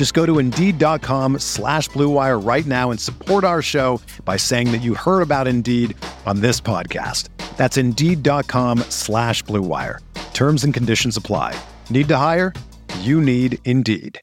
Just 0.00 0.14
go 0.14 0.24
to 0.24 0.38
Indeed.com 0.38 1.40
slash 1.40 1.90
BlueWire 1.90 2.42
right 2.42 2.64
now 2.64 2.90
and 2.90 2.98
support 2.98 3.44
our 3.44 3.60
show 3.60 4.00
by 4.24 4.38
saying 4.38 4.72
that 4.72 4.78
you 4.78 4.94
heard 4.94 5.20
about 5.20 5.46
Indeed 5.46 5.94
on 6.24 6.40
this 6.40 6.58
podcast. 6.58 7.28
That's 7.58 7.76
Indeed.com 7.76 8.78
slash 8.88 9.44
BlueWire. 9.44 9.98
Terms 10.32 10.64
and 10.64 10.72
conditions 10.72 11.18
apply. 11.18 11.54
Need 11.90 12.08
to 12.08 12.16
hire? 12.16 12.54
You 13.00 13.20
need 13.20 13.58
Indeed. 13.66 14.18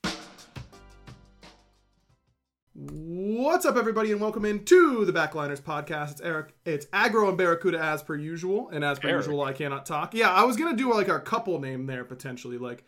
What's 2.74 3.68
up, 3.68 3.78
everybody, 3.78 4.12
and 4.12 4.20
welcome 4.20 4.46
into 4.46 5.06
the 5.06 5.14
Backliners 5.14 5.62
podcast. 5.62 6.14
It's 6.14 6.22
Eric, 6.22 6.56
it's 6.66 6.88
Agro 6.92 7.30
and 7.30 7.38
Barracuda 7.38 7.78
as 7.78 8.02
per 8.02 8.16
usual, 8.16 8.70
and 8.70 8.84
as 8.84 8.98
per 8.98 9.10
Eric. 9.10 9.28
usual, 9.28 9.44
I 9.44 9.54
cannot 9.54 9.86
talk. 9.86 10.16
Yeah, 10.16 10.32
I 10.32 10.44
was 10.44 10.58
gonna 10.58 10.76
do 10.76 10.92
like 10.92 11.08
our 11.08 11.20
couple 11.20 11.60
name 11.60 11.86
there 11.86 12.04
potentially, 12.04 12.58
like 12.58 12.84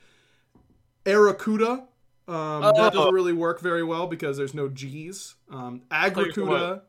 Aracuda. 1.06 1.84
Um, 2.30 2.62
That 2.62 2.76
Oh. 2.78 2.90
doesn't 2.92 3.14
really 3.14 3.34
work 3.34 3.60
very 3.60 3.84
well 3.84 4.06
because 4.08 4.38
there's 4.38 4.54
no 4.54 4.68
G's. 4.70 5.36
Um, 5.50 5.82
Agracuda 5.92 6.82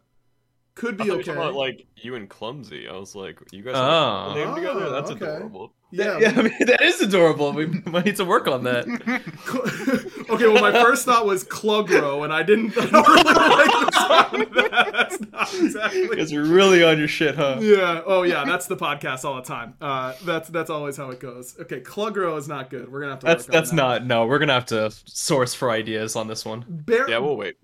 could 0.74 0.96
be 0.96 1.04
thought 1.08 1.20
okay. 1.20 1.32
about, 1.32 1.54
like 1.54 1.86
you 1.96 2.14
and 2.14 2.28
Clumsy. 2.28 2.88
I 2.88 2.92
was 2.96 3.14
like, 3.14 3.40
you 3.50 3.62
guys 3.62 3.74
Oh. 3.76 4.28
have 4.28 4.36
a 4.36 4.44
name 4.44 4.54
together? 4.54 4.84
Oh, 4.86 4.90
That's 4.90 5.10
okay. 5.12 5.24
adorable. 5.24 5.72
Yeah. 5.90 6.18
Yeah, 6.20 6.32
I 6.36 6.42
mean 6.42 6.54
that 6.66 6.82
is 6.82 7.00
adorable. 7.00 7.52
We 7.52 7.66
might 7.86 8.04
need 8.04 8.16
to 8.16 8.24
work 8.24 8.46
on 8.46 8.64
that. 8.64 8.86
okay, 10.30 10.46
well, 10.46 10.60
my 10.60 10.72
first 10.72 11.04
thought 11.04 11.26
was 11.26 11.44
Clugro, 11.44 12.24
and 12.24 12.32
I 12.32 12.42
didn't, 12.42 12.76
I 12.76 12.84
really 12.84 13.22
like 13.24 13.90
the 13.90 14.28
sound 14.30 14.42
of 14.42 14.54
that. 14.54 14.92
That's 14.92 15.20
not 15.20 15.54
exactly. 15.54 16.08
Because 16.08 16.32
you're 16.32 16.44
really 16.44 16.84
on 16.84 16.98
your 16.98 17.08
shit, 17.08 17.36
huh? 17.36 17.58
Yeah. 17.60 18.02
Oh, 18.04 18.22
yeah. 18.22 18.44
That's 18.44 18.66
the 18.66 18.76
podcast 18.76 19.24
all 19.24 19.36
the 19.36 19.42
time. 19.42 19.74
Uh, 19.80 20.14
that's 20.24 20.48
that's 20.48 20.70
always 20.70 20.96
how 20.96 21.10
it 21.10 21.20
goes. 21.20 21.56
Okay, 21.60 21.80
Clugro 21.80 22.36
is 22.38 22.48
not 22.48 22.70
good. 22.70 22.90
We're 22.90 23.00
gonna 23.00 23.12
have 23.12 23.20
to. 23.20 23.26
That's 23.26 23.48
work 23.48 23.54
on 23.54 23.60
that's 23.60 23.70
that. 23.70 23.76
not. 23.76 24.06
No, 24.06 24.26
we're 24.26 24.38
gonna 24.38 24.54
have 24.54 24.66
to 24.66 24.90
source 25.06 25.54
for 25.54 25.70
ideas 25.70 26.16
on 26.16 26.28
this 26.28 26.44
one. 26.44 26.64
Bear. 26.68 27.08
Yeah, 27.08 27.18
we'll 27.18 27.36
wait. 27.36 27.56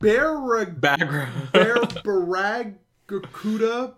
Barag. 0.00 0.80
Background. 0.80 1.52
Bear 1.52 1.76
Baragracuda. 1.76 2.74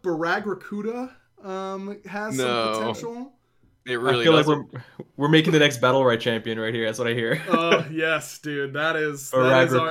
Baragracuda. 0.03 1.13
Um, 1.45 1.99
has 2.07 2.37
some 2.37 2.73
potential. 2.75 3.33
It 3.89 3.99
I 3.99 4.23
feel 4.23 4.33
like 4.35 4.47
doesn't. 4.47 4.73
we're 4.73 4.83
we're 5.17 5.29
making 5.29 5.53
the 5.53 5.59
next 5.59 5.79
battle 5.79 6.05
right 6.05 6.21
champion 6.21 6.59
right 6.61 6.75
here. 6.75 6.85
That's 6.85 6.99
what 6.99 7.09
I 7.09 7.15
hear. 7.15 7.43
Oh 7.49 7.87
yes, 7.91 8.39
dude. 8.39 8.75
That 8.75 8.97
is. 8.97 9.31
That 9.31 9.67
is 9.69 9.75
our, 9.75 9.91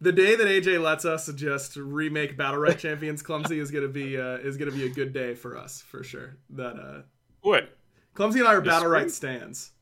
the 0.00 0.12
day 0.12 0.36
that 0.36 0.46
AJ 0.46 0.80
lets 0.82 1.04
us 1.04 1.32
just 1.34 1.76
remake 1.76 2.36
Battle 2.36 2.60
Right 2.60 2.78
Champions 2.78 3.22
Clumsy 3.22 3.58
is 3.58 3.70
gonna 3.70 3.88
be 3.88 4.16
uh, 4.18 4.36
is 4.36 4.56
gonna 4.56 4.70
be 4.70 4.86
a 4.86 4.88
good 4.88 5.12
day 5.12 5.34
for 5.34 5.56
us 5.56 5.82
for 5.82 6.04
sure. 6.04 6.36
That 6.50 6.76
uh, 6.76 7.02
What? 7.40 7.76
Clumsy 8.14 8.38
and 8.38 8.48
I 8.48 8.52
are 8.54 8.64
Yes, 8.64 8.66
Battle 8.66 8.88
right? 8.88 9.02
Right 9.02 9.10
stands. 9.10 9.72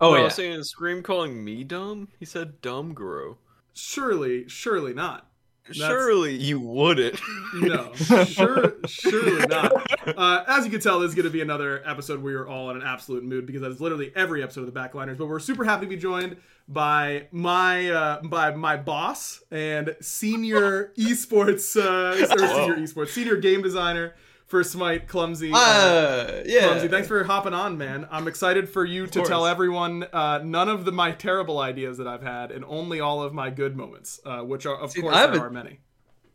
Oh 0.00 0.14
I 0.14 0.18
yeah. 0.18 0.24
was 0.24 0.34
saying 0.34 0.62
Scream 0.64 1.02
calling 1.02 1.44
me 1.44 1.62
dumb? 1.64 2.08
He 2.18 2.24
said 2.24 2.60
dumb 2.60 2.94
grow. 2.94 3.38
Surely, 3.74 4.48
surely 4.48 4.92
not. 4.92 5.30
That's- 5.68 5.76
Surely 5.76 6.36
you 6.36 6.60
wouldn't. 6.60 7.20
No, 7.54 7.92
sure, 7.94 8.74
surely 8.86 9.46
not. 9.46 9.72
Uh, 10.06 10.44
as 10.46 10.64
you 10.64 10.70
can 10.70 10.80
tell, 10.80 11.00
this 11.00 11.08
is 11.08 11.14
going 11.14 11.24
to 11.24 11.30
be 11.30 11.40
another 11.40 11.82
episode 11.88 12.22
where 12.22 12.32
you're 12.32 12.48
all 12.48 12.70
in 12.70 12.76
an 12.76 12.82
absolute 12.82 13.24
mood 13.24 13.46
because 13.46 13.62
that 13.62 13.70
is 13.70 13.80
literally 13.80 14.12
every 14.14 14.42
episode 14.42 14.66
of 14.68 14.72
the 14.72 14.78
Backliners. 14.78 15.16
But 15.18 15.26
we're 15.26 15.38
super 15.40 15.64
happy 15.64 15.86
to 15.86 15.90
be 15.90 15.96
joined 15.96 16.36
by 16.68 17.28
my 17.32 17.90
uh, 17.90 18.22
by 18.22 18.50
my 18.54 18.76
boss 18.76 19.42
and 19.50 19.96
senior 20.00 20.92
esports 20.98 21.76
uh, 21.76 22.14
senior 22.16 22.76
esports 22.76 23.08
senior 23.08 23.36
game 23.36 23.62
designer 23.62 24.14
for 24.46 24.62
Smite, 24.64 25.08
Clumsy. 25.08 25.50
Uh, 25.52 25.56
Uh, 25.58 26.42
yeah. 26.46 26.68
Clumsy, 26.68 26.88
thanks 26.88 27.08
for 27.08 27.22
hopping 27.24 27.52
on, 27.54 27.76
man. 27.78 28.06
I'm 28.10 28.28
excited 28.28 28.68
for 28.68 28.84
you 28.84 29.06
to 29.08 29.22
tell 29.22 29.44
everyone 29.46 30.04
uh, 30.12 30.40
none 30.44 30.68
of 30.68 30.84
the 30.84 30.92
my 30.92 31.12
terrible 31.12 31.58
ideas 31.58 31.98
that 31.98 32.06
I've 32.06 32.22
had 32.22 32.50
and 32.52 32.64
only 32.66 33.00
all 33.00 33.22
of 33.22 33.34
my 33.34 33.50
good 33.50 33.76
moments, 33.76 34.20
uh, 34.24 34.40
which 34.40 34.64
are 34.66 34.76
of 34.76 34.92
See, 34.92 35.00
course 35.00 35.14
there 35.14 35.34
a- 35.34 35.40
are 35.40 35.50
many. 35.50 35.80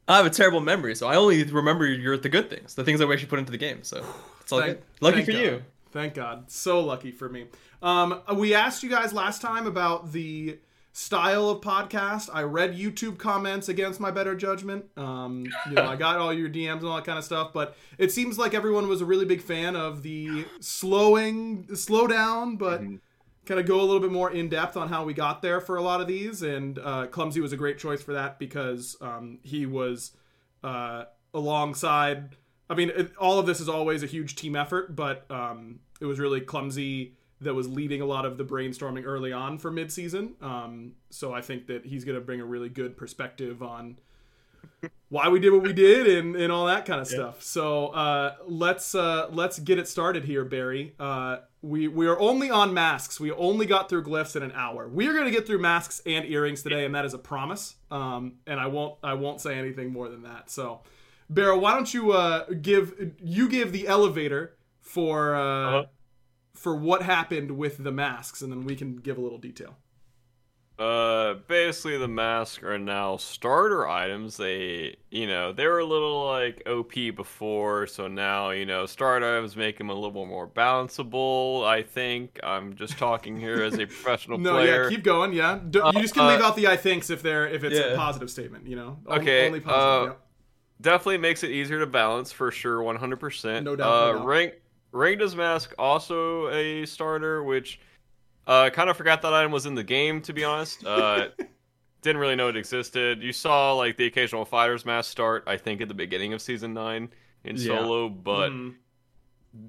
I 0.07 0.17
have 0.17 0.25
a 0.25 0.29
terrible 0.31 0.59
memory, 0.59 0.93
so 0.95 1.07
I 1.07 1.15
only 1.15 1.43
remember 1.43 1.85
your 1.87 2.17
the 2.17 2.27
good 2.27 2.49
things, 2.49 2.75
the 2.75 2.83
things 2.83 2.99
that 2.99 3.07
we 3.07 3.13
actually 3.13 3.29
put 3.29 3.39
into 3.39 3.51
the 3.51 3.57
game. 3.57 3.83
So 3.83 4.03
it's 4.41 4.51
all 4.51 4.59
Thank- 4.59 4.73
good. 4.79 4.83
Lucky 4.99 5.15
thank 5.17 5.25
for 5.27 5.31
God. 5.31 5.41
you. 5.41 5.61
Thank 5.91 6.13
God. 6.15 6.51
So 6.51 6.79
lucky 6.81 7.11
for 7.11 7.29
me. 7.29 7.45
Um, 7.81 8.21
we 8.35 8.53
asked 8.53 8.83
you 8.83 8.89
guys 8.89 9.13
last 9.13 9.41
time 9.41 9.67
about 9.67 10.11
the 10.11 10.57
style 10.93 11.49
of 11.49 11.61
podcast. 11.61 12.29
I 12.33 12.43
read 12.43 12.75
YouTube 12.75 13.17
comments 13.17 13.69
against 13.69 13.99
my 13.99 14.11
better 14.11 14.35
judgment. 14.35 14.85
Um, 14.97 15.45
you 15.67 15.73
know, 15.73 15.85
I 15.85 15.95
got 15.95 16.17
all 16.17 16.33
your 16.33 16.49
DMs 16.49 16.79
and 16.79 16.85
all 16.85 16.95
that 16.95 17.05
kind 17.05 17.17
of 17.17 17.23
stuff, 17.23 17.53
but 17.53 17.75
it 17.97 18.11
seems 18.11 18.37
like 18.37 18.53
everyone 18.53 18.87
was 18.87 19.01
a 19.01 19.05
really 19.05 19.25
big 19.25 19.41
fan 19.41 19.75
of 19.75 20.03
the 20.03 20.45
slowing, 20.59 21.75
slow 21.75 22.07
down, 22.07 22.57
but 22.57 22.81
kind 23.45 23.59
of 23.59 23.65
go 23.65 23.79
a 23.79 23.83
little 23.83 23.99
bit 23.99 24.11
more 24.11 24.31
in 24.31 24.49
depth 24.49 24.77
on 24.77 24.89
how 24.89 25.03
we 25.03 25.13
got 25.13 25.41
there 25.41 25.61
for 25.61 25.77
a 25.77 25.81
lot 25.81 26.01
of 26.01 26.07
these. 26.07 26.41
And 26.41 26.77
uh, 26.79 27.07
Clumsy 27.07 27.41
was 27.41 27.53
a 27.53 27.57
great 27.57 27.77
choice 27.77 28.01
for 28.01 28.13
that 28.13 28.37
because 28.37 28.97
um, 29.01 29.39
he 29.43 29.65
was 29.65 30.11
uh, 30.63 31.05
alongside. 31.33 32.35
I 32.69 32.75
mean, 32.75 32.91
it, 32.95 33.15
all 33.17 33.39
of 33.39 33.45
this 33.45 33.59
is 33.59 33.69
always 33.69 34.03
a 34.03 34.07
huge 34.07 34.35
team 34.35 34.55
effort, 34.55 34.95
but 34.95 35.25
um, 35.29 35.79
it 35.99 36.05
was 36.05 36.19
really 36.19 36.41
clumsy 36.41 37.15
that 37.41 37.53
was 37.53 37.67
leading 37.67 38.01
a 38.01 38.05
lot 38.05 38.25
of 38.25 38.37
the 38.37 38.45
brainstorming 38.45 39.03
early 39.05 39.33
on 39.33 39.57
for 39.57 39.71
midseason. 39.71 40.41
Um, 40.41 40.93
so 41.09 41.33
I 41.33 41.41
think 41.41 41.67
that 41.67 41.85
he's 41.85 42.05
going 42.05 42.15
to 42.15 42.21
bring 42.21 42.39
a 42.39 42.45
really 42.45 42.69
good 42.69 42.95
perspective 42.97 43.61
on 43.63 43.97
why 45.09 45.27
we 45.27 45.39
did 45.39 45.51
what 45.51 45.63
we 45.63 45.73
did 45.73 46.07
and, 46.07 46.35
and 46.35 46.51
all 46.51 46.65
that 46.67 46.85
kind 46.85 47.01
of 47.01 47.07
stuff. 47.07 47.43
So 47.43 47.87
uh, 47.87 48.35
let's 48.45 48.95
uh, 48.95 49.27
let's 49.31 49.59
get 49.59 49.77
it 49.79 49.87
started 49.87 50.25
here, 50.25 50.45
Barry. 50.45 50.93
Uh, 50.99 51.37
we 51.61 51.87
we 51.87 52.07
are 52.07 52.19
only 52.19 52.49
on 52.49 52.73
masks. 52.73 53.19
We 53.19 53.31
only 53.31 53.65
got 53.65 53.89
through 53.89 54.03
glyphs 54.03 54.35
in 54.35 54.43
an 54.43 54.51
hour. 54.53 54.87
We 54.87 55.07
are 55.07 55.13
going 55.13 55.25
to 55.25 55.31
get 55.31 55.45
through 55.45 55.59
masks 55.59 56.01
and 56.05 56.25
earrings 56.25 56.63
today, 56.63 56.85
and 56.85 56.95
that 56.95 57.05
is 57.05 57.13
a 57.13 57.19
promise. 57.19 57.75
Um, 57.89 58.35
and 58.47 58.59
I 58.59 58.67
won't 58.67 58.97
I 59.03 59.13
won't 59.15 59.41
say 59.41 59.57
anything 59.57 59.91
more 59.91 60.09
than 60.09 60.23
that. 60.23 60.49
So, 60.49 60.81
Barrow, 61.29 61.57
why 61.59 61.73
don't 61.73 61.93
you 61.93 62.11
uh, 62.13 62.45
give 62.61 63.11
you 63.21 63.49
give 63.49 63.71
the 63.71 63.87
elevator 63.87 64.55
for 64.79 65.35
uh, 65.35 65.41
Uh-huh. 65.41 65.85
For 66.61 66.75
what 66.75 67.01
happened 67.01 67.51
with 67.51 67.83
the 67.83 67.91
masks, 67.91 68.41
and 68.41 68.51
then 68.51 68.63
we 68.65 68.75
can 68.75 68.95
give 68.97 69.17
a 69.17 69.21
little 69.21 69.37
detail. 69.39 69.75
Uh, 70.79 71.35
basically, 71.47 71.95
the 71.97 72.07
masks 72.07 72.63
are 72.63 72.79
now 72.79 73.15
starter 73.15 73.87
items. 73.87 74.37
They, 74.37 74.95
you 75.11 75.27
know, 75.27 75.51
they 75.53 75.67
were 75.67 75.77
a 75.79 75.85
little 75.85 76.25
like 76.25 76.63
OP 76.67 76.93
before, 77.15 77.85
so 77.85 78.07
now 78.07 78.49
you 78.49 78.65
know 78.65 78.87
starter 78.87 79.37
items 79.37 79.55
make 79.55 79.77
them 79.77 79.91
a 79.91 79.93
little 79.93 80.25
more 80.25 80.47
balanceable. 80.47 81.63
I 81.67 81.83
think 81.83 82.39
I'm 82.41 82.73
just 82.75 82.97
talking 82.97 83.39
here 83.39 83.61
as 83.63 83.73
a 83.75 83.85
professional 83.85 84.39
No, 84.39 84.53
player. 84.53 84.83
yeah, 84.85 84.89
keep 84.89 85.03
going. 85.03 85.33
Yeah, 85.33 85.59
D- 85.69 85.79
you 85.93 86.01
just 86.01 86.15
can 86.15 86.23
uh, 86.23 86.29
leave 86.29 86.41
out 86.41 86.55
the 86.55 86.67
I 86.67 86.77
thinks 86.77 87.11
if 87.11 87.21
they're 87.21 87.47
if 87.47 87.63
it's 87.63 87.77
a 87.77 87.95
positive 87.95 88.31
statement. 88.31 88.65
You 88.65 88.77
know, 88.77 88.97
On- 89.07 89.19
Okay, 89.19 89.47
only 89.47 89.59
positive. 89.59 90.13
uh, 90.13 90.15
Definitely 90.79 91.19
makes 91.19 91.43
it 91.43 91.51
easier 91.51 91.77
to 91.79 91.85
balance 91.85 92.31
for 92.31 92.49
sure, 92.49 92.79
100%. 92.79 93.61
No 93.63 93.75
doubt, 93.75 93.87
Uh, 93.87 94.11
no 94.13 94.17
doubt. 94.17 94.25
Rank, 94.25 94.53
ranked 94.91 95.21
as 95.21 95.35
mask 95.35 95.73
also 95.79 96.49
a 96.49 96.85
starter, 96.85 97.43
which 97.43 97.79
uh, 98.47 98.69
kind 98.71 98.89
of 98.89 98.97
forgot 98.97 99.21
that 99.21 99.33
item 99.33 99.51
was 99.51 99.65
in 99.65 99.75
the 99.75 99.83
game 99.83 100.21
to 100.21 100.33
be 100.33 100.43
honest. 100.43 100.85
Uh, 100.85 101.29
didn't 102.01 102.19
really 102.19 102.35
know 102.35 102.47
it 102.47 102.57
existed. 102.57 103.21
You 103.21 103.31
saw 103.31 103.73
like 103.73 103.95
the 103.97 104.05
occasional 104.07 104.43
fighters 104.45 104.85
mask 104.85 105.11
start, 105.11 105.43
I 105.47 105.57
think, 105.57 105.81
at 105.81 105.87
the 105.87 105.93
beginning 105.93 106.33
of 106.33 106.41
season 106.41 106.73
nine 106.73 107.09
in 107.43 107.55
Yeah. 107.57 107.65
solo, 107.79 108.09
but 108.09 108.49
Mhm. 108.51 108.75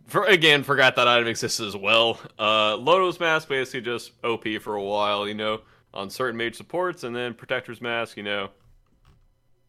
for, 0.06 0.24
again, 0.24 0.62
forgot 0.62 0.96
that 0.96 1.06
item 1.08 1.26
existed 1.28 1.66
as 1.66 1.76
well. 1.76 2.18
Uh, 2.38 2.76
Lono's 2.76 3.20
mask 3.20 3.48
basically 3.48 3.82
just 3.82 4.12
OP 4.24 4.58
for 4.58 4.76
a 4.76 4.82
while, 4.82 5.28
you 5.28 5.34
know, 5.34 5.60
on 5.92 6.08
certain 6.08 6.38
mage 6.38 6.56
supports, 6.56 7.04
and 7.04 7.14
then 7.14 7.34
Protector's 7.34 7.82
mask, 7.82 8.16
you 8.16 8.22
know, 8.22 8.48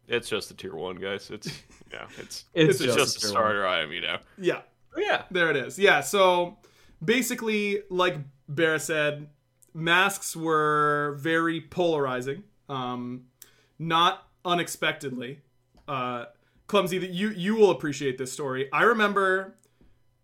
it's 0.07 0.29
just 0.29 0.49
a 0.51 0.53
tier 0.53 0.73
one, 0.75 0.95
guys. 0.95 1.29
It's 1.31 1.47
yeah, 1.91 2.07
it's 2.17 2.45
It's 2.53 2.79
it's, 2.79 2.79
just 2.79 2.97
just, 2.97 3.15
a 3.15 3.17
a 3.17 3.21
tier 3.21 3.29
starter 3.29 3.67
item, 3.67 3.91
you 3.91 4.01
know. 4.01 4.17
Yeah. 4.37 4.61
Yeah. 4.97 5.23
There 5.31 5.49
it 5.49 5.57
is. 5.57 5.77
Yeah. 5.79 6.01
So 6.01 6.57
basically, 7.03 7.81
like 7.89 8.17
Bear 8.47 8.79
said, 8.79 9.27
masks 9.73 10.35
were 10.35 11.17
very 11.19 11.61
polarizing. 11.61 12.43
Um, 12.69 13.25
not 13.79 14.27
unexpectedly. 14.45 15.41
Uh, 15.87 16.25
Clumsy, 16.67 16.97
that 16.97 17.09
you 17.09 17.29
you 17.31 17.55
will 17.55 17.71
appreciate 17.71 18.17
this 18.17 18.31
story. 18.31 18.71
I 18.71 18.83
remember. 18.83 19.55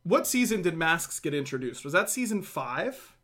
What 0.04 0.26
season 0.26 0.62
did 0.62 0.78
masks 0.78 1.20
get 1.20 1.34
introduced? 1.34 1.84
Was 1.84 1.94
that 1.94 2.10
season 2.10 2.42
five? 2.42 3.16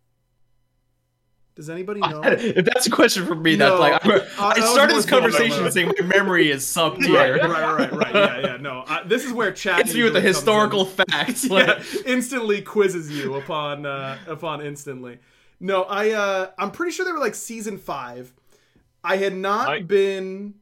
Does 1.56 1.70
anybody 1.70 2.00
know? 2.02 2.22
if 2.24 2.66
that's 2.66 2.86
a 2.86 2.90
question 2.92 3.26
for 3.26 3.36
me, 3.36 3.56
No, 3.56 3.82
that's 3.82 4.06
like 4.06 4.40
I, 4.40 4.50
I 4.60 4.60
started 4.74 4.96
this 4.98 5.06
conversation 5.06 5.72
saying 5.72 5.92
my 6.00 6.06
memory 6.06 6.52
is 6.52 6.66
sub 6.68 6.94
right, 6.98 7.02
tier. 7.06 7.38
right, 7.38 7.42
right, 7.42 7.92
right, 7.92 7.94
right. 7.94 8.14
Yeah, 8.16 8.40
yeah. 8.40 8.58
No, 8.58 8.84
I, 8.88 9.04
this 9.04 9.24
is 9.24 9.32
where 9.32 9.52
chat 9.54 9.78
Hits 9.78 9.94
me 9.94 10.04
with 10.04 10.14
the 10.14 10.20
usually 10.20 10.22
comes 10.22 10.26
in. 10.26 10.28
historical 10.28 10.86
facts. 10.86 11.50
Like, 11.50 11.68
yeah, 11.68 11.84
instantly 12.06 12.62
quizzes 12.62 13.10
you 13.12 13.36
upon 13.36 13.86
uh, 13.86 14.18
upon 14.28 14.66
instantly. 14.66 15.20
No, 15.62 15.84
I 15.84 16.10
uh, 16.12 16.52
I'm 16.58 16.72
pretty 16.72 16.92
sure 16.92 17.06
they 17.06 17.12
were 17.14 17.20
like 17.20 17.36
season 17.36 17.78
five. 17.78 18.34
I 19.04 19.18
had 19.18 19.34
not 19.36 19.70
I- 19.70 19.82
been 19.82 20.56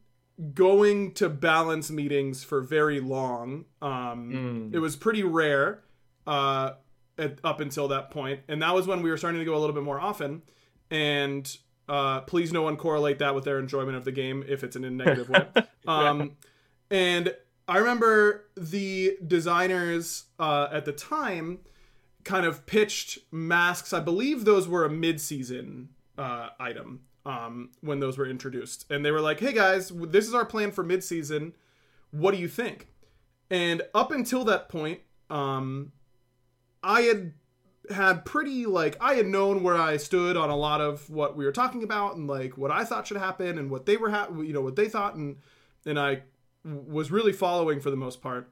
going 0.54 1.12
to 1.14 1.28
balance 1.28 1.90
meetings 1.90 2.42
for 2.44 2.60
very 2.60 3.00
long. 3.00 3.64
Um, 3.82 4.70
Mm. 4.70 4.74
It 4.74 4.78
was 4.80 4.96
pretty 4.96 5.22
rare 5.22 5.82
uh, 6.26 6.72
at, 7.18 7.38
up 7.44 7.60
until 7.60 7.88
that 7.88 8.10
point, 8.10 8.40
and 8.48 8.60
that 8.62 8.74
was 8.74 8.86
when 8.86 9.02
we 9.02 9.10
were 9.10 9.16
starting 9.16 9.38
to 9.40 9.44
go 9.44 9.54
a 9.56 9.58
little 9.60 9.74
bit 9.74 9.82
more 9.84 10.00
often. 10.00 10.42
And 10.90 11.56
uh, 11.88 12.20
please, 12.22 12.52
no 12.52 12.62
one 12.62 12.76
correlate 12.76 13.18
that 13.18 13.34
with 13.34 13.44
their 13.44 13.58
enjoyment 13.58 13.96
of 13.96 14.04
the 14.04 14.12
game 14.12 14.44
if 14.48 14.64
it's 14.64 14.76
in 14.76 14.84
a 14.84 14.90
negative 14.90 15.28
way. 15.28 15.46
Um, 15.86 16.38
and 16.90 17.34
I 17.68 17.76
remember 17.76 18.46
the 18.56 19.18
designers 19.26 20.24
uh, 20.38 20.68
at 20.72 20.86
the 20.86 20.92
time 20.92 21.58
kind 22.24 22.46
of 22.46 22.64
pitched 22.64 23.18
masks. 23.30 23.92
I 23.92 24.00
believe 24.00 24.46
those 24.46 24.66
were 24.66 24.86
a 24.86 24.90
mid-season 24.90 25.90
uh, 26.16 26.48
item 26.58 27.02
um, 27.26 27.70
when 27.82 28.00
those 28.00 28.18
were 28.18 28.26
introduced, 28.26 28.86
and 28.90 29.04
they 29.04 29.10
were 29.10 29.20
like, 29.20 29.40
"Hey 29.40 29.52
guys, 29.52 29.92
this 29.94 30.26
is 30.26 30.34
our 30.34 30.44
plan 30.44 30.72
for 30.72 30.82
mid-season. 30.82 31.54
What 32.10 32.32
do 32.32 32.40
you 32.40 32.48
think?" 32.48 32.88
And 33.50 33.82
up 33.94 34.10
until 34.10 34.44
that 34.44 34.68
point, 34.68 35.00
um, 35.30 35.92
I 36.82 37.02
had 37.02 37.34
had 37.90 38.24
pretty 38.24 38.66
like 38.66 38.96
I 39.00 39.14
had 39.14 39.26
known 39.26 39.62
where 39.62 39.76
I 39.76 39.96
stood 39.96 40.36
on 40.36 40.50
a 40.50 40.56
lot 40.56 40.80
of 40.80 41.08
what 41.10 41.36
we 41.36 41.44
were 41.44 41.52
talking 41.52 41.82
about 41.82 42.16
and 42.16 42.26
like 42.26 42.56
what 42.56 42.70
I 42.70 42.84
thought 42.84 43.06
should 43.06 43.16
happen 43.16 43.58
and 43.58 43.70
what 43.70 43.86
they 43.86 43.96
were 43.96 44.10
ha- 44.10 44.28
you 44.36 44.52
know 44.52 44.62
what 44.62 44.76
they 44.76 44.88
thought 44.88 45.14
and 45.14 45.36
and 45.84 45.98
I 45.98 46.22
was 46.64 47.10
really 47.10 47.32
following 47.32 47.80
for 47.80 47.90
the 47.90 47.96
most 47.96 48.22
part. 48.22 48.50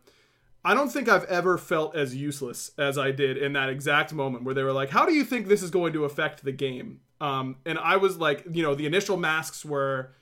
I 0.64 0.75
don't 0.75 0.90
think 0.90 1.08
I've 1.08 1.25
ever 1.25 1.58
felt 1.58 1.96
as 1.96 2.14
useless 2.14 2.70
as 2.79 2.96
I 2.96 3.11
did 3.11 3.37
in 3.37 3.55
that 3.55 3.69
exact 3.69 4.12
moment 4.12 4.44
where 4.44 4.55
they 4.55 4.62
were 4.62 4.73
like, 4.73 4.90
"How 4.90 5.06
do 5.06 5.12
you 5.12 5.25
think 5.25 5.49
this 5.49 5.62
is 5.62 5.70
going 5.70 5.93
to 5.94 6.05
affect 6.05 6.44
the 6.44 6.52
game?" 6.52 7.00
Um, 7.20 7.56
and 7.64 7.78
I 7.78 7.96
was 7.96 8.19
like, 8.19 8.44
you 8.50 8.62
know, 8.62 8.75
the 8.75 8.87
initial 8.87 9.17
masks 9.17 9.64
were 9.64 10.12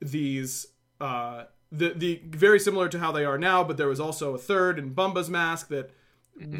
these 0.00 0.66
uh, 1.00 1.44
the 1.70 1.90
the 1.94 2.22
very 2.26 2.58
similar 2.58 2.88
to 2.88 2.98
how 2.98 3.12
they 3.12 3.24
are 3.24 3.38
now, 3.38 3.62
but 3.64 3.76
there 3.76 3.88
was 3.88 4.00
also 4.00 4.34
a 4.34 4.38
third 4.38 4.78
in 4.78 4.94
Bumba's 4.94 5.30
mask 5.30 5.68
that 5.68 5.90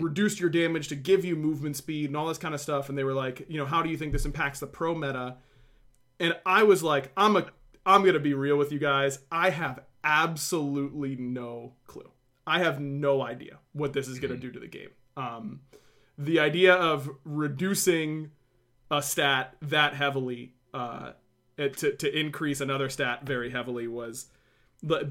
reduced 0.01 0.41
your 0.41 0.51
damage 0.51 0.89
to 0.89 0.97
give 0.97 1.25
you 1.25 1.37
movement 1.37 1.77
speed 1.77 2.07
and 2.07 2.17
all 2.17 2.27
this 2.27 2.39
kind 2.39 2.55
of 2.55 2.61
stuff. 2.61 2.89
And 2.89 2.97
they 2.97 3.05
were 3.05 3.15
like, 3.15 3.47
you 3.49 3.59
know, 3.59 3.67
how 3.67 3.83
do 3.83 3.91
you 3.91 3.97
think 3.97 4.13
this 4.13 4.25
impacts 4.25 4.61
the 4.61 4.67
pro 4.67 4.95
meta? 4.95 5.37
And 6.21 6.37
I 6.45 6.63
was 6.65 6.83
like, 6.83 7.13
I'm 7.17 7.37
a 7.37 7.47
I'm 7.87 8.05
gonna 8.05 8.19
be 8.19 8.35
real 8.35 8.57
with 8.57 8.73
you 8.73 8.79
guys. 8.79 9.21
I 9.31 9.51
have 9.51 9.81
absolutely 10.05 11.17
no 11.17 11.75
clue. 11.87 12.11
I 12.47 12.61
have 12.61 12.81
no 12.81 13.23
idea 13.23 13.59
what 13.73 13.93
this 13.93 14.09
is 14.09 14.19
gonna 14.19 14.37
do 14.37 14.51
to 14.51 14.59
the 14.59 14.69
game. 14.69 14.91
Um, 15.17 15.61
the 16.17 16.41
idea 16.41 16.75
of 16.75 17.09
reducing 17.25 18.31
a 18.91 19.03
stat 19.03 19.57
that 19.63 19.95
heavily 19.95 20.55
uh, 20.75 21.13
to 21.57 21.95
to 21.97 22.19
increase 22.19 22.61
another 22.61 22.89
stat 22.89 23.25
very 23.25 23.51
heavily 23.51 23.87
was 23.87 24.27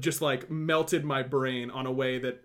just 0.00 0.22
like 0.22 0.50
melted 0.50 1.04
my 1.04 1.22
brain 1.22 1.70
on 1.70 1.86
a 1.86 1.92
way 1.92 2.18
that 2.18 2.42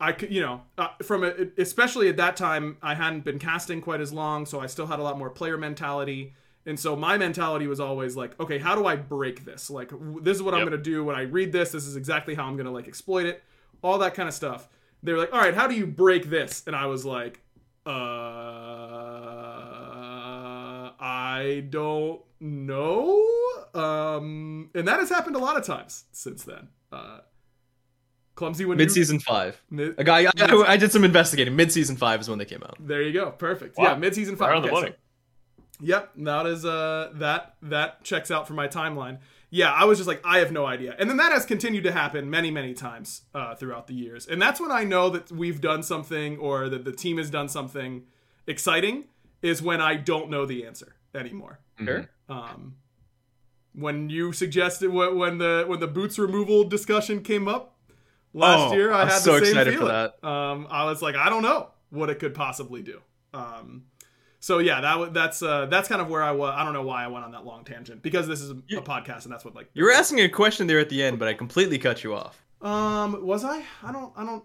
I 0.00 0.12
could, 0.12 0.32
you 0.32 0.40
know, 0.40 0.62
uh, 0.76 0.88
from 1.02 1.24
a, 1.24 1.32
especially 1.56 2.08
at 2.08 2.16
that 2.16 2.36
time, 2.36 2.76
I 2.82 2.94
hadn't 2.94 3.24
been 3.24 3.38
casting 3.38 3.80
quite 3.80 4.00
as 4.00 4.12
long, 4.12 4.44
so 4.44 4.60
I 4.60 4.66
still 4.66 4.86
had 4.86 4.98
a 4.98 5.02
lot 5.02 5.18
more 5.18 5.30
player 5.30 5.56
mentality. 5.56 6.34
And 6.66 6.78
so 6.80 6.96
my 6.96 7.16
mentality 7.18 7.66
was 7.66 7.78
always 7.78 8.16
like, 8.16 8.38
okay, 8.40 8.58
how 8.58 8.74
do 8.74 8.86
I 8.86 8.96
break 8.96 9.44
this? 9.44 9.70
Like, 9.70 9.92
this 10.22 10.36
is 10.36 10.42
what 10.42 10.54
I'm 10.54 10.60
going 10.60 10.72
to 10.72 10.78
do 10.78 11.04
when 11.04 11.14
I 11.14 11.22
read 11.22 11.52
this. 11.52 11.70
This 11.72 11.86
is 11.86 11.96
exactly 11.96 12.34
how 12.34 12.44
I'm 12.44 12.56
going 12.56 12.66
to 12.66 12.72
like 12.72 12.88
exploit 12.88 13.26
it, 13.26 13.42
all 13.82 13.98
that 13.98 14.14
kind 14.14 14.28
of 14.28 14.34
stuff. 14.34 14.68
They 15.02 15.12
were 15.12 15.18
like, 15.18 15.32
all 15.32 15.40
right, 15.40 15.54
how 15.54 15.66
do 15.66 15.74
you 15.74 15.86
break 15.86 16.30
this? 16.30 16.62
And 16.66 16.74
I 16.74 16.86
was 16.86 17.04
like, 17.04 17.40
uh, 17.86 17.90
I 20.98 21.66
don't 21.68 22.22
know. 22.40 23.22
Um, 23.74 24.70
and 24.74 24.88
that 24.88 24.98
has 25.00 25.10
happened 25.10 25.36
a 25.36 25.40
lot 25.40 25.58
of 25.58 25.64
times 25.64 26.04
since 26.12 26.44
then. 26.44 26.68
Uh, 26.90 27.18
clumsy 28.34 28.64
when 28.64 28.76
Mid 28.78 28.88
you 28.88 28.94
season 28.94 29.18
five. 29.18 29.60
mid- 29.70 29.94
A 29.98 30.04
guy, 30.04 30.24
I, 30.24 30.30
I, 30.38 30.64
I 30.72 30.76
did 30.76 30.90
some 30.92 31.04
investigating. 31.04 31.54
Mid 31.56 31.70
season 31.72 31.96
five 31.96 32.20
is 32.20 32.28
when 32.28 32.38
they 32.38 32.44
came 32.44 32.62
out. 32.62 32.76
There 32.80 33.02
you 33.02 33.12
go. 33.12 33.30
Perfect. 33.30 33.76
Wow. 33.76 33.84
Yeah, 33.84 33.94
mid-season 33.96 34.36
five. 34.36 34.48
Right 34.50 34.56
on 34.56 34.62
the 34.62 34.68
Okay, 34.68 34.76
so- 34.76 34.82
money. 34.82 34.94
yep, 35.80 36.10
that 36.16 36.46
is 36.46 36.64
uh 36.64 37.10
that 37.14 37.54
that 37.62 38.02
checks 38.04 38.30
out 38.30 38.46
for 38.48 38.54
my 38.54 38.68
timeline. 38.68 39.18
Yeah, 39.50 39.70
I 39.72 39.84
was 39.84 39.98
just 39.98 40.08
like, 40.08 40.20
I 40.24 40.38
have 40.38 40.50
no 40.50 40.66
idea. 40.66 40.96
And 40.98 41.08
then 41.08 41.16
that 41.18 41.30
has 41.30 41.44
continued 41.46 41.84
to 41.84 41.92
happen 41.92 42.28
many, 42.28 42.50
many 42.50 42.74
times 42.74 43.22
uh, 43.36 43.54
throughout 43.54 43.86
the 43.86 43.94
years. 43.94 44.26
And 44.26 44.42
that's 44.42 44.60
when 44.60 44.72
I 44.72 44.82
know 44.82 45.10
that 45.10 45.30
we've 45.30 45.60
done 45.60 45.84
something 45.84 46.38
or 46.38 46.68
that 46.68 46.84
the 46.84 46.90
team 46.90 47.18
has 47.18 47.30
done 47.30 47.48
something 47.48 48.02
exciting 48.48 49.04
is 49.42 49.62
when 49.62 49.80
I 49.80 49.94
don't 49.94 50.28
know 50.28 50.44
the 50.44 50.66
answer 50.66 50.96
anymore. 51.14 51.60
Sure. 51.78 52.10
Um, 52.28 52.78
when 53.74 54.10
you 54.10 54.32
suggested 54.32 54.90
when 54.90 55.16
when 55.18 55.38
the 55.38 55.64
when 55.68 55.78
the 55.80 55.86
boots 55.88 56.18
removal 56.18 56.64
discussion 56.64 57.22
came 57.22 57.46
up 57.46 57.73
last 58.34 58.72
Oh, 58.72 58.74
year, 58.74 58.92
I 58.92 59.02
I'm 59.02 59.08
had 59.08 59.18
so 59.18 59.38
the 59.38 59.46
same 59.46 59.54
excited 59.56 59.72
for 59.74 59.78
feeling. 59.86 60.08
that. 60.22 60.28
Um, 60.28 60.66
I 60.70 60.84
was 60.84 61.00
like, 61.00 61.14
I 61.16 61.30
don't 61.30 61.42
know 61.42 61.70
what 61.90 62.10
it 62.10 62.18
could 62.18 62.34
possibly 62.34 62.82
do. 62.82 63.00
Um, 63.32 63.84
so 64.40 64.58
yeah, 64.58 64.82
that 64.82 65.14
that's 65.14 65.42
uh, 65.42 65.66
that's 65.66 65.88
kind 65.88 66.02
of 66.02 66.08
where 66.08 66.22
I 66.22 66.32
was. 66.32 66.52
I 66.54 66.64
don't 66.64 66.74
know 66.74 66.82
why 66.82 67.02
I 67.02 67.06
went 67.06 67.24
on 67.24 67.30
that 67.32 67.46
long 67.46 67.64
tangent 67.64 68.02
because 68.02 68.28
this 68.28 68.42
is 68.42 68.50
a, 68.50 68.54
a 68.76 68.82
podcast 68.82 69.24
and 69.24 69.32
that's 69.32 69.44
what 69.44 69.54
like. 69.54 69.70
You 69.72 69.84
were 69.84 69.92
asking 69.92 70.20
a 70.20 70.28
question 70.28 70.66
there 70.66 70.78
at 70.78 70.90
the 70.90 71.02
end, 71.02 71.18
but 71.18 71.28
I 71.28 71.32
completely 71.34 71.78
cut 71.78 72.04
you 72.04 72.14
off. 72.14 72.44
Um, 72.60 73.24
was 73.26 73.42
I? 73.44 73.62
I 73.82 73.90
don't. 73.92 74.12
I 74.16 74.24
don't. 74.26 74.44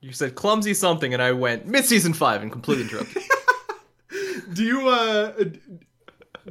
You 0.00 0.12
said 0.12 0.34
clumsy 0.36 0.72
something, 0.72 1.12
and 1.12 1.22
I 1.22 1.32
went 1.32 1.66
mid 1.66 1.84
season 1.84 2.12
five 2.14 2.42
and 2.42 2.50
completely 2.52 2.84
interrupted. 2.84 3.22
Do 4.54 4.64
you 4.64 4.88
uh? 4.88 5.32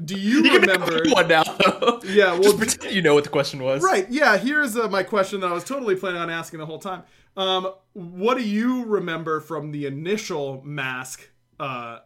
Do 0.06 0.16
you, 0.16 0.44
you 0.44 0.60
remember? 0.60 1.02
one 1.08 1.28
now. 1.28 1.44
Though. 1.44 2.02
Yeah, 2.06 2.32
well, 2.34 2.44
just 2.44 2.58
pretend 2.58 2.96
you 2.96 3.02
know 3.02 3.14
what 3.14 3.24
the 3.24 3.30
question 3.30 3.64
was. 3.64 3.82
Right. 3.84 4.10
Yeah. 4.10 4.38
Here's 4.38 4.76
uh, 4.76 4.88
my 4.90 5.04
question 5.04 5.42
that 5.42 5.48
I 5.48 5.54
was 5.54 5.64
totally 5.64 5.96
planning 5.96 6.22
on 6.22 6.30
asking 6.30 6.60
the 6.60 6.66
whole 6.66 6.80
time. 6.80 7.04
Um, 7.38 7.74
what 7.94 8.38
do 8.38 8.44
you 8.44 8.86
remember 8.86 9.40
from 9.40 9.72
the 9.72 9.86
initial 9.86 10.62
mask 10.64 11.30
uh, 11.60 12.00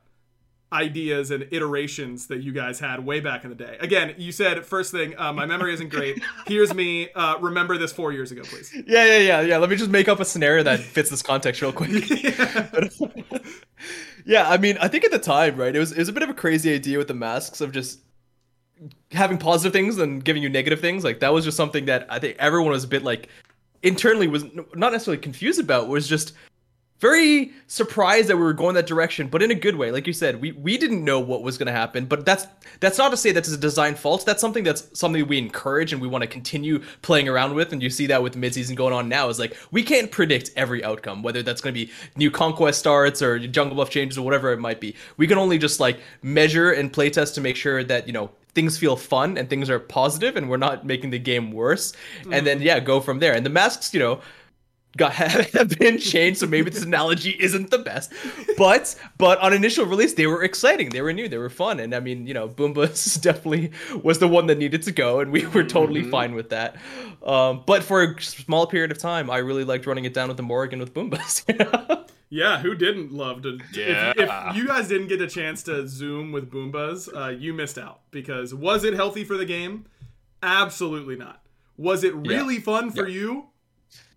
ideas 0.74 1.32
and 1.32 1.48
iterations 1.51 2.27
that 2.27 2.42
you 2.42 2.51
guys 2.51 2.80
had 2.80 3.06
way 3.06 3.20
back 3.20 3.44
in 3.44 3.50
the 3.50 3.56
day? 3.56 3.77
Again, 3.80 4.15
you 4.18 4.32
said 4.32 4.65
first 4.65 4.92
thing, 4.92 5.13
uh, 5.18 5.32
my 5.32 5.46
memory 5.46 5.74
isn't 5.74 5.89
great. 5.89 6.22
Here's 6.48 6.74
me. 6.74 7.10
Uh, 7.13 7.38
remember 7.39 7.77
this 7.77 7.94
four 7.94 8.12
years 8.12 8.32
ago, 8.32 8.42
please. 8.44 8.74
Yeah, 8.74 9.06
yeah, 9.06 9.18
yeah, 9.18 9.42
yeah. 9.42 9.58
Let 9.58 9.70
me 9.70 9.75
just 9.75 9.92
make 9.92 10.08
up 10.08 10.20
a 10.20 10.25
scenario 10.25 10.63
that 10.63 10.80
fits 10.96 11.10
this 11.10 11.22
context 11.22 11.62
real 11.62 11.72
quick. 11.72 11.92
yeah, 14.25 14.50
I 14.50 14.58
mean, 14.58 14.77
I 14.82 14.88
think 14.88 15.06
at 15.06 15.12
the 15.12 15.20
time, 15.20 15.56
right, 15.56 15.75
it 15.75 15.80
was 15.80 15.92
it 15.92 16.00
was 16.00 16.10
a 16.10 16.13
bit 16.13 16.24
of 16.24 16.30
a 16.30 16.34
crazy 16.34 16.74
idea 16.74 16.98
with 16.98 17.08
the 17.08 17.13
masks 17.13 17.62
of 17.62 17.72
just 17.72 18.00
having 19.12 19.38
positive 19.38 19.72
things 19.72 19.98
and 19.98 20.24
giving 20.25 20.42
you 20.44 20.50
negative 20.50 20.82
things. 20.82 21.03
Like 21.03 21.20
that 21.20 21.34
was 21.34 21.46
just 21.46 21.56
something 21.56 21.86
that 21.86 22.08
I 22.10 22.20
think 22.20 22.38
everyone 22.39 22.72
was 22.72 22.84
a 22.84 22.88
bit 22.88 23.03
like 23.03 23.30
internally 23.84 24.27
was 24.27 24.44
not 24.74 24.92
necessarily 24.92 25.22
confused 25.22 25.60
about. 25.60 25.88
Was 25.88 26.08
just 26.08 26.34
very 27.00 27.52
surprised 27.68 28.30
that 28.30 28.38
we 28.38 28.44
were 28.44 28.54
going 28.54 28.76
that 28.76 28.88
direction, 28.88 29.28
but 29.28 29.44
in 29.44 29.52
a 29.52 29.56
good 29.56 29.76
way. 29.76 29.92
Like 29.92 30.08
you 30.08 30.14
said, 30.14 30.40
we 30.40 30.54
we 30.54 30.78
didn't 30.78 31.04
know 31.04 31.20
what 31.20 31.44
was 31.44 31.58
going 31.58 31.68
to 31.68 31.74
happen, 31.74 32.06
but 32.06 32.26
that's 32.26 32.48
that's 32.80 32.98
not 32.98 33.10
to 33.10 33.18
say 33.18 33.34
that's 33.34 33.52
a 33.52 33.58
design 33.58 33.96
fault. 33.96 34.26
That's 34.26 34.40
something 34.40 34.64
that's 34.64 34.88
something 34.98 35.28
we 35.28 35.38
encourage 35.38 35.92
and 35.92 36.02
we 36.02 36.08
want 36.08 36.22
to 36.22 36.28
continue 36.28 36.82
playing 37.02 37.28
around 37.28 37.56
with. 37.56 37.74
And 37.74 37.84
you 37.84 37.90
see 37.90 38.08
that 38.08 38.24
with 38.24 38.36
midseason 38.36 38.76
going 38.76 38.94
on 38.94 39.10
now 39.10 39.28
is 39.28 39.38
like 39.38 39.58
we 39.72 39.84
can't 39.84 40.12
predict 40.12 40.52
every 40.56 40.82
outcome, 40.84 41.24
whether 41.24 41.44
that's 41.44 41.60
going 41.60 41.76
to 41.76 41.86
be 41.86 41.92
new 42.16 42.32
conquest 42.32 42.80
starts 42.80 43.22
or 43.22 43.38
jungle 43.38 43.76
buff 43.76 43.90
changes 43.90 44.18
or 44.18 44.22
whatever 44.24 44.54
it 44.54 44.60
might 44.60 44.80
be. 44.80 44.96
We 45.18 45.28
can 45.28 45.38
only 45.38 45.58
just 45.58 45.82
like 45.82 46.00
measure 46.22 46.72
and 46.72 46.94
playtest 46.94 47.34
to 47.36 47.42
make 47.42 47.58
sure 47.58 47.84
that 47.84 48.08
you 48.08 48.14
know 48.14 48.32
things 48.56 48.78
feel 48.78 48.96
fun 48.96 49.38
and 49.38 49.50
things 49.50 49.70
are 49.70 49.80
positive 49.80 50.38
and 50.38 50.50
we're 50.50 50.56
not 50.56 50.86
making 50.86 51.10
the 51.10 51.20
game 51.20 51.52
worse. 51.52 51.92
And 52.24 52.34
mm. 52.34 52.46
then 52.46 52.62
yeah, 52.62 52.80
go 52.80 53.02
from 53.02 53.20
there. 53.20 53.34
And 53.34 53.46
the 53.46 53.50
masks, 53.50 53.94
you 53.94 54.00
know 54.00 54.22
got 54.98 55.14
have 55.14 55.78
been 55.80 55.98
changed 55.98 56.40
so 56.40 56.48
maybe 56.48 56.70
this 56.70 56.84
analogy 56.84 57.36
isn't 57.40 57.72
the 57.72 57.80
best 57.80 58.12
but 58.58 58.96
but 59.18 59.40
on 59.40 59.54
initial 59.54 59.86
release 59.86 60.14
they 60.14 60.28
were 60.28 60.44
exciting 60.44 60.90
they 60.90 61.02
were 61.02 61.14
new 61.14 61.28
they 61.28 61.38
were 61.38 61.50
fun 61.50 61.80
and 61.80 61.96
i 61.96 62.00
mean 62.00 62.28
you 62.28 62.34
know 62.34 62.48
Bumba 62.48 63.22
definitely 63.22 63.72
was 64.04 64.20
the 64.20 64.28
one 64.28 64.48
that 64.48 64.58
needed 64.58 64.84
to 64.84 64.92
go 64.92 65.20
and 65.20 65.32
we 65.32 65.46
were 65.48 65.64
totally 65.64 66.04
fine 66.04 66.36
with 66.36 66.50
that 66.50 66.76
um, 67.24 67.64
but 67.66 67.84
for 67.84 68.04
a 68.04 68.22
small 68.22 68.68
period 68.68 68.92
of 68.92 68.98
time 68.98 69.30
i 69.30 69.38
really 69.38 69.64
liked 69.64 69.86
running 69.86 70.06
it 70.06 70.14
down 70.14 70.28
with 70.28 70.38
the 70.38 70.44
morrigan 70.44 70.80
with 70.80 70.94
Bumbas 70.94 71.44
Yeah, 72.34 72.62
who 72.62 72.74
didn't 72.74 73.12
love 73.12 73.44
to? 73.44 73.60
Yeah. 73.76 74.12
If, 74.18 74.28
if 74.28 74.56
you 74.56 74.66
guys 74.66 74.88
didn't 74.88 75.06
get 75.06 75.22
a 75.22 75.28
chance 75.28 75.62
to 75.64 75.88
zoom 75.88 76.32
with 76.32 76.50
Bumbas, 76.50 77.08
uh, 77.16 77.30
you 77.30 77.54
missed 77.54 77.78
out 77.78 78.00
because 78.10 78.56
was 78.56 78.84
it 78.84 78.96
healthy 78.96 79.24
for 79.24 79.38
the 79.38 79.46
game? 79.46 79.86
Absolutely 80.42 81.16
not. 81.16 81.44
Was 81.78 82.04
it 82.04 82.16
really 82.16 82.60
fun 82.60 82.90
for 82.90 83.08
you? 83.08 83.50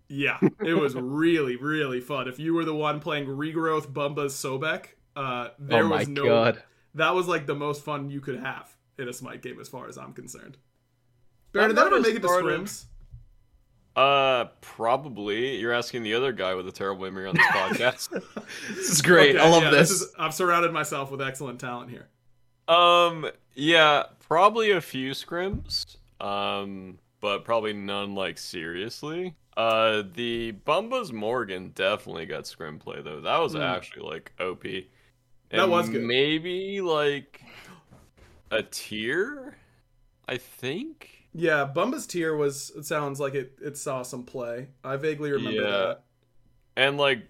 Yeah, 0.09 0.37
it 0.63 0.73
was 0.73 0.95
really, 0.95 1.57
really 1.57 1.99
fun. 1.99 2.27
If 2.27 2.39
you 2.39 2.53
were 2.53 2.65
the 2.65 2.75
one 2.75 2.99
playing 2.99 3.25
regrowth 3.27 3.91
Bumba's 3.91 4.33
Sobek, 4.33 4.85
uh, 5.15 5.49
there 5.59 5.83
oh 5.83 5.87
my 5.89 5.99
was 5.99 6.07
no. 6.07 6.23
god. 6.23 6.63
That 6.95 7.13
was 7.13 7.27
like 7.27 7.45
the 7.45 7.55
most 7.55 7.83
fun 7.83 8.09
you 8.09 8.21
could 8.21 8.39
have 8.39 8.73
in 8.97 9.07
a 9.07 9.13
Smite 9.13 9.41
game, 9.41 9.59
as 9.59 9.67
far 9.67 9.87
as 9.87 9.97
I'm 9.97 10.13
concerned. 10.13 10.57
Baron, 11.51 11.69
did 11.69 11.77
that 11.77 11.87
ever 11.87 11.99
make 11.99 12.15
it 12.15 12.21
to 12.21 12.27
scrims? 12.27 12.85
Uh, 13.95 14.45
probably. 14.61 15.57
You're 15.57 15.73
asking 15.73 16.03
the 16.03 16.13
other 16.13 16.31
guy 16.31 16.53
with 16.53 16.67
a 16.67 16.71
terrible 16.71 17.03
memory 17.03 17.27
on 17.27 17.35
this 17.35 17.45
podcast. 17.47 18.09
This 18.69 18.89
is 18.89 19.01
great. 19.01 19.35
Okay, 19.35 19.43
I 19.43 19.49
love 19.49 19.63
yeah, 19.63 19.71
this. 19.71 19.89
is- 19.89 20.13
I've 20.19 20.33
surrounded 20.33 20.71
myself 20.71 21.11
with 21.11 21.21
excellent 21.21 21.59
talent 21.59 21.89
here. 21.89 22.07
Um, 22.67 23.29
yeah, 23.55 24.03
probably 24.19 24.71
a 24.71 24.81
few 24.81 25.11
scrims. 25.11 25.97
Um, 26.21 26.99
but 27.21 27.43
probably 27.43 27.73
none 27.73 28.13
like 28.13 28.37
seriously. 28.37 29.35
Uh, 29.57 30.03
the 30.13 30.53
Bumbas 30.65 31.11
Morrigan 31.11 31.71
definitely 31.75 32.27
got 32.27 32.47
scrim 32.47 32.79
play 32.79 33.01
though. 33.01 33.21
That 33.21 33.39
was 33.39 33.55
Hmm. 33.55 33.61
actually 33.61 34.03
like 34.09 34.33
OP. 34.39 34.89
That 35.49 35.69
was 35.69 35.89
good. 35.89 36.03
Maybe 36.03 36.81
like 36.81 37.41
a 38.51 38.61
tier, 38.63 39.57
I 40.27 40.37
think. 40.37 41.29
Yeah, 41.33 41.71
Bumba's 41.73 42.07
tier 42.07 42.35
was. 42.35 42.71
It 42.75 42.85
sounds 42.85 43.19
like 43.19 43.35
it. 43.35 43.57
It 43.61 43.77
saw 43.77 44.01
some 44.03 44.23
play. 44.25 44.69
I 44.83 44.95
vaguely 44.97 45.31
remember 45.31 45.63
Yeah. 45.63 45.69
that. 45.69 46.03
And 46.75 46.97
like, 46.97 47.27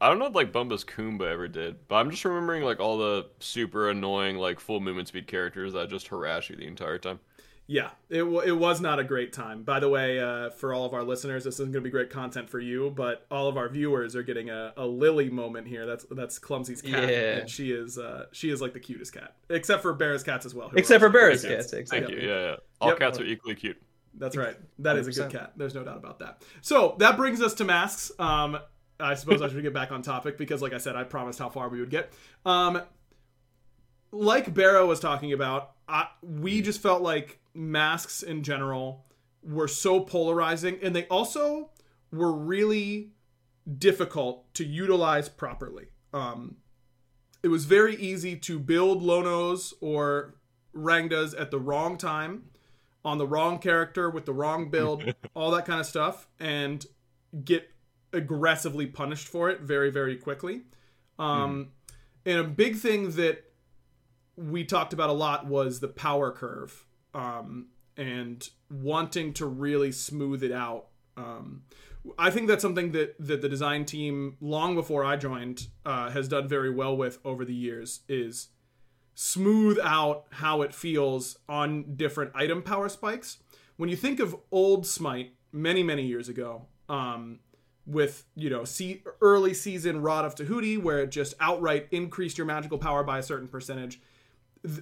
I 0.00 0.08
don't 0.08 0.18
know 0.18 0.26
if 0.26 0.34
like 0.34 0.52
Bumba's 0.52 0.84
Kumba 0.84 1.30
ever 1.30 1.48
did, 1.48 1.88
but 1.88 1.96
I'm 1.96 2.10
just 2.10 2.24
remembering 2.24 2.62
like 2.62 2.80
all 2.80 2.98
the 2.98 3.28
super 3.40 3.90
annoying 3.90 4.36
like 4.38 4.60
full 4.60 4.80
movement 4.80 5.08
speed 5.08 5.26
characters 5.26 5.72
that 5.74 5.90
just 5.90 6.08
harass 6.08 6.48
you 6.50 6.56
the 6.56 6.66
entire 6.66 6.98
time. 6.98 7.20
Yeah, 7.66 7.90
it 8.10 8.22
wa 8.22 8.40
it 8.40 8.50
was 8.52 8.82
not 8.82 8.98
a 8.98 9.04
great 9.04 9.32
time. 9.32 9.62
By 9.62 9.80
the 9.80 9.88
way, 9.88 10.20
uh, 10.20 10.50
for 10.50 10.74
all 10.74 10.84
of 10.84 10.92
our 10.92 11.02
listeners, 11.02 11.44
this 11.44 11.54
isn't 11.54 11.72
going 11.72 11.82
to 11.82 11.88
be 11.88 11.90
great 11.90 12.10
content 12.10 12.50
for 12.50 12.60
you, 12.60 12.90
but 12.94 13.24
all 13.30 13.48
of 13.48 13.56
our 13.56 13.70
viewers 13.70 14.14
are 14.14 14.22
getting 14.22 14.50
a, 14.50 14.74
a 14.76 14.86
Lily 14.86 15.30
moment 15.30 15.66
here. 15.66 15.86
That's 15.86 16.04
that's 16.10 16.38
Clumsy's 16.38 16.82
cat, 16.82 17.08
Yeah. 17.08 17.36
and 17.38 17.48
she 17.48 17.70
is 17.72 17.96
uh, 17.96 18.26
she 18.32 18.50
is 18.50 18.60
like 18.60 18.74
the 18.74 18.80
cutest 18.80 19.14
cat, 19.14 19.34
except 19.48 19.80
for 19.80 19.94
Bear's 19.94 20.22
cats 20.22 20.44
as 20.44 20.54
well. 20.54 20.70
Except 20.76 21.00
for 21.00 21.06
also 21.06 21.18
Bear's 21.18 21.42
cats. 21.42 21.54
cats, 21.54 21.72
exactly. 21.72 22.14
Thank 22.16 22.22
you. 22.22 22.28
Yeah, 22.28 22.40
yeah. 22.50 22.56
All 22.82 22.88
Yep. 22.90 22.98
cats 22.98 23.18
are 23.20 23.24
equally 23.24 23.54
cute. 23.54 23.80
That's 24.16 24.36
right. 24.36 24.56
That 24.80 24.98
is 24.98 25.08
a 25.08 25.12
good 25.12 25.30
cat. 25.32 25.54
There's 25.56 25.74
no 25.74 25.84
doubt 25.84 25.96
about 25.96 26.18
that. 26.18 26.42
So 26.60 26.96
that 26.98 27.16
brings 27.16 27.40
us 27.40 27.54
to 27.54 27.64
masks. 27.64 28.12
Um, 28.18 28.58
I 29.00 29.14
suppose 29.14 29.40
I 29.40 29.48
should 29.48 29.62
get 29.62 29.72
back 29.74 29.90
on 29.90 30.02
topic 30.02 30.36
because, 30.36 30.60
like 30.60 30.74
I 30.74 30.78
said, 30.78 30.96
I 30.96 31.02
promised 31.04 31.38
how 31.38 31.48
far 31.48 31.68
we 31.70 31.80
would 31.80 31.90
get. 31.90 32.12
Um, 32.44 32.82
like 34.12 34.52
Barrow 34.52 34.86
was 34.86 35.00
talking 35.00 35.32
about, 35.32 35.72
I, 35.88 36.08
we 36.22 36.60
just 36.62 36.80
felt 36.80 37.02
like 37.02 37.40
masks 37.54 38.22
in 38.22 38.42
general 38.42 39.06
were 39.42 39.68
so 39.68 40.00
polarizing, 40.00 40.78
and 40.82 40.94
they 40.94 41.06
also 41.06 41.70
were 42.10 42.32
really 42.32 43.12
difficult 43.78 44.52
to 44.54 44.64
utilize 44.64 45.28
properly. 45.28 45.86
Um, 46.12 46.56
it 47.42 47.48
was 47.48 47.64
very 47.64 47.96
easy 47.96 48.36
to 48.36 48.58
build 48.58 49.02
Lonos 49.02 49.74
or 49.80 50.34
Rangdas 50.74 51.38
at 51.38 51.50
the 51.50 51.58
wrong 51.58 51.96
time, 51.96 52.44
on 53.04 53.18
the 53.18 53.26
wrong 53.26 53.58
character 53.58 54.08
with 54.08 54.24
the 54.24 54.32
wrong 54.32 54.70
build, 54.70 55.14
all 55.34 55.50
that 55.50 55.66
kind 55.66 55.80
of 55.80 55.86
stuff, 55.86 56.28
and 56.40 56.86
get 57.44 57.70
aggressively 58.12 58.86
punished 58.86 59.28
for 59.28 59.50
it 59.50 59.60
very, 59.60 59.90
very 59.90 60.16
quickly. 60.16 60.62
Um, 61.18 61.72
And 62.26 62.38
a 62.38 62.44
big 62.44 62.76
thing 62.76 63.10
that 63.12 63.44
we 64.36 64.64
talked 64.64 64.92
about 64.92 65.10
a 65.10 65.12
lot 65.12 65.46
was 65.46 65.80
the 65.80 65.88
power 65.88 66.30
curve 66.32 66.86
um, 67.14 67.68
and 67.96 68.48
wanting 68.70 69.32
to 69.34 69.46
really 69.46 69.92
smooth 69.92 70.42
it 70.42 70.52
out. 70.52 70.86
Um, 71.16 71.62
I 72.18 72.30
think 72.30 72.48
that's 72.48 72.62
something 72.62 72.92
that, 72.92 73.14
that 73.18 73.40
the 73.40 73.48
design 73.48 73.84
team, 73.84 74.36
long 74.40 74.74
before 74.74 75.04
I 75.04 75.16
joined, 75.16 75.68
uh, 75.86 76.10
has 76.10 76.28
done 76.28 76.48
very 76.48 76.70
well 76.70 76.96
with 76.96 77.18
over 77.24 77.44
the 77.44 77.54
years 77.54 78.00
is 78.08 78.48
smooth 79.14 79.78
out 79.82 80.26
how 80.30 80.62
it 80.62 80.74
feels 80.74 81.38
on 81.48 81.94
different 81.96 82.32
item 82.34 82.62
power 82.62 82.88
spikes. 82.88 83.38
When 83.76 83.88
you 83.88 83.96
think 83.96 84.20
of 84.20 84.36
old 84.50 84.86
Smite 84.86 85.34
many, 85.52 85.82
many 85.82 86.04
years 86.04 86.28
ago, 86.28 86.66
um, 86.88 87.38
with 87.86 88.24
you 88.34 88.48
know 88.48 88.64
see 88.64 89.02
early 89.20 89.52
season 89.52 90.00
Rod 90.00 90.24
of 90.24 90.34
Tahuti, 90.34 90.78
where 90.78 91.00
it 91.00 91.10
just 91.10 91.34
outright 91.40 91.88
increased 91.90 92.38
your 92.38 92.46
magical 92.46 92.78
power 92.78 93.02
by 93.02 93.18
a 93.18 93.22
certain 93.22 93.48
percentage. 93.48 94.00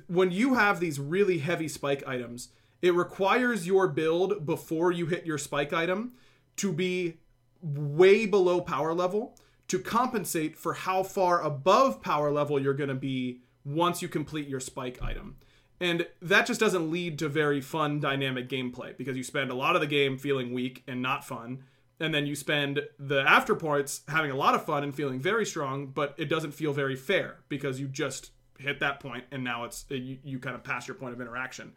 When 0.06 0.30
you 0.30 0.54
have 0.54 0.80
these 0.80 1.00
really 1.00 1.38
heavy 1.38 1.68
spike 1.68 2.06
items, 2.06 2.48
it 2.80 2.94
requires 2.94 3.66
your 3.66 3.88
build 3.88 4.44
before 4.44 4.92
you 4.92 5.06
hit 5.06 5.26
your 5.26 5.38
spike 5.38 5.72
item 5.72 6.12
to 6.56 6.72
be 6.72 7.18
way 7.62 8.26
below 8.26 8.60
power 8.60 8.92
level 8.92 9.36
to 9.68 9.78
compensate 9.78 10.56
for 10.56 10.74
how 10.74 11.02
far 11.02 11.40
above 11.42 12.02
power 12.02 12.30
level 12.30 12.60
you're 12.60 12.74
going 12.74 12.88
to 12.88 12.94
be 12.94 13.40
once 13.64 14.02
you 14.02 14.08
complete 14.08 14.48
your 14.48 14.60
spike 14.60 15.00
item. 15.00 15.36
And 15.80 16.06
that 16.20 16.46
just 16.46 16.60
doesn't 16.60 16.90
lead 16.90 17.18
to 17.20 17.28
very 17.28 17.60
fun 17.60 17.98
dynamic 17.98 18.48
gameplay 18.48 18.96
because 18.96 19.16
you 19.16 19.24
spend 19.24 19.50
a 19.50 19.54
lot 19.54 19.74
of 19.74 19.80
the 19.80 19.86
game 19.86 20.18
feeling 20.18 20.52
weak 20.52 20.82
and 20.86 21.00
not 21.00 21.24
fun. 21.24 21.64
And 21.98 22.12
then 22.12 22.26
you 22.26 22.34
spend 22.34 22.82
the 22.98 23.22
after 23.22 23.54
points 23.54 24.02
having 24.08 24.30
a 24.30 24.36
lot 24.36 24.54
of 24.54 24.64
fun 24.64 24.84
and 24.84 24.94
feeling 24.94 25.20
very 25.20 25.46
strong, 25.46 25.86
but 25.86 26.14
it 26.18 26.28
doesn't 26.28 26.52
feel 26.52 26.72
very 26.72 26.96
fair 26.96 27.38
because 27.48 27.80
you 27.80 27.88
just 27.88 28.30
hit 28.62 28.81
that 28.81 29.00
point 29.00 29.25
and 29.31 29.45
now 29.45 29.64
it's 29.64 29.85
you, 29.88 30.19
you 30.23 30.38
kind 30.38 30.54
of 30.54 30.64
pass 30.64 30.88
your 30.88 30.95
point 30.95 31.12
of 31.12 31.21
interaction. 31.21 31.73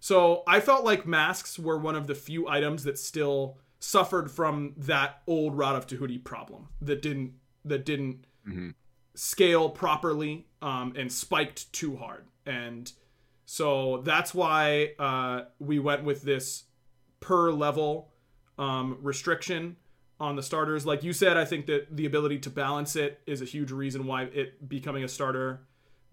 So 0.00 0.42
I 0.48 0.60
felt 0.60 0.84
like 0.84 1.06
masks 1.06 1.58
were 1.58 1.78
one 1.78 1.94
of 1.94 2.08
the 2.08 2.14
few 2.14 2.48
items 2.48 2.82
that 2.84 2.98
still 2.98 3.58
suffered 3.78 4.30
from 4.30 4.74
that 4.76 5.22
old 5.26 5.56
Rod 5.56 5.76
of 5.76 5.86
Tahuti 5.86 6.18
problem 6.18 6.68
that 6.80 7.02
didn't 7.02 7.34
that 7.64 7.84
didn't 7.84 8.26
scale 9.14 9.68
properly 9.70 10.46
um, 10.60 10.94
and 10.96 11.12
spiked 11.12 11.72
too 11.72 11.96
hard. 11.96 12.24
And 12.46 12.90
so 13.44 13.98
that's 13.98 14.34
why 14.34 14.92
uh, 14.98 15.42
we 15.58 15.78
went 15.78 16.04
with 16.04 16.22
this 16.22 16.64
per 17.20 17.52
level 17.52 18.12
um, 18.58 18.98
restriction 19.00 19.76
on 20.18 20.36
the 20.36 20.42
starters. 20.42 20.86
Like 20.86 21.02
you 21.02 21.12
said, 21.12 21.36
I 21.36 21.44
think 21.44 21.66
that 21.66 21.96
the 21.96 22.06
ability 22.06 22.38
to 22.40 22.50
balance 22.50 22.96
it 22.96 23.20
is 23.26 23.42
a 23.42 23.44
huge 23.44 23.70
reason 23.70 24.06
why 24.06 24.24
it 24.24 24.68
becoming 24.68 25.04
a 25.04 25.08
starter 25.08 25.60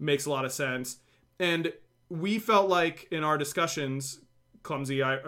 makes 0.00 0.26
a 0.26 0.30
lot 0.30 0.44
of 0.44 0.52
sense. 0.52 0.98
And 1.38 1.72
we 2.08 2.38
felt 2.38 2.68
like 2.68 3.08
in 3.10 3.22
our 3.24 3.38
discussions, 3.38 4.20
clumsy, 4.62 5.02
I, 5.02 5.18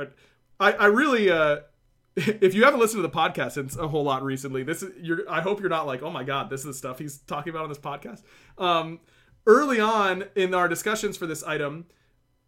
I, 0.59 0.73
I 0.73 0.87
really, 0.87 1.31
uh, 1.31 1.61
if 2.17 2.55
you 2.55 2.65
haven't 2.65 2.81
listened 2.81 3.03
to 3.03 3.09
the 3.09 3.15
podcast 3.15 3.53
since 3.53 3.77
a 3.77 3.89
whole 3.89 4.05
lot 4.05 4.23
recently, 4.23 4.63
this 4.63 4.83
is 4.83 4.93
you're. 5.01 5.29
I 5.31 5.41
hope 5.41 5.61
you're 5.61 5.71
not 5.71 5.87
like, 5.87 6.03
oh 6.03 6.11
my 6.11 6.25
god, 6.25 6.51
this 6.51 6.61
is 6.61 6.67
the 6.67 6.75
stuff 6.75 6.99
he's 6.99 7.19
talking 7.19 7.51
about 7.51 7.63
on 7.63 7.69
this 7.69 7.79
podcast. 7.79 8.23
Um, 8.59 9.01
early 9.47 9.81
on 9.81 10.25
in 10.35 10.55
our 10.55 10.69
discussions 10.69 11.17
for 11.17 11.27
this 11.27 11.43
item, 11.43 11.87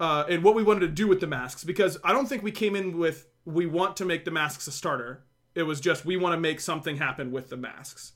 uh, 0.01 0.25
and 0.29 0.45
what 0.45 0.55
we 0.55 0.63
wanted 0.63 0.81
to 0.81 0.89
do 0.89 1.07
with 1.07 1.21
the 1.21 1.27
masks, 1.27 1.65
because 1.65 1.97
I 2.05 2.13
don't 2.13 2.29
think 2.29 2.43
we 2.43 2.53
came 2.53 2.77
in 2.77 2.99
with 2.99 3.27
we 3.47 3.65
want 3.65 3.97
to 3.99 4.05
make 4.05 4.25
the 4.25 4.31
masks 4.31 4.67
a 4.67 4.73
starter. 4.73 5.25
It 5.55 5.63
was 5.63 5.81
just 5.81 6.05
we 6.05 6.17
want 6.17 6.35
to 6.35 6.41
make 6.41 6.61
something 6.61 6.99
happen 6.99 7.33
with 7.33 7.49
the 7.49 7.57
masks, 7.57 8.13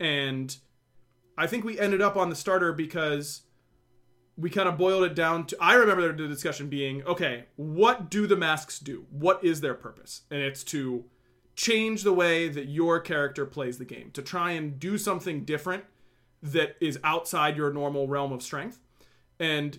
and 0.00 0.54
I 1.36 1.46
think 1.46 1.64
we 1.64 1.78
ended 1.78 2.02
up 2.02 2.16
on 2.16 2.30
the 2.30 2.36
starter 2.36 2.72
because 2.72 3.42
we 4.36 4.50
kind 4.50 4.68
of 4.68 4.78
boiled 4.78 5.04
it 5.04 5.14
down 5.14 5.46
to 5.46 5.56
I 5.60 5.74
remember 5.74 6.12
the 6.12 6.28
discussion 6.28 6.68
being, 6.68 7.02
okay, 7.04 7.44
what 7.56 8.10
do 8.10 8.26
the 8.26 8.36
masks 8.36 8.78
do? 8.78 9.06
What 9.10 9.42
is 9.44 9.60
their 9.60 9.74
purpose? 9.74 10.22
And 10.30 10.40
it's 10.40 10.64
to 10.64 11.04
change 11.54 12.02
the 12.02 12.12
way 12.12 12.48
that 12.48 12.66
your 12.66 12.98
character 13.00 13.44
plays 13.44 13.78
the 13.78 13.84
game, 13.84 14.10
to 14.12 14.22
try 14.22 14.52
and 14.52 14.78
do 14.78 14.96
something 14.96 15.44
different 15.44 15.84
that 16.42 16.76
is 16.80 16.98
outside 17.04 17.56
your 17.56 17.72
normal 17.72 18.08
realm 18.08 18.32
of 18.32 18.42
strength. 18.42 18.80
And 19.38 19.78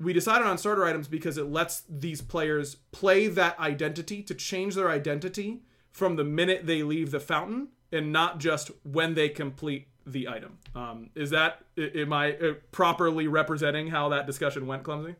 we 0.00 0.12
decided 0.12 0.46
on 0.46 0.56
starter 0.56 0.84
items 0.84 1.06
because 1.06 1.36
it 1.36 1.50
lets 1.50 1.82
these 1.88 2.22
players 2.22 2.76
play 2.90 3.28
that 3.28 3.58
identity 3.60 4.22
to 4.22 4.34
change 4.34 4.74
their 4.74 4.90
identity 4.90 5.62
from 5.92 6.16
the 6.16 6.24
minute 6.24 6.66
they 6.66 6.82
leave 6.82 7.10
the 7.10 7.20
fountain 7.20 7.68
and 7.92 8.10
not 8.10 8.38
just 8.38 8.70
when 8.82 9.14
they 9.14 9.28
complete 9.28 9.88
the 10.06 10.28
item. 10.28 10.58
Um, 10.74 11.10
is 11.14 11.30
that 11.30 11.64
am 11.76 12.12
I 12.12 12.32
uh, 12.34 12.54
properly 12.72 13.28
representing 13.28 13.88
how 13.88 14.08
that 14.10 14.26
discussion 14.26 14.66
went, 14.66 14.82
clumsy? 14.82 15.14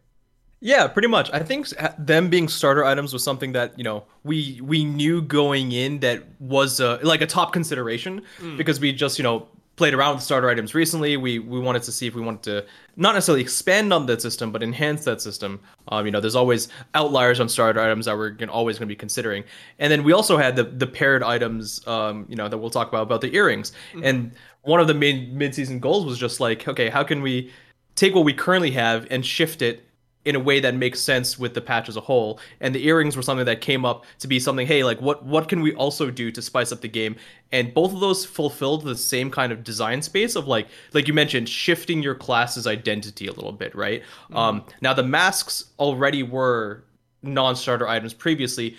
Yeah, 0.62 0.88
pretty 0.88 1.08
much. 1.08 1.30
I 1.32 1.38
think 1.38 1.68
them 1.98 2.28
being 2.28 2.46
starter 2.46 2.84
items 2.84 3.14
was 3.14 3.24
something 3.24 3.52
that 3.52 3.78
you 3.78 3.84
know 3.84 4.04
we 4.24 4.60
we 4.62 4.84
knew 4.84 5.22
going 5.22 5.72
in 5.72 6.00
that 6.00 6.24
was 6.38 6.80
uh, 6.80 6.98
like 7.02 7.22
a 7.22 7.26
top 7.26 7.52
consideration 7.52 8.22
because 8.56 8.78
we 8.78 8.92
just 8.92 9.18
you 9.18 9.22
know 9.22 9.48
played 9.80 9.94
around 9.94 10.16
with 10.16 10.22
starter 10.22 10.50
items 10.50 10.74
recently. 10.74 11.16
We 11.16 11.38
we 11.38 11.58
wanted 11.58 11.82
to 11.84 11.92
see 11.92 12.06
if 12.06 12.14
we 12.14 12.20
wanted 12.20 12.42
to 12.42 12.66
not 12.96 13.14
necessarily 13.14 13.40
expand 13.40 13.94
on 13.94 14.04
that 14.04 14.20
system, 14.20 14.52
but 14.52 14.62
enhance 14.62 15.04
that 15.06 15.22
system. 15.22 15.58
Um, 15.88 16.04
you 16.04 16.12
know, 16.12 16.20
there's 16.20 16.36
always 16.36 16.68
outliers 16.92 17.40
on 17.40 17.48
starter 17.48 17.80
items 17.80 18.04
that 18.04 18.14
we're 18.14 18.28
gonna, 18.28 18.52
always 18.52 18.78
going 18.78 18.86
to 18.86 18.92
be 18.92 18.96
considering. 18.96 19.42
And 19.78 19.90
then 19.90 20.04
we 20.04 20.12
also 20.12 20.36
had 20.36 20.54
the 20.54 20.64
the 20.64 20.86
paired 20.86 21.22
items, 21.22 21.80
um, 21.86 22.26
you 22.28 22.36
know, 22.36 22.46
that 22.46 22.58
we'll 22.58 22.68
talk 22.68 22.88
about 22.88 23.04
about 23.04 23.22
the 23.22 23.34
earrings. 23.34 23.72
Mm-hmm. 23.94 24.04
And 24.04 24.32
one 24.62 24.80
of 24.80 24.86
the 24.86 24.94
main 24.94 25.36
mid-season 25.36 25.80
goals 25.80 26.04
was 26.04 26.18
just 26.18 26.40
like, 26.40 26.68
okay, 26.68 26.88
how 26.88 27.02
can 27.02 27.22
we 27.22 27.50
take 27.94 28.14
what 28.14 28.24
we 28.24 28.32
currently 28.32 28.70
have 28.72 29.06
and 29.10 29.24
shift 29.24 29.62
it 29.62 29.84
in 30.24 30.36
a 30.36 30.40
way 30.40 30.60
that 30.60 30.74
makes 30.74 31.00
sense 31.00 31.38
with 31.38 31.54
the 31.54 31.60
patch 31.60 31.88
as 31.88 31.96
a 31.96 32.00
whole. 32.00 32.38
And 32.60 32.74
the 32.74 32.86
earrings 32.86 33.16
were 33.16 33.22
something 33.22 33.46
that 33.46 33.62
came 33.62 33.86
up 33.86 34.04
to 34.18 34.28
be 34.28 34.38
something, 34.38 34.66
hey, 34.66 34.84
like 34.84 35.00
what 35.00 35.24
what 35.24 35.48
can 35.48 35.60
we 35.60 35.74
also 35.74 36.10
do 36.10 36.30
to 36.30 36.42
spice 36.42 36.72
up 36.72 36.82
the 36.82 36.88
game? 36.88 37.16
And 37.52 37.72
both 37.72 37.92
of 37.92 38.00
those 38.00 38.24
fulfilled 38.24 38.84
the 38.84 38.96
same 38.96 39.30
kind 39.30 39.50
of 39.50 39.64
design 39.64 40.02
space 40.02 40.36
of 40.36 40.46
like 40.46 40.68
like 40.92 41.08
you 41.08 41.14
mentioned, 41.14 41.48
shifting 41.48 42.02
your 42.02 42.14
class's 42.14 42.66
identity 42.66 43.26
a 43.26 43.32
little 43.32 43.52
bit, 43.52 43.74
right? 43.74 44.02
Mm-hmm. 44.02 44.36
Um 44.36 44.64
now 44.82 44.92
the 44.92 45.02
masks 45.02 45.64
already 45.78 46.22
were 46.22 46.84
non-starter 47.22 47.86
items 47.86 48.14
previously 48.14 48.76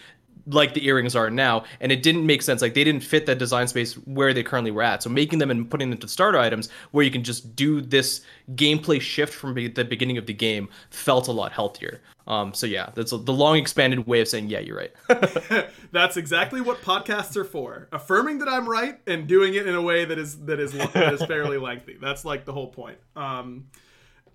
like 0.48 0.74
the 0.74 0.86
earrings 0.86 1.15
are 1.15 1.29
now 1.29 1.63
and 1.79 1.91
it 1.91 2.03
didn't 2.03 2.25
make 2.25 2.41
sense. 2.41 2.62
Like 2.62 2.74
they 2.74 2.83
didn't 2.83 3.03
fit 3.03 3.25
that 3.25 3.38
design 3.38 3.67
space 3.67 3.93
where 3.93 4.33
they 4.33 4.43
currently 4.43 4.71
were 4.71 4.83
at. 4.83 5.03
So 5.03 5.10
making 5.10 5.39
them 5.39 5.51
and 5.51 5.69
putting 5.69 5.89
them 5.89 5.98
into 5.98 6.07
starter 6.07 6.38
items 6.38 6.69
where 6.91 7.03
you 7.03 7.12
can 7.12 7.24
just 7.24 7.55
do 7.55 7.81
this 7.81 8.21
gameplay 8.55 9.00
shift 9.00 9.33
from 9.33 9.53
the 9.53 9.67
beginning 9.69 10.17
of 10.17 10.25
the 10.25 10.33
game 10.33 10.69
felt 10.89 11.27
a 11.27 11.31
lot 11.31 11.51
healthier. 11.51 12.01
Um, 12.27 12.53
so 12.53 12.67
yeah 12.67 12.91
that's 12.93 13.12
a, 13.12 13.17
the 13.17 13.33
long 13.33 13.57
expanded 13.57 14.05
way 14.07 14.21
of 14.21 14.27
saying 14.27 14.50
yeah 14.50 14.60
you're 14.60 14.77
right. 14.77 14.93
That's 15.91 16.17
exactly 16.17 16.62
what 16.62 16.81
podcasts 16.81 17.36
are 17.36 17.43
for. 17.43 17.89
Affirming 17.91 18.38
that 18.39 18.48
i'm 18.48 18.69
right 18.69 19.00
and 19.07 19.27
doing 19.27 19.55
it 19.55 19.67
in 19.67 19.74
a 19.75 19.81
way 19.81 20.05
that 20.05 20.19
is 20.19 20.45
that 20.45 20.60
is 20.60 20.71
that 20.71 21.13
is 21.13 21.24
fairly 21.25 21.57
lengthy. 21.57 21.98
That's 22.00 22.24
like 22.24 22.45
the 22.45 22.53
whole 22.53 22.67
point. 22.67 23.00
Um, 23.15 23.65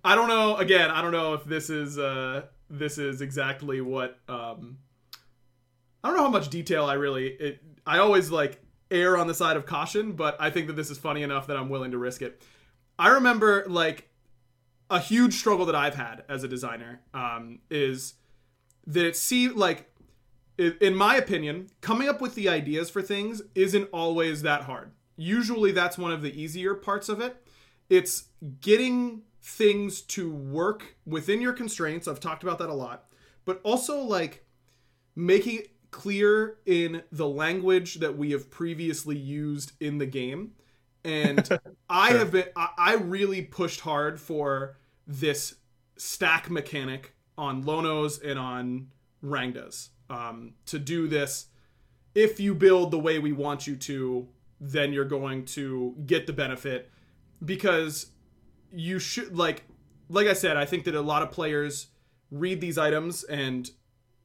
i 0.04 0.14
don't 0.14 0.28
know 0.28 0.56
again 0.56 0.90
i 0.90 1.02
don't 1.02 1.10
know 1.10 1.34
if 1.34 1.44
this 1.44 1.68
is 1.68 1.98
uh 1.98 2.42
this 2.70 2.96
is 2.96 3.20
exactly 3.20 3.80
what 3.80 4.18
um 4.28 4.78
I 6.06 6.08
don't 6.10 6.18
know 6.18 6.22
how 6.22 6.30
much 6.30 6.50
detail 6.50 6.84
I 6.84 6.94
really. 6.94 7.26
It, 7.26 7.60
I 7.84 7.98
always 7.98 8.30
like 8.30 8.60
err 8.92 9.16
on 9.16 9.26
the 9.26 9.34
side 9.34 9.56
of 9.56 9.66
caution, 9.66 10.12
but 10.12 10.36
I 10.38 10.50
think 10.50 10.68
that 10.68 10.75
this 10.75 10.88
is 10.88 10.98
funny 10.98 11.25
enough 11.25 11.48
that 11.48 11.56
I'm 11.56 11.68
willing 11.68 11.90
to 11.90 11.98
risk 11.98 12.22
it. 12.22 12.40
I 12.96 13.08
remember 13.08 13.64
like 13.66 14.08
a 14.88 15.00
huge 15.00 15.34
struggle 15.34 15.66
that 15.66 15.75
I've 15.75 15.96
had 15.96 16.22
as 16.28 16.44
a 16.44 16.48
designer 16.48 17.00
um, 17.12 17.58
is 17.70 18.14
that 18.86 19.04
it 19.04 19.16
see 19.16 19.48
like 19.48 19.90
in 20.58 20.94
my 20.94 21.16
opinion, 21.16 21.70
coming 21.80 22.08
up 22.08 22.20
with 22.20 22.36
the 22.36 22.48
ideas 22.48 22.88
for 22.88 23.02
things 23.02 23.42
isn't 23.56 23.88
always 23.92 24.42
that 24.42 24.62
hard. 24.62 24.92
Usually 25.16 25.72
that's 25.72 25.98
one 25.98 26.12
of 26.12 26.22
the 26.22 26.40
easier 26.40 26.75
parts 26.75 27.08
of 27.08 27.20
it. 27.20 27.36
It's 27.90 28.28
getting 28.60 29.22
things 29.42 30.02
to 30.02 30.32
work 30.32 30.94
within 31.04 31.40
your 31.40 31.52
constraints. 31.52 32.06
I've 32.06 32.20
talked 32.20 32.44
about 32.44 32.58
that 32.60 32.70
a 32.70 32.75
lot. 32.75 33.06
But 33.44 33.60
also 33.64 33.98
like 33.98 34.46
making 35.16 35.62
clear 35.96 36.58
in 36.66 37.02
the 37.10 37.26
language 37.26 37.94
that 37.94 38.18
we 38.18 38.30
have 38.32 38.50
previously 38.50 39.16
used 39.16 39.72
in 39.80 39.96
the 39.96 40.04
game. 40.04 40.52
And 41.02 41.58
I 41.88 42.10
have 42.10 42.32
been, 42.32 42.44
I 42.54 42.96
really 43.00 43.40
pushed 43.40 43.80
hard 43.80 44.20
for 44.20 44.76
this 45.06 45.54
stack 45.96 46.50
mechanic 46.50 47.14
on 47.38 47.64
Lonos 47.64 48.22
and 48.22 48.38
on 48.38 48.88
Rangdas 49.24 49.88
um, 50.10 50.52
to 50.66 50.78
do 50.78 51.08
this. 51.08 51.46
If 52.14 52.40
you 52.40 52.54
build 52.54 52.90
the 52.90 52.98
way 52.98 53.18
we 53.18 53.32
want 53.32 53.66
you 53.66 53.74
to, 53.76 54.28
then 54.60 54.92
you're 54.92 55.06
going 55.06 55.46
to 55.46 55.94
get 56.04 56.26
the 56.26 56.34
benefit 56.34 56.90
because 57.42 58.10
you 58.70 58.98
should 58.98 59.34
like 59.34 59.64
like 60.10 60.26
I 60.26 60.34
said, 60.34 60.58
I 60.58 60.66
think 60.66 60.84
that 60.84 60.94
a 60.94 61.00
lot 61.00 61.22
of 61.22 61.30
players 61.30 61.88
read 62.30 62.60
these 62.60 62.76
items 62.76 63.24
and 63.24 63.70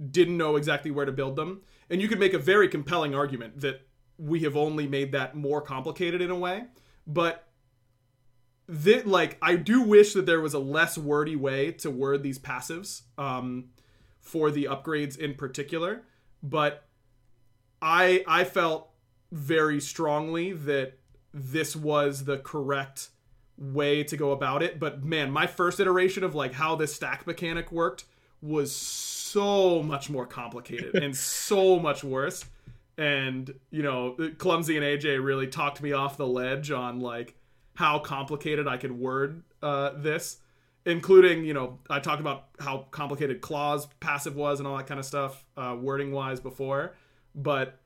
didn't 0.10 0.38
know 0.38 0.56
exactly 0.56 0.92
where 0.92 1.06
to 1.06 1.12
build 1.12 1.36
them. 1.36 1.62
And 1.90 2.02
you 2.02 2.08
could 2.08 2.20
make 2.20 2.34
a 2.34 2.40
very 2.40 2.68
compelling 2.68 3.14
argument 3.14 3.60
that 3.62 3.82
we 4.18 4.42
have 4.42 4.56
only 4.56 4.88
made 4.88 5.12
that 5.12 5.36
more 5.36 5.62
complicated 5.62 6.22
in 6.22 6.32
a 6.32 6.36
way. 6.36 6.66
But 7.06 7.48
that 8.68 9.06
like 9.06 9.38
I 9.42 9.58
do 9.58 9.82
wish 9.82 10.14
that 10.14 10.26
there 10.26 10.40
was 10.40 10.54
a 10.54 10.60
less 10.60 10.98
wordy 10.98 11.36
way 11.36 11.72
to 11.74 11.92
word 11.92 12.24
these 12.24 12.40
passives 12.40 13.02
um, 13.18 13.66
for 14.20 14.50
the 14.52 14.66
upgrades 14.66 15.18
in 15.18 15.36
particular. 15.36 16.04
But 16.42 16.86
I 17.82 18.24
I 18.28 18.46
felt 18.46 18.90
very 19.32 19.80
strongly 19.80 20.54
that 20.54 21.00
this 21.34 21.76
was 21.76 22.26
the 22.26 22.38
correct 22.38 23.10
way 23.58 24.04
to 24.04 24.18
go 24.18 24.32
about 24.32 24.64
it. 24.64 24.80
But 24.80 25.04
man, 25.04 25.32
my 25.32 25.48
first 25.48 25.80
iteration 25.80 26.24
of 26.24 26.36
like 26.36 26.54
how 26.54 26.76
this 26.76 26.96
stack 26.96 27.28
mechanic 27.28 27.72
worked 27.72 28.06
was 28.42 28.72
much 29.36 30.10
more 30.10 30.26
complicated 30.26 30.96
and 30.96 31.16
so 31.18 31.80
much 31.80 32.04
worse. 32.04 32.46
And 32.98 33.54
you 33.70 33.84
know, 33.84 34.16
clumsy 34.38 34.78
and 34.78 34.86
AJ 34.86 35.24
really 35.24 35.48
talked 35.48 35.82
me 35.82 35.94
off 35.94 36.18
the 36.18 36.28
ledge 36.28 36.72
on 36.72 37.00
like 37.00 37.36
how 37.76 38.00
complicated 38.00 38.68
I 38.68 38.78
could 38.78 38.92
word 38.92 39.44
uh, 39.62 39.92
this, 39.96 40.38
including 40.86 41.46
you 41.46 41.54
know 41.54 41.80
I 41.90 42.00
talked 42.00 42.22
about 42.22 42.50
how 42.60 42.88
complicated 42.92 43.42
clause 43.42 43.88
passive 44.00 44.36
was 44.36 44.60
and 44.60 44.68
all 44.68 44.78
that 44.78 44.88
kind 44.88 45.00
of 45.00 45.06
stuff, 45.06 45.44
uh, 45.58 45.76
wording 45.80 46.12
wise 46.12 46.40
before. 46.40 46.96
But 47.34 47.80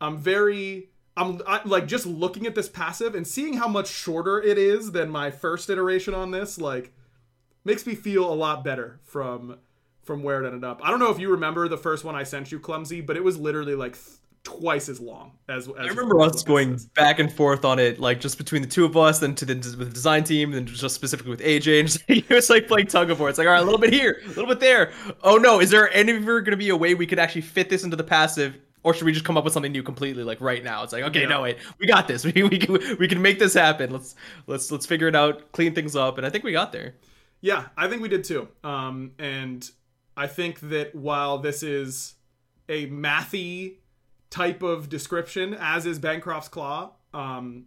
I'm 0.00 0.18
very 0.18 0.90
I'm 1.16 1.40
I, 1.46 1.60
like 1.64 1.86
just 1.86 2.06
looking 2.06 2.46
at 2.46 2.54
this 2.54 2.68
passive 2.68 3.14
and 3.14 3.26
seeing 3.26 3.54
how 3.54 3.68
much 3.68 3.88
shorter 3.88 4.40
it 4.40 4.58
is 4.58 4.92
than 4.92 5.08
my 5.08 5.30
first 5.30 5.70
iteration 5.70 6.14
on 6.14 6.30
this, 6.30 6.58
like 6.58 6.92
makes 7.64 7.86
me 7.86 7.94
feel 7.94 8.30
a 8.30 8.34
lot 8.34 8.62
better 8.62 9.00
from 9.02 9.58
from 10.06 10.22
where 10.22 10.42
it 10.42 10.46
ended 10.46 10.64
up. 10.64 10.80
I 10.82 10.90
don't 10.90 11.00
know 11.00 11.10
if 11.10 11.18
you 11.18 11.30
remember 11.30 11.68
the 11.68 11.76
first 11.76 12.04
one 12.04 12.14
I 12.14 12.22
sent 12.22 12.52
you, 12.52 12.60
Clumsy, 12.60 13.00
but 13.00 13.16
it 13.16 13.24
was 13.24 13.36
literally 13.36 13.74
like 13.74 13.94
th- 13.94 14.18
twice 14.44 14.88
as 14.88 15.00
long 15.00 15.32
as. 15.48 15.66
as 15.66 15.74
I 15.76 15.88
remember 15.88 16.20
us 16.20 16.44
going 16.44 16.78
back 16.94 17.18
and 17.18 17.30
forth 17.30 17.64
on 17.64 17.80
it, 17.80 17.98
like 17.98 18.20
just 18.20 18.38
between 18.38 18.62
the 18.62 18.68
two 18.68 18.84
of 18.84 18.96
us, 18.96 19.20
and 19.20 19.36
to 19.36 19.44
the, 19.44 19.54
with 19.76 19.88
the 19.88 19.94
design 19.94 20.22
team, 20.22 20.54
and 20.54 20.66
just 20.68 20.94
specifically 20.94 21.30
with 21.30 21.40
AJ, 21.40 21.80
and 21.80 21.88
just, 21.88 22.04
it 22.06 22.28
was 22.30 22.48
like 22.48 22.68
playing 22.68 22.86
tug 22.86 23.10
of 23.10 23.18
war. 23.18 23.28
It's 23.28 23.36
like, 23.36 23.48
all 23.48 23.52
right, 23.52 23.62
a 23.62 23.64
little 23.64 23.80
bit 23.80 23.92
here, 23.92 24.22
a 24.24 24.28
little 24.28 24.46
bit 24.46 24.60
there. 24.60 24.92
Oh 25.22 25.36
no, 25.36 25.60
is 25.60 25.70
there 25.70 25.90
ever 25.90 26.40
going 26.40 26.52
to 26.52 26.56
be 26.56 26.68
a 26.68 26.76
way 26.76 26.94
we 26.94 27.06
could 27.06 27.18
actually 27.18 27.42
fit 27.42 27.68
this 27.68 27.82
into 27.82 27.96
the 27.96 28.04
passive? 28.04 28.56
Or 28.84 28.94
should 28.94 29.04
we 29.04 29.12
just 29.12 29.24
come 29.24 29.36
up 29.36 29.42
with 29.42 29.52
something 29.52 29.72
new 29.72 29.82
completely, 29.82 30.22
like 30.22 30.40
right 30.40 30.62
now? 30.62 30.84
It's 30.84 30.92
like, 30.92 31.02
okay, 31.02 31.22
yeah. 31.22 31.28
no 31.28 31.42
wait, 31.42 31.56
we 31.80 31.88
got 31.88 32.06
this. 32.06 32.24
We, 32.32 32.44
we 32.44 32.58
can 32.58 32.78
we 32.98 33.08
can 33.08 33.20
make 33.20 33.40
this 33.40 33.52
happen. 33.52 33.90
Let's 33.90 34.14
let's 34.46 34.70
let's 34.70 34.86
figure 34.86 35.08
it 35.08 35.16
out, 35.16 35.50
clean 35.50 35.74
things 35.74 35.96
up, 35.96 36.18
and 36.18 36.26
I 36.26 36.30
think 36.30 36.44
we 36.44 36.52
got 36.52 36.70
there. 36.70 36.94
Yeah, 37.40 37.66
I 37.76 37.88
think 37.88 38.02
we 38.02 38.08
did 38.08 38.24
too. 38.24 38.48
Um, 38.64 39.12
and 39.18 39.68
I 40.16 40.26
think 40.26 40.60
that 40.60 40.94
while 40.94 41.38
this 41.38 41.62
is 41.62 42.14
a 42.68 42.88
mathy 42.88 43.76
type 44.30 44.62
of 44.62 44.88
description, 44.88 45.54
as 45.54 45.86
is 45.86 45.98
Bancroft's 45.98 46.48
Claw, 46.48 46.92
um, 47.12 47.66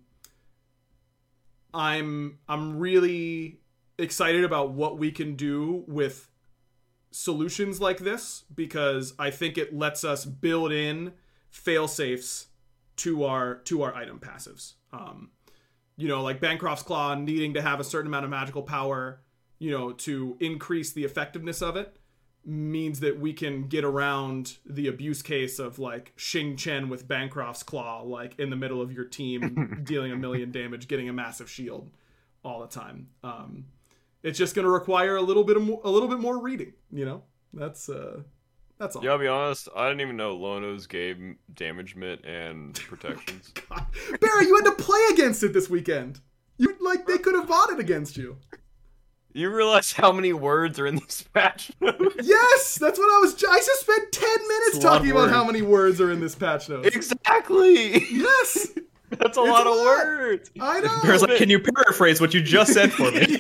I'm 1.74 2.40
I'm 2.48 2.80
really 2.80 3.60
excited 3.98 4.44
about 4.44 4.72
what 4.72 4.98
we 4.98 5.12
can 5.12 5.36
do 5.36 5.84
with 5.88 6.30
solutions 7.12 7.80
like 7.80 8.00
this 8.00 8.44
because 8.54 9.14
I 9.20 9.30
think 9.30 9.58
it 9.58 9.76
lets 9.76 10.04
us 10.04 10.26
build 10.26 10.72
in 10.72 11.14
fail 11.50 11.88
safes 11.88 12.48
to 12.98 13.26
our 13.26 13.56
to 13.66 13.84
our 13.84 13.94
item 13.94 14.20
passives. 14.20 14.74
Um, 14.92 15.30
you 15.98 16.08
know, 16.08 16.24
like 16.24 16.40
Bancroft's 16.40 16.84
Claw 16.84 17.14
needing 17.14 17.54
to 17.54 17.62
have 17.62 17.80
a 17.80 17.84
certain 17.84 18.08
amount 18.08 18.26
of 18.26 18.32
magical 18.32 18.64
power, 18.64 19.22
you 19.60 19.70
know, 19.70 19.92
to 19.92 20.38
increase 20.40 20.94
the 20.94 21.04
effectiveness 21.04 21.62
of 21.62 21.76
it 21.76 21.99
means 22.46 23.00
that 23.02 23.20
we 23.20 23.34
can 23.34 23.68
get 23.68 23.84
around 23.84 24.58
the 24.66 24.88
abuse 24.88 25.22
case 25.22 25.60
of 25.60 25.78
like 25.80 26.14
Xing 26.18 26.58
Tian 26.58 26.90
with 26.90 27.08
Bancroft's 27.08 27.64
claw, 27.64 28.02
like 28.02 28.38
in 28.40 28.50
the 28.50 28.56
middle 28.56 28.82
of 28.82 28.92
your 28.92 29.06
team, 29.06 29.82
dealing 29.84 30.12
a 30.12 30.16
million 30.16 30.52
damage, 30.52 30.88
getting 30.88 31.10
a 31.10 31.14
massive 31.14 31.50
shield 31.50 31.92
all 32.44 32.62
the 32.62 32.68
time. 32.68 33.08
Um, 33.24 33.66
it's 34.24 34.38
just 34.38 34.56
going 34.56 34.66
to 34.66 34.72
require 34.72 35.16
a 35.16 35.22
little 35.22 35.44
bit 35.44 35.58
of 35.58 35.64
more, 35.64 35.82
a 35.84 35.90
little 35.90 36.08
bit 36.10 36.20
more 36.20 36.42
reading. 36.42 36.74
You 36.92 37.06
know, 37.06 37.24
that's 37.54 37.90
uh, 37.90 38.22
that's 38.78 38.96
all. 38.96 39.04
Yeah, 39.04 39.12
I'll 39.12 39.20
be 39.20 39.28
honest. 39.28 39.70
I 39.76 39.88
didn't 39.88 40.02
even 40.02 40.18
know 40.18 40.38
Lonos 40.38 40.88
gave 40.88 41.18
damage 41.54 41.96
mitt 41.96 42.26
and 42.26 42.74
protections. 42.88 43.54
God. 43.70 43.86
Barry, 44.20 44.46
you 44.46 44.56
had 44.56 44.66
to 44.66 44.84
play 44.84 45.02
against 45.12 45.44
it 45.44 45.54
this 45.54 45.70
weekend. 45.70 46.20
You 46.58 46.76
like 46.82 47.06
they 47.06 47.18
could 47.18 47.36
have 47.36 47.48
bought 47.48 47.72
it 47.72 47.80
against 47.80 48.18
you. 48.18 48.38
You 49.40 49.50
realize 49.50 49.94
how 49.94 50.12
many 50.12 50.34
words 50.34 50.78
are 50.80 50.86
in 50.88 50.96
this 50.96 51.22
patch 51.34 51.72
note? 51.80 52.14
yes, 52.22 52.76
that's 52.76 53.00
what 53.00 53.06
I 53.06 53.20
was. 53.22 53.36
I 53.36 53.58
just 53.58 53.80
spent 53.82 54.12
ten 54.12 54.48
minutes 54.48 54.80
talking 54.80 55.12
about 55.12 55.30
how 55.30 55.46
many 55.46 55.62
words 55.62 56.02
are 56.02 56.12
in 56.12 56.20
this 56.20 56.36
patch 56.36 56.68
note. 56.68 56.86
Exactly. 56.86 58.04
Yes. 58.10 58.68
That's 59.12 59.38
a 59.38 59.42
lot 59.42 59.66
a 59.66 59.72
of 59.72 59.78
lot. 59.78 59.86
words. 59.86 60.52
I 60.60 60.82
know. 60.82 61.00
Bear's 61.02 61.24
like, 61.24 61.38
can 61.38 61.50
you 61.50 61.60
paraphrase 61.60 62.22
what 62.22 62.32
you 62.36 62.44
just 62.44 62.74
said 62.74 62.94
for 62.94 63.10
me? 63.10 63.26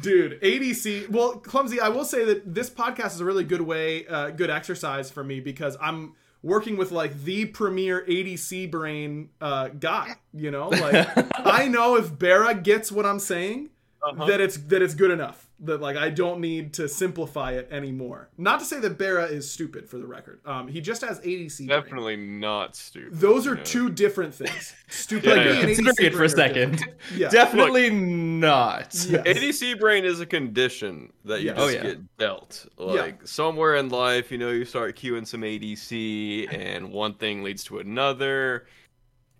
Dude, 0.00 0.40
ADC. 0.40 1.08
Well, 1.08 1.36
clumsy. 1.38 1.80
I 1.80 1.90
will 1.90 2.04
say 2.04 2.24
that 2.24 2.54
this 2.54 2.70
podcast 2.70 3.14
is 3.14 3.20
a 3.20 3.24
really 3.24 3.44
good 3.44 3.60
way, 3.60 4.04
uh, 4.08 4.30
good 4.30 4.50
exercise 4.50 5.12
for 5.12 5.22
me 5.22 5.38
because 5.38 5.76
I'm 5.80 6.14
working 6.42 6.76
with 6.76 6.90
like 6.92 7.22
the 7.22 7.46
premier 7.46 8.04
ADC 8.08 8.70
brain 8.70 9.30
uh, 9.40 9.68
guy. 9.68 10.16
You 10.32 10.50
know, 10.50 10.68
like 10.68 11.08
I 11.34 11.68
know 11.68 11.96
if 11.96 12.18
Bera 12.18 12.54
gets 12.54 12.92
what 12.92 13.06
I'm 13.06 13.18
saying, 13.18 13.70
Uh-huh. 14.14 14.26
that 14.26 14.40
it's 14.40 14.56
that 14.56 14.82
it's 14.82 14.94
good 14.94 15.10
enough. 15.10 15.44
That 15.60 15.80
like 15.80 15.96
I 15.96 16.08
don't 16.10 16.40
need 16.40 16.74
to 16.74 16.88
simplify 16.88 17.52
it 17.52 17.68
anymore. 17.72 18.28
Not 18.38 18.60
to 18.60 18.64
say 18.64 18.78
that 18.80 18.96
Bera 18.96 19.24
is 19.24 19.50
stupid 19.50 19.88
for 19.88 19.98
the 19.98 20.06
record. 20.06 20.40
Um, 20.46 20.68
he 20.68 20.80
just 20.80 21.02
has 21.02 21.18
ADC. 21.20 21.66
brain. 21.66 21.68
Definitely 21.68 22.16
not 22.16 22.76
stupid. 22.76 23.18
Those 23.18 23.46
are 23.46 23.50
you 23.50 23.56
know. 23.56 23.62
two 23.64 23.90
different 23.90 24.34
things. 24.34 24.74
Stupid 24.88 25.26
Yeah, 25.26 25.34
brain 25.34 25.46
yeah. 25.46 25.52
and 25.66 25.74
Considering 25.74 25.96
ADC 25.96 26.06
it 26.06 26.14
for 26.14 26.24
a 26.24 26.28
brain 26.28 26.30
are 26.30 26.54
different. 26.54 26.78
second. 26.80 26.94
Yeah. 27.18 27.28
Definitely 27.28 27.90
not. 27.90 28.94
Yes. 29.08 29.26
ADC 29.26 29.80
brain 29.80 30.04
is 30.04 30.20
a 30.20 30.26
condition 30.26 31.12
that 31.24 31.40
you 31.40 31.46
Yes. 31.46 31.56
just 31.56 31.66
Oh, 31.66 31.70
yeah. 31.72 31.82
get 31.82 32.16
dealt. 32.18 32.66
Yeah. 32.78 32.84
Like 32.86 33.26
somewhere 33.26 33.74
in 33.76 33.88
life, 33.88 34.30
you 34.30 34.38
know, 34.38 34.50
you 34.50 34.64
start 34.64 34.96
queuing 34.96 35.26
some 35.26 35.42
ADC, 35.42 36.52
and 36.52 36.92
one 36.92 37.14
thing 37.14 37.42
leads 37.42 37.64
to 37.64 37.78
another. 37.80 38.66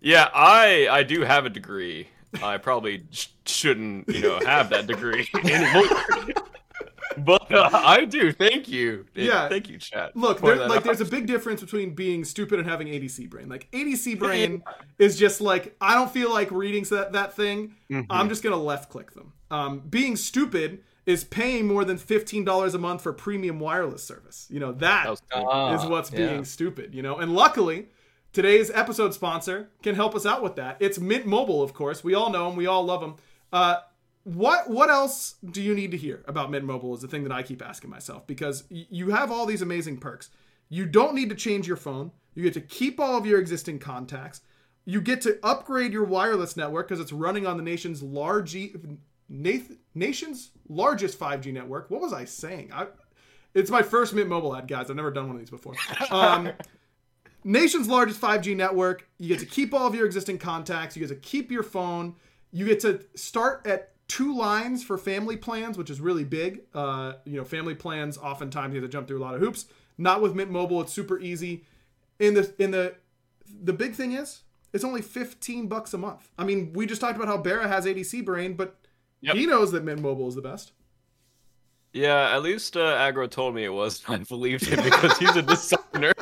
Yeah, 0.01 0.29
I 0.33 0.87
I 0.89 1.03
do 1.03 1.21
have 1.21 1.45
a 1.45 1.49
degree. 1.49 2.09
I 2.41 2.57
probably 2.57 3.03
sh- 3.11 3.27
shouldn't, 3.45 4.07
you 4.09 4.21
know, 4.21 4.39
have 4.45 4.69
that 4.69 4.87
degree 4.87 5.27
anymore. 5.43 5.85
but 7.17 7.51
uh, 7.53 7.69
I 7.73 8.05
do. 8.05 8.31
Thank 8.31 8.67
you. 8.67 9.05
Yeah. 9.15 9.49
Thank 9.49 9.69
you, 9.69 9.77
chat. 9.77 10.15
Look, 10.15 10.41
there, 10.41 10.55
like 10.55 10.77
out. 10.77 10.83
there's 10.83 11.01
a 11.01 11.05
big 11.05 11.27
difference 11.27 11.61
between 11.61 11.95
being 11.95 12.23
stupid 12.23 12.59
and 12.59 12.67
having 12.67 12.87
ADC 12.87 13.29
brain. 13.29 13.49
Like 13.49 13.69
ADC 13.71 14.19
brain 14.19 14.63
is 14.97 15.17
just 15.17 15.41
like 15.41 15.75
I 15.81 15.95
don't 15.95 16.11
feel 16.11 16.31
like 16.31 16.51
reading 16.51 16.83
that 16.91 17.13
that 17.13 17.35
thing. 17.35 17.75
Mm-hmm. 17.89 18.11
I'm 18.11 18.29
just 18.29 18.43
gonna 18.43 18.57
left 18.57 18.89
click 18.89 19.13
them. 19.13 19.33
Um, 19.51 19.79
being 19.79 20.15
stupid 20.15 20.83
is 21.05 21.23
paying 21.23 21.67
more 21.67 21.83
than 21.83 21.97
fifteen 21.97 22.45
dollars 22.45 22.75
a 22.75 22.79
month 22.79 23.01
for 23.01 23.13
premium 23.13 23.59
wireless 23.59 24.03
service. 24.03 24.47
You 24.49 24.59
know 24.59 24.71
that 24.73 25.19
That 25.31 25.75
is. 25.75 25.85
What's 25.85 26.11
yeah. 26.11 26.27
being 26.27 26.45
stupid. 26.45 26.93
You 26.93 27.01
know, 27.01 27.17
and 27.17 27.33
luckily. 27.33 27.87
Today's 28.31 28.69
episode 28.71 29.13
sponsor 29.13 29.69
can 29.81 29.95
help 29.95 30.13
us 30.15 30.25
out 30.25 30.43
with 30.43 30.55
that. 30.57 30.77
It's 30.79 30.99
Mint 30.99 31.25
Mobile, 31.25 31.63
of 31.63 31.73
course. 31.73 32.03
We 32.03 32.13
all 32.13 32.29
know 32.29 32.47
them. 32.47 32.55
We 32.55 32.67
all 32.67 32.83
love 32.85 33.01
them. 33.01 33.15
Uh, 33.51 33.77
what 34.23 34.69
what 34.69 34.89
else 34.89 35.35
do 35.49 35.61
you 35.61 35.73
need 35.73 35.91
to 35.91 35.97
hear 35.97 36.23
about 36.27 36.51
Mint 36.51 36.65
Mobile 36.65 36.93
is 36.93 37.01
the 37.01 37.07
thing 37.07 37.23
that 37.23 37.31
I 37.31 37.41
keep 37.41 37.63
asking 37.65 37.89
myself 37.89 38.27
because 38.27 38.65
y- 38.69 38.85
you 38.89 39.09
have 39.09 39.31
all 39.31 39.45
these 39.47 39.63
amazing 39.63 39.97
perks. 39.97 40.29
You 40.69 40.85
don't 40.85 41.15
need 41.15 41.29
to 41.29 41.35
change 41.35 41.67
your 41.67 41.77
phone. 41.77 42.11
You 42.35 42.43
get 42.43 42.53
to 42.53 42.61
keep 42.61 42.99
all 42.99 43.17
of 43.17 43.25
your 43.25 43.39
existing 43.39 43.79
contacts. 43.79 44.41
You 44.85 45.01
get 45.01 45.21
to 45.21 45.39
upgrade 45.43 45.91
your 45.93 46.03
wireless 46.03 46.55
network 46.55 46.87
because 46.87 46.99
it's 47.01 47.11
running 47.11 47.47
on 47.47 47.57
the 47.57 47.63
nation's 47.63 48.03
large 48.03 48.55
nath- 49.27 49.71
nation's 49.95 50.51
largest 50.67 51.19
5G 51.19 51.51
network. 51.51 51.89
What 51.89 52.01
was 52.01 52.13
I 52.13 52.25
saying? 52.25 52.71
I, 52.73 52.87
it's 53.55 53.71
my 53.71 53.81
first 53.81 54.13
Mint 54.13 54.29
Mobile 54.29 54.55
ad, 54.55 54.67
guys. 54.67 54.89
I've 54.91 54.95
never 54.95 55.11
done 55.11 55.27
one 55.27 55.35
of 55.35 55.39
these 55.41 55.49
before. 55.49 55.73
Um, 56.11 56.51
nation's 57.43 57.87
largest 57.87 58.19
5G 58.21 58.55
network. 58.55 59.07
You 59.17 59.27
get 59.29 59.39
to 59.39 59.45
keep 59.45 59.73
all 59.73 59.87
of 59.87 59.95
your 59.95 60.05
existing 60.05 60.37
contacts. 60.37 60.95
You 60.95 60.99
get 61.01 61.09
to 61.09 61.15
keep 61.19 61.51
your 61.51 61.63
phone. 61.63 62.15
You 62.51 62.65
get 62.65 62.79
to 62.81 63.05
start 63.15 63.65
at 63.65 63.93
two 64.07 64.35
lines 64.35 64.83
for 64.83 64.97
family 64.97 65.37
plans, 65.37 65.77
which 65.77 65.89
is 65.89 66.01
really 66.01 66.23
big. 66.23 66.61
Uh, 66.73 67.13
you 67.25 67.37
know, 67.37 67.43
family 67.45 67.75
plans 67.75 68.17
oftentimes 68.17 68.73
you 68.73 68.81
have 68.81 68.89
to 68.89 68.91
jump 68.91 69.07
through 69.07 69.19
a 69.19 69.23
lot 69.23 69.35
of 69.35 69.41
hoops. 69.41 69.65
Not 69.97 70.21
with 70.21 70.33
Mint 70.33 70.49
Mobile, 70.49 70.81
it's 70.81 70.93
super 70.93 71.19
easy. 71.19 71.65
In 72.19 72.33
the 72.33 72.53
in 72.57 72.71
the 72.71 72.95
the 73.61 73.73
big 73.73 73.93
thing 73.95 74.13
is 74.13 74.41
it's 74.73 74.83
only 74.83 75.01
15 75.01 75.67
bucks 75.67 75.93
a 75.93 75.97
month. 75.97 76.29
I 76.37 76.43
mean, 76.43 76.73
we 76.73 76.85
just 76.85 77.01
talked 77.01 77.15
about 77.15 77.27
how 77.27 77.37
Barra 77.37 77.67
has 77.67 77.85
ADC 77.85 78.23
brain, 78.25 78.53
but 78.53 78.75
Yep. 79.21 79.35
he 79.35 79.45
knows 79.45 79.71
that 79.73 79.83
Mint 79.83 80.01
Mobile 80.01 80.27
is 80.29 80.35
the 80.35 80.41
best. 80.41 80.71
Yeah, 81.91 82.35
at 82.35 82.41
least 82.43 82.77
uh, 82.77 82.95
Aggro 82.97 83.29
told 83.29 83.55
me 83.55 83.63
it 83.65 83.73
was. 83.73 84.01
I 84.07 84.17
believed 84.17 84.65
him 84.65 84.81
because 84.83 85.17
he's 85.17 85.35
a 85.35 85.41
designer. 86.01 86.13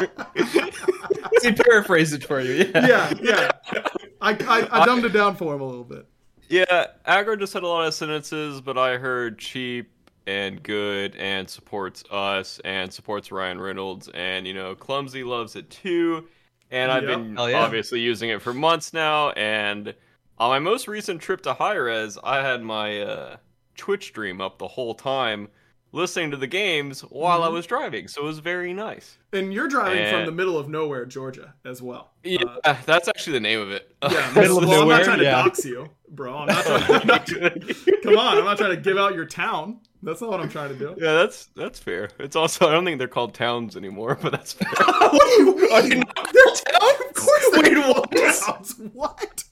He 1.42 1.52
paraphrased 1.64 2.14
it 2.14 2.24
for 2.24 2.42
you. 2.42 2.72
Yeah. 2.76 3.14
Yeah, 3.22 3.52
yeah. 3.74 3.82
I, 4.22 4.32
I, 4.32 4.82
I 4.82 4.86
dumbed 4.86 5.06
it 5.06 5.14
down 5.14 5.36
for 5.36 5.56
him 5.56 5.62
a 5.62 5.66
little 5.66 5.84
bit. 5.84 6.06
Yeah, 6.50 6.88
Aggro 7.06 7.38
just 7.38 7.54
had 7.54 7.64
a 7.64 7.68
lot 7.68 7.86
of 7.88 7.94
sentences, 7.94 8.62
but 8.62 8.78
I 8.78 8.98
heard 8.98 9.38
cheap 9.38 9.92
and 10.26 10.62
good 10.64 11.16
and 11.18 11.50
supports 11.50 12.04
us 12.12 12.60
and 12.66 12.92
supports 12.92 13.32
Ryan 13.32 13.60
Reynolds 13.62 14.10
and 14.14 14.46
you 14.46 14.54
know 14.54 14.76
Clumsy 14.76 15.24
loves 15.24 15.56
it 15.56 15.70
too. 15.70 16.28
And 16.70 16.92
I've 16.92 17.04
Yep. 17.04 17.18
been 17.18 17.36
yeah. 17.38 17.60
obviously 17.60 18.02
using 18.02 18.30
it 18.30 18.42
for 18.42 18.54
months 18.54 18.92
now. 18.94 19.30
And 19.32 19.94
on 20.38 20.50
my 20.50 20.60
most 20.60 20.88
recent 20.88 21.22
trip 21.22 21.42
to 21.44 21.54
Hi-Rez, 21.54 22.18
I 22.24 22.42
had 22.42 22.62
my 22.62 23.00
uh, 23.02 23.38
Twitch 23.78 24.08
stream 24.08 24.42
up 24.42 24.58
the 24.60 24.68
whole 24.68 24.94
time, 24.94 25.48
listening 25.94 26.32
to 26.32 26.38
the 26.38 26.48
games 26.48 27.02
while 27.02 27.44
I 27.44 27.48
Mhm. 27.48 27.54
was 27.54 27.66
driving. 27.66 28.08
So 28.08 28.22
it 28.22 28.26
was 28.26 28.40
very 28.40 28.74
nice. 28.74 29.18
And 29.34 29.54
you're 29.54 29.68
driving 29.68 30.10
from 30.12 30.26
the 30.26 30.32
middle 30.32 30.58
of 30.58 30.68
nowhere, 30.70 31.06
Georgia, 31.06 31.54
as 31.66 31.82
well. 31.82 32.12
Yeah, 32.24 32.40
Uh, 32.64 32.76
that's 32.86 33.08
actually 33.08 33.34
the 33.34 33.40
name 33.42 33.60
of 33.60 33.72
it. 33.72 33.94
yeah, 34.04 34.32
Middle 34.36 34.58
of 34.60 34.68
well, 34.68 34.82
I'm 34.84 34.88
not 34.90 35.04
trying 35.04 35.20
to 35.20 35.24
yeah. 35.24 35.44
dox 35.44 35.64
you, 35.66 35.90
bro. 36.10 36.38
I'm 36.38 36.48
not 36.48 36.64
trying, 36.66 37.06
not- 37.08 38.04
come 38.04 38.18
on, 38.18 38.38
I'm 38.38 38.46
not 38.46 38.58
trying 38.58 38.72
to 38.76 38.78
give 38.82 38.98
out 38.98 39.16
your 39.16 39.26
town. 39.26 39.80
That's 40.04 40.22
not 40.22 40.30
what 40.30 40.40
I'm 40.40 40.50
trying 40.50 40.70
to 40.70 40.76
do. 40.78 40.96
Yeah, 41.00 41.14
that's 41.14 41.48
that's 41.56 41.80
fair. 41.80 42.10
It's 42.20 42.36
also 42.36 42.68
I 42.68 42.72
don't 42.72 42.86
think 42.86 43.00
they're 43.00 43.08
called 43.08 43.34
towns 43.34 43.76
anymore, 43.76 44.18
but 44.22 44.32
that's 44.32 44.54
fair. 44.54 44.70
What 44.78 45.72
Are 45.72 45.88
you 45.88 45.96
not 45.96 46.34
their 46.34 46.46
town? 46.46 46.92
Of 47.10 47.14
course, 47.16 47.50
they're 47.54 47.82
what? 47.82 48.12
towns. 48.12 48.76
What? 48.94 48.94
what? 48.94 49.44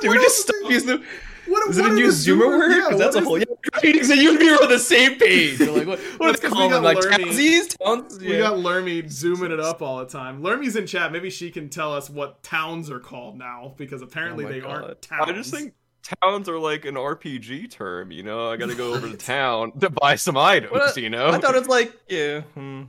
Did 0.00 0.08
what 0.08 0.16
we 0.16 0.24
just 0.24 0.40
stop 0.42 0.56
using 0.70 0.88
them? 0.88 1.04
What, 1.50 1.68
Is 1.70 1.78
it 1.78 1.82
what 1.82 1.90
a 1.90 1.94
new 1.94 2.06
the 2.06 2.12
Zoomer 2.12 2.46
word? 2.46 2.70
Yeah, 2.72 2.88
'Cause 2.90 2.98
that's 2.98 3.16
a 3.16 3.20
whole. 3.22 3.36
is- 3.36 3.44
Yeah, 3.48 3.80
meetings 3.82 4.08
that 4.08 4.18
you 4.18 4.30
and 4.30 4.38
me 4.38 4.48
are 4.50 4.62
on 4.62 4.68
the 4.68 4.78
same 4.78 5.18
page. 5.18 5.58
You're 5.60 5.72
like, 5.76 5.86
what? 5.86 5.98
What 6.18 6.26
That's 6.26 6.34
is 6.38 6.40
'cause 6.40 6.50
we 6.52 6.56
called 6.58 6.70
got 6.70 6.76
them? 6.76 6.84
Like 6.84 6.98
Lermy. 6.98 7.24
townsies? 7.26 7.78
Towns? 7.84 8.18
We 8.18 8.38
got 8.38 8.54
Lermy 8.54 9.10
zooming 9.10 9.50
it 9.52 9.60
up 9.60 9.82
all 9.82 9.98
the 9.98 10.06
time. 10.06 10.42
Lermy's 10.42 10.76
in 10.76 10.86
chat. 10.86 11.12
Maybe 11.12 11.30
she 11.30 11.50
can 11.50 11.68
tell 11.68 11.92
us 11.94 12.08
what 12.08 12.42
towns 12.42 12.90
are 12.90 13.00
called 13.00 13.38
now 13.38 13.74
because 13.76 14.02
apparently 14.02 14.44
Oh 14.44 14.48
they 14.48 14.60
God. 14.60 14.84
aren't 14.84 15.02
towns. 15.02 15.22
I 15.28 15.32
just 15.32 15.52
think 15.52 15.74
towns 16.22 16.48
are 16.48 16.58
like 16.58 16.84
an 16.84 16.94
RPG 16.96 17.70
term. 17.70 18.10
You 18.10 18.22
know, 18.22 18.50
I 18.50 18.56
got 18.56 18.68
to 18.68 18.74
go 18.74 18.94
over 18.94 19.08
to 19.08 19.16
town 19.16 19.78
to 19.80 19.90
buy 19.90 20.14
some 20.16 20.36
items. 20.36 20.72
What? 20.72 20.96
You 20.96 21.10
know, 21.10 21.28
I 21.28 21.38
thought 21.38 21.54
it 21.54 21.58
was 21.58 21.68
like, 21.68 21.92
yeah. 22.08 22.40
Hmm. 22.54 22.82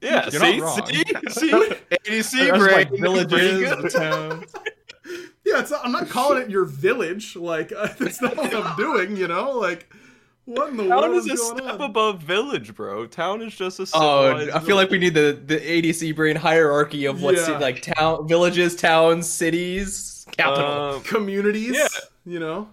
yeah. 0.00 0.28
You're 0.30 0.40
see, 0.40 0.56
not 0.58 0.78
wrong. 0.78 0.86
see, 0.86 0.94
see, 1.30 1.50
ADC 1.50 2.30
There's 2.32 2.58
brain, 2.58 2.74
like 2.74 2.88
pretty 2.88 3.02
villages, 3.02 3.58
good. 3.70 3.82
the 3.84 3.90
towns. 3.98 4.54
Yeah, 5.46 5.60
it's 5.60 5.70
not, 5.70 5.84
I'm 5.84 5.92
not 5.92 6.08
calling 6.10 6.42
it 6.42 6.50
your 6.50 6.64
village. 6.66 7.36
Like 7.36 7.72
uh, 7.72 7.88
that's 7.98 8.20
not 8.20 8.36
what 8.36 8.52
I'm 8.54 8.76
doing. 8.76 9.16
You 9.16 9.28
know, 9.28 9.52
like 9.52 9.88
what 10.44 10.70
in 10.70 10.76
the 10.76 10.88
Town 10.88 11.00
world 11.10 11.16
is 11.16 11.26
is 11.26 11.32
a 11.32 11.36
going 11.54 11.58
step 11.64 11.80
on? 11.80 11.90
above 11.90 12.22
village, 12.22 12.74
bro. 12.74 13.06
Town 13.06 13.40
is 13.42 13.54
just 13.54 13.78
a. 13.78 13.82
Oh, 13.94 14.28
civilized 14.38 14.50
I 14.50 14.58
feel 14.60 14.76
like 14.76 14.90
we 14.90 14.98
need 14.98 15.14
the 15.14 15.40
the 15.46 15.58
ADC 15.58 16.14
brain 16.16 16.36
hierarchy 16.36 17.04
of 17.06 17.22
what's 17.22 17.48
Yeah. 17.48 17.58
like 17.58 17.80
town, 17.82 18.26
villages, 18.28 18.74
towns, 18.76 19.28
cities, 19.28 20.26
capital. 20.32 20.66
Um, 20.96 21.02
Communities. 21.04 21.74
Yeah. 21.76 21.88
You 22.24 22.40
know, 22.40 22.68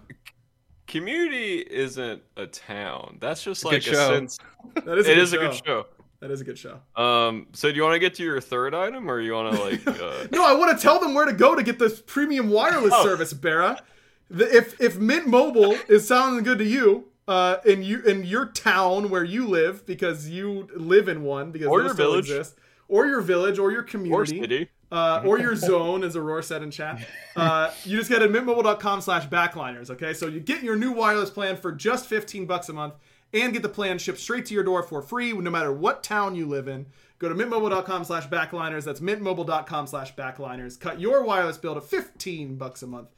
community 0.86 1.58
isn't 1.58 2.22
a 2.36 2.46
town. 2.46 3.18
That's 3.20 3.42
just 3.42 3.62
a 3.64 3.68
like 3.68 3.84
good 3.84 3.92
a 3.92 3.96
show. 3.96 4.08
sense. 4.08 4.38
that 4.84 4.98
is. 4.98 5.06
A 5.06 5.12
It 5.12 5.14
good 5.14 5.18
is 5.22 5.30
show. 5.30 5.36
a 5.36 5.40
good 5.48 5.54
show. 5.64 5.86
That 6.24 6.30
is 6.30 6.40
a 6.40 6.44
good 6.44 6.56
show. 6.58 6.80
Um, 6.96 7.48
so 7.52 7.68
do 7.70 7.76
you 7.76 7.82
want 7.82 7.96
to 7.96 7.98
get 7.98 8.14
to 8.14 8.22
your 8.22 8.40
third 8.40 8.74
item, 8.74 9.10
or 9.10 9.20
you 9.20 9.34
want 9.34 9.54
to 9.54 9.62
like? 9.62 9.86
Uh... 10.00 10.26
No, 10.32 10.42
I 10.42 10.54
want 10.54 10.74
to 10.74 10.82
tell 10.82 10.98
them 10.98 11.12
where 11.12 11.26
to 11.26 11.34
go 11.34 11.54
to 11.54 11.62
get 11.62 11.78
this 11.78 12.00
premium 12.00 12.48
wireless 12.48 12.94
Oh. 12.96 13.04
service, 13.04 13.34
Barra. 13.34 13.82
If 14.30 14.80
if 14.80 14.96
Mint 14.96 15.26
Mobile 15.26 15.76
is 15.86 16.08
sounding 16.08 16.42
good 16.42 16.56
to 16.60 16.64
you, 16.64 17.08
uh, 17.28 17.56
in 17.66 17.82
you 17.82 18.00
in 18.04 18.24
your 18.24 18.46
town 18.46 19.10
where 19.10 19.22
you 19.22 19.46
live 19.46 19.84
because 19.84 20.30
you 20.30 20.66
live 20.74 21.08
in 21.08 21.24
one 21.24 21.52
because 21.52 21.68
Or 21.68 21.82
your 21.82 21.92
village. 21.92 22.30
exist, 22.30 22.54
or 22.88 23.04
your 23.06 23.20
village, 23.20 23.58
or 23.58 23.70
your 23.70 23.82
or 23.82 23.84
community, 23.84 24.40
city. 24.40 24.70
uh, 24.90 25.20
or 25.26 25.38
your 25.38 25.54
zone, 25.56 26.02
as 26.04 26.16
Aurora 26.16 26.42
said 26.42 26.62
in 26.62 26.70
chat. 26.70 27.06
Uh, 27.36 27.70
you 27.84 27.98
just 27.98 28.08
go 28.08 28.18
to 28.18 28.28
mintmobile.com 28.28 29.02
slash 29.02 29.28
backliners, 29.28 29.90
okay? 29.90 30.14
So 30.14 30.28
you 30.28 30.40
get 30.40 30.62
your 30.62 30.76
new 30.76 30.92
wireless 30.92 31.28
plan 31.28 31.58
for 31.58 31.70
just 31.70 32.06
15 32.06 32.46
bucks 32.46 32.70
a 32.70 32.72
month 32.72 32.94
and 33.34 33.52
get 33.52 33.62
the 33.62 33.68
plan 33.68 33.98
shipped 33.98 34.20
straight 34.20 34.46
to 34.46 34.54
your 34.54 34.64
door 34.64 34.82
for 34.82 35.02
free 35.02 35.32
no 35.32 35.50
matter 35.50 35.72
what 35.72 36.02
town 36.02 36.34
you 36.34 36.46
live 36.46 36.68
in. 36.68 36.86
Go 37.18 37.28
to 37.28 37.34
mintmobile.com 37.34 38.04
slash 38.04 38.28
backliners. 38.28 38.84
That's 38.84 39.00
mintmobile.com 39.00 39.86
slash 39.86 40.14
backliners. 40.14 40.78
Cut 40.78 41.00
your 41.00 41.24
wireless 41.24 41.58
bill 41.58 41.74
to 41.74 41.80
15 41.80 42.56
bucks 42.56 42.82
a 42.82 42.86
month 42.86 43.08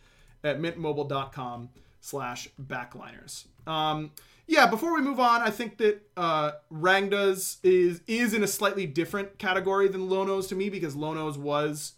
at 0.42 0.59
mintmobile.com 0.59 1.70
slash 2.00 2.48
backliners. 2.61 3.46
Um, 3.66 4.12
yeah, 4.46 4.66
before 4.66 4.94
we 4.94 5.02
move 5.02 5.18
on, 5.18 5.42
I 5.42 5.50
think 5.50 5.79
that 5.79 6.02
uh, 6.16 6.52
Rangda's 6.72 7.59
is 7.62 8.00
is 8.07 8.33
in 8.33 8.44
a 8.44 8.46
slightly 8.46 8.87
different 8.87 9.38
category 9.38 9.88
than 9.88 10.09
Lono's 10.09 10.46
to 10.48 10.55
me 10.55 10.70
because 10.70 10.94
Lono's 10.94 11.37
was 11.37 11.94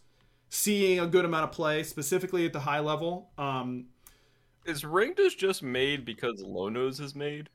seeing 0.48 0.98
a 0.98 1.07
good 1.07 1.26
amount 1.26 1.44
of 1.44 1.52
play, 1.52 1.83
specifically 1.83 2.46
at 2.46 2.54
the 2.54 2.61
high 2.61 2.81
level. 2.81 3.28
Um, 3.37 3.87
Is 4.64 4.83
Rangdas 4.83 5.37
just 5.37 5.62
made 5.62 6.07
because 6.07 6.42
Lonos 6.42 7.00
is 7.00 7.14
made? 7.14 7.50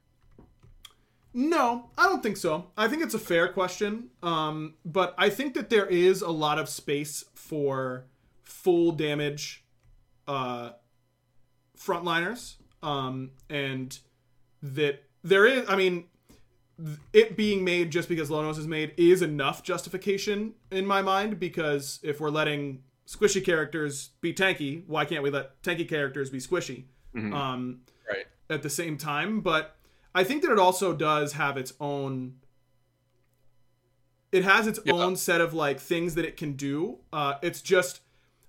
No, 1.33 1.89
I 1.97 2.03
don't 2.03 2.21
think 2.23 2.37
so. 2.37 2.67
I 2.77 2.87
think 2.87 3.01
it's 3.03 3.13
a 3.13 3.19
fair 3.19 3.47
question, 3.47 4.09
um, 4.21 4.75
but 4.85 5.13
I 5.17 5.29
think 5.29 5.53
that 5.55 5.69
there 5.69 5.85
is 5.87 6.21
a 6.21 6.29
lot 6.31 6.59
of 6.59 6.69
space 6.69 7.25
for 7.33 8.05
full 8.43 8.91
damage 8.91 9.65
uh, 10.27 10.71
frontliners, 11.77 12.55
um, 12.81 13.31
and 13.49 13.97
that 14.61 15.03
there 15.23 15.45
is. 15.45 15.67
I 15.69 15.75
mean, 15.75 16.05
it 17.13 17.35
being 17.37 17.63
made 17.63 17.91
just 17.91 18.09
because 18.09 18.29
Lonos 18.29 18.57
is 18.57 18.67
made 18.67 18.93
is 18.97 19.21
enough 19.21 19.63
justification 19.63 20.53
in 20.71 20.85
my 20.85 21.01
mind 21.01 21.39
because 21.39 21.99
if 22.03 22.19
we're 22.19 22.29
letting 22.29 22.83
squishy 23.07 23.43
characters 23.43 24.09
be 24.21 24.33
tanky, 24.33 24.83
why 24.87 25.05
can't 25.05 25.23
we 25.23 25.29
let 25.29 25.61
tanky 25.61 25.87
characters 25.87 26.29
be 26.29 26.39
squishy? 26.39 26.85
Um, 27.15 27.81
Right. 28.09 28.25
at 28.49 28.63
the 28.63 28.69
same 28.69 28.97
time, 28.97 29.41
but 29.41 29.75
I 30.15 30.23
think 30.23 30.41
that 30.43 30.51
it 30.51 30.59
also 30.59 30.93
does 30.93 31.33
have 31.33 31.57
its 31.57 31.73
own 31.79 32.35
it 34.31 34.43
has 34.43 34.65
its 34.65 34.79
Yeah. 34.83 34.93
own 34.93 35.15
set 35.15 35.41
of 35.41 35.53
like 35.53 35.79
things 35.79 36.15
that 36.15 36.25
it 36.25 36.37
can 36.37 36.53
do. 36.53 36.99
Uh 37.11 37.35
it's 37.41 37.61
just 37.61 38.01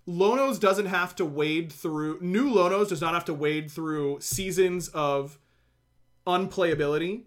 Lonos 0.07 0.61
doesn't 0.61 0.87
have 0.87 1.15
to 1.17 1.25
wade 1.25 1.73
through 1.73 2.19
new 2.21 2.51
Lonos 2.53 2.89
does 2.89 3.01
not 3.01 3.15
have 3.15 3.25
to 3.27 3.35
wade 3.35 3.71
through 3.71 4.19
seasons 4.21 4.89
of 4.89 5.39
unplayability 6.27 7.23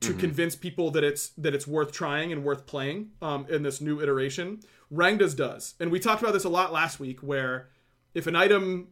to 0.00 0.12
convince 0.12 0.54
people 0.54 0.90
that 0.90 1.02
it's 1.04 1.28
that 1.30 1.54
it's 1.54 1.66
worth 1.66 1.90
trying 1.92 2.30
and 2.32 2.44
worth 2.44 2.66
playing 2.66 3.10
um, 3.22 3.46
in 3.48 3.62
this 3.62 3.80
new 3.80 4.00
iteration. 4.02 4.60
Rangdas 4.92 5.34
does, 5.34 5.74
and 5.80 5.90
we 5.90 5.98
talked 5.98 6.20
about 6.20 6.32
this 6.34 6.44
a 6.44 6.48
lot 6.48 6.72
last 6.72 7.00
week. 7.00 7.20
Where 7.20 7.68
if 8.12 8.26
an 8.26 8.36
item, 8.36 8.88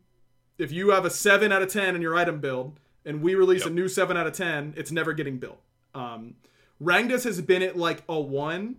if 0.58 0.72
you 0.72 0.90
have 0.90 1.04
a 1.04 1.10
seven 1.10 1.52
out 1.52 1.60
of 1.60 1.70
ten 1.70 1.94
in 1.94 2.00
your 2.02 2.16
item 2.16 2.40
build, 2.40 2.78
and 3.04 3.22
we 3.22 3.34
release 3.34 3.64
a 3.66 3.70
new 3.70 3.88
seven 3.88 4.16
out 4.16 4.26
of 4.26 4.32
ten, 4.32 4.74
it's 4.76 4.92
never 4.92 5.12
getting 5.12 5.38
built. 5.38 5.60
Um, 5.94 6.34
Rangdas 6.82 7.24
has 7.24 7.40
been 7.40 7.62
at 7.62 7.76
like 7.76 8.02
a 8.08 8.20
one 8.20 8.76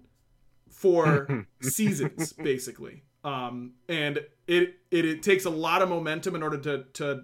for 0.70 1.46
seasons, 1.62 2.34
basically, 2.34 3.04
um, 3.24 3.74
and 3.88 4.18
it, 4.48 4.80
it 4.92 5.06
it 5.06 5.24
takes 5.24 5.46
a 5.46 5.50
lot 5.50 5.82
of 5.82 5.90
momentum 5.90 6.36
in 6.36 6.44
order 6.44 6.58
to 6.58 6.86
to 6.94 7.24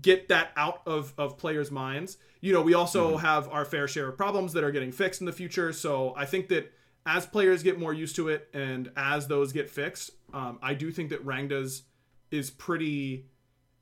get 0.00 0.28
that 0.28 0.50
out 0.56 0.82
of 0.86 1.14
of 1.18 1.38
players' 1.38 1.70
minds. 1.70 2.18
You 2.40 2.52
know, 2.52 2.62
we 2.62 2.74
also 2.74 3.16
have 3.16 3.48
our 3.48 3.64
fair 3.64 3.88
share 3.88 4.08
of 4.08 4.16
problems 4.16 4.52
that 4.52 4.62
are 4.62 4.70
getting 4.70 4.92
fixed 4.92 5.20
in 5.20 5.26
the 5.26 5.32
future. 5.32 5.72
So 5.72 6.14
I 6.16 6.26
think 6.26 6.48
that 6.48 6.72
as 7.04 7.26
players 7.26 7.62
get 7.62 7.78
more 7.78 7.92
used 7.92 8.16
to 8.16 8.28
it 8.28 8.48
and 8.52 8.90
as 8.96 9.26
those 9.26 9.52
get 9.52 9.70
fixed, 9.70 10.10
um, 10.34 10.58
I 10.62 10.74
do 10.74 10.90
think 10.90 11.10
that 11.10 11.24
Rangdas 11.24 11.82
is 12.30 12.50
pretty 12.50 13.26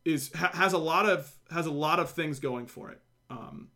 is 0.05 0.31
ha- 0.35 0.51
has 0.53 0.73
a 0.73 0.79
lot 0.79 1.07
of 1.07 1.35
has 1.55 1.67
a 1.67 1.71
lot 1.71 1.99
of 2.01 2.11
things 2.11 2.38
going 2.40 2.67
for 2.67 2.90
it. 2.90 3.01
Um, 3.31 3.69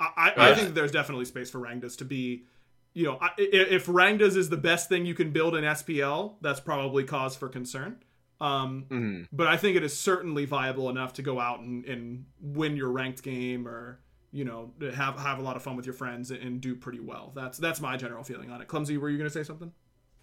I, 0.00 0.32
I, 0.36 0.50
I 0.50 0.54
think 0.54 0.74
there's 0.74 0.90
definitely 0.92 1.24
space 1.24 1.50
for 1.50 1.58
Rangdas 1.60 1.96
to 1.98 2.04
be. 2.04 2.44
You 2.92 3.04
know, 3.06 3.18
I- 3.20 3.30
i- 3.38 3.48
if 3.70 3.86
Rangdas 3.86 4.36
is 4.36 4.50
the 4.50 4.56
best 4.56 4.88
thing 4.88 5.06
you 5.06 5.14
can 5.14 5.30
build 5.32 5.56
in 5.56 5.64
SPL, 5.64 6.34
that's 6.42 6.60
probably 6.60 7.04
cause 7.04 7.34
for 7.34 7.48
concern. 7.48 7.96
Um, 8.40 8.86
Mhm. 8.90 9.28
but 9.32 9.46
I 9.46 9.56
think 9.56 9.76
it 9.76 9.82
is 9.84 9.96
certainly 9.98 10.44
viable 10.44 10.90
enough 10.90 11.14
to 11.14 11.22
go 11.22 11.40
out 11.40 11.60
and, 11.60 11.84
and 11.86 12.26
win 12.40 12.76
your 12.76 12.90
ranked 12.90 13.22
game 13.22 13.66
or 13.66 14.00
you 14.32 14.44
know 14.44 14.72
have 14.94 15.16
have 15.18 15.38
a 15.38 15.42
lot 15.42 15.54
of 15.56 15.62
fun 15.62 15.76
with 15.76 15.86
your 15.86 15.94
friends 15.94 16.30
and 16.32 16.60
do 16.60 16.74
pretty 16.74 16.98
well. 17.00 17.32
That's 17.34 17.56
that's 17.58 17.80
my 17.80 17.96
general 17.96 18.24
feeling 18.24 18.50
on 18.50 18.60
it. 18.60 18.66
Clumsy, 18.68 18.98
were 18.98 19.08
you 19.08 19.16
going 19.16 19.30
to 19.30 19.32
say 19.32 19.44
something? 19.44 19.72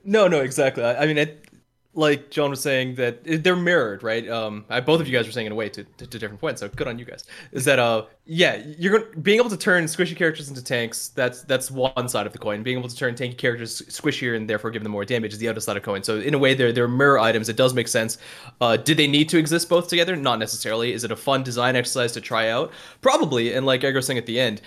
No, 0.04 0.28
no, 0.28 0.42
exactly. 0.42 0.84
I, 0.84 1.04
I 1.04 1.08
mean, 1.08 1.18
it, 1.18 1.48
like 1.94 2.30
John 2.30 2.50
was 2.50 2.62
saying, 2.62 2.96
that 2.96 3.44
they're 3.44 3.56
mirrored, 3.56 4.02
right? 4.02 4.28
Um, 4.30 4.66
I, 4.70 4.80
both 4.80 5.02
of 5.02 5.08
you 5.08 5.18
guys 5.18 5.26
were 5.26 5.32
saying 5.32 5.48
in 5.48 5.52
a 5.52 5.56
way 5.56 5.68
to, 5.70 5.84
to, 5.84 6.08
to 6.08 6.20
different 6.20 6.40
points. 6.40 6.62
So 6.62 6.70
good 6.70 6.88
on 6.88 6.98
you 6.98 7.06
guys. 7.06 7.26
Is 7.52 7.66
that 7.66 7.80
uh, 7.80 8.06
yeah, 8.26 8.64
you're 8.78 8.98
going 8.98 9.22
being 9.22 9.40
able 9.40 9.50
to 9.50 9.58
turn 9.58 9.84
squishy 9.86 10.16
characters 10.16 10.48
into 10.48 10.64
tanks. 10.64 11.10
That's 11.10 11.44
that's 11.44 11.70
one 11.70 12.08
side 12.08 12.26
of 12.26 12.32
the 12.32 12.40
coin. 12.40 12.64
Being 12.64 12.78
able 12.78 12.88
to 12.88 12.96
turn 12.96 13.16
tanky 13.16 13.38
characters 13.38 13.82
squishier 13.84 14.38
and 14.38 14.50
therefore 14.50 14.72
give 14.72 14.84
them 14.84 14.92
more 14.94 15.04
damage 15.04 15.34
is 15.34 15.40
the 15.40 15.50
other 15.50 15.60
side 15.60 15.76
of 15.76 15.84
the 15.84 15.86
coin. 15.86 16.02
So 16.04 16.20
in 16.20 16.34
a 16.34 16.38
way, 16.38 16.54
they're 16.54 16.72
they're 16.72 16.88
mirror 16.88 17.20
items. 17.20 17.50
It 17.50 17.58
does 17.58 17.74
make 17.74 17.90
sense. 17.90 18.18
Uh, 18.62 18.78
did 18.78 18.98
they 18.98 19.08
need 19.08 19.28
to 19.30 19.38
exist 19.38 19.68
both 19.68 19.90
together? 19.90 20.16
Not 20.16 20.40
necessarily. 20.40 20.94
Is 20.94 21.04
it 21.04 21.12
a 21.12 21.16
fun 21.16 21.44
design 21.44 21.76
exercise 21.76 22.14
to 22.14 22.22
try 22.22 22.50
out? 22.50 22.72
Probably. 23.02 23.54
And 23.54 23.66
like 23.66 23.84
Egg 23.84 23.96
was 23.96 24.06
saying 24.06 24.18
at 24.18 24.26
the 24.26 24.40
end, 24.40 24.62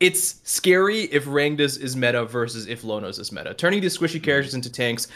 it's 0.00 0.40
scary 0.44 1.02
if 1.02 1.26
Rangdas 1.26 1.78
is 1.78 1.94
meta 1.94 2.24
versus 2.24 2.66
if 2.66 2.82
Lonos 2.82 3.20
is 3.20 3.32
meta. 3.32 3.52
Turning 3.52 3.82
these 3.82 3.98
squishy 3.98 4.22
characters 4.22 4.54
into 4.54 4.72
tanks, 4.72 5.08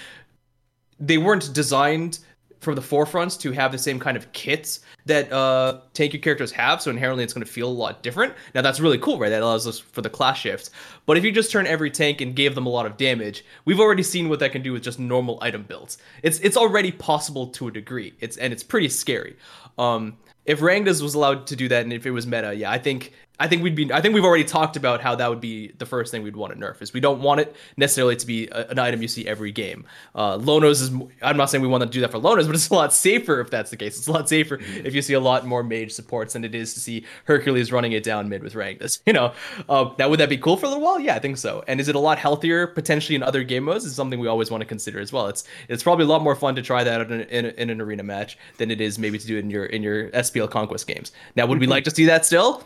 they 1.01 1.19
weren't 1.19 1.53
designed 1.53 2.21
from 2.65 2.75
the 2.75 2.83
forefront 2.83 3.39
to 3.39 3.53
have 3.53 3.71
the 3.71 3.79
same 3.79 4.01
kind 4.01 4.17
of 4.17 4.33
kits 4.33 4.81
that 5.05 5.31
uh, 5.31 5.81
tanky 5.93 6.21
characters 6.21 6.51
have, 6.51 6.81
so 6.81 6.91
inherently 6.91 7.23
it's 7.23 7.35
going 7.35 7.45
to 7.45 7.51
feel 7.51 7.69
a 7.69 7.71
lot 7.71 8.03
different. 8.03 8.33
Now 8.55 8.63
that's 8.63 8.81
really 8.81 8.99
cool, 8.99 9.19
right? 9.19 9.29
That 9.29 9.43
allows 9.43 9.67
us 9.67 9.79
for 9.79 10.01
the 10.01 10.09
class 10.09 10.39
shift. 10.39 10.71
But 11.05 11.19
if 11.19 11.25
you 11.25 11.31
just 11.31 11.53
turn 11.53 11.67
every 11.67 11.91
tank 11.91 12.23
and 12.23 12.35
gave 12.35 12.55
them 12.55 12.67
a 12.67 12.71
lot 12.71 12.87
of 12.87 12.97
damage, 12.97 13.45
we've 13.67 13.81
already 13.81 14.03
seen 14.03 14.29
what 14.29 14.41
that 14.41 14.53
can 14.53 14.63
do 14.63 14.73
with 14.73 14.83
just 14.83 14.99
normal 14.99 15.39
item 15.43 15.63
builds. 15.63 15.99
It's 16.23 16.39
it's 16.41 16.57
already 16.57 16.91
possible 16.91 17.49
to 17.49 17.69
a 17.69 17.71
degree. 17.71 18.15
It's 18.21 18.39
and 18.39 18.53
it's 18.53 18.63
pretty 18.63 18.89
scary. 18.89 19.37
Um, 19.79 20.17
if 20.47 20.61
Rangdas 20.61 21.03
was 21.03 21.15
allowed 21.15 21.47
to 21.49 21.57
do 21.57 21.69
that, 21.69 21.85
and 21.85 21.93
if 21.93 22.07
it 22.07 22.11
was 22.11 22.27
meta, 22.27 22.55
yeah, 22.55 22.71
I 22.71 22.79
think 22.79 23.13
I 23.41 23.49
think 23.49 23.65
we'd 23.65 23.75
be. 23.75 23.93
I 23.93 24.01
think 24.01 24.15
we've 24.15 24.25
already 24.25 24.45
talked 24.45 24.77
about 24.77 25.01
how 25.01 25.17
that 25.17 25.29
would 25.29 25.41
be 25.41 25.73
the 25.79 25.87
first 25.87 26.13
thing 26.13 26.23
we'd 26.23 26.37
want 26.37 26.53
to 26.53 26.59
nerf. 26.59 26.81
Is 26.81 26.93
we 26.93 27.01
don't 27.01 27.21
want 27.21 27.41
it 27.41 27.57
necessarily 27.77 28.15
to 28.15 28.25
be 28.27 28.47
a, 28.47 28.69
an 28.69 28.79
item 28.79 29.03
you 29.03 29.09
see 29.09 29.27
every 29.27 29.51
game. 29.51 29.87
Uh, 30.15 30.39
Lonos 30.39 30.81
is. 30.83 30.91
I'm 31.21 31.37
not 31.37 31.51
saying 31.51 31.61
we 31.61 31.67
want 31.67 31.83
to 31.83 31.89
do 31.89 32.01
that 32.03 32.13
for 32.13 32.19
Lonos, 32.21 32.47
but 32.47 32.55
it's 32.55 32.69
a 32.69 32.75
lot 32.75 32.93
safer 32.93 33.41
if 33.41 33.51
that's 33.51 33.71
the 33.73 33.77
case. 33.77 33.99
It's 33.99 34.07
a 34.07 34.13
lot 34.13 34.29
safer 34.29 34.61
if 34.85 34.95
you 34.95 35.03
see 35.03 35.15
a 35.15 35.21
lot 35.21 35.45
more 35.47 35.65
mage 35.65 35.91
supports 35.91 36.35
than 36.35 36.45
it 36.45 36.55
is 36.55 36.75
to 36.75 36.81
see 36.81 37.05
Hercules 37.25 37.73
running 37.73 37.91
it 37.91 38.05
down 38.05 38.29
mid 38.29 38.43
with 38.43 38.55
Rangdas. 38.55 39.01
You 39.07 39.13
know, 39.13 39.33
uh, 39.69 39.91
now 39.99 40.09
would 40.09 40.21
that 40.21 40.29
be 40.29 40.39
cool 40.39 40.57
for 40.57 40.67
a 40.67 40.69
little 40.69 40.83
while? 40.83 40.99
Yeah, 40.99 41.15
I 41.17 41.19
think 41.19 41.37
so. 41.37 41.63
And 41.69 41.79
is 41.81 41.89
it 41.89 41.95
a 41.95 41.99
lot 41.99 42.19
healthier 42.19 42.67
potentially 42.69 43.17
in 43.17 43.23
other 43.23 43.43
game 43.43 43.65
modes? 43.65 43.85
Is 43.85 43.95
something 43.95 44.19
we 44.19 44.29
always 44.29 44.51
want 44.51 44.61
to 44.63 44.65
consider 44.67 44.99
as 45.01 45.13
well. 45.13 45.27
It's 45.27 45.45
it's 45.69 45.83
probably 45.83 46.05
a 46.05 46.09
lot 46.09 46.23
more 46.23 46.35
fun 46.37 46.55
to 46.55 46.63
try 46.63 46.85
that 46.85 47.01
in, 47.03 47.13
an- 47.21 47.29
in, 47.29 47.45
in 47.47 47.71
an 47.71 47.81
arena 47.81 48.03
match 48.05 48.39
than 48.59 48.71
it 48.71 48.81
is 48.81 48.99
maybe 48.99 49.19
to 49.19 49.27
do 49.27 49.37
it 49.37 49.41
in 49.41 49.51
your 49.51 49.67
in 49.67 49.83
your 49.83 50.09
SPL 50.11 50.49
conquest 50.51 50.87
games. 50.87 51.11
Now, 51.35 51.47
would 51.47 51.59
we 51.59 51.67
like 51.67 51.83
to 51.85 51.91
see 51.91 52.05
that 52.07 52.25
still? 52.25 52.65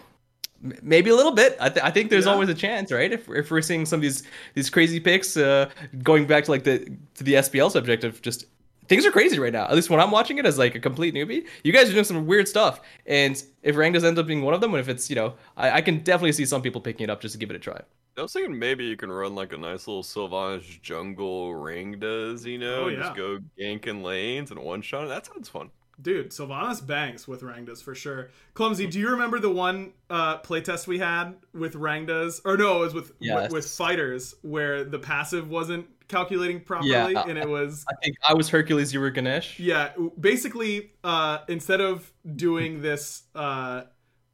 M- 0.64 0.78
Maybe 0.82 1.10
a 1.10 1.14
little 1.14 1.32
bit. 1.32 1.56
I, 1.60 1.68
th- 1.68 1.84
I 1.84 1.90
think 1.90 2.10
there's 2.10 2.26
Yeah. 2.26 2.32
always 2.32 2.48
a 2.48 2.54
chance, 2.54 2.90
right? 2.92 3.12
If, 3.12 3.28
if 3.28 3.50
we're 3.50 3.62
seeing 3.62 3.86
some 3.86 3.98
of 3.98 4.02
these 4.02 4.22
these 4.54 4.70
crazy 4.70 5.00
picks, 5.00 5.36
uh, 5.36 5.70
going 6.02 6.26
back 6.26 6.44
to 6.44 6.50
like 6.50 6.64
the 6.64 6.78
to 7.14 7.24
the 7.24 7.34
SPL 7.34 7.70
subject 7.70 8.04
of 8.04 8.20
just 8.22 8.46
things 8.88 9.04
are 9.04 9.10
crazy 9.10 9.38
right 9.38 9.52
now. 9.52 9.64
At 9.64 9.74
least 9.74 9.90
when 9.90 10.00
I'm 10.00 10.10
watching 10.10 10.38
it 10.38 10.46
as 10.46 10.56
like 10.58 10.74
a 10.74 10.80
complete 10.80 11.14
newbie, 11.14 11.46
you 11.62 11.72
guys 11.72 11.88
are 11.88 11.92
doing 11.92 12.04
some 12.04 12.26
weird 12.26 12.48
stuff. 12.48 12.80
And 13.06 13.40
if 13.62 13.76
Rangdas 13.76 14.02
ends 14.02 14.18
up 14.18 14.26
being 14.26 14.42
one 14.42 14.54
of 14.54 14.60
them, 14.60 14.72
and 14.74 14.80
if 14.80 14.88
it's 14.88 15.08
you 15.10 15.16
know, 15.16 15.34
I, 15.56 15.70
I 15.72 15.80
can 15.80 15.98
definitely 15.98 16.32
see 16.32 16.44
some 16.46 16.62
people 16.62 16.80
picking 16.80 17.04
it 17.04 17.10
up 17.10 17.20
just 17.20 17.32
to 17.34 17.38
give 17.38 17.50
it 17.50 17.56
a 17.56 17.58
try. 17.60 17.80
I 18.16 18.22
was 18.22 18.32
thinking 18.32 18.58
maybe 18.58 18.84
you 18.84 18.96
can 18.96 19.12
run 19.12 19.36
like 19.36 19.52
a 19.52 19.56
nice 19.56 19.86
little 19.86 20.02
Sylvanus 20.02 20.64
jungle 20.82 21.52
Rangdas, 21.52 22.44
you 22.44 22.58
know, 22.58 22.86
Oh, 22.86 22.88
yeah. 22.88 22.98
just 23.00 23.14
go 23.14 23.38
ganking 23.56 24.02
lanes 24.02 24.50
and 24.50 24.58
one 24.58 24.82
shot. 24.82 25.06
That 25.06 25.24
sounds 25.26 25.48
fun. 25.48 25.70
Dude, 26.00 26.32
Sylvanus 26.32 26.80
banks 26.80 27.26
with 27.26 27.42
Rangdas 27.42 27.82
for 27.82 27.94
sure. 27.94 28.30
Clumsy, 28.54 28.86
do 28.86 29.00
you 29.00 29.10
remember 29.10 29.40
the 29.40 29.50
one 29.50 29.92
uh, 30.08 30.38
playtest 30.38 30.86
we 30.86 30.98
had 31.00 31.34
with 31.52 31.74
Rangdas? 31.74 32.40
Or 32.44 32.56
no, 32.56 32.76
it 32.78 32.80
was 32.86 32.94
with 32.94 33.12
Yes. 33.18 33.50
with 33.50 33.66
fighters 33.68 34.34
where 34.42 34.84
the 34.84 34.98
passive 35.00 35.50
wasn't 35.50 35.86
calculating 36.06 36.60
properly, 36.60 36.90
Yeah. 37.12 37.24
and 37.26 37.36
it 37.36 37.48
was 37.48 37.84
I 37.90 37.94
think 38.02 38.16
I 38.26 38.34
was 38.34 38.48
Hercules, 38.48 38.94
you 38.94 39.00
were 39.00 39.10
Ganesh. 39.10 39.58
yeah. 39.58 39.90
Basically, 40.18 40.92
uh, 41.02 41.38
instead 41.48 41.80
of 41.80 42.12
doing 42.36 42.80
this 42.80 43.24
uh, 43.34 43.82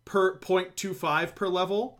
per 0.04 0.38
0.25 0.40 1.34
per 1.34 1.48
level, 1.48 1.98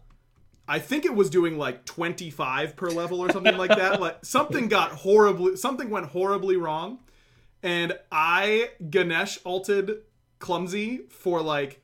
I 0.69 0.79
think 0.79 1.05
it 1.05 1.15
was 1.15 1.29
doing 1.31 1.59
like 1.59 1.85
25 1.87 2.77
per 2.77 2.89
level 2.89 3.21
or 3.21 3.31
something 3.33 3.57
like 3.57 3.71
that. 3.71 4.01
Like 4.01 4.25
something 4.25 4.69
got 4.69 4.93
horribly, 4.93 5.57
something 5.57 5.91
went 5.91 6.07
horribly 6.07 6.57
wrong, 6.57 7.01
and 7.65 7.99
I 8.13 8.71
Ganesh 8.91 9.39
alted 9.45 10.03
clumsy 10.39 11.07
for 11.09 11.43
like, 11.43 11.83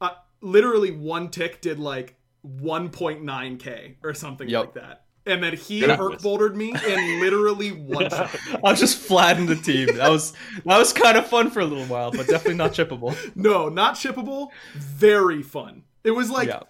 uh, 0.00 0.10
literally 0.40 0.92
one 0.92 1.30
tick 1.30 1.60
did 1.60 1.80
like 1.80 2.14
1.9k 2.46 3.96
or 4.02 4.14
something 4.14 4.48
Yep. 4.48 4.60
like 4.60 4.74
that, 4.74 5.04
and 5.26 5.42
then 5.42 5.54
he 5.56 5.80
herc 5.82 6.20
bouldered 6.22 6.56
me 6.56 6.72
and 6.72 7.20
literally 7.20 7.70
one 7.70 8.08
shot. 8.10 8.34
I 8.64 8.70
was 8.70 8.80
just 8.80 8.98
flattening 8.98 9.46
the 9.48 9.56
team. 9.56 9.96
That 9.96 10.10
was 10.10 10.32
that 10.64 10.78
was 10.78 10.92
kind 10.92 11.16
of 11.18 11.26
fun 11.26 11.50
for 11.50 11.60
a 11.60 11.64
little 11.64 11.84
while, 11.86 12.10
but 12.10 12.26
definitely 12.26 12.54
not 12.56 12.72
chippable. 12.72 13.16
No, 13.34 13.68
not 13.68 13.94
chippable. 13.94 14.48
Very 14.74 15.42
fun. 15.42 15.84
It 16.04 16.12
was 16.12 16.30
like 16.30 16.48
Yeah. 16.48 16.60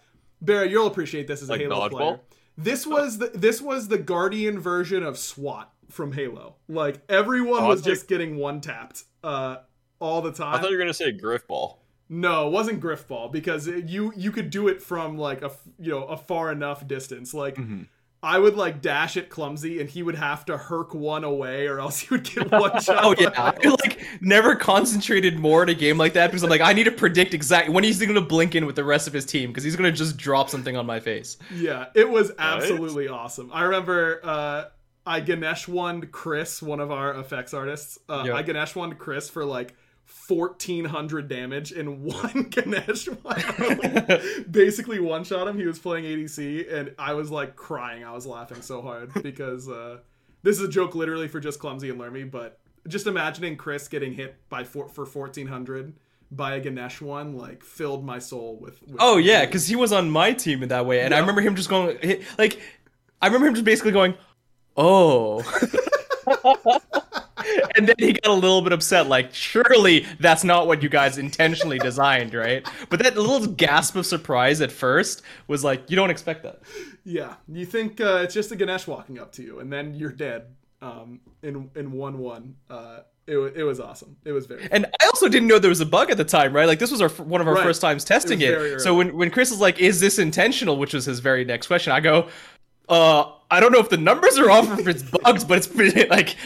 Barry, 0.40 0.70
you'll 0.70 0.86
appreciate 0.86 1.26
this 1.26 1.42
as 1.42 1.50
a 1.50 1.58
Halo 1.58 1.88
dodgeball? 1.88 1.90
player. 1.90 2.20
This 2.56 2.86
was 2.86 3.18
the 3.18 3.28
this 3.34 3.60
was 3.60 3.88
the 3.88 3.98
Guardian 3.98 4.58
version 4.58 5.02
of 5.02 5.18
SWAT 5.18 5.72
from 5.90 6.12
Halo. 6.12 6.56
Like 6.68 7.00
everyone 7.08 7.62
Oh, 7.64 7.68
was 7.68 7.82
I 7.86 7.90
just 7.90 8.08
getting 8.08 8.36
one 8.36 8.60
tapped 8.60 9.04
uh, 9.24 9.56
all 10.00 10.22
the 10.22 10.32
time. 10.32 10.54
I 10.54 10.58
thought 10.60 10.70
you 10.70 10.76
were 10.76 10.82
gonna 10.82 10.94
say 10.94 11.12
Grifball. 11.12 11.76
no, 12.08 12.46
it 12.48 12.50
wasn't 12.52 12.80
Grifball 12.80 13.30
because 13.32 13.66
it- 13.66 13.86
you 13.88 14.12
you 14.16 14.30
could 14.30 14.50
do 14.50 14.68
it 14.68 14.82
from 14.82 15.16
like 15.18 15.42
a 15.42 15.50
you 15.78 15.90
know 15.90 16.04
a 16.04 16.16
far 16.16 16.52
enough 16.52 16.86
distance. 16.86 17.32
Like 17.34 17.56
Mm-hmm. 17.56 17.82
I 18.20 18.36
would 18.40 18.56
like 18.56 18.82
dash 18.82 19.16
it 19.16 19.30
clumsy, 19.30 19.80
and 19.80 19.88
he 19.88 20.02
would 20.02 20.16
have 20.16 20.44
to 20.46 20.56
herc 20.58 20.92
one 20.92 21.22
away, 21.22 21.68
or 21.68 21.78
else 21.78 22.00
he 22.00 22.08
would 22.10 22.24
get 22.24 22.50
one 22.50 22.80
shot. 22.82 22.98
Oh 23.04 23.14
yeah, 23.16 23.28
I 23.36 23.54
Halo. 23.62 23.76
like 23.84 24.04
never 24.20 24.56
concentrated 24.56 25.38
more 25.38 25.62
in 25.62 25.68
a 25.68 25.74
game 25.74 25.98
like 25.98 26.14
that 26.14 26.26
because 26.26 26.42
I'm 26.42 26.50
like 26.50 26.60
I 26.60 26.72
need 26.72 26.84
to 26.84 26.90
predict 26.90 27.32
exactly 27.32 27.72
when 27.72 27.84
he's 27.84 28.00
going 28.00 28.14
to 28.16 28.20
blink 28.20 28.56
in 28.56 28.66
with 28.66 28.74
the 28.74 28.82
rest 28.82 29.06
of 29.06 29.12
his 29.12 29.24
team 29.24 29.50
because 29.50 29.62
he's 29.62 29.76
going 29.76 29.88
to 29.88 29.96
just 29.96 30.16
drop 30.16 30.50
something 30.50 30.76
on 30.76 30.84
my 30.84 30.98
face. 30.98 31.36
Yeah, 31.54 31.86
it 31.94 32.10
was 32.10 32.32
absolutely 32.40 33.06
awesome. 33.06 33.50
I 33.52 33.62
remember 33.62 34.20
uh, 34.24 34.64
I 35.08 35.20
Ganesh 35.20 35.66
won 35.66 36.02
Chris, 36.08 36.60
one 36.62 36.80
of 36.80 36.90
our 36.90 37.14
effects 37.18 37.54
artists. 37.54 37.98
Uh, 38.08 38.24
Yeah. 38.26 38.34
I 38.34 38.42
Ganesh 38.42 38.76
won 38.76 38.94
Chris 38.94 39.30
for 39.30 39.42
like 39.44 39.74
1400 40.28 41.28
damage 41.28 41.72
in 41.72 42.02
one 42.04 42.48
Ganesh 42.50 43.06
one. 43.06 44.42
Basically 44.50 45.00
one 45.00 45.24
shot 45.24 45.48
him. 45.48 45.58
He 45.58 45.66
was 45.66 45.78
playing 45.78 46.04
ADC 46.04 46.72
and 46.72 46.94
I 46.98 47.14
was 47.14 47.30
like 47.30 47.56
crying. 47.56 48.04
I 48.04 48.12
was 48.12 48.26
laughing 48.26 48.60
so 48.60 48.82
hard 48.82 49.10
because 49.22 49.66
uh, 49.68 49.98
this 50.42 50.58
is 50.58 50.62
a 50.62 50.68
joke 50.68 50.94
literally 50.94 51.26
for 51.26 51.40
just 51.40 51.58
Clumsy 51.58 51.88
and 51.88 51.98
Lermy, 51.98 52.30
but 52.30 52.58
just 52.86 53.06
imagining 53.06 53.56
Chris 53.56 53.88
getting 53.88 54.12
hit 54.12 54.36
by 54.50 54.64
four, 54.64 54.88
for 54.88 55.06
1400 55.06 55.94
by 56.30 56.56
a 56.56 56.60
Ganesh 56.60 57.00
one 57.00 57.34
like 57.34 57.64
filled 57.64 58.04
my 58.04 58.18
soul 58.18 58.58
with, 58.60 58.82
with 58.82 58.96
Oh 58.98 59.16
yeah, 59.16 59.46
because 59.46 59.66
he 59.66 59.76
was 59.76 59.90
on 59.90 60.10
my 60.10 60.34
team 60.34 60.62
in 60.62 60.68
that 60.68 60.84
way, 60.84 61.00
and 61.00 61.14
I 61.14 61.18
remember 61.20 61.40
him 61.40 61.56
just 61.56 61.70
going 61.70 61.96
like, 62.36 62.60
I 63.22 63.26
remember 63.26 63.46
him 63.46 63.54
just 63.54 63.64
basically 63.64 63.92
going, 63.92 64.14
"Oh," 64.78 65.42
and 67.76 67.86
then 67.88 67.94
he 67.98 68.12
got 68.12 68.30
a 68.30 68.32
little 68.32 68.62
bit 68.62 68.72
upset, 68.72 69.06
like, 69.08 69.34
"Surely 69.34 70.06
that's 70.20 70.44
not 70.44 70.66
what 70.66 70.82
you 70.82 70.88
guys 70.88 71.18
intentionally 71.18 71.78
designed, 71.78 72.34
right?" 72.34 72.66
But 72.90 73.00
that 73.00 73.16
little 73.16 73.46
gasp 73.46 73.96
of 73.96 74.06
surprise 74.06 74.60
at 74.60 74.72
first 74.72 75.22
was 75.46 75.64
like, 75.64 75.90
you 75.90 75.96
don't 75.96 76.10
expect 76.10 76.42
that. 76.42 76.60
Yeah, 77.04 77.34
you 77.48 77.64
think 77.66 78.00
uh, 78.00 78.20
it's 78.24 78.34
just 78.34 78.52
a 78.52 78.56
Ganesh 78.56 78.86
walking 78.86 79.18
up 79.18 79.32
to 79.32 79.42
you, 79.42 79.60
and 79.60 79.72
then 79.72 79.94
you're 79.94 80.12
dead 80.12 80.46
um, 80.82 81.20
in 81.42 81.70
in 81.74 81.92
one 81.92 82.18
one. 82.18 82.56
Uh, 82.68 83.00
it 83.26 83.36
it 83.56 83.64
was 83.64 83.78
awesome. 83.80 84.16
It 84.24 84.32
was 84.32 84.46
very. 84.46 84.66
And 84.70 84.86
I 85.00 85.06
also 85.06 85.28
didn't 85.28 85.48
know 85.48 85.58
there 85.58 85.68
was 85.68 85.80
a 85.80 85.86
bug 85.86 86.10
at 86.10 86.16
the 86.16 86.24
time, 86.24 86.54
right? 86.54 86.66
Like 86.66 86.78
this 86.78 86.90
was 86.90 87.00
our 87.02 87.08
one 87.10 87.40
of 87.40 87.48
our 87.48 87.54
Right. 87.54 87.62
first 87.64 87.80
times 87.80 88.04
testing 88.04 88.40
It 88.40 88.50
it. 88.50 88.80
So 88.80 88.94
when 88.94 89.14
when 89.16 89.30
Chris 89.30 89.50
is 89.50 89.60
like, 89.60 89.78
"Is 89.78 90.00
this 90.00 90.18
intentional?" 90.18 90.76
which 90.78 90.94
was 90.94 91.04
his 91.04 91.20
very 91.20 91.44
next 91.44 91.66
question, 91.66 91.92
I 91.92 92.00
go, 92.00 92.28
"Uh, 92.88 93.32
I 93.50 93.60
don't 93.60 93.72
know 93.72 93.80
if 93.80 93.88
the 93.88 93.96
numbers 93.96 94.38
are 94.38 94.50
off 94.50 94.68
or 94.70 94.80
if 94.80 94.88
it's 94.88 95.02
bugs, 95.02 95.44
but 95.44 95.58
it's 95.58 95.66
pretty 95.66 96.06
like 96.08 96.36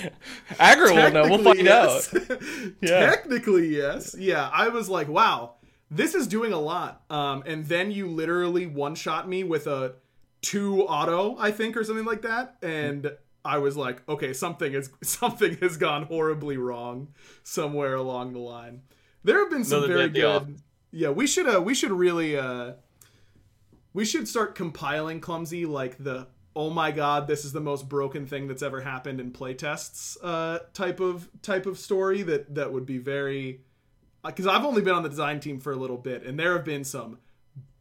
aggro 0.53 0.95
will 0.95 1.13
know. 1.13 1.23
We'll 1.29 1.43
find 1.43 1.69
out." 1.69 2.13
Yeah. 2.81 3.11
Technically, 3.11 3.77
yes. 3.77 4.15
Yeah, 4.19 4.49
I 4.53 4.69
was 4.69 4.89
like, 4.89 5.09
wow, 5.09 5.55
this 5.91 6.15
is 6.15 6.27
doing 6.27 6.53
a 6.53 6.59
lot. 6.59 7.03
Um, 7.11 7.43
and 7.47 7.67
then 7.67 7.91
you 7.91 8.09
literally 8.09 8.67
one 8.67 8.95
shot 8.95 9.29
me 9.29 9.45
with 9.45 9.67
a 9.67 9.95
two 10.41 10.83
auto, 10.83 11.37
I 11.39 11.51
think, 11.53 11.77
or 11.77 11.85
something 11.85 12.05
like 12.07 12.23
that, 12.23 12.57
and. 12.63 13.13
I 13.45 13.59
was 13.59 13.77
like, 13.77 14.09
okay, 14.09 14.33
something 14.33 14.73
is 14.73 14.89
something 15.03 15.57
has 15.57 15.77
gone 15.77 16.05
horribly 16.05 16.57
wrong 16.57 17.09
somewhere 17.43 17.95
along 17.97 18.35
the 18.35 18.39
line. 18.39 18.83
There 19.25 19.39
have 19.41 19.51
been 19.51 19.65
some 19.65 19.79
Another 19.79 19.95
very 19.95 20.11
day 20.11 20.21
at 20.23 20.41
the 20.41 20.47
good. 20.47 20.63
Yeah, 20.93 21.09
we 21.09 21.27
should 21.27 21.53
uh, 21.53 21.61
we 21.61 21.75
should 21.75 21.91
really 21.91 22.37
uh, 22.37 22.75
we 23.93 24.05
should 24.05 24.29
start 24.29 24.55
compiling 24.55 25.21
clumsy 25.21 25.67
like 25.67 26.03
the 26.03 26.27
oh 26.55 26.69
my 26.71 26.91
god 26.91 27.27
this 27.27 27.45
is 27.45 27.53
the 27.53 27.61
most 27.61 27.89
broken 27.89 28.27
thing 28.27 28.47
that's 28.49 28.63
ever 28.63 28.81
happened 28.81 29.21
in 29.21 29.31
playtests 29.31 30.17
uh, 30.23 30.59
type 30.75 31.01
of 31.01 31.29
type 31.43 31.67
of 31.67 31.79
story 31.79 32.23
that 32.23 32.55
that 32.55 32.73
would 32.73 32.85
be 32.87 32.99
very 32.99 33.61
because 34.25 34.47
I've 34.47 34.65
only 34.65 34.83
been 34.83 34.95
on 34.95 35.03
the 35.03 35.09
design 35.09 35.41
team 35.41 35.59
for 35.61 35.73
a 35.73 35.77
little 35.77 35.97
bit 35.97 36.23
and 36.25 36.39
there 36.39 36.53
have 36.53 36.65
been 36.65 36.85
some 36.85 37.19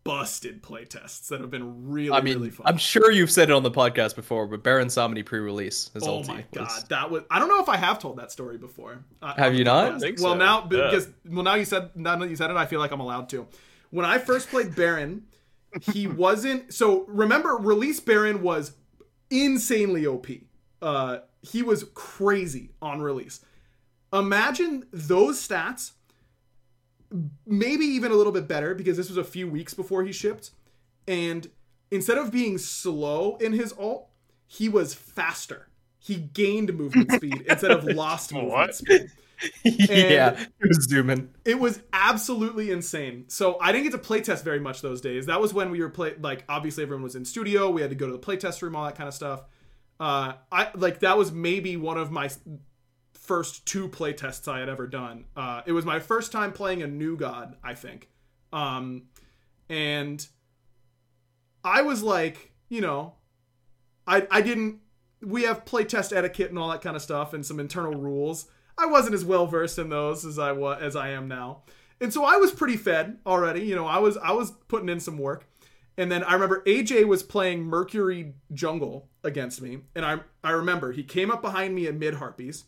busted 0.03 0.63
playtests 0.63 1.27
that 1.27 1.41
have 1.41 1.51
been 1.51 1.87
really 1.91 2.11
I 2.17 2.21
mean, 2.21 2.37
really 2.37 2.49
fun. 2.49 2.65
I'm 2.65 2.77
sure 2.77 3.11
you've 3.11 3.29
said 3.29 3.51
it 3.51 3.53
on 3.53 3.61
the 3.61 3.69
podcast 3.69 4.15
before, 4.15 4.47
but 4.47 4.63
Baron 4.63 4.87
Samedi 4.87 5.23
pre-release 5.23 5.91
his 5.93 6.01
Oh 6.07 6.21
ulti 6.21 6.27
my 6.29 6.35
was- 6.37 6.45
god, 6.53 6.89
that 6.89 7.11
was 7.11 7.23
I 7.29 7.37
don't 7.37 7.49
know 7.49 7.61
if 7.61 7.69
I 7.69 7.77
have 7.77 7.99
told 7.99 8.17
that 8.17 8.31
story 8.31 8.57
before. 8.57 9.03
Uh, 9.21 9.35
Have 9.35 9.51
on 9.51 9.57
you 9.57 9.63
not? 9.63 9.87
I 10.03 10.11
well, 10.17 10.17
so. 10.17 10.33
now 10.35 10.61
Yeah. 10.61 10.67
because 10.89 11.07
well 11.27 11.43
now 11.43 11.53
you 11.55 11.65
said 11.65 11.91
now 11.95 12.15
that 12.15 12.29
you 12.29 12.35
said 12.35 12.49
it, 12.49 12.57
I 12.57 12.65
feel 12.65 12.79
like 12.79 12.91
I'm 12.91 12.99
allowed 12.99 13.29
to. 13.29 13.45
When 13.91 14.05
I 14.05 14.17
first 14.17 14.49
played 14.49 14.75
Baron, 14.75 15.25
he 15.81 16.07
wasn't 16.07 16.73
so 16.73 17.05
remember 17.07 17.51
release 17.55 17.99
Baron 17.99 18.41
was 18.41 18.73
insanely 19.29 20.05
OP. 20.05 20.27
Uh 20.81 21.19
he 21.41 21.61
was 21.63 21.85
crazy 21.93 22.71
on 22.81 23.01
release. 23.01 23.43
Imagine 24.13 24.85
those 24.91 25.45
stats 25.45 25.91
maybe 27.45 27.85
even 27.85 28.11
a 28.11 28.15
little 28.15 28.31
bit 28.31 28.47
better 28.47 28.73
because 28.73 28.95
this 28.97 29.09
was 29.09 29.17
a 29.17 29.23
few 29.23 29.49
weeks 29.49 29.73
before 29.73 30.03
he 30.03 30.11
shipped 30.11 30.51
and 31.07 31.49
instead 31.89 32.17
of 32.17 32.31
being 32.31 32.57
slow 32.57 33.35
in 33.37 33.51
his 33.53 33.73
alt, 33.73 34.07
he 34.47 34.69
was 34.69 34.93
faster. 34.93 35.67
He 35.99 36.15
gained 36.15 36.73
movement 36.73 37.11
speed 37.17 37.41
instead 37.49 37.71
of 37.71 37.83
lost 37.83 38.33
movement 38.33 38.51
What? 38.53 38.75
speed. 38.75 39.11
yeah, 39.63 40.37
he 40.37 40.67
was 40.67 40.87
zooming. 40.89 41.29
It 41.45 41.59
was 41.59 41.81
absolutely 41.93 42.71
insane. 42.71 43.25
So 43.27 43.57
I 43.59 43.71
didn't 43.71 43.91
get 43.91 43.91
to 43.93 43.97
playtest 43.97 44.43
very 44.43 44.59
much 44.59 44.81
those 44.81 45.01
days. 45.01 45.25
That 45.25 45.41
was 45.41 45.53
when 45.53 45.71
we 45.71 45.81
were 45.81 45.89
play 45.89 46.15
like 46.19 46.43
obviously 46.47 46.83
everyone 46.83 47.03
was 47.03 47.15
in 47.15 47.25
studio. 47.25 47.69
We 47.69 47.81
had 47.81 47.89
to 47.89 47.95
go 47.95 48.07
to 48.07 48.13
the 48.13 48.19
playtest 48.19 48.61
room, 48.61 48.75
all 48.75 48.85
that 48.85 48.95
kind 48.95 49.07
of 49.07 49.13
stuff. 49.13 49.43
Uh, 49.99 50.33
I 50.51 50.69
like 50.75 50.99
that 50.99 51.17
was 51.17 51.31
maybe 51.31 51.77
one 51.77 51.97
of 51.97 52.11
my 52.11 52.29
first 53.13 53.65
two 53.65 53.87
playtests 53.87 54.47
I 54.47 54.59
had 54.59 54.69
ever 54.69 54.87
done. 54.87 55.25
Uh, 55.35 55.61
it 55.65 55.71
was 55.71 55.85
my 55.85 55.99
first 55.99 56.31
time 56.31 56.51
playing 56.51 56.81
a 56.81 56.87
new 56.87 57.15
god, 57.15 57.55
I 57.63 57.75
think. 57.75 58.09
Um, 58.51 59.03
and 59.69 60.25
I 61.63 61.83
was 61.83 62.03
like, 62.03 62.51
you 62.67 62.81
know, 62.81 63.13
I 64.07 64.27
I 64.29 64.41
didn't. 64.41 64.79
We 65.21 65.43
have 65.43 65.65
playtest 65.65 66.15
etiquette 66.15 66.49
and 66.49 66.57
all 66.57 66.69
that 66.71 66.81
kind 66.81 66.95
of 66.95 67.01
stuff, 67.01 67.33
and 67.33 67.45
some 67.45 67.59
internal 67.59 67.93
rules. 67.93 68.47
I 68.77 68.85
wasn't 68.85 69.15
as 69.15 69.25
well 69.25 69.47
versed 69.47 69.77
in 69.77 69.89
those 69.89 70.25
as 70.25 70.39
I 70.39 70.51
was 70.51 70.81
as 70.81 70.95
I 70.95 71.09
am 71.09 71.27
now, 71.27 71.63
and 71.99 72.13
so 72.13 72.25
I 72.25 72.37
was 72.37 72.51
pretty 72.51 72.77
fed 72.77 73.17
already. 73.25 73.61
You 73.61 73.75
know, 73.75 73.85
I 73.85 73.99
was 73.99 74.17
I 74.17 74.31
was 74.31 74.51
putting 74.67 74.89
in 74.89 74.99
some 74.99 75.17
work, 75.17 75.45
and 75.97 76.11
then 76.11 76.23
I 76.23 76.33
remember 76.33 76.63
AJ 76.65 77.05
was 77.05 77.23
playing 77.23 77.63
Mercury 77.63 78.33
Jungle 78.53 79.09
against 79.23 79.61
me, 79.61 79.79
and 79.95 80.05
I 80.05 80.19
I 80.43 80.51
remember 80.51 80.91
he 80.91 81.03
came 81.03 81.31
up 81.31 81.41
behind 81.41 81.75
me 81.75 81.87
at 81.87 81.95
mid 81.95 82.15
harpies, 82.15 82.65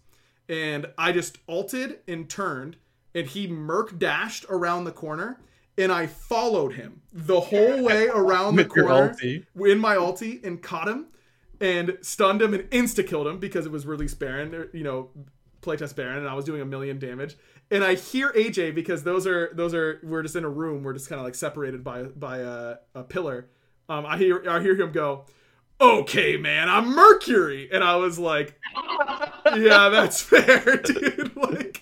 and 0.48 0.88
I 0.98 1.12
just 1.12 1.38
alted 1.48 2.00
and 2.08 2.30
turned, 2.30 2.78
and 3.16 3.28
he 3.28 3.48
merc 3.48 3.98
dashed 3.98 4.46
around 4.50 4.84
the 4.84 4.92
corner, 4.92 5.40
and 5.78 5.92
I 5.92 6.08
followed 6.08 6.74
him 6.74 7.02
the 7.12 7.40
whole 7.40 7.84
way 7.84 8.08
around 8.14 8.56
the 8.56 8.66
corner 8.66 9.16
in 9.56 9.80
my 9.80 9.96
ulti 9.96 10.44
and 10.44 10.62
caught 10.62 10.88
him 10.88 11.08
and 11.60 11.98
stunned 12.02 12.42
him 12.42 12.54
and 12.54 12.64
insta 12.72 13.08
killed 13.08 13.28
him 13.28 13.40
because 13.40 13.66
it 13.66 13.72
was 13.72 13.86
release 13.86 14.14
Baron, 14.14 14.70
you 14.74 14.84
know, 14.84 15.10
playtest 15.64 15.96
Baron, 15.96 16.18
and 16.20 16.28
I 16.28 16.34
was 16.34 16.46
doing 16.46 16.62
a 16.62 16.66
million 16.66 17.00
damage. 17.00 17.38
And 17.72 17.84
I 17.84 17.96
hear 17.96 18.32
AJ 18.34 18.76
because 18.76 19.04
those 19.04 19.26
are 19.26 19.52
those 19.54 19.74
are 19.74 20.00
we're 20.04 20.22
just 20.22 20.36
in 20.36 20.44
a 20.44 20.50
room, 20.50 20.84
we're 20.84 20.94
just 20.94 21.10
kind 21.10 21.20
of 21.20 21.26
like 21.26 21.36
separated 21.36 21.84
by 21.84 22.04
by 22.04 22.40
a, 22.40 22.76
a 22.94 23.04
pillar. 23.04 23.50
Um, 23.90 24.06
I 24.06 24.18
hear 24.18 24.44
I 24.50 24.62
hear 24.62 24.76
him 24.76 24.92
go, 24.92 25.26
"Okay, 25.80 26.38
man, 26.38 26.70
I'm 26.70 26.94
Mercury," 26.96 27.70
and 27.72 27.84
I 27.84 27.96
was 27.96 28.20
like, 28.20 28.60
"Yeah, 29.56 29.90
that's 29.90 30.22
fair, 30.22 30.78
dude. 30.78 31.32
Like, 31.44 31.82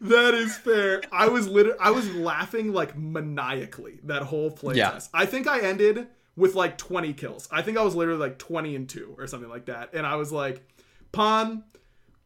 that 0.00 0.34
is 0.34 0.56
fair." 0.56 1.02
I 1.10 1.28
was 1.28 1.48
literally 1.48 1.78
I 1.80 1.90
was 1.90 2.12
laughing 2.14 2.72
like 2.72 2.96
maniacally 2.96 4.00
that 4.04 4.22
whole 4.22 4.50
playtest. 4.50 4.76
Yeah. 4.76 5.00
I 5.14 5.26
think 5.26 5.46
I 5.46 5.60
ended 5.60 6.08
with 6.38 6.54
like 6.54 6.78
20 6.78 7.12
kills. 7.14 7.48
I 7.50 7.62
think 7.62 7.76
I 7.76 7.82
was 7.82 7.94
literally 7.94 8.20
like 8.20 8.38
20 8.38 8.76
and 8.76 8.88
2 8.88 9.16
or 9.18 9.26
something 9.26 9.50
like 9.50 9.66
that. 9.66 9.92
And 9.92 10.06
I 10.06 10.14
was 10.14 10.30
like, 10.30 10.62
Pon, 11.10 11.64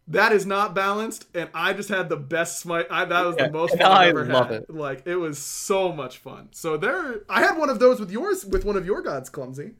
that 0.08 0.32
is 0.32 0.46
not 0.46 0.74
balanced. 0.74 1.26
And 1.34 1.50
I 1.54 1.72
just 1.72 1.88
had 1.88 2.08
the 2.08 2.16
best 2.16 2.60
smite. 2.60 2.86
I, 2.90 3.04
that 3.04 3.26
was 3.26 3.36
Yeah, 3.36 3.44
the 3.46 3.48
most 3.48 3.78
fun 3.78 3.92
I 3.92 4.08
ever 4.08 4.24
love 4.24 4.50
had. 4.50 4.50
it. 4.50 4.70
Like, 4.70 5.06
it 5.06 5.16
was 5.16 5.38
so 5.38 5.92
much 5.92 6.18
fun. 6.18 6.48
So 6.52 6.76
there, 6.76 7.22
I 7.28 7.40
had 7.42 7.56
one 7.58 7.70
of 7.70 7.78
those 7.78 8.00
with 8.00 8.10
yours, 8.10 8.44
with 8.44 8.64
one 8.64 8.76
of 8.76 8.86
your 8.86 9.02
gods, 9.02 9.30
Clumsy. 9.30 9.72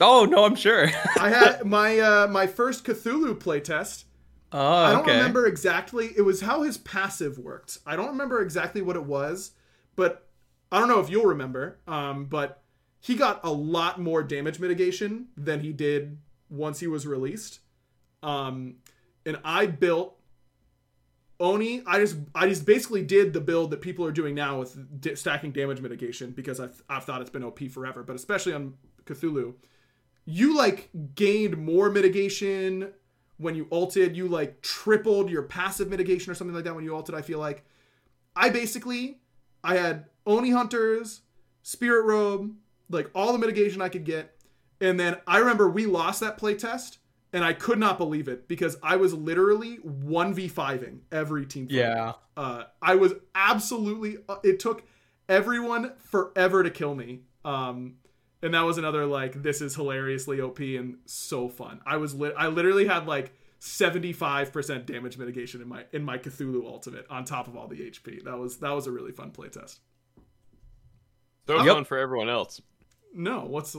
Oh 0.00 0.24
no, 0.24 0.44
I'm 0.44 0.54
sure. 0.56 0.88
I 1.16 1.30
had 1.30 1.64
my 1.64 1.98
uh, 1.98 2.26
my 2.28 2.46
first 2.46 2.84
Cthulhu 2.84 3.34
playtest. 3.38 4.04
oh, 4.52 4.58
I 4.82 4.92
don't 4.92 5.02
okay. 5.02 5.12
remember 5.12 5.46
exactly. 5.46 6.10
It 6.16 6.22
was 6.22 6.40
how 6.42 6.62
his 6.62 6.78
passive 6.78 7.38
worked. 7.38 7.78
I 7.86 7.96
don't 7.96 8.08
remember 8.08 8.40
exactly 8.40 8.82
what 8.82 8.96
it 8.96 9.04
was, 9.04 9.52
but 9.96 10.28
I 10.72 10.78
don't 10.78 10.88
know 10.88 11.00
if 11.00 11.10
you'll 11.10 11.26
remember. 11.26 11.78
Um, 11.86 12.26
but 12.26 12.62
he 13.00 13.14
got 13.14 13.40
a 13.44 13.50
lot 13.52 14.00
more 14.00 14.22
damage 14.22 14.58
mitigation 14.60 15.28
than 15.36 15.60
he 15.60 15.72
did 15.72 16.18
once 16.48 16.80
he 16.80 16.86
was 16.86 17.06
released. 17.06 17.60
Um, 18.22 18.76
and 19.26 19.38
I 19.44 19.66
built 19.66 20.16
Oni. 21.38 21.82
I 21.86 21.98
just 21.98 22.16
I 22.34 22.48
just 22.48 22.66
basically 22.66 23.02
did 23.02 23.32
the 23.32 23.40
build 23.40 23.70
that 23.70 23.80
people 23.80 24.04
are 24.04 24.12
doing 24.12 24.34
now 24.34 24.60
with 24.60 25.16
stacking 25.16 25.52
damage 25.52 25.80
mitigation 25.80 26.30
because 26.32 26.60
I've 26.60 26.82
I've 26.88 27.04
thought 27.04 27.20
it's 27.20 27.30
been 27.30 27.44
OP 27.44 27.62
forever, 27.70 28.02
but 28.02 28.16
especially 28.16 28.52
on 28.52 28.74
Cthulhu, 29.04 29.54
you 30.24 30.56
like 30.56 30.90
gained 31.14 31.56
more 31.56 31.90
mitigation 31.90 32.92
when 33.38 33.54
you 33.54 33.66
ulted. 33.72 34.16
You 34.16 34.28
like 34.28 34.60
tripled 34.60 35.30
your 35.30 35.42
passive 35.42 35.88
mitigation 35.88 36.30
or 36.30 36.34
something 36.34 36.54
like 36.54 36.64
that 36.64 36.74
when 36.74 36.84
you 36.84 36.94
ulted. 36.94 37.14
I 37.14 37.22
feel 37.22 37.38
like 37.38 37.64
I 38.36 38.50
basically 38.50 39.20
I 39.64 39.76
had 39.76 40.06
Oni 40.26 40.50
hunters, 40.50 41.22
Spirit 41.62 42.04
Robe, 42.04 42.54
like 42.90 43.10
all 43.14 43.32
the 43.32 43.38
mitigation 43.38 43.80
I 43.80 43.88
could 43.88 44.04
get, 44.04 44.36
and 44.80 45.00
then 45.00 45.16
I 45.26 45.38
remember 45.38 45.68
we 45.68 45.86
lost 45.86 46.20
that 46.20 46.38
playtest. 46.38 46.98
And 47.32 47.44
I 47.44 47.52
could 47.52 47.78
not 47.78 47.96
believe 47.96 48.26
it 48.26 48.48
because 48.48 48.76
I 48.82 48.96
was 48.96 49.14
literally 49.14 49.78
1v5ing 49.78 51.00
every 51.12 51.46
team. 51.46 51.66
fight. 51.68 51.74
Yeah. 51.76 52.12
Uh, 52.36 52.64
I 52.82 52.96
was 52.96 53.14
absolutely. 53.34 54.18
Uh, 54.28 54.36
it 54.42 54.58
took 54.58 54.82
everyone 55.28 55.92
forever 55.98 56.62
to 56.64 56.70
kill 56.70 56.94
me. 56.94 57.20
Um, 57.44 57.96
and 58.42 58.54
that 58.54 58.62
was 58.62 58.78
another 58.78 59.06
like 59.06 59.42
this 59.42 59.60
is 59.60 59.74
hilariously 59.76 60.40
OP 60.40 60.58
and 60.60 60.96
so 61.06 61.48
fun. 61.48 61.80
I 61.86 61.98
was 61.98 62.14
lit. 62.14 62.34
I 62.36 62.48
literally 62.48 62.86
had 62.86 63.06
like 63.06 63.32
75% 63.60 64.86
damage 64.86 65.18
mitigation 65.18 65.60
in 65.60 65.68
my 65.68 65.84
in 65.92 66.02
my 66.02 66.18
Cthulhu 66.18 66.64
ultimate 66.66 67.06
on 67.10 67.24
top 67.24 67.46
of 67.46 67.56
all 67.56 67.68
the 67.68 67.76
HP. 67.76 68.24
That 68.24 68.38
was 68.38 68.56
that 68.58 68.70
was 68.72 68.86
a 68.86 68.90
really 68.90 69.12
fun 69.12 69.30
playtest. 69.30 69.78
So 71.46 71.62
Yep. 71.62 71.74
fun 71.74 71.84
for 71.84 71.98
everyone 71.98 72.28
else. 72.28 72.60
No, 73.14 73.44
what's 73.44 73.76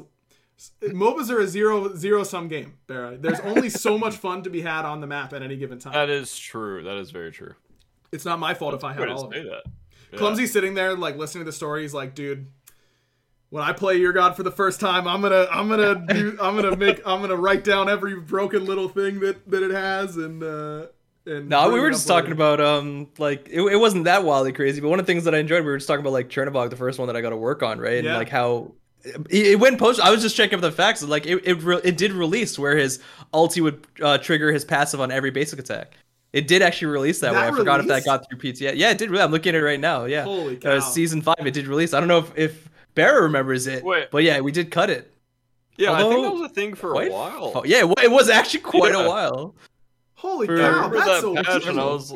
MOBAs 0.81 1.29
are 1.29 1.39
a 1.39 1.47
zero 1.47 1.95
zero 1.95 2.23
sum 2.23 2.47
game, 2.47 2.73
Barra. 2.87 3.17
There's 3.17 3.39
only 3.41 3.69
so 3.69 3.97
much 4.05 4.15
fun 4.15 4.43
to 4.43 4.49
be 4.49 4.61
had 4.61 4.85
on 4.85 5.01
the 5.01 5.07
map 5.07 5.33
at 5.33 5.41
any 5.41 5.55
given 5.57 5.79
time. 5.79 5.93
That 5.93 6.09
is 6.09 6.37
true. 6.37 6.83
That 6.83 6.97
is 6.97 7.11
very 7.11 7.31
true. 7.31 7.55
It's 8.11 8.25
not 8.25 8.39
my 8.39 8.53
fault 8.53 8.73
if 8.73 8.83
I 8.83 8.91
Way 8.93 8.99
had 8.99 9.09
all 9.09 9.25
of 9.25 9.33
it. 9.33 9.45
that. 9.45 9.63
Yeah. 10.11 10.17
Clumsy 10.19 10.45
sitting 10.47 10.73
there 10.73 10.95
like 10.95 11.15
listening 11.17 11.45
to 11.45 11.45
the 11.49 11.55
story. 11.55 11.83
He's 11.83 11.93
like, 11.93 12.13
dude, 12.15 12.47
when 13.49 13.63
I 13.63 13.71
play 13.73 13.97
your 13.97 14.13
god 14.13 14.35
for 14.35 14.43
the 14.43 14.51
first 14.51 14.79
time, 14.79 15.07
I'm 15.07 15.21
gonna 15.21 15.47
I'm 15.51 15.69
gonna 15.69 15.95
do 16.13 16.37
I'm 16.41 16.55
gonna 16.55 16.75
make 16.75 17.01
I'm 17.05 17.21
gonna 17.21 17.37
write 17.37 17.63
down 17.63 17.89
every 17.89 18.19
broken 18.19 18.65
little 18.65 18.89
thing 18.89 19.19
that 19.21 19.49
that 19.49 19.63
it 19.63 19.71
has 19.71 20.17
and 20.17 20.43
uh 20.43 20.87
and 21.25 21.49
No, 21.49 21.69
we 21.71 21.79
were 21.79 21.91
just 21.91 22.09
up 22.09 22.17
talking 22.17 22.33
about 22.33 22.59
um 22.59 23.07
like 23.17 23.47
it, 23.49 23.61
it 23.61 23.77
wasn't 23.77 24.03
that 24.05 24.23
wildly 24.23 24.51
crazy, 24.51 24.81
but 24.81 24.89
one 24.89 24.99
of 24.99 25.05
the 25.05 25.11
things 25.13 25.23
that 25.23 25.33
I 25.33 25.37
enjoyed, 25.37 25.63
we 25.63 25.71
were 25.71 25.77
just 25.77 25.87
talking 25.87 26.01
about 26.01 26.13
like 26.13 26.29
Chernobog, 26.29 26.69
the 26.71 26.75
first 26.75 26.99
one 26.99 27.07
that 27.07 27.15
I 27.15 27.21
got 27.21 27.29
to 27.29 27.37
work 27.37 27.63
on, 27.63 27.79
right? 27.79 28.03
And 28.03 28.07
like 28.15 28.29
how 28.29 28.73
it, 29.03 29.27
it 29.47 29.59
went 29.59 29.79
post. 29.79 29.99
I 29.99 30.11
was 30.11 30.21
just 30.21 30.35
checking 30.35 30.55
up 30.55 30.61
the 30.61 30.71
facts. 30.71 31.01
Like 31.03 31.25
it 31.25 31.41
it, 31.47 31.61
re- 31.63 31.81
it 31.83 31.97
did 31.97 32.11
release 32.11 32.57
where 32.59 32.75
his 32.77 32.99
ulti 33.33 33.61
would 33.61 33.85
uh, 34.01 34.17
trigger 34.17 34.51
his 34.51 34.63
passive 34.65 35.01
on 35.01 35.11
every 35.11 35.31
basic 35.31 35.59
attack. 35.59 35.93
It 36.33 36.47
did 36.47 36.61
actually 36.61 36.87
release 36.93 37.19
that, 37.19 37.33
That 37.33 37.41
way. 37.51 37.55
I 37.55 37.59
forgot 37.59 37.79
if 37.81 37.87
that 37.87 38.05
got 38.05 38.25
through 38.29 38.37
PTA. 38.39 38.73
Yeah, 38.77 38.91
it 38.91 38.97
did. 38.97 39.09
really- 39.11 39.21
I'm 39.23 39.31
looking 39.31 39.53
at 39.53 39.61
it 39.61 39.65
right 39.65 39.79
now. 39.79 40.05
Yeah. 40.05 40.23
Holy 40.23 40.55
Uh, 40.57 40.59
cow. 40.59 40.79
season 40.79 41.21
five, 41.21 41.35
it 41.45 41.53
did 41.53 41.67
release. 41.67 41.93
I 41.93 41.99
don't 41.99 42.07
know 42.07 42.19
if 42.19 42.37
if 42.37 42.69
Barra 42.95 43.23
remembers 43.23 43.67
it, 43.67 43.83
Wait. 43.83 44.09
but 44.11 44.23
yeah, 44.23 44.39
we 44.39 44.51
did 44.51 44.71
cut 44.71 44.89
it. 44.89 45.13
Yeah, 45.77 45.93
I 45.93 45.99
think 46.03 46.21
that 46.23 46.31
was 46.33 46.41
a 46.41 46.53
thing 46.53 46.73
for 46.75 46.93
a 47.01 47.09
while. 47.09 47.51
fu- 47.51 47.67
Yeah, 47.67 47.85
it 47.85 48.03
it 48.03 48.11
was 48.11 48.29
actually 48.29 48.59
quite 48.61 48.93
Yeah. 48.93 49.05
a 49.05 49.09
while. 49.09 49.55
Holy 50.15 50.45
for- 50.47 50.55
I 50.57 50.61
cow, 50.61 50.75
remember 50.75 50.97
that's 50.97 51.07
that 51.09 51.21
so 51.21 51.35
patch, 51.35 51.65
and 51.65 51.79
I 51.79 51.85
was, 51.85 52.13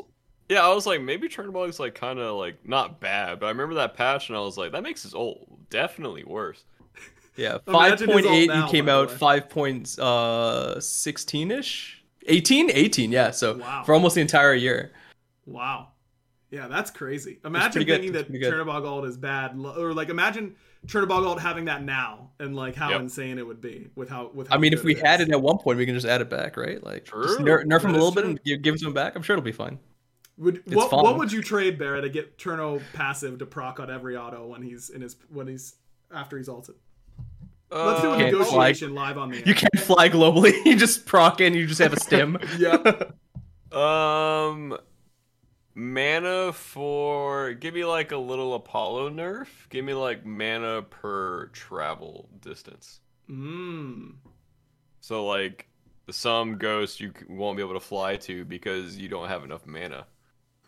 yeah, 0.48 0.64
I 0.64 0.72
was 0.74 0.86
like, 0.86 1.02
maybe 1.02 1.28
Chernobog's 1.28 1.80
like 1.80 1.96
kind 1.96 2.20
of 2.20 2.36
like 2.38 2.58
not 2.68 3.00
bad, 3.00 3.40
but 3.40 3.48
I 3.48 3.50
remember 3.50 3.76
that 3.76 3.96
patch, 3.96 4.30
and 4.30 4.38
I 4.38 4.42
was 4.42 4.58
like, 4.58 4.72
that 4.74 4.84
makes 4.84 5.04
his 5.04 5.14
ult 5.16 5.40
definitely 5.72 6.24
worse. 6.24 6.64
Yeah, 7.38 7.58
five 7.66 8.00
point 8.04 8.26
eight. 8.26 8.48
now, 8.48 8.66
He 8.66 8.72
came 8.72 8.88
out 8.90 9.12
five 9.12 9.50
point 9.50 9.98
uh 10.00 10.80
sixteen 10.80 11.52
ish, 11.52 12.04
18? 12.28 12.72
18, 12.72 13.12
Yeah, 13.12 13.32
so 13.32 13.58
Wow. 13.58 13.84
for 13.86 13.94
almost 13.94 14.16
the 14.16 14.22
entire 14.22 14.54
year. 14.54 14.92
Wow. 15.46 15.90
Yeah, 16.52 16.68
that's 16.68 16.90
crazy. 16.92 17.40
Imagine 17.44 17.86
thinking 17.86 18.14
that. 18.14 18.32
Chernobog 18.32 19.06
is 19.08 19.18
bad, 19.18 19.58
or 19.60 19.94
like 19.94 20.10
imagine 20.10 20.56
Chernobog 20.88 21.40
having 21.40 21.66
that 21.66 21.84
now, 21.84 22.30
and 22.40 22.56
like 22.56 22.76
how 22.76 22.92
Yep. 22.92 23.02
insane 23.02 23.38
it 23.40 23.46
would 23.46 23.60
be 23.60 23.90
with 23.96 24.08
how 24.10 24.32
with. 24.34 24.52
I 24.52 24.58
mean, 24.58 24.72
if 24.72 24.84
we 24.84 24.94
had 24.96 25.20
is. 25.20 25.28
it 25.28 25.32
at 25.34 25.42
one 25.42 25.58
point, 25.58 25.78
we 25.78 25.86
can 25.86 25.96
just 25.96 26.06
add 26.06 26.22
it 26.22 26.30
back, 26.30 26.56
right? 26.56 26.82
Like, 26.84 27.06
True. 27.06 27.38
nerf 27.40 27.82
him 27.84 27.90
a 27.90 27.94
little 27.94 28.10
is 28.10 28.16
bit 28.16 28.26
and 28.26 28.42
give, 28.44 28.62
give 28.62 28.82
him 28.82 28.94
back. 28.94 29.16
I'm 29.16 29.22
sure 29.24 29.36
it'll 29.36 29.44
be 29.44 29.52
fine. 29.52 29.80
Would, 30.38 30.58
It's 30.66 30.76
what, 30.76 30.90
fun. 30.92 31.04
what 31.04 31.18
would 31.18 31.32
you 31.32 31.42
trade 31.42 31.78
Barra 31.80 32.02
to 32.02 32.10
get 32.10 32.38
Turno 32.38 32.82
passive 32.94 33.40
to 33.40 33.46
proc 33.46 33.80
on 33.80 33.90
every 33.90 34.16
auto 34.16 34.46
when 34.48 34.62
he's 34.62 34.90
in 34.90 35.02
his 35.02 35.16
when 35.30 35.48
he's 35.48 35.76
after 36.14 36.38
he's 36.38 36.48
ulted? 36.50 36.76
Let's 37.72 38.02
do 38.02 38.10
a 38.10 38.14
Uh, 38.14 38.18
negotiation 38.18 38.94
live 38.94 39.18
on 39.18 39.30
the 39.30 39.38
air. 39.38 39.44
You 39.46 39.56
can't 39.56 39.80
fly 39.80 40.10
globally. 40.10 40.54
you 40.66 40.76
just 40.78 41.06
proc 41.06 41.42
and 41.42 41.56
You 41.56 41.68
just 41.68 41.82
have 41.82 41.94
a 41.94 42.00
stim. 42.00 42.38
Yep. 42.58 43.16
Um, 43.72 44.78
mana 45.74 46.54
for 46.54 47.54
give 47.56 47.74
me 47.74 47.84
like 47.84 48.14
a 48.14 48.18
little 48.18 48.54
Apollo 48.54 49.10
nerf. 49.10 49.48
Give 49.70 49.84
me 49.84 49.94
like 49.94 50.26
mana 50.26 50.84
per 50.84 51.48
travel 51.48 52.30
distance. 52.40 53.02
Mm. 53.30 54.14
So 55.02 55.26
like 55.26 55.68
some 56.10 56.58
ghost 56.58 57.02
you 57.02 57.12
won't 57.28 57.58
be 57.58 57.64
able 57.64 57.74
to 57.74 57.82
fly 57.82 58.16
to 58.18 58.46
because 58.46 58.98
you 58.98 59.10
don't 59.10 59.28
have 59.28 59.44
enough 59.44 59.66
mana. 59.66 60.06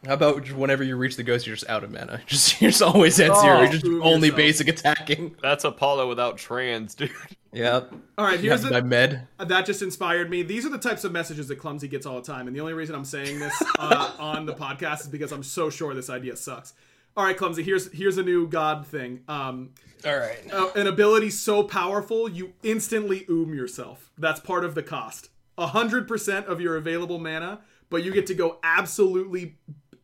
How 0.08 0.14
about 0.14 0.44
just 0.44 0.56
whenever 0.58 0.84
you 0.84 0.96
reach 0.96 1.18
the 1.18 1.24
ghost, 1.24 1.46
you're 1.46 1.56
just 1.56 1.70
out 1.70 1.84
of 1.84 1.92
mana. 1.92 2.22
Just 2.28 2.62
you're 2.62 2.72
just 2.72 2.82
always 2.82 3.20
at 3.20 3.30
Oh, 3.32 3.42
zero. 3.42 3.60
You're 3.62 3.72
just 3.72 3.84
prove 3.84 4.02
only 4.04 4.28
yourself. 4.30 4.38
basic 4.38 4.68
attacking. 4.70 5.36
That's 5.42 5.66
Apollo 5.66 6.08
without 6.08 6.38
trans, 6.38 6.96
dude. 6.96 7.12
Yep. 7.52 7.94
All 8.18 8.26
right, 8.26 8.40
here's 8.40 8.62
the, 8.62 8.72
my 8.72 8.82
med. 8.82 9.28
that 9.40 9.66
just 9.66 9.82
inspired 9.82 10.30
me. 10.30 10.44
These 10.44 10.66
are 10.66 10.70
the 10.70 10.78
types 10.78 11.04
of 11.04 11.12
messages 11.12 11.48
that 11.50 11.58
Clumsy 11.58 11.88
gets 11.88 12.06
all 12.06 12.16
the 12.16 12.22
time, 12.26 12.48
and 12.48 12.56
the 12.56 12.60
only 12.62 12.74
reason 12.74 12.96
I'm 12.96 13.06
saying 13.06 13.40
this 13.40 13.64
uh, 13.80 14.12
on 14.20 14.46
the 14.46 14.54
podcast 14.54 15.02
is 15.02 15.08
because 15.08 15.32
I'm 15.32 15.44
so 15.44 15.70
sure 15.70 15.94
this 15.94 16.10
idea 16.10 16.36
sucks. 16.36 16.74
All 17.18 17.24
right, 17.26 17.36
Clumsy. 17.36 17.64
Here's 17.64 17.92
here's 17.92 18.18
a 18.18 18.24
new 18.24 18.48
god 18.48 18.86
thing. 18.88 19.22
Um, 19.28 19.72
All 20.06 20.18
right. 20.18 20.38
uh, 20.54 20.70
an 20.76 20.88
ability 20.88 21.32
so 21.32 21.64
powerful 21.64 22.30
you 22.30 22.54
instantly 22.64 23.26
oom 23.30 23.54
yourself. 23.54 24.12
That's 24.18 24.40
part 24.40 24.64
of 24.64 24.74
the 24.76 24.84
cost. 24.84 25.30
hundred 25.58 26.08
percent 26.08 26.46
of 26.46 26.62
your 26.62 26.76
available 26.78 27.18
mana, 27.18 27.62
but 27.90 28.04
you 28.04 28.12
get 28.14 28.28
to 28.28 28.36
go 28.36 28.60
absolutely 28.62 29.58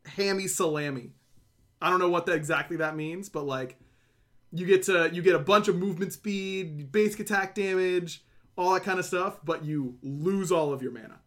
hammy 0.06 0.48
salami. 0.48 1.12
I 1.82 1.90
don't 1.90 2.00
know 2.00 2.10
what 2.10 2.26
that 2.28 2.36
exactly 2.36 2.78
that 2.78 2.96
means, 2.96 3.30
but 3.30 3.44
like 3.46 3.78
you 4.52 4.66
get 4.66 4.84
to 4.84 5.10
you 5.12 5.22
get 5.22 5.36
a 5.36 5.40
bunch 5.40 5.68
of 5.68 5.76
movement 5.76 6.14
speed, 6.14 6.92
basic 6.92 7.20
attack 7.22 7.56
damage, 7.56 8.24
all 8.58 8.74
that 8.74 8.84
kind 8.84 9.00
of 9.00 9.06
stuff, 9.06 9.38
but 9.44 9.66
you 9.66 9.98
lose 10.02 10.52
all 10.52 10.72
of 10.72 10.82
your 10.82 10.92
mana. 10.92 11.20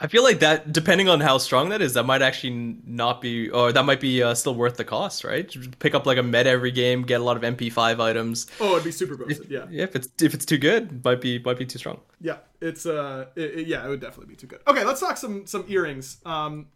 I 0.00 0.08
feel 0.08 0.24
like 0.24 0.40
that, 0.40 0.72
depending 0.72 1.08
on 1.08 1.20
how 1.20 1.38
strong 1.38 1.68
that 1.68 1.80
is, 1.80 1.94
that 1.94 2.02
might 2.04 2.22
actually 2.22 2.76
not 2.84 3.20
be, 3.20 3.48
or 3.50 3.70
that 3.72 3.84
might 3.84 4.00
be 4.00 4.20
uh, 4.20 4.34
still 4.34 4.54
worth 4.56 4.76
the 4.76 4.84
cost, 4.84 5.22
right? 5.22 5.54
Pick 5.78 5.94
up 5.94 6.06
like 6.06 6.18
a 6.18 6.24
med 6.24 6.48
every 6.48 6.72
game, 6.72 7.02
get 7.02 7.20
a 7.20 7.24
lot 7.24 7.36
of 7.36 7.42
MP5 7.44 8.00
items. 8.00 8.48
Oh, 8.58 8.72
it'd 8.72 8.82
be 8.84 8.90
super 8.90 9.16
boosted. 9.16 9.48
Yeah, 9.48 9.66
Yeah, 9.70 9.84
if 9.84 9.94
it's 9.94 10.08
if 10.20 10.34
it's 10.34 10.44
too 10.44 10.58
good, 10.58 11.04
might 11.04 11.20
be 11.20 11.38
might 11.38 11.56
be 11.58 11.66
too 11.66 11.78
strong. 11.78 12.00
yeah. 12.20 12.38
It's 12.60 12.84
uh, 12.84 13.26
it, 13.36 13.60
it- 13.60 13.66
yeah, 13.68 13.84
it 13.86 13.88
would 13.90 14.00
definitely 14.00 14.26
be 14.32 14.36
too 14.36 14.48
good. 14.48 14.60
Okay, 14.66 14.82
let's 14.82 14.98
talk 14.98 15.16
some 15.18 15.46
some 15.46 15.64
earrings. 15.68 16.16
Um, 16.24 16.66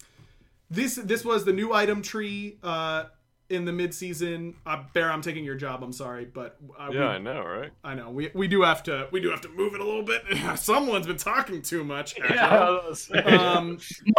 this 0.70 0.96
this 0.96 1.24
was 1.24 1.44
the 1.44 1.52
new 1.52 1.72
item 1.72 2.02
tree 2.02 2.58
uh 2.62 3.04
in 3.48 3.64
the 3.64 3.72
mid 3.72 3.94
season. 3.94 4.56
Uh, 4.66 4.82
Bear, 4.92 5.08
I'm 5.08 5.22
taking 5.22 5.44
your 5.44 5.54
job. 5.54 5.84
I'm 5.84 5.92
sorry, 5.92 6.24
but 6.24 6.56
uh, 6.76 6.90
Yeah, 6.92 7.06
I 7.06 7.18
know, 7.18 7.44
right? 7.44 7.70
I 7.84 7.94
know 7.94 8.10
we 8.10 8.28
we 8.34 8.48
do 8.48 8.62
have 8.62 8.82
to 8.84 9.06
we 9.12 9.20
do 9.20 9.30
have 9.30 9.40
to 9.42 9.48
move 9.50 9.72
it 9.74 9.80
a 9.80 9.84
little 9.84 10.02
bit. 10.02 10.22
Someone's 10.58 11.06
been 11.06 11.16
talking 11.16 11.62
too 11.62 11.84
much. 11.84 12.18
Yeah, 12.18 12.80
Um, 13.24 13.78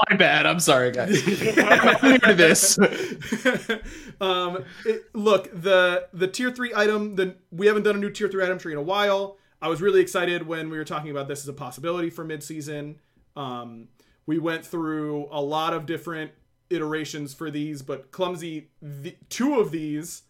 My 0.10 0.16
bad. 0.16 0.46
I'm 0.46 0.62
sorry, 0.62 0.92
guys. 0.92 1.22
I'm 1.58 2.10
new 2.12 2.18
to 2.20 2.34
this. 2.36 2.80
um, 4.22 4.64
it- 4.86 5.04
look, 5.14 5.50
the 5.54 6.08
the 6.14 6.28
tier 6.28 6.52
three 6.52 6.72
item. 6.74 7.16
The 7.16 7.36
we 7.52 7.68
haven't 7.68 7.84
done 7.84 7.96
a 7.96 8.00
new 8.00 8.10
tier 8.12 8.30
three 8.30 8.44
item 8.46 8.58
tree 8.60 8.72
in 8.72 8.80
a 8.80 8.84
while. 8.84 9.38
I 9.62 9.68
was 9.68 9.82
really 9.82 10.02
excited 10.02 10.48
when 10.48 10.70
we 10.70 10.78
were 10.78 10.86
talking 10.86 11.12
about 11.12 11.28
this 11.28 11.42
as 11.42 11.48
a 11.48 11.54
possibility 11.54 12.10
for 12.10 12.24
mid 12.24 12.44
season. 12.44 13.00
Um, 13.36 13.88
we 14.28 14.38
went 14.38 14.64
through 14.66 15.28
a 15.32 15.42
lot 15.42 15.74
of 15.74 15.88
different 15.88 16.32
iterations 16.70 17.34
for 17.34 17.50
these, 17.50 17.82
but 17.82 18.12
clumsy. 18.12 18.70
The, 18.82 19.16
two 19.30 19.60
of 19.60 19.72
these, 19.72 20.24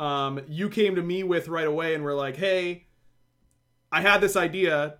um, 0.00 0.40
you 0.48 0.68
came 0.68 0.96
to 0.96 1.02
me 1.02 1.22
with 1.22 1.46
right 1.48 1.66
away, 1.66 1.94
and 1.94 2.02
were 2.02 2.14
like, 2.14 2.36
"Hey, 2.36 2.86
I 3.92 4.00
had 4.00 4.20
this 4.20 4.34
idea. 4.34 4.96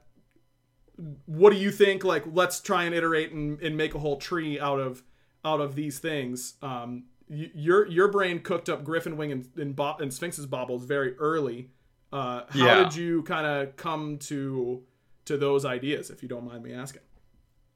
What 1.26 1.50
do 1.53 1.59
you 1.59 1.70
think? 1.72 2.05
Like, 2.05 2.24
let's 2.32 2.61
try 2.61 2.84
and 2.84 2.94
iterate 2.94 3.32
and, 3.32 3.61
and 3.61 3.76
make 3.76 3.94
a 3.94 3.98
whole 3.98 4.18
tree 4.18 4.61
out 4.61 4.78
of 4.78 5.03
out 5.44 5.61
of 5.61 5.74
these 5.74 5.98
things." 5.98 6.55
Um, 6.62 7.05
y- 7.28 7.50
your 7.55 7.86
your 7.88 8.09
brain 8.09 8.40
cooked 8.40 8.68
up 8.68 8.84
Griffin 8.84 9.16
Wing 9.16 9.32
and 9.32 9.48
and, 9.57 9.74
Bo- 9.74 9.96
and 9.98 10.12
Sphinx's 10.12 10.46
baubles 10.46 10.84
very 10.84 11.16
early. 11.16 11.70
Uh, 12.12 12.42
how 12.50 12.64
Yeah. 12.66 12.84
did 12.84 12.94
you 12.94 13.22
kind 13.22 13.46
of 13.46 13.76
come 13.76 14.18
to 14.18 14.82
to 15.24 15.38
those 15.38 15.64
ideas, 15.64 16.11
if 16.11 16.22
you 16.22 16.28
don't 16.28 16.44
mind 16.44 16.62
me 16.62 16.74
asking? 16.74 17.00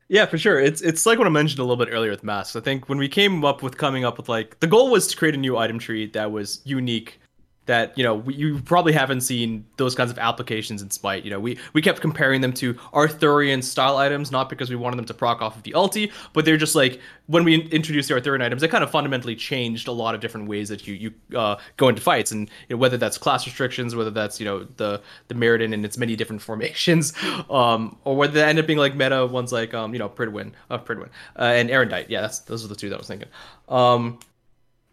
Yeah, 0.09 0.27
for 0.27 0.39
sure. 0.39 0.61
It's 0.61 0.83
it's 0.83 1.05
like 1.05 1.19
what 1.19 1.27
I 1.27 1.31
mentioned 1.31 1.59
a 1.59 1.65
little 1.65 1.85
bit 1.85 1.93
earlier 1.93 2.11
with 2.11 2.23
masks. 2.23 2.55
I 2.55 2.61
think 2.61 2.89
when 2.89 2.99
we 2.99 3.09
came 3.09 3.45
up 3.45 3.63
with 3.63 3.77
coming 3.77 4.05
up 4.05 4.19
with 4.19 4.29
like 4.29 4.59
the 4.61 4.67
goal 4.67 4.91
was 4.91 5.07
to 5.09 5.17
create 5.17 5.35
a 5.35 5.39
new 5.39 5.57
item 5.57 5.79
tree 5.79 6.07
that 6.09 6.31
was 6.31 6.61
unique. 6.65 7.21
That 7.67 7.97
you 7.99 8.05
know 8.05 8.15
we, 8.15 8.35
you 8.35 8.61
probably 8.61 8.93
haven't 8.93 9.21
seen 9.23 9.65
those 9.77 9.95
kinds 9.95 10.11
of 10.11 10.19
applications 10.19 10.83
in 10.83 10.91
Smite. 10.91 11.25
You 11.25 11.31
know 11.31 11.41
we 11.41 11.59
we 11.73 11.83
kept 11.83 12.01
comparing 12.01 12.41
them 12.41 12.53
to 12.55 12.77
Arthurian 12.95 13.63
style 13.63 13.97
items, 13.97 14.31
not 14.31 14.49
because 14.49 14.71
we 14.71 14.77
wanted 14.77 14.97
them 14.97 15.05
to 15.07 15.15
proc 15.15 15.43
off 15.43 15.57
of 15.57 15.63
the 15.63 15.73
ulti, 15.73 16.13
but 16.33 16.45
they're 16.45 16.57
just 16.57 16.75
like 16.75 17.01
when 17.27 17.45
we 17.45 17.63
introduced 17.69 18.09
the 18.09 18.15
Arthurian 18.15 18.43
items, 18.43 18.63
they 18.63 18.69
kind 18.69 18.85
of 18.85 18.91
fundamentally 18.91 19.35
changed 19.35 19.89
a 19.89 19.93
lot 19.93 20.15
of 20.15 20.21
different 20.21 20.49
ways 20.49 20.69
that 20.69 20.87
you 20.87 20.95
you 20.95 21.39
uh, 21.39 21.57
go 21.77 21.89
into 21.89 22.01
fights, 22.01 22.33
and 22.33 22.49
you 22.69 22.77
know, 22.77 22.79
whether 22.79 22.97
that's 22.97 23.19
class 23.19 23.47
restrictions, 23.47 23.95
whether 23.95 24.11
that's 24.11 24.39
you 24.41 24.47
know 24.47 24.65
the 24.77 25.03
the 25.29 25.35
Meriden 25.35 25.73
in 25.73 25.85
its 25.85 25.99
many 25.99 26.17
different 26.17 26.43
formations, 26.43 27.13
um, 27.51 27.97
or 28.05 28.17
whether 28.17 28.33
they 28.35 28.45
end 28.45 28.59
up 28.59 28.67
being 28.67 28.79
like 28.79 28.95
meta 28.95 29.27
ones 29.27 29.53
like 29.53 29.75
um, 29.75 29.93
you 29.93 29.99
know 29.99 30.09
Pridwen, 30.09 30.53
uh, 30.71 30.79
Pridwen, 30.79 31.09
uh, 31.39 31.43
and 31.43 31.69
Arondight. 31.69 32.07
Yeah, 32.09 32.31
those 32.47 32.65
are 32.65 32.69
the 32.69 32.77
two 32.77 32.89
that 32.91 32.97
I 32.97 32.99
was 32.99 33.09
thinking. 33.09 33.29
Um, 33.69 34.19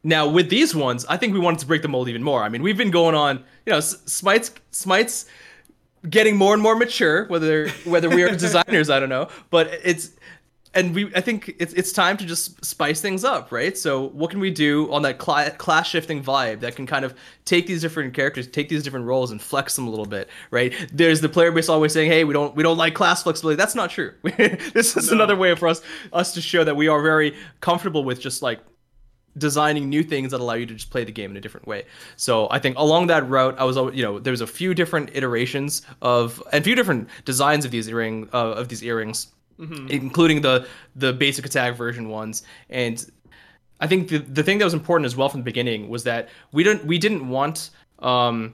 now 0.03 0.27
with 0.27 0.49
these 0.49 0.75
ones, 0.75 1.05
I 1.07 1.17
think 1.17 1.33
we 1.33 1.39
wanted 1.39 1.59
to 1.59 1.65
break 1.65 1.81
the 1.81 1.87
mold 1.87 2.09
even 2.09 2.23
more. 2.23 2.43
I 2.43 2.49
mean, 2.49 2.61
we've 2.61 2.77
been 2.77 2.91
going 2.91 3.15
on, 3.15 3.43
you 3.65 3.71
know, 3.73 3.79
Smite's 3.79 4.51
Smite's 4.71 5.25
getting 6.09 6.35
more 6.35 6.53
and 6.53 6.61
more 6.61 6.75
mature. 6.75 7.25
Whether 7.27 7.69
whether 7.85 8.09
we 8.09 8.23
are 8.23 8.29
designers, 8.35 8.89
I 8.89 8.99
don't 8.99 9.09
know, 9.09 9.29
but 9.49 9.67
it's 9.83 10.11
and 10.75 10.93
we 10.95 11.09
I 11.15 11.21
think 11.21 11.55
it's 11.59 11.71
it's 11.73 11.93
time 11.93 12.17
to 12.17 12.25
just 12.25 12.65
spice 12.65 12.99
things 12.99 13.23
up, 13.23 13.51
right? 13.51 13.77
So 13.77 14.09
what 14.09 14.31
can 14.31 14.39
we 14.39 14.49
do 14.51 14.91
on 14.91 15.03
that 15.03 15.19
cla- 15.19 15.51
class 15.51 15.87
shifting 15.87 16.21
vibe 16.23 16.61
that 16.61 16.75
can 16.75 16.85
kind 16.87 17.05
of 17.05 17.13
take 17.45 17.67
these 17.67 17.79
different 17.79 18.13
characters, 18.13 18.47
take 18.47 18.69
these 18.69 18.83
different 18.83 19.05
roles, 19.05 19.29
and 19.31 19.39
flex 19.41 19.75
them 19.75 19.87
a 19.87 19.89
little 19.89 20.07
bit, 20.07 20.27
right? 20.51 20.73
There's 20.91 21.21
the 21.21 21.29
player 21.29 21.51
base 21.51 21.69
always 21.69 21.93
saying, 21.93 22.09
"Hey, 22.11 22.23
we 22.23 22.33
don't 22.33 22.55
we 22.55 22.63
don't 22.63 22.77
like 22.77 22.95
class 22.95 23.23
flexibility." 23.23 23.55
That's 23.55 23.75
not 23.75 23.91
true. 23.91 24.13
this 24.23 24.97
is 24.97 25.07
No. 25.09 25.13
another 25.13 25.35
way 25.35 25.53
for 25.55 25.67
us 25.67 25.81
us 26.11 26.33
to 26.33 26.41
show 26.41 26.63
that 26.63 26.75
we 26.75 26.87
are 26.87 27.01
very 27.01 27.35
comfortable 27.61 28.03
with 28.03 28.19
just 28.19 28.41
like 28.41 28.59
designing 29.37 29.89
new 29.89 30.03
things 30.03 30.31
that 30.31 30.39
allow 30.39 30.53
you 30.53 30.65
to 30.65 30.73
just 30.73 30.89
play 30.91 31.03
the 31.03 31.11
game 31.11 31.31
in 31.31 31.37
a 31.37 31.41
different 31.41 31.67
way. 31.67 31.85
So 32.15 32.47
I 32.51 32.59
think 32.59 32.77
along 32.77 33.07
that 33.07 33.27
route, 33.27 33.55
I 33.57 33.63
was 33.63 33.77
you 33.95 34.03
know 34.03 34.19
there 34.19 34.31
was 34.31 34.41
a 34.41 34.47
few 34.47 34.73
different 34.73 35.11
iterations 35.13 35.81
of 36.01 36.41
and 36.51 36.61
a 36.61 36.63
few 36.63 36.75
different 36.75 37.09
designs 37.25 37.65
of 37.65 37.71
these 37.71 37.87
earring 37.87 38.29
uh, 38.33 38.51
of 38.51 38.67
these 38.67 38.83
earrings, 38.83 39.27
including 39.89 40.41
the 40.41 40.67
the 40.95 41.13
basic 41.13 41.45
attack 41.45 41.75
version 41.75 42.09
ones. 42.09 42.43
And 42.69 43.03
I 43.79 43.87
think 43.87 44.09
the 44.09 44.19
the 44.19 44.43
thing 44.43 44.59
that 44.59 44.65
was 44.65 44.73
important 44.73 45.05
as 45.05 45.15
well 45.15 45.29
from 45.29 45.41
the 45.41 45.45
beginning 45.45 45.89
was 45.89 46.03
that 46.03 46.29
we 46.51 46.63
don't 46.63 46.85
we 46.85 46.97
didn't 46.97 47.27
want 47.27 47.69
um 47.99 48.53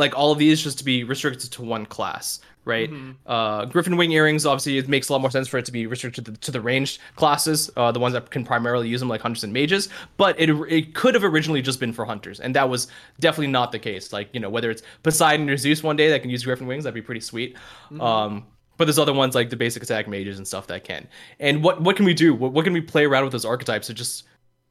like 0.00 0.16
all 0.16 0.32
of 0.32 0.38
these 0.38 0.62
just 0.62 0.78
to 0.78 0.84
be 0.84 1.04
restricted 1.04 1.52
to 1.52 1.62
one 1.62 1.84
class, 1.84 2.40
right? 2.64 2.90
Uh, 3.26 3.64
Griffin 3.64 3.96
Wing 3.96 4.12
earrings, 4.12 4.46
obviously, 4.46 4.78
it 4.78 4.88
makes 4.88 5.08
a 5.08 5.12
lot 5.12 5.20
more 5.20 5.30
sense 5.30 5.48
for 5.48 5.58
it 5.58 5.64
to 5.64 5.72
be 5.72 5.86
restricted 5.86 6.24
to 6.26 6.30
the, 6.30 6.36
to 6.38 6.50
the 6.50 6.60
ranged 6.60 7.00
classes, 7.16 7.70
uh, 7.76 7.90
the 7.92 8.00
ones 8.00 8.12
that 8.14 8.30
can 8.30 8.44
primarily 8.44 8.88
use 8.88 9.00
them, 9.00 9.08
like 9.08 9.20
hunters 9.20 9.44
and 9.44 9.52
mages. 9.52 9.88
But 10.16 10.38
it 10.38 10.50
it 10.68 10.94
could 10.94 11.14
have 11.14 11.24
originally 11.24 11.62
just 11.62 11.80
been 11.80 11.92
for 11.92 12.04
hunters, 12.04 12.40
and 12.40 12.54
that 12.54 12.68
was 12.68 12.88
definitely 13.18 13.48
not 13.48 13.72
the 13.72 13.78
case. 13.78 14.12
Like 14.12 14.28
you 14.32 14.40
know, 14.40 14.50
whether 14.50 14.70
it's 14.70 14.82
Poseidon 15.02 15.48
or 15.48 15.56
Zeus 15.56 15.82
one 15.82 15.96
day 15.96 16.10
that 16.10 16.20
can 16.20 16.30
use 16.30 16.44
Griffin 16.44 16.66
Wings, 16.66 16.84
that'd 16.84 16.94
be 16.94 17.02
pretty 17.02 17.20
sweet. 17.20 17.56
Um, 18.00 18.46
but 18.76 18.86
there's 18.86 18.98
other 18.98 19.12
ones 19.12 19.34
like 19.34 19.50
the 19.50 19.56
basic 19.56 19.82
attack 19.82 20.08
mages 20.08 20.38
and 20.38 20.48
stuff 20.48 20.66
that 20.68 20.84
can. 20.84 21.06
And 21.38 21.62
what 21.62 21.82
what 21.82 21.96
can 21.96 22.06
we 22.06 22.14
do? 22.14 22.34
What, 22.34 22.52
what 22.52 22.64
can 22.64 22.72
we 22.72 22.80
play 22.80 23.04
around 23.04 23.24
with 23.24 23.32
those 23.32 23.44
archetypes 23.44 23.88
to 23.88 23.94
just 23.94 24.24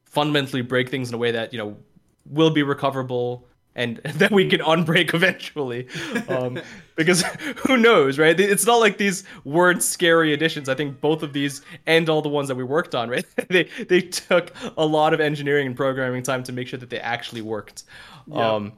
fundamentally 0.05 0.63
break 0.63 0.89
things 0.89 1.09
in 1.09 1.15
a 1.15 1.17
way 1.17 1.31
that 1.31 1.53
you 1.53 1.59
know 1.59 1.77
will 2.25 2.49
be 2.49 2.63
recoverable 2.63 3.47
and 3.75 3.97
that 4.15 4.31
we 4.31 4.47
can 4.49 4.59
unbreak 4.61 5.13
eventually 5.13 5.87
um, 6.27 6.59
because 6.95 7.23
who 7.67 7.77
knows 7.77 8.17
right? 8.17 8.39
It's 8.39 8.65
not 8.65 8.77
like 8.77 8.97
these 8.97 9.23
weren't 9.45 9.83
scary 9.83 10.33
additions. 10.33 10.67
I 10.69 10.75
think 10.75 10.99
both 10.99 11.23
of 11.23 11.33
these 11.33 11.61
and 11.85 12.09
all 12.09 12.21
the 12.21 12.29
ones 12.29 12.47
that 12.47 12.55
we 12.55 12.63
worked 12.63 12.95
on 12.95 13.09
right? 13.15 13.25
They 13.47 13.63
they 13.87 14.01
took 14.01 14.51
a 14.77 14.85
lot 14.85 15.13
of 15.13 15.19
engineering 15.21 15.67
and 15.67 15.75
programming 15.75 16.23
time 16.23 16.43
to 16.43 16.51
make 16.51 16.67
sure 16.67 16.79
that 16.79 16.89
they 16.89 16.99
actually 16.99 17.41
worked. 17.41 17.83
Um 18.31 18.73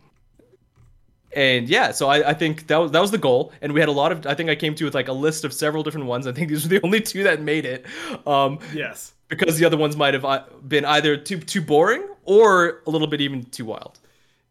and 1.34 1.70
yeah 1.70 1.92
so 1.92 2.10
I, 2.10 2.32
I 2.32 2.34
think 2.34 2.68
that 2.68 2.78
was 2.78 2.92
that 2.92 3.00
was 3.00 3.12
the 3.12 3.18
goal. 3.18 3.54
And 3.62 3.72
we 3.74 3.80
had 3.80 3.88
a 3.90 3.94
lot 3.94 4.12
of 4.12 4.28
i 4.28 4.34
think 4.34 4.50
i 4.50 4.56
came 4.56 4.76
to 4.76 4.84
with 4.86 4.94
like 4.94 5.08
a 5.08 5.14
list 5.14 5.46
of 5.46 5.54
several 5.54 5.82
different 5.84 6.08
ones. 6.08 6.28
I 6.28 6.34
think 6.34 6.50
these 6.50 6.64
were 6.64 6.70
the 6.70 6.82
only 6.84 7.00
two 7.02 7.24
that 7.24 7.42
made 7.42 7.66
it. 7.66 7.86
Um 8.28 8.60
Yes. 8.74 9.14
because 9.30 9.58
the 9.58 9.66
other 9.66 9.78
ones 9.78 9.96
might 9.96 10.14
have 10.14 10.26
uh, 10.26 10.44
been 10.68 10.84
either 10.84 11.16
too 11.16 11.40
too 11.40 11.62
boring 11.62 12.06
or 12.26 12.82
a 12.86 12.90
little 12.90 13.08
bit 13.08 13.22
even 13.22 13.44
too 13.46 13.64
wild. 13.66 14.00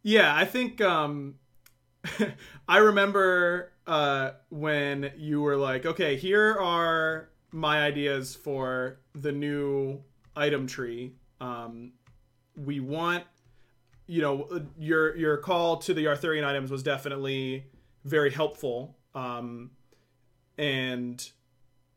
Yeah, 0.02 0.34
I 0.34 0.44
think 0.44 0.80
um 0.80 1.34
I 2.68 2.78
remember 2.78 3.72
uh 3.86 4.32
when 4.50 5.12
you 5.16 5.42
were 5.42 5.56
like, 5.56 5.84
"Okay, 5.86 6.16
here 6.16 6.54
are 6.54 7.30
my 7.52 7.82
ideas 7.82 8.34
for 8.34 9.00
the 9.14 9.32
new 9.32 10.00
item 10.36 10.66
tree. 10.66 11.14
Um 11.40 11.92
we 12.56 12.80
want 12.80 13.24
you 14.06 14.22
know, 14.22 14.62
your 14.78 15.16
your 15.16 15.36
call 15.36 15.76
to 15.78 15.94
the 15.94 16.08
Arthurian 16.08 16.44
items 16.44 16.70
was 16.70 16.82
definitely 16.82 17.66
very 18.04 18.30
helpful. 18.30 18.96
Um 19.14 19.70
and 20.58 21.30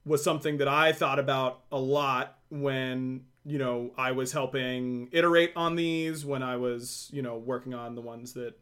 was 0.06 0.24
something 0.24 0.58
that 0.58 0.68
I 0.68 0.92
thought 0.92 1.20
about 1.20 1.62
a 1.72 1.80
lot 1.80 2.38
when 2.50 3.26
you 3.46 3.58
know 3.58 3.92
I 3.98 4.12
was 4.12 4.32
helping 4.32 5.10
iterate 5.12 5.54
on 5.56 5.76
these 5.76 6.26
when 6.26 6.44
I 6.44 6.58
was 6.58 7.10
you 7.14 7.22
know 7.22 7.38
working 7.38 7.74
on 7.74 7.96
the 7.96 8.02
ones 8.02 8.34
that 8.34 8.56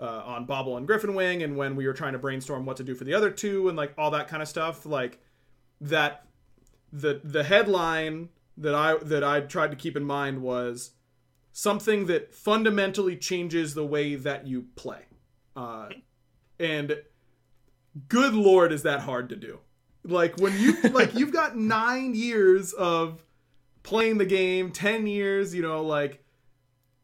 uh, 0.00 0.22
on 0.24 0.46
Bauble 0.46 0.76
and 0.76 0.86
Griffin 0.86 1.14
Wing 1.14 1.42
and 1.42 1.56
when 1.56 1.76
we 1.76 1.86
were 1.86 1.92
trying 1.92 2.12
to 2.12 2.18
brainstorm 2.18 2.66
what 2.66 2.76
to 2.78 2.84
do 2.84 2.94
for 2.94 3.04
the 3.04 3.14
other 3.14 3.30
two 3.30 3.68
and 3.68 3.76
like 3.76 3.92
all 3.96 4.10
that 4.10 4.28
kind 4.28 4.42
of 4.42 4.48
stuff. 4.48 4.84
Like 4.84 5.20
that 5.80 6.26
the 6.92 7.20
the 7.22 7.44
headline 7.44 8.28
that 8.56 8.74
I 8.74 8.96
that 9.02 9.24
I 9.24 9.40
tried 9.40 9.70
to 9.70 9.76
keep 9.76 9.96
in 9.96 10.04
mind 10.04 10.42
was 10.42 10.92
something 11.52 12.06
that 12.06 12.34
fundamentally 12.34 13.16
changes 13.16 13.74
the 13.74 13.86
way 13.86 14.14
that 14.14 14.46
you 14.46 14.66
play. 14.74 15.04
Uh, 15.54 15.90
and 16.58 16.96
good 18.08 18.34
lord 18.34 18.72
is 18.72 18.82
that 18.82 19.00
hard 19.00 19.28
to 19.28 19.36
do. 19.36 19.60
Like 20.04 20.38
when 20.38 20.58
you 20.58 20.80
like 20.90 21.14
you've 21.14 21.32
got 21.32 21.56
nine 21.56 22.14
years 22.14 22.72
of 22.72 23.24
playing 23.82 24.18
the 24.18 24.24
game 24.24 24.70
10 24.70 25.06
years 25.06 25.54
you 25.54 25.62
know 25.62 25.82
like 25.82 26.22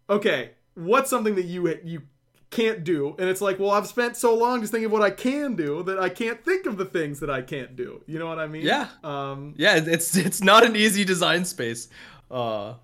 okay 0.09 0.51
what's 0.75 1.11
something 1.11 1.35
that 1.35 1.45
you 1.45 1.69
you 1.85 2.03
can't 2.51 2.83
do 2.85 3.15
and 3.19 3.29
it's 3.29 3.41
like 3.43 3.59
well 3.59 3.71
i've 3.73 3.87
spent 3.87 4.17
so 4.17 4.35
long 4.35 4.61
just 4.61 4.71
thinking 4.73 4.87
of 4.87 4.93
what 4.93 5.03
i 5.03 5.11
can 5.11 5.55
do 5.55 5.83
that 5.83 5.99
i 5.99 6.09
can't 6.09 6.43
think 6.45 6.65
of 6.67 6.79
the 6.79 6.85
things 6.85 7.21
that 7.21 7.29
i 7.29 7.43
can't 7.43 7.77
do 7.77 8.03
you 8.07 8.19
know 8.19 8.27
what 8.27 8.39
i 8.39 8.47
mean 8.47 8.65
Yeah. 8.65 8.89
um 9.05 9.55
Yeah, 9.59 9.77
it's 9.77 10.17
it's 10.17 10.41
not 10.43 10.65
an 10.65 10.75
easy 10.77 11.05
design 11.05 11.45
space, 11.45 11.89
uh, 12.31 12.75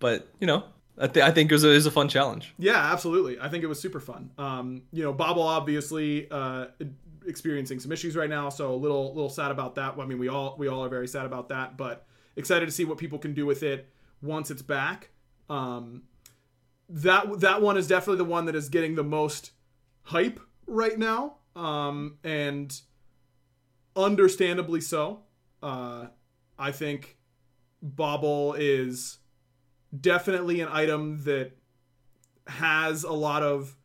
but 0.00 0.28
you 0.40 0.46
know, 0.46 0.64
I, 0.98 1.06
th- 1.06 1.24
I 1.24 1.30
think 1.30 1.50
it 1.50 1.54
was, 1.54 1.64
a, 1.64 1.70
it 1.70 1.74
was 1.74 1.86
a 1.86 1.90
fun 1.90 2.08
challenge. 2.08 2.52
Yeah, 2.58 2.76
absolutely. 2.92 3.38
I 3.40 3.48
think 3.48 3.64
it 3.64 3.68
was 3.68 3.80
super 3.80 4.00
fun. 4.00 4.30
Um, 4.36 4.82
you 4.92 5.02
know, 5.02 5.12
Bauble 5.14 5.42
obviously 5.42 6.26
uh, 6.30 6.66
experiencing 7.26 7.80
some 7.80 7.92
issues 7.92 8.16
right 8.16 8.28
now, 8.28 8.48
so 8.50 8.74
a 8.74 8.76
little 8.76 9.14
little 9.14 9.30
sad 9.30 9.50
about 9.50 9.74
that. 9.76 9.94
I 9.98 10.04
mean, 10.04 10.18
we 10.18 10.28
all 10.28 10.56
we 10.58 10.68
all 10.68 10.84
are 10.84 10.88
very 10.90 11.08
sad 11.08 11.24
about 11.26 11.48
that, 11.50 11.76
but 11.78 12.06
excited 12.36 12.66
to 12.66 12.72
see 12.72 12.84
what 12.84 12.98
people 12.98 13.18
can 13.18 13.34
do 13.34 13.46
with 13.46 13.62
it 13.62 13.88
once 14.22 14.50
it's 14.50 14.62
back. 14.62 15.10
Um, 15.48 16.02
that 16.88 17.40
that 17.40 17.62
one 17.62 17.76
is 17.76 17.86
definitely 17.86 18.18
the 18.18 18.30
one 18.30 18.46
that 18.46 18.54
is 18.54 18.68
getting 18.68 18.94
the 18.94 19.04
most 19.04 19.52
hype 20.02 20.40
right 20.66 20.98
now, 20.98 21.36
um, 21.54 22.18
and 22.24 22.80
understandably 23.96 24.80
so. 24.80 25.20
Uh, 25.62 26.06
I 26.58 26.72
think 26.72 27.16
Bauble 27.82 28.54
is 28.54 29.18
definitely 29.98 30.60
an 30.60 30.68
item 30.70 31.22
that 31.24 31.52
has 32.46 33.04
a 33.04 33.12
lot 33.12 33.42
of 33.42 33.76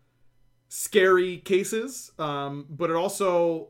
scary 0.68 1.38
cases, 1.38 2.12
um, 2.18 2.66
but 2.70 2.90
it 2.90 2.96
also, 2.96 3.70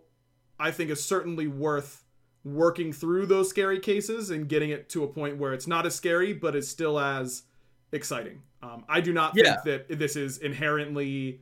I 0.59 0.71
think, 0.71 0.89
is 0.89 1.03
certainly 1.03 1.47
worth 1.47 2.04
working 2.45 2.93
through 2.93 3.25
those 3.25 3.49
scary 3.49 3.79
cases 3.79 4.29
and 4.29 4.47
getting 4.47 4.69
it 4.69 4.87
to 4.87 5.03
a 5.03 5.07
point 5.07 5.37
where 5.37 5.51
it's 5.51 5.67
not 5.67 5.85
as 5.85 5.95
scary, 5.95 6.31
but 6.31 6.55
it's 6.55 6.67
still 6.67 6.97
as 6.99 7.43
exciting. 7.91 8.41
Um, 8.61 8.85
I 8.87 9.01
do 9.01 9.11
not 9.11 9.33
Yeah. 9.35 9.55
think 9.61 9.87
that 9.89 9.99
this 9.99 10.15
is 10.15 10.37
inherently, 10.37 11.41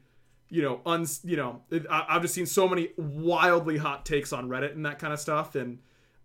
you 0.49 0.61
know, 0.61 0.79
uns. 0.85 1.19
You 1.23 1.35
know, 1.37 1.61
it, 1.69 1.85
I, 1.89 2.05
I've 2.09 2.21
just 2.21 2.33
seen 2.33 2.45
so 2.45 2.67
many 2.69 2.89
wildly 2.97 3.77
hot 3.77 4.05
takes 4.05 4.31
on 4.33 4.47
Reddit 4.47 4.71
and 4.73 4.85
that 4.85 4.97
kind 4.97 5.11
of 5.13 5.19
stuff, 5.19 5.55
and 5.55 5.79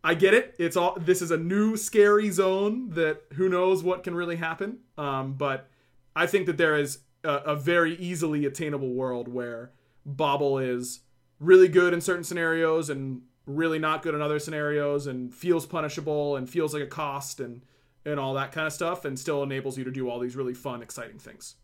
I 0.05 0.15
get 0.15 0.33
it. 0.33 0.55
It's 0.59 0.77
all 0.77 0.97
this 0.99 1.23
is 1.23 1.33
a 1.33 1.37
new 1.37 1.77
scary 1.77 2.31
zone 2.31 2.91
that 2.91 3.23
who 3.35 3.49
knows 3.49 3.83
what 3.83 4.05
can 4.05 4.15
really 4.15 4.37
happen. 4.37 4.79
Um, 4.97 5.35
but 5.35 5.69
I 6.15 6.27
think 6.27 6.47
that 6.47 6.57
there 6.57 6.77
is 6.77 7.01
a, 7.25 7.35
a 7.35 7.57
very 7.57 7.97
easily 7.97 8.45
attainable 8.45 8.93
world 8.93 9.27
where 9.27 9.73
Bauble 10.07 10.59
is 10.59 11.01
really 11.41 11.69
good 11.69 11.93
in 11.93 12.01
certain 12.01 12.25
scenarios 12.25 12.91
and 12.91 13.23
really 13.49 13.79
not 13.79 14.03
good 14.03 14.15
in 14.15 14.23
other 14.23 14.39
scenarios 14.39 15.07
and 15.07 15.35
feels 15.35 15.67
punishable 15.67 16.37
and 16.37 16.49
feels 16.49 16.73
like 16.75 16.83
a 16.83 16.87
cost 16.87 17.41
and 17.41 17.63
and 18.05 18.21
all 18.21 18.35
that 18.35 18.53
kind 18.53 18.67
of 18.67 18.73
stuff 18.73 19.05
and 19.05 19.19
still 19.19 19.43
enables 19.43 19.77
you 19.77 19.85
to 19.85 19.91
do 19.91 20.09
all 20.09 20.19
these 20.21 20.37
really 20.37 20.55
fun 20.55 20.83
exciting 20.83 21.19
things. 21.19 21.57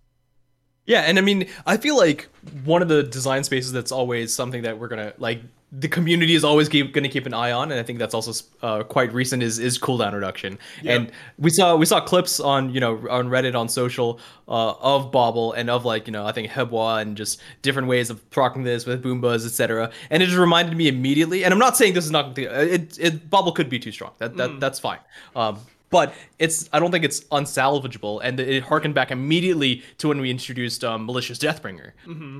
Yeah, 0.86 1.00
and 1.00 1.18
I 1.18 1.22
mean, 1.22 1.46
I 1.66 1.76
feel 1.78 1.96
like 1.96 2.28
one 2.64 2.82
of 2.82 2.88
the 2.88 3.02
design 3.02 3.44
spaces 3.44 3.72
that's 3.72 3.92
always 3.92 4.34
something 4.34 4.62
that 4.62 4.78
we're 4.78 4.88
gonna 4.88 5.14
like. 5.18 5.40
The 5.76 5.88
community 5.88 6.34
is 6.34 6.44
always 6.44 6.68
gonna 6.68 7.08
keep 7.08 7.26
an 7.26 7.34
eye 7.34 7.52
on, 7.52 7.70
and 7.70 7.80
I 7.80 7.82
think 7.82 7.98
that's 7.98 8.14
also 8.14 8.44
uh, 8.62 8.82
quite 8.84 9.12
recent. 9.12 9.42
Is 9.42 9.58
is 9.58 9.78
cooldown 9.78 10.12
reduction, 10.12 10.58
and 10.84 11.10
we 11.38 11.50
saw 11.50 11.76
we 11.76 11.86
saw 11.86 12.00
clips 12.00 12.38
on 12.38 12.72
you 12.72 12.80
know 12.80 12.96
on 13.10 13.28
Reddit 13.28 13.54
on 13.54 13.68
social 13.68 14.20
uh, 14.48 14.74
of 14.80 15.10
Bauble 15.10 15.52
and 15.52 15.68
of 15.70 15.84
like 15.84 16.06
you 16.06 16.12
know 16.12 16.26
I 16.26 16.32
think 16.32 16.50
Hebo 16.50 17.00
and 17.00 17.16
just 17.16 17.40
different 17.62 17.88
ways 17.88 18.10
of 18.10 18.28
procking 18.30 18.62
this 18.62 18.86
with 18.86 19.02
Bumbas, 19.02 19.44
etc. 19.44 19.90
And 20.10 20.22
it 20.22 20.26
just 20.26 20.38
reminded 20.38 20.76
me 20.76 20.88
immediately. 20.88 21.44
And 21.44 21.52
I'm 21.52 21.58
not 21.58 21.76
saying 21.76 21.94
this 21.94 22.04
is 22.04 22.10
not 22.10 22.38
it. 22.38 22.98
It 22.98 23.30
Bauble 23.30 23.52
could 23.52 23.68
be 23.68 23.78
too 23.78 23.92
strong. 23.92 24.12
That 24.18 24.36
that 24.36 24.60
that's 24.60 24.78
fine. 24.78 25.00
Um, 25.34 25.58
but 25.90 26.14
it's 26.38 26.68
I 26.72 26.80
don't 26.80 26.90
think 26.90 27.04
it's 27.04 27.20
unsalvageable, 27.24 28.20
and 28.22 28.40
it 28.40 28.64
harkened 28.64 28.94
back 28.94 29.10
immediately 29.10 29.82
to 29.98 30.08
when 30.08 30.20
we 30.20 30.30
introduced 30.30 30.82
um, 30.84 31.06
malicious 31.06 31.38
Deathbringer, 31.38 31.92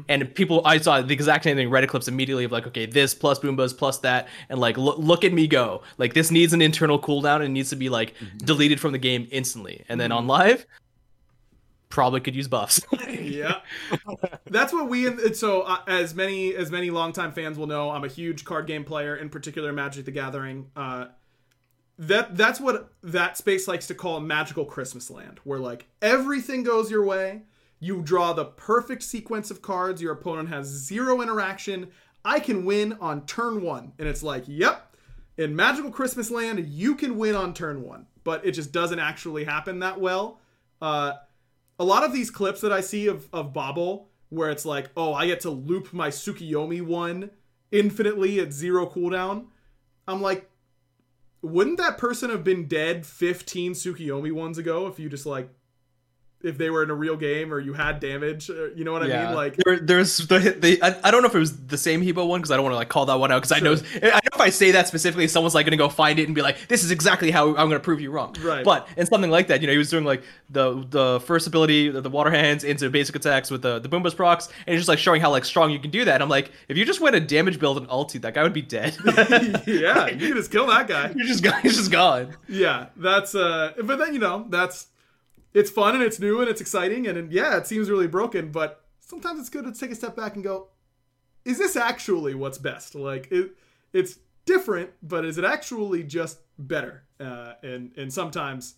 and 0.09 0.35
people 0.35 0.63
I 0.65 0.79
saw 0.79 1.03
the 1.03 1.15
exact 1.15 1.45
same 1.45 1.57
thing 1.57 1.71
Reddit 1.71 1.89
clips 1.89 2.09
immediately 2.09 2.45
of 2.45 2.53
like 2.53 2.67
okay 2.67 2.87
this 2.87 3.15
plus 3.15 3.39
Bumbas 3.39 3.77
plus 3.77 3.99
that, 3.99 4.29
and 4.49 4.59
like 4.59 4.77
look 4.77 4.99
look 4.99 5.25
at 5.25 5.33
me 5.33 5.47
go. 5.47 5.83
Like 5.99 6.15
this 6.15 6.31
needs 6.31 6.53
an 6.53 6.63
internal 6.63 6.99
cooldown 6.99 7.45
and 7.45 7.55
needs 7.55 7.71
to 7.71 7.77
be 7.77 7.89
like 7.89 8.15
deleted 8.39 8.81
from 8.81 8.93
the 8.93 8.99
game 8.99 9.29
instantly, 9.31 9.85
and 9.89 10.01
then 10.01 10.11
on 10.13 10.27
live 10.27 10.67
probably 11.95 12.21
could 12.21 12.35
use 12.35 12.49
buffs. 12.49 12.81
yeah. 13.09 13.61
That's 14.47 14.73
what 14.73 14.89
we 14.89 15.07
and 15.07 15.37
so 15.37 15.63
uh, 15.63 15.79
as 15.87 16.13
many 16.13 16.53
as 16.55 16.71
many 16.71 16.91
longtime 16.91 17.31
fans 17.31 17.57
will 17.57 17.69
know 17.69 17.91
i'm 17.91 18.03
a 18.03 18.09
huge 18.09 18.45
card 18.45 18.67
game 18.67 18.85
player 18.85 19.15
in 19.15 19.31
particular 19.31 19.73
magic 19.73 20.05
the 20.05 20.11
gathering. 20.11 20.71
Uh 20.75 21.07
that 21.99 22.37
that's 22.37 22.61
what 22.61 22.93
that 23.03 23.37
space 23.37 23.69
likes 23.69 23.87
to 23.87 23.95
call 23.95 24.21
magical 24.21 24.65
Christmas 24.65 25.11
land, 25.11 25.41
where 25.45 25.59
like 25.59 25.87
everything 26.03 26.63
goes 26.63 26.91
your 26.91 27.05
way. 27.05 27.43
You 27.81 28.01
draw 28.03 28.33
the 28.33 28.47
perfect 28.47 29.03
sequence 29.03 29.51
of 29.51 29.63
cards. 29.63 30.01
Your 30.01 30.13
opponent 30.13 30.49
has 30.49 30.67
zero 30.67 31.21
interaction. 31.21 31.89
I 32.25 32.41
can 32.41 32.65
win 32.65 32.95
on 33.01 33.27
turn 33.27 33.63
one, 33.63 33.93
and 33.99 34.09
it's 34.09 34.23
like, 34.23 34.45
yep, 34.47 34.97
in 35.37 35.55
magical 35.55 35.91
Christmas 35.91 36.31
land, 36.31 36.67
you 36.67 36.95
can 36.95 37.19
win 37.19 37.35
on 37.35 37.53
turn 37.53 37.83
one, 37.83 38.07
but 38.25 38.45
it 38.47 38.53
just 38.53 38.73
doesn't 38.73 38.99
actually 38.99 39.45
happen 39.45 39.81
that 39.81 40.01
well. 40.01 40.41
Uh, 40.81 41.15
a 41.79 41.85
lot 41.85 42.05
of 42.05 42.13
these 42.13 42.31
clips 42.31 42.61
that 42.63 42.73
I 42.73 42.81
see 42.81 43.07
of 43.07 43.29
of 43.33 43.53
Bauble, 43.53 44.09
where 44.31 44.51
it's 44.51 44.65
like, 44.65 44.91
oh, 44.97 45.13
I 45.13 45.27
get 45.27 45.41
to 45.41 45.51
loop 45.51 45.93
my 45.93 46.09
Tsukiyomi 46.09 46.83
one 46.83 47.31
infinitely 47.71 48.41
at 48.41 48.53
zero 48.53 48.87
cooldown. 48.87 49.47
I'm 50.07 50.23
like, 50.23 50.51
wouldn't 51.45 51.79
that 51.79 51.99
person 51.99 52.31
have 52.31 52.43
been 52.43 52.67
dead 52.67 53.07
15 53.07 53.73
Tsukiyomi 53.73 54.33
ones 54.33 54.59
ago 54.59 54.87
if 54.87 54.99
you 54.99 55.09
just 55.09 55.27
like 55.27 55.49
if 56.45 56.59
they 56.59 56.71
were 56.71 56.83
in 56.83 56.91
a 56.91 56.95
real 56.95 57.17
game 57.17 57.53
or 57.53 57.59
you 57.59 57.73
had 57.73 58.01
damage 58.01 58.51
uh, 58.51 58.71
you 58.75 58.85
know 58.85 58.93
what 58.93 59.03
i 59.03 59.07
mean? 59.07 59.35
Like 59.35 59.57
there, 59.57 59.79
there's 59.79 60.19
the, 60.19 60.39
the 60.39 60.79
I, 60.83 61.09
I 61.09 61.11
don't 61.11 61.23
know 61.23 61.29
if 61.29 61.35
it 61.35 61.39
was 61.39 61.67
the 61.67 61.79
same 61.79 62.03
Hebo 62.03 62.27
one 62.27 62.41
because 62.41 62.51
I 62.51 62.57
don't 62.57 62.65
want 62.65 62.75
to 62.75 62.77
like 62.77 62.89
call 62.89 63.07
that 63.07 63.19
one 63.19 63.33
out 63.33 63.43
because 63.43 63.53
I 63.53 63.61
know 63.61 63.73
I 63.73 64.11
know 64.11 64.35
if 64.35 64.41
I 64.41 64.51
say 64.51 64.73
that 64.73 64.87
specifically 64.87 65.27
someone's 65.29 65.55
like 65.55 65.67
gonna 65.67 65.77
go 65.77 65.89
find 65.89 66.19
it 66.19 66.27
and 66.27 66.35
be 66.35 66.43
like 66.43 66.69
this 66.69 66.85
is 66.85 66.91
exactly 66.91 67.31
how 67.31 67.49
I'm 67.51 67.69
gonna 67.69 67.81
prove 67.81 68.01
you 68.01 68.11
wrong. 68.11 68.35
Right. 68.43 68.65
but 68.65 68.89
in 68.97 69.07
something 69.07 69.31
like 69.31 69.49
that 69.49 69.61
you 69.61 69.67
know 69.67 69.73
he 69.73 69.79
was 69.79 69.91
doing 69.91 70.05
like 70.05 70.23
the 70.51 70.85
the 70.91 71.21
first 71.21 71.47
ability 71.47 71.89
the, 71.91 72.01
the 72.01 72.11
water 72.11 72.31
hands 72.31 72.65
into 72.65 72.91
basic 72.91 73.17
attacks 73.17 73.51
with 73.51 73.63
the 73.63 73.79
the 73.79 73.89
Bumbas 73.89 74.15
procs 74.15 74.49
and 74.67 74.75
he's 74.75 74.81
just 74.81 74.89
like 74.89 74.99
showing 74.99 75.21
how 75.21 75.31
like 75.31 75.45
strong 75.45 75.71
you 75.71 75.79
can 75.79 75.91
do 75.91 76.05
that. 76.05 76.21
I'm 76.23 76.29
like 76.29 76.53
if 76.69 76.77
you 76.77 76.85
just 76.85 77.01
went 77.01 77.17
a 77.17 77.21
damage 77.21 77.59
build 77.59 77.79
and 77.79 77.89
ulti 77.89 78.21
that 78.23 78.35
guy 78.35 78.43
would 78.43 78.53
be 78.53 78.63
dead. 78.63 78.97
Yeah 79.67 80.09
you 80.09 80.29
can 80.29 80.37
just 80.37 80.51
kill 80.51 80.67
that 80.67 80.87
guy. 80.87 81.13
You're 81.17 81.27
just 81.27 81.43
gone 81.43 81.61
he's 81.63 81.77
just 81.77 81.91
gone. 81.91 82.37
Yeah 82.49 82.87
that's 82.97 83.35
uh 83.35 83.73
but 83.83 83.99
then 83.99 84.13
you 84.13 84.21
know 84.21 84.47
that's 84.49 84.89
it's 85.55 85.71
fun 85.71 85.95
and 85.95 86.05
it's 86.05 86.21
new 86.21 86.41
and 86.41 86.51
it's 86.51 86.61
exciting 86.61 87.07
and, 87.07 87.17
and 87.17 87.33
yeah 87.33 87.57
it 87.57 87.67
seems 87.67 87.89
really 87.89 88.07
broken 88.07 88.51
but 88.53 88.85
sometimes 89.01 89.41
it's 89.41 89.49
good 89.49 89.65
to 89.65 89.73
take 89.73 89.91
a 89.91 89.95
step 89.95 90.15
back 90.15 90.35
and 90.35 90.45
go 90.45 90.69
is 91.45 91.59
this 91.59 91.77
actually 91.77 92.35
what's 92.35 92.59
best? 92.59 92.95
Like 92.95 93.29
it 93.31 93.53
it's 93.93 94.19
different 94.47 94.91
but 95.03 95.25
is 95.25 95.39
it 95.39 95.45
actually 95.45 96.03
just 96.03 96.39
better? 96.59 97.05
Uh 97.21 97.55
and 97.63 97.93
and 97.97 98.13
sometimes 98.13 98.75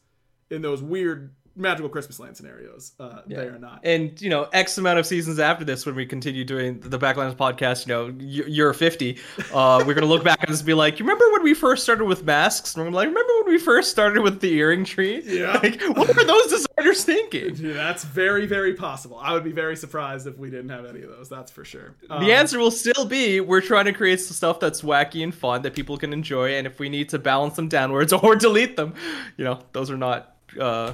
in 0.51 0.62
those 0.62 0.83
weird 0.83 1.35
magical 1.57 1.88
christmas 1.88 2.20
land 2.20 2.36
scenarios 2.36 2.92
uh 3.00 3.20
they 3.26 3.46
are 3.46 3.59
not. 3.59 3.80
And 3.82 4.20
you 4.20 4.30
know 4.30 4.48
x 4.52 4.78
amount 4.78 4.98
of 4.98 5.07
seasons 5.07 5.38
after 5.38 5.64
this 5.64 5.86
when 5.86 5.94
we 5.94 6.07
continue 6.07 6.44
doing 6.44 6.80
the 6.80 6.98
backlands 6.98 7.34
podcast 7.34 7.86
you 7.86 7.92
know 7.92 8.14
you're 8.18 8.72
50 8.72 9.18
uh 9.52 9.82
we're 9.86 9.94
gonna 9.94 10.07
look 10.07 10.24
back 10.24 10.40
and 10.40 10.50
just 10.50 10.66
be 10.66 10.74
like 10.74 10.98
you 10.98 11.04
remember 11.04 11.30
when 11.32 11.42
we 11.42 11.54
first 11.54 11.84
started 11.84 12.04
with 12.07 12.24
masks? 12.24 12.74
And 12.74 12.84
we're 12.84 12.90
like 12.90 13.09
remember 13.09 13.32
when 13.44 13.54
we 13.54 13.59
first 13.59 13.90
started 13.90 14.22
with 14.22 14.40
the 14.40 14.52
earring 14.54 14.84
tree? 14.84 15.22
Yeah. 15.24 15.52
like 15.62 15.80
what 15.96 16.14
were 16.14 16.24
those 16.24 16.46
designers 16.48 17.04
thinking? 17.04 17.57
Yeah, 17.57 17.74
that's 17.74 18.04
very 18.04 18.46
very 18.46 18.74
possible. 18.74 19.18
I 19.18 19.32
would 19.32 19.44
be 19.44 19.52
very 19.52 19.76
surprised 19.76 20.26
if 20.26 20.36
we 20.38 20.50
didn't 20.50 20.70
have 20.70 20.86
any 20.86 21.02
of 21.02 21.11
those 21.11 21.28
that's 21.28 21.50
for 21.50 21.64
sure. 21.64 21.94
Um, 22.11 22.22
the 22.22 22.32
answer 22.32 22.59
will 22.59 22.70
still 22.70 23.04
be 23.04 23.40
we're 23.40 23.61
trying 23.61 23.84
to 23.86 23.92
create 23.92 24.20
some 24.20 24.34
stuff 24.34 24.61
that's 24.61 24.82
wacky 24.82 25.22
and 25.22 25.34
fun 25.34 25.62
that 25.62 25.74
people 25.74 25.96
can 25.96 26.12
enjoy 26.12 26.57
and 26.57 26.66
if 26.66 26.78
we 26.78 26.88
need 26.88 27.09
to 27.11 27.18
balance 27.18 27.54
them 27.57 27.68
downwards 27.68 28.12
or 28.24 28.36
delete 28.36 28.76
them 28.76 28.94
you 29.36 29.44
know 29.44 29.61
those 29.72 29.90
are 29.90 29.96
not 29.96 30.36
uh 30.59 30.92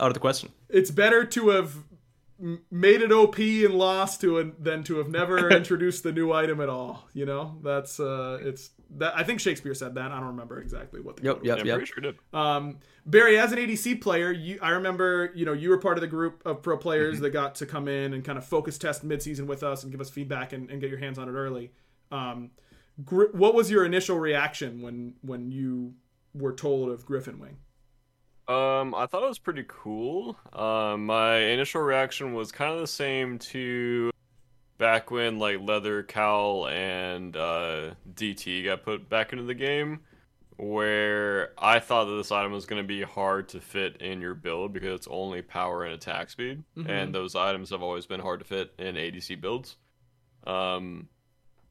out 0.00 0.08
of 0.08 0.14
the 0.14 0.20
question 0.20 0.50
it's 0.68 0.90
better 0.90 1.24
to 1.24 1.50
have 1.50 1.74
made 2.70 3.00
it 3.00 3.12
OP 3.12 3.38
and 3.38 3.74
lost 3.74 4.20
to 4.20 4.38
it 4.38 4.62
than 4.62 4.82
to 4.84 4.96
have 4.96 5.08
never 5.08 5.50
introduced 5.56 6.02
the 6.02 6.12
new 6.12 6.32
item 6.32 6.60
at 6.60 6.68
all. 6.68 7.08
You 7.14 7.26
know, 7.26 7.58
that's 7.62 8.00
uh, 8.00 8.38
it's 8.42 8.70
that 8.96 9.16
I 9.16 9.22
think 9.22 9.40
Shakespeare 9.40 9.74
said 9.74 9.94
that. 9.94 10.10
I 10.10 10.16
don't 10.18 10.28
remember 10.28 10.60
exactly 10.60 11.00
what 11.00 11.16
the 11.16 11.22
Yep, 11.22 11.34
quote 11.36 11.46
yep. 11.46 11.64
Yeah, 11.64 11.72
I'm 11.74 11.78
pretty 11.78 11.92
sure 11.92 12.02
did. 12.02 12.16
was. 12.32 12.40
Um, 12.46 12.78
Barry, 13.06 13.38
as 13.38 13.52
an 13.52 13.58
ADC 13.58 14.00
player, 14.00 14.32
you 14.32 14.58
I 14.60 14.70
remember 14.70 15.30
you 15.34 15.44
know 15.46 15.52
you 15.52 15.70
were 15.70 15.78
part 15.78 15.96
of 15.96 16.00
the 16.00 16.08
group 16.08 16.42
of 16.44 16.60
pro 16.62 16.76
players 16.76 17.20
that 17.20 17.30
got 17.30 17.54
to 17.56 17.66
come 17.66 17.86
in 17.88 18.12
and 18.12 18.24
kind 18.24 18.36
of 18.36 18.44
focus 18.44 18.78
test 18.78 19.06
midseason 19.06 19.46
with 19.46 19.62
us 19.62 19.82
and 19.84 19.92
give 19.92 20.00
us 20.00 20.10
feedback 20.10 20.52
and, 20.52 20.70
and 20.70 20.80
get 20.80 20.90
your 20.90 20.98
hands 20.98 21.18
on 21.18 21.28
it 21.28 21.32
early. 21.32 21.70
Um, 22.10 22.50
Gri- 23.04 23.30
what 23.32 23.54
was 23.54 23.70
your 23.70 23.84
initial 23.84 24.18
reaction 24.18 24.82
when 24.82 25.14
when 25.22 25.50
you 25.52 25.94
were 26.34 26.52
told 26.52 26.90
of 26.90 27.06
Griffin 27.06 27.38
Wing? 27.38 27.58
Um, 28.46 28.94
I 28.94 29.06
thought 29.06 29.22
it 29.22 29.28
was 29.28 29.38
pretty 29.38 29.64
cool. 29.66 30.36
Um, 30.52 31.06
my 31.06 31.36
initial 31.36 31.80
reaction 31.80 32.34
was 32.34 32.52
kind 32.52 32.72
of 32.72 32.80
the 32.80 32.86
same 32.86 33.38
to 33.38 34.10
back 34.76 35.10
when 35.10 35.38
like 35.38 35.60
Leather 35.60 36.02
Cowl 36.02 36.68
and 36.68 37.36
uh, 37.36 37.90
DT 38.12 38.64
got 38.64 38.82
put 38.82 39.08
back 39.08 39.32
into 39.32 39.44
the 39.44 39.54
game, 39.54 40.00
where 40.56 41.52
I 41.56 41.80
thought 41.80 42.04
that 42.04 42.16
this 42.16 42.30
item 42.30 42.52
was 42.52 42.66
going 42.66 42.82
to 42.82 42.86
be 42.86 43.02
hard 43.02 43.48
to 43.50 43.60
fit 43.60 44.02
in 44.02 44.20
your 44.20 44.34
build 44.34 44.74
because 44.74 44.92
it's 44.92 45.08
only 45.10 45.40
power 45.40 45.84
and 45.84 45.94
attack 45.94 46.28
speed, 46.28 46.62
and 46.86 47.14
those 47.14 47.34
items 47.34 47.70
have 47.70 47.82
always 47.82 48.04
been 48.04 48.20
hard 48.20 48.40
to 48.40 48.44
fit 48.44 48.74
in 48.78 48.96
ADC 48.96 49.40
builds. 49.40 49.76
Um, 50.46 51.08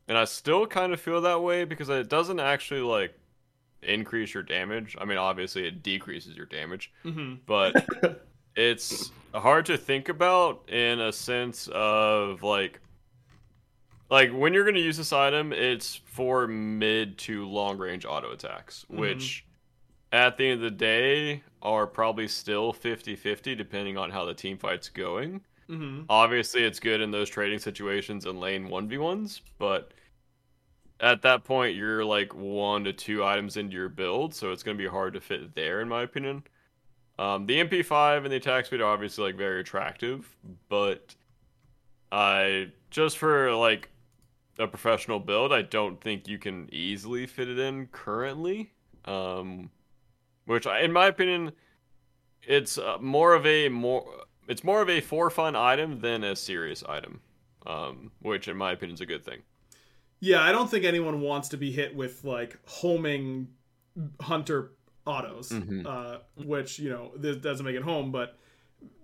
and 0.07 0.17
I 0.17 0.25
still 0.25 0.65
kind 0.65 0.91
of 0.91 0.99
feel 0.99 1.21
that 1.21 1.41
way 1.43 1.65
because 1.65 1.89
it 1.89 2.09
doesn't 2.09 2.39
actually 2.39 2.81
like 2.81 3.17
increase 3.83 4.33
your 4.33 4.43
damage. 4.43 4.95
I 4.99 5.05
mean, 5.05 5.17
obviously 5.17 5.67
it 5.67 5.83
decreases 5.83 6.35
your 6.35 6.45
damage, 6.45 6.91
Mm-hmm. 7.05 7.35
but 7.45 7.85
it's 8.55 9.11
hard 9.33 9.65
to 9.67 9.77
think 9.77 10.09
about 10.09 10.69
in 10.69 10.99
a 10.99 11.11
sense 11.11 11.69
of 11.73 12.43
like 12.43 12.79
like 14.09 14.31
when 14.31 14.53
you're 14.53 14.63
going 14.63 14.75
to 14.75 14.81
use 14.81 14.97
this 14.97 15.11
item, 15.13 15.51
it's 15.53 15.95
for 16.05 16.45
mid 16.47 17.17
to 17.19 17.47
long 17.47 17.77
range 17.77 18.05
auto 18.05 18.31
attacks, 18.31 18.85
which 18.89 19.45
at 20.11 20.37
the 20.37 20.45
end 20.45 20.53
of 20.55 20.61
the 20.61 20.69
day 20.77 21.41
are 21.63 21.87
probably 21.87 22.27
still 22.27 22.71
50-50 22.73 23.57
depending 23.57 23.97
on 23.97 24.11
how 24.11 24.25
the 24.25 24.33
team 24.33 24.57
fight's 24.57 24.89
going. 24.89 25.41
Mm-hmm. 25.69 26.03
Obviously, 26.09 26.63
it's 26.63 26.79
good 26.79 27.01
in 27.01 27.09
those 27.09 27.29
trading 27.29 27.57
situations 27.57 28.25
and 28.27 28.39
lane 28.39 28.67
1v1s, 28.67 29.41
but 29.57 29.93
at 30.99 31.21
that 31.23 31.43
point, 31.43 31.75
you're 31.75 32.05
like 32.05 32.33
one 32.33 32.83
to 32.85 32.93
two 32.93 33.23
items 33.23 33.57
into 33.57 33.75
your 33.75 33.89
build, 33.89 34.33
so 34.33 34.51
it's 34.51 34.63
going 34.63 34.77
to 34.77 34.83
be 34.83 34.89
hard 34.89 35.13
to 35.13 35.21
fit 35.21 35.55
there, 35.55 35.81
in 35.81 35.89
my 35.89 36.03
opinion. 36.03 36.43
Um, 37.19 37.45
the 37.45 37.59
MP5 37.63 38.23
and 38.23 38.31
the 38.31 38.37
attack 38.37 38.65
speed 38.65 38.81
are 38.81 38.91
obviously 38.91 39.25
like 39.25 39.35
very 39.35 39.59
attractive, 39.61 40.35
but 40.69 41.15
I 42.11 42.71
just 42.89 43.17
for 43.17 43.53
like 43.55 43.89
a 44.59 44.67
professional 44.67 45.19
build, 45.19 45.51
I 45.51 45.61
don't 45.63 45.99
think 46.01 46.27
you 46.27 46.37
can 46.37 46.69
easily 46.71 47.25
fit 47.27 47.49
it 47.49 47.59
in 47.59 47.87
currently. 47.87 48.71
Um, 49.05 49.69
which, 50.45 50.67
I- 50.67 50.81
in 50.81 50.91
my 50.91 51.07
opinion, 51.07 51.51
it's 52.43 52.77
uh, 52.77 52.97
more 52.99 53.33
of 53.33 53.45
a 53.45 53.69
more 53.69 54.05
it's 54.47 54.63
more 54.63 54.81
of 54.81 54.89
a 54.89 54.99
for 55.01 55.29
fun 55.29 55.55
item 55.55 55.99
than 56.01 56.23
a 56.23 56.35
serious 56.35 56.83
item, 56.87 57.21
um, 57.65 58.11
which 58.21 58.47
in 58.47 58.57
my 58.57 58.71
opinion 58.73 58.95
is 58.95 59.01
a 59.01 59.05
good 59.05 59.23
thing. 59.23 59.41
Yeah, 60.25 60.41
I 60.41 60.53
don't 60.53 60.69
think 60.71 60.85
anyone 60.85 61.19
wants 61.19 61.49
to 61.49 61.57
be 61.57 61.69
hit 61.71 61.93
with 61.93 62.23
like 62.23 62.57
homing 62.65 63.49
hunter 64.21 64.71
autos, 65.05 65.49
Mhm. 65.51 65.85
uh, 65.85 66.19
which 66.37 66.79
you 66.79 66.89
know 66.89 67.11
this 67.17 67.35
doesn't 67.37 67.65
make 67.65 67.75
it 67.75 67.81
home. 67.83 68.11
But 68.13 68.37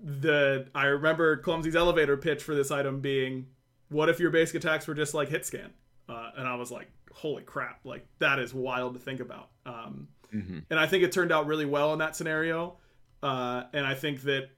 the 0.01 0.69
I 0.73 0.85
remember 0.85 1.35
Clumsy's 1.37 1.75
elevator 1.75 2.15
pitch 2.15 2.41
for 2.41 2.55
this 2.55 2.71
item 2.71 3.01
being, 3.01 3.47
"What 3.89 4.07
if 4.07 4.19
your 4.21 4.29
basic 4.31 4.55
attacks 4.55 4.87
were 4.87 4.93
just 4.93 5.13
like 5.13 5.27
hit 5.27 5.45
scan?" 5.45 5.73
Uh, 6.07 6.31
and 6.37 6.47
I 6.47 6.55
was 6.55 6.71
like, 6.71 6.87
"Holy 7.11 7.43
crap! 7.43 7.81
Like 7.83 8.07
that 8.19 8.39
is 8.39 8.53
wild 8.53 8.93
to 8.93 8.99
think 8.99 9.19
about." 9.19 9.49
Um, 9.65 10.07
Mm-hmm. 10.33 10.59
and 10.69 10.79
I 10.79 10.85
think 10.87 11.03
it 11.03 11.11
turned 11.11 11.31
out 11.33 11.47
really 11.47 11.65
well 11.65 11.91
in 11.91 11.99
that 11.99 12.15
scenario. 12.15 12.77
Uh, 13.21 13.63
and 13.73 13.85
I 13.85 13.93
think 13.95 14.21
that 14.21 14.51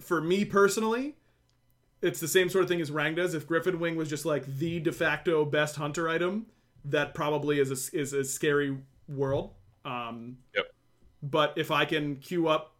for 0.00 0.20
me 0.20 0.44
personally, 0.46 1.16
it's 2.02 2.20
the 2.20 2.28
same 2.28 2.48
sort 2.48 2.64
of 2.64 2.68
thing 2.68 2.80
as 2.80 2.90
Rangdas. 2.90 3.34
If 3.34 3.46
Griffin 3.46 3.78
Wing 3.78 3.96
was 3.96 4.08
just 4.08 4.24
like 4.24 4.46
the 4.46 4.80
de 4.80 4.92
facto 4.92 5.44
best 5.44 5.76
hunter 5.76 6.08
item, 6.08 6.46
that 6.84 7.14
probably 7.14 7.58
is 7.60 7.70
a, 7.70 7.98
is 7.98 8.12
a 8.12 8.24
scary 8.24 8.78
world. 9.08 9.54
Um, 9.84 10.38
Yep. 10.54 10.66
But 11.22 11.54
if 11.56 11.70
I 11.70 11.84
can 11.84 12.16
queue 12.16 12.48
up, 12.48 12.76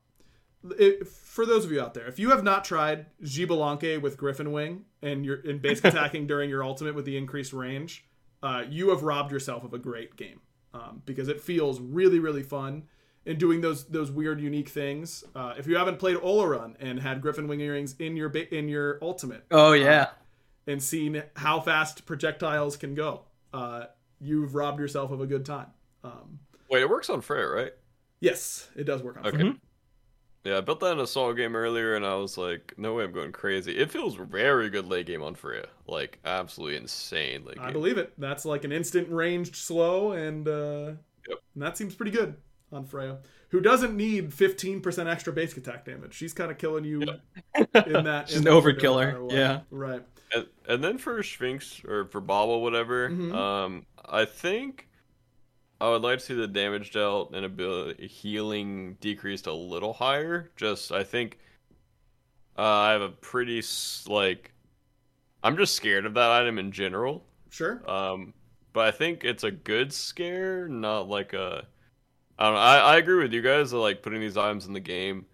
it, 0.79 1.07
for 1.07 1.45
those 1.45 1.64
of 1.64 1.73
you 1.73 1.81
out 1.81 1.93
there, 1.95 2.07
if 2.07 2.18
you 2.18 2.31
have 2.31 2.43
not 2.43 2.64
tried 2.64 3.07
Xbalanque 3.23 4.01
with 4.01 4.16
Griffin 4.16 4.53
Wing 4.53 4.85
and 5.03 5.25
you're 5.25 5.41
in 5.41 5.59
basic 5.59 5.85
attacking 5.87 6.27
during 6.27 6.49
your 6.49 6.64
ultimate 6.64 6.95
with 6.95 7.05
the 7.05 7.16
increased 7.16 7.53
range, 7.53 8.07
uh, 8.43 8.64
you 8.68 8.91
have 8.91 9.03
robbed 9.03 9.31
yourself 9.31 9.64
of 9.64 9.75
a 9.75 9.79
great 9.79 10.16
game 10.16 10.41
um, 10.73 11.03
because 11.05 11.29
it 11.29 11.41
feels 11.41 11.81
really 11.81 12.18
really 12.18 12.43
fun 12.43 12.85
and 13.27 13.39
doing 13.39 13.61
those 13.61 13.85
those 13.87 14.11
weird 14.11 14.41
unique 14.41 14.68
things. 14.68 15.25
Uh, 15.35 15.55
if 15.59 15.66
you 15.66 15.77
haven't 15.77 15.99
played 15.99 16.16
Olorun 16.16 16.75
and 16.81 17.01
had 17.01 17.21
Griffin 17.21 17.49
Wing 17.49 17.61
earrings 17.61 17.95
in 17.99 18.16
your 18.16 18.29
ba- 18.29 18.53
in 18.55 18.68
your 18.68 18.99
ultimate 19.03 19.45
oh 19.51 19.73
yeah 19.73 20.09
and 20.66 20.83
seen 20.83 21.23
how 21.37 21.61
fast 21.61 22.07
projectiles 22.07 22.77
can 22.77 22.95
go, 22.95 23.23
uh, 23.53 23.85
you've 24.21 24.55
robbed 24.55 24.81
yourself 24.81 25.11
of 25.11 25.21
a 25.21 25.27
good 25.27 25.45
time. 25.45 25.68
Um, 26.05 26.41
Wait, 26.71 26.83
it 26.83 26.89
works 26.89 27.11
on 27.11 27.21
Freya, 27.21 27.49
right? 27.49 27.73
yes, 28.21 28.68
it 28.77 28.85
does 28.85 29.03
work 29.03 29.16
on. 29.18 29.27
Okay. 29.27 29.39
Freya. 29.39 29.55
Yeah, 30.45 30.57
I 30.57 30.61
built 30.62 30.81
that 30.81 30.93
in 30.93 31.01
a 31.01 31.07
solo 31.07 31.35
game 31.35 31.55
earlier, 31.55 31.97
and 31.97 32.07
I 32.07 32.14
was 32.14 32.39
like, 32.39 32.73
no 32.79 32.95
way, 32.95 33.05
I'm 33.05 33.12
going 33.12 33.31
crazy. 33.31 33.77
It 33.77 33.91
feels 33.91 34.14
very 34.14 34.71
good 34.71 34.87
late 34.87 35.05
game 35.05 35.23
on 35.23 35.35
Freya, 35.35 35.66
like 35.87 36.18
absolutely 36.25 36.79
insane 36.79 37.45
late 37.45 37.57
game. 37.57 37.66
I 37.66 37.73
believe 37.73 37.99
it. 37.99 38.14
That's 38.16 38.47
like 38.47 38.64
an 38.64 38.73
instant 38.73 39.11
ranged 39.11 39.55
slow, 39.55 40.12
and 40.12 40.49
uh, 40.49 40.93
Yep. 41.29 41.39
And 41.55 41.62
that 41.62 41.77
seems 41.77 41.95
pretty 41.95 42.12
good 42.12 42.37
on 42.73 42.85
Freya, 42.85 43.18
who 43.49 43.61
doesn't 43.61 43.97
need 43.97 44.31
15% 44.31 45.07
extra 45.07 45.33
basic 45.33 45.59
attack 45.59 45.85
damage. 45.85 46.14
She's 46.14 46.33
kind 46.33 46.51
of 46.51 46.59
killing 46.59 46.85
you 46.85 47.01
in 47.03 47.09
that. 48.05 48.29
She's 48.29 48.37
in 48.41 48.47
an 48.47 48.53
overkiller, 48.55 49.12
no 49.29 49.29
yeah. 49.37 49.61
Right. 49.71 50.03
And, 50.33 50.47
and 50.68 50.85
then 50.85 50.99
for 50.99 51.23
Sphinx 51.23 51.83
or 51.85 52.05
for 52.07 52.21
Bauble, 52.21 52.62
whatever, 52.62 53.11
Mhm. 53.11 53.35
um, 53.35 53.87
I 54.09 54.25
think 54.25 54.89
I 55.81 55.89
would 55.89 56.03
like 56.03 56.18
to 56.21 56.25
see 56.25 56.35
the 56.35 56.47
damage 56.47 56.93
dealt 56.93 57.35
and 57.35 57.45
ability 57.45 58.07
healing 58.07 58.97
decreased 59.01 59.47
a 59.47 59.53
little 59.53 59.93
higher. 59.95 60.51
Just 60.57 60.93
I 60.93 61.03
think 61.03 61.39
uh, 62.59 62.62
I 62.62 62.93
have 62.93 63.03
a 63.03 63.09
pretty 63.09 63.62
like 64.07 64.53
I'm 65.43 65.57
just 65.57 65.75
scared 65.75 66.05
of 66.07 66.14
that 66.14 66.31
item 66.31 66.59
in 66.59 66.71
general. 66.71 67.25
Sure. 67.49 67.83
Um, 67.91 68.35
but 68.73 68.87
I 68.87 68.91
think 68.93 69.25
it's 69.25 69.43
a 69.43 69.51
good 69.51 69.93
scare, 69.93 70.68
not 70.68 71.09
like 71.09 71.33
a. 71.33 71.66
I 72.41 72.47
don't 72.47 72.55
know. 72.55 72.61
I, 72.61 72.76
I 72.78 72.97
agree 72.97 73.22
with 73.22 73.32
you 73.34 73.43
guys 73.43 73.70
that 73.70 73.78
like 73.78 74.03
putting 74.03 74.20
these 74.20 74.38
items 74.38 74.66
in 74.66 74.72
the 74.72 74.80
game 74.80 75.26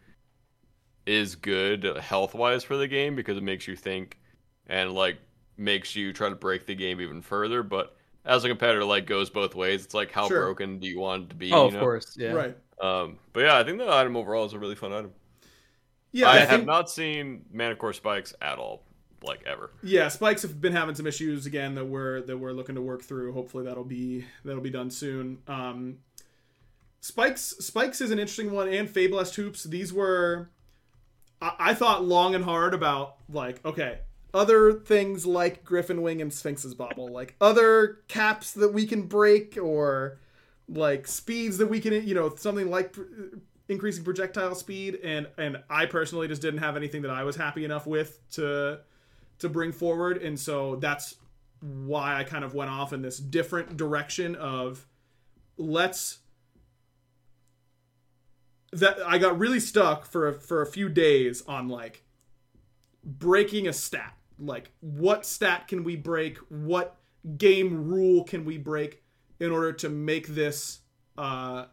is 1.06 1.36
good 1.36 1.84
health 1.84 2.34
wise 2.34 2.64
for 2.64 2.76
the 2.76 2.88
game 2.88 3.14
because 3.14 3.36
it 3.36 3.44
makes 3.44 3.68
you 3.68 3.76
think 3.76 4.18
and 4.66 4.92
like 4.92 5.18
makes 5.56 5.94
you 5.94 6.12
try 6.12 6.28
to 6.28 6.34
break 6.34 6.66
the 6.66 6.74
game 6.74 7.00
even 7.00 7.22
further. 7.22 7.62
But 7.62 7.96
as 8.24 8.42
a 8.44 8.48
competitor, 8.48 8.84
like 8.84 9.06
goes 9.06 9.30
both 9.30 9.54
ways. 9.54 9.84
It's 9.84 9.94
like 9.94 10.10
how 10.10 10.26
Sure. 10.26 10.42
broken 10.42 10.80
do 10.80 10.88
you 10.88 10.98
want 10.98 11.24
it 11.24 11.28
to 11.30 11.36
be? 11.36 11.52
Oh, 11.52 11.62
you 11.62 11.68
of 11.68 11.74
know? 11.74 11.80
course. 11.80 12.16
Yeah. 12.18 12.32
Right. 12.32 12.56
Um, 12.80 13.18
but 13.32 13.40
yeah, 13.40 13.56
I 13.56 13.62
think 13.62 13.78
the 13.78 13.88
item 13.90 14.16
overall 14.16 14.44
is 14.44 14.52
a 14.52 14.58
really 14.58 14.74
fun 14.74 14.92
item. 14.92 15.12
Yeah, 16.12 16.28
I, 16.28 16.36
I, 16.36 16.38
have 16.40 16.64
not 16.66 16.90
seen 16.90 17.44
Manticore 17.52 17.92
spikes 17.92 18.34
at 18.40 18.58
all, 18.58 18.82
like 19.22 19.42
ever. 19.46 19.70
yeah, 19.82 20.08
spikes 20.08 20.42
have 20.42 20.60
been 20.60 20.72
having 20.72 20.94
some 20.94 21.06
issues 21.06 21.46
again 21.46 21.74
that 21.74 21.84
we're 21.84 22.22
that 22.22 22.38
we're 22.38 22.52
looking 22.52 22.74
to 22.74 22.80
work 22.82 23.02
through. 23.02 23.32
Hopefully 23.32 23.64
that'll 23.64 23.84
be 23.84 24.24
that'll 24.44 24.62
be 24.62 24.70
done 24.70 24.90
soon. 24.90 25.38
Um, 25.46 25.98
spikes 27.06 27.54
spikes 27.60 28.00
is 28.00 28.10
an 28.10 28.18
interesting 28.18 28.52
one, 28.52 28.68
and 28.68 28.90
Fae-Blessed 28.90 29.36
hoops. 29.36 29.64
These 29.64 29.92
were 29.92 30.50
I, 31.40 31.52
I 31.58 31.74
thought 31.74 32.04
long 32.04 32.34
and 32.34 32.44
hard 32.44 32.74
about 32.74 33.16
like 33.28 33.64
okay 33.64 34.00
other 34.34 34.72
things 34.72 35.24
like 35.24 35.64
Griffin 35.64 36.02
Wing 36.02 36.20
and 36.20 36.32
Sphinx's 36.32 36.74
Bauble, 36.74 37.08
like 37.08 37.36
other 37.40 38.00
caps 38.08 38.52
that 38.52 38.72
we 38.72 38.86
can 38.86 39.02
break 39.02 39.56
or 39.56 40.18
like 40.68 41.06
speeds 41.06 41.58
that 41.58 41.68
we 41.68 41.80
can 41.80 42.06
you 42.06 42.14
know 42.14 42.34
something 42.34 42.68
like 42.68 42.92
pr- 42.92 43.02
increasing 43.68 44.04
projectile 44.04 44.54
speed 44.54 44.98
and 45.02 45.28
and 45.38 45.62
I 45.70 45.86
personally 45.86 46.26
just 46.26 46.42
didn't 46.42 46.60
have 46.60 46.76
anything 46.76 47.02
that 47.02 47.10
I 47.10 47.22
was 47.22 47.36
happy 47.36 47.64
enough 47.64 47.86
with 47.86 48.18
to 48.32 48.80
to 49.38 49.48
bring 49.48 49.70
forward 49.70 50.22
and 50.22 50.38
so 50.38 50.76
that's 50.76 51.14
why 51.60 52.18
I 52.18 52.24
kind 52.24 52.44
of 52.44 52.54
went 52.54 52.70
off 52.70 52.92
in 52.92 53.00
this 53.00 53.18
different 53.18 53.76
direction 53.76 54.34
of 54.34 54.86
let's 55.56 56.18
that 58.80 58.98
I 59.06 59.18
got 59.18 59.38
really 59.38 59.60
stuck 59.60 60.06
for 60.06 60.28
a, 60.28 60.34
for 60.34 60.62
a 60.62 60.66
few 60.66 60.88
days 60.88 61.42
on 61.46 61.68
like 61.68 62.04
breaking 63.04 63.68
a 63.68 63.72
stat. 63.72 64.14
Like 64.38 64.70
what 64.80 65.24
stat 65.24 65.68
can 65.68 65.84
we 65.84 65.96
break? 65.96 66.38
What 66.48 66.96
game 67.36 67.88
rule 67.88 68.24
can 68.24 68.44
we 68.44 68.58
break 68.58 69.02
in 69.40 69.50
order 69.50 69.72
to 69.72 69.88
make 69.88 70.28
this 70.28 70.80
uh 71.18 71.66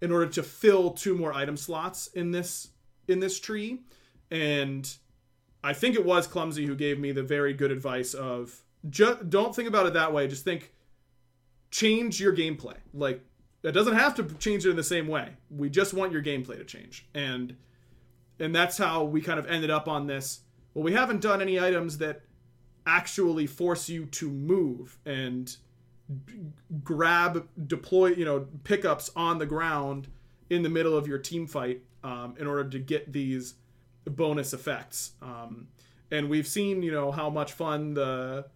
in 0.00 0.12
order 0.12 0.26
to 0.26 0.42
fill 0.42 0.90
two 0.90 1.16
more 1.16 1.32
item 1.32 1.56
slots 1.56 2.08
in 2.08 2.30
this 2.30 2.68
in 3.08 3.20
this 3.20 3.40
tree? 3.40 3.80
And 4.30 4.88
i 5.64 5.72
think 5.72 5.96
it 5.96 6.04
was 6.04 6.28
clumsy 6.28 6.64
who 6.66 6.76
gave 6.76 7.00
me 7.00 7.10
the 7.10 7.22
very 7.22 7.52
good 7.52 7.72
advice 7.72 8.14
of 8.14 8.62
just 8.88 9.28
don't 9.28 9.54
think 9.54 9.68
about 9.68 9.86
it 9.86 9.94
that 9.94 10.12
way. 10.12 10.28
Just 10.28 10.44
think 10.44 10.72
change 11.70 12.20
your 12.20 12.34
gameplay. 12.34 12.76
Like 12.94 13.24
it 13.62 13.72
doesn't 13.72 13.94
have 13.94 14.14
to 14.16 14.24
change 14.34 14.66
it 14.66 14.70
in 14.70 14.76
the 14.76 14.84
same 14.84 15.08
way. 15.08 15.30
We 15.50 15.68
just 15.68 15.94
want 15.94 16.12
your 16.12 16.22
gameplay 16.22 16.56
to 16.58 16.64
change. 16.64 17.06
And 17.14 17.56
and 18.40 18.54
that's 18.54 18.78
how 18.78 19.02
we 19.04 19.20
kind 19.20 19.38
of 19.38 19.46
ended 19.46 19.70
up 19.70 19.88
on 19.88 20.06
this. 20.06 20.40
Well 20.74 20.84
we 20.84 20.92
haven't 20.92 21.20
done 21.20 21.42
any 21.42 21.58
items 21.58 21.98
that 21.98 22.22
actually 22.86 23.46
force 23.46 23.88
you 23.88 24.06
to 24.06 24.30
move 24.30 24.98
and 25.04 25.56
grab 26.82 27.46
deploy 27.66 28.06
you 28.06 28.24
know 28.24 28.46
pickups 28.64 29.10
on 29.14 29.36
the 29.36 29.44
ground 29.44 30.08
in 30.48 30.62
the 30.62 30.68
middle 30.70 30.96
of 30.96 31.06
your 31.06 31.18
team 31.18 31.46
fight 31.46 31.82
um, 32.02 32.34
in 32.38 32.46
order 32.46 32.66
to 32.70 32.78
get 32.78 33.12
these 33.12 33.54
bonus 34.06 34.54
effects. 34.54 35.12
Um, 35.20 35.68
and 36.10 36.30
we've 36.30 36.46
seen 36.46 36.82
you 36.82 36.92
know 36.92 37.10
how 37.10 37.28
much 37.28 37.52
fun 37.52 37.94
the 37.94 38.46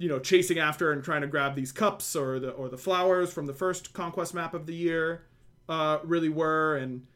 you 0.00 0.08
know 0.08 0.18
chasing 0.18 0.58
after 0.58 0.90
and 0.90 1.04
trying 1.04 1.20
to 1.20 1.26
grab 1.26 1.54
these 1.54 1.70
cups 1.70 2.16
or 2.16 2.40
the 2.40 2.50
or 2.50 2.68
the 2.68 2.78
flowers 2.78 3.32
from 3.32 3.46
the 3.46 3.54
first 3.54 3.92
conquest 3.92 4.34
map 4.34 4.54
of 4.54 4.66
the 4.66 4.74
year 4.74 5.26
uh, 5.68 5.98
really 6.02 6.28
were 6.28 6.76
and 6.76 7.06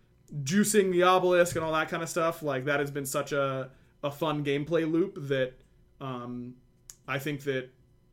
juicing 0.42 0.92
the 0.92 1.02
obelisk 1.02 1.56
and 1.56 1.64
all 1.64 1.72
that 1.72 1.88
kind 1.88 2.02
of 2.02 2.08
stuff 2.08 2.42
like 2.42 2.64
that 2.66 2.80
has 2.80 2.90
been 2.90 3.06
such 3.06 3.32
a, 3.32 3.70
a 4.02 4.10
fun 4.10 4.44
gameplay 4.44 4.90
loop 4.90 5.16
that 5.28 5.54
um, 6.00 6.54
i 7.08 7.18
think 7.18 7.42
that 7.42 7.70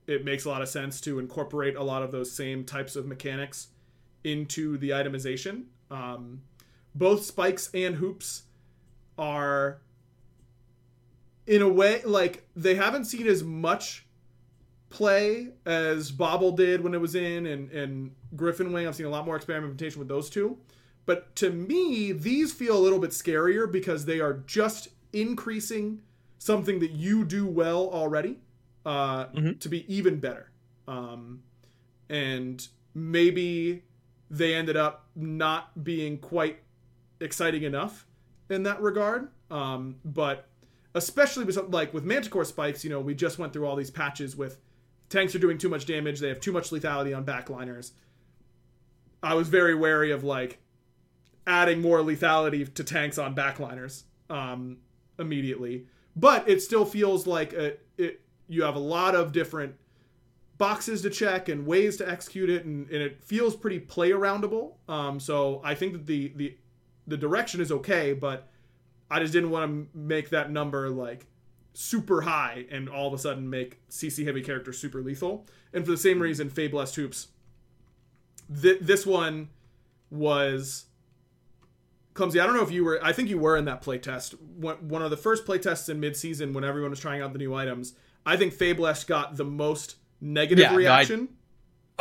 it 0.08 0.26
makes 0.26 0.46
a 0.46 0.50
lot 0.50 0.62
of 0.62 0.70
sense 0.70 1.00
to 1.02 1.20
incorporate 1.20 1.76
a 1.76 1.84
lot 1.84 2.02
of 2.02 2.12
those 2.12 2.32
same 2.32 2.64
types 2.64 2.96
of 2.96 3.06
mechanics 3.06 3.68
into 4.24 4.78
the 4.78 4.90
itemization. 4.90 5.66
Um, 5.90 6.42
both 6.96 7.26
spikes 7.26 7.70
and 7.74 7.96
hoops 7.96 8.44
are, 9.18 9.82
in 11.48 11.62
a 11.62 11.70
way, 11.70 12.02
like 12.04 12.46
they 12.56 12.76
haven't 12.76 13.06
seen 13.06 13.28
as 13.28 13.44
much 13.44 14.06
play 14.92 15.48
as 15.66 16.12
Bauble 16.12 16.52
did 16.52 16.82
when 16.82 16.94
it 16.94 17.02
was 17.02 17.16
in, 17.16 17.48
and, 17.48 17.72
and 17.72 18.12
Griffin 18.36 18.72
Wing. 18.72 18.88
I've 18.88 18.96
seen 18.96 19.08
a 19.08 19.10
lot 19.10 19.26
more 19.26 19.36
experimentation 19.36 20.00
with 20.00 20.08
those 20.08 20.30
two. 20.30 20.58
But 21.06 21.36
to 21.38 21.50
me, 21.50 22.12
these 22.12 22.54
feel 22.54 22.78
a 22.78 22.80
little 22.80 23.00
bit 23.00 23.10
scarier 23.12 23.70
because 23.72 24.06
they 24.06 24.20
are 24.20 24.44
just 24.46 24.90
increasing 25.14 26.02
something 26.38 26.80
that 26.80 26.92
you 26.92 27.26
do 27.26 27.46
well 27.46 27.90
already 27.90 28.38
uh, 28.86 29.26
to 29.60 29.70
be 29.70 29.92
even 29.94 30.20
better. 30.20 30.52
Um, 30.88 31.42
and 32.10 32.68
maybe 32.94 33.84
they 34.30 34.54
ended 34.54 34.78
up 34.78 35.08
not 35.16 35.84
being 35.84 36.18
quite 36.18 36.60
exciting 37.20 37.64
enough 37.64 38.06
in 38.50 38.64
that 38.64 38.82
regard. 38.82 39.30
Um, 39.50 39.96
but 40.06 40.48
especially 40.94 41.46
with 41.46 41.56
something 41.56 41.72
like 41.72 41.94
with 41.94 42.04
Manticore 42.04 42.46
spikes, 42.46 42.84
you 42.84 42.90
know, 42.90 43.00
we 43.00 43.16
just 43.16 43.40
went 43.40 43.54
through 43.54 43.66
all 43.66 43.76
these 43.76 43.92
patches 43.92 44.36
with 44.36 44.58
tanks 45.12 45.36
are 45.36 45.40
doing 45.40 45.58
too 45.58 45.70
much 45.70 45.86
damage. 45.86 46.20
They 46.20 46.30
have 46.30 46.40
too 46.40 46.52
much 46.52 46.70
lethality 46.72 47.16
on 47.16 47.26
backliners. 47.26 47.92
I 49.22 49.36
was 49.36 49.50
very 49.50 49.76
wary 49.76 50.12
of 50.12 50.24
like 50.24 50.60
adding 51.46 51.82
more 51.82 52.00
lethality 52.00 52.74
to 52.74 52.84
tanks 52.84 53.18
on 53.18 53.36
backliners 53.36 54.04
um, 54.30 54.78
immediately. 55.20 55.86
But 56.16 56.50
it 56.50 56.62
still 56.62 56.86
feels 56.86 57.28
like 57.28 57.54
a, 57.54 57.78
it, 57.98 58.22
you 58.48 58.64
have 58.64 58.76
a 58.76 58.80
lot 58.80 59.14
of 59.14 59.32
different 59.32 59.76
boxes 60.58 61.02
to 61.02 61.10
check 61.10 61.50
and 61.50 61.66
ways 61.66 61.98
to 61.98 62.10
execute 62.10 62.50
it, 62.50 62.66
and, 62.66 62.90
and 62.90 63.02
it 63.02 63.24
feels 63.24 63.56
pretty 63.56 63.80
play 63.80 64.12
aroundable. 64.12 64.74
Um, 64.88 65.20
so 65.20 65.62
I 65.64 65.76
think 65.76 65.94
that 65.94 66.06
the, 66.08 66.34
the 66.36 66.56
the 67.08 67.18
direction 67.18 67.62
is 67.62 67.72
okay, 67.72 68.14
but 68.14 68.48
I 69.10 69.20
just 69.20 69.34
didn't 69.34 69.50
want 69.50 69.72
to 69.72 69.98
make 69.98 70.30
that 70.30 70.52
number 70.52 70.90
like 70.90 71.26
super 71.74 72.22
high 72.22 72.66
and 72.70 72.90
all 72.90 73.08
of 73.08 73.14
a 73.14 73.18
sudden 73.18 73.50
make 73.50 73.80
CC 73.90 74.26
heavy 74.26 74.42
characters 74.42 74.78
super 74.78 75.02
lethal. 75.02 75.46
And 75.74 75.86
for 75.86 75.92
the 75.92 75.98
same 75.98 76.20
reason, 76.22 76.50
Fae-Blessed 76.50 76.96
Hoops, 76.96 77.28
th- 78.62 78.80
this 78.82 79.06
one 79.06 79.50
was 80.10 80.86
clumsy. 82.14 82.40
I 82.40 82.46
don't 82.46 82.56
know 82.56 82.64
if 82.64 82.72
you 82.72 82.84
were. 82.84 83.00
I 83.04 83.14
think 83.14 83.30
you 83.30 83.38
were 83.38 83.56
in 83.58 83.66
that 83.66 83.82
playtest. 83.84 84.40
One 84.42 84.88
one 84.90 85.02
of 85.02 85.10
the 85.12 85.18
first 85.18 85.46
playtests 85.46 85.88
in 85.90 86.00
mid-season 86.00 86.54
when 86.54 86.64
everyone 86.64 86.90
was 86.92 87.00
trying 87.00 87.22
out 87.22 87.32
the 87.34 87.40
new 87.40 87.54
items. 87.54 87.94
I 88.26 88.38
think 88.38 88.54
Fae-Blessed 88.54 89.08
got 89.08 89.38
the 89.38 89.46
most 89.46 89.96
negative 90.20 90.60
Yeah, 90.64 90.70
no, 90.70 90.76
I- 90.76 90.78
reaction. 90.78 91.30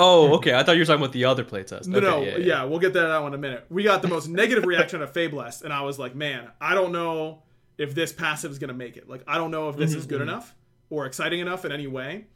Oh, 0.03 0.35
okay. 0.37 0.55
I 0.55 0.63
thought 0.63 0.77
you 0.77 0.81
were 0.81 0.87
talking 0.87 1.03
about 1.03 1.13
the 1.13 1.27
other 1.27 1.45
playtest. 1.45 1.87
No, 1.87 1.99
Okay, 1.99 2.07
no, 2.07 2.23
yeah, 2.23 2.31
yeah, 2.31 2.37
yeah. 2.39 2.65
we'll 2.65 2.79
get 2.79 2.95
to 2.95 3.01
that 3.01 3.11
out 3.11 3.27
in 3.27 3.35
a 3.35 3.39
minute. 3.39 3.67
We 3.69 3.83
got 3.83 4.01
the 4.01 4.09
most 4.09 4.29
negative 4.29 4.65
reaction 4.65 5.03
of 5.03 5.13
Fae-Blessed, 5.13 5.63
and 5.63 5.73
I 5.75 5.83
was 5.83 5.99
like, 5.99 6.15
man, 6.15 6.49
I 6.59 6.75
don't 6.75 6.93
know 6.93 7.43
if 7.81 7.95
this 7.95 8.13
passive 8.13 8.51
is 8.51 8.59
gonna 8.59 8.75
make 8.75 8.99
it. 8.99 9.09
Like, 9.09 9.23
I 9.27 9.39
don't 9.39 9.51
know 9.51 9.71
if 9.71 9.77
this 9.77 9.95
is 9.95 10.05
good 10.05 10.21
enough 10.21 10.55
or 10.91 11.07
exciting 11.07 11.41
enough 11.41 11.65
in 11.65 11.73
any 11.73 11.87
way. 11.87 12.27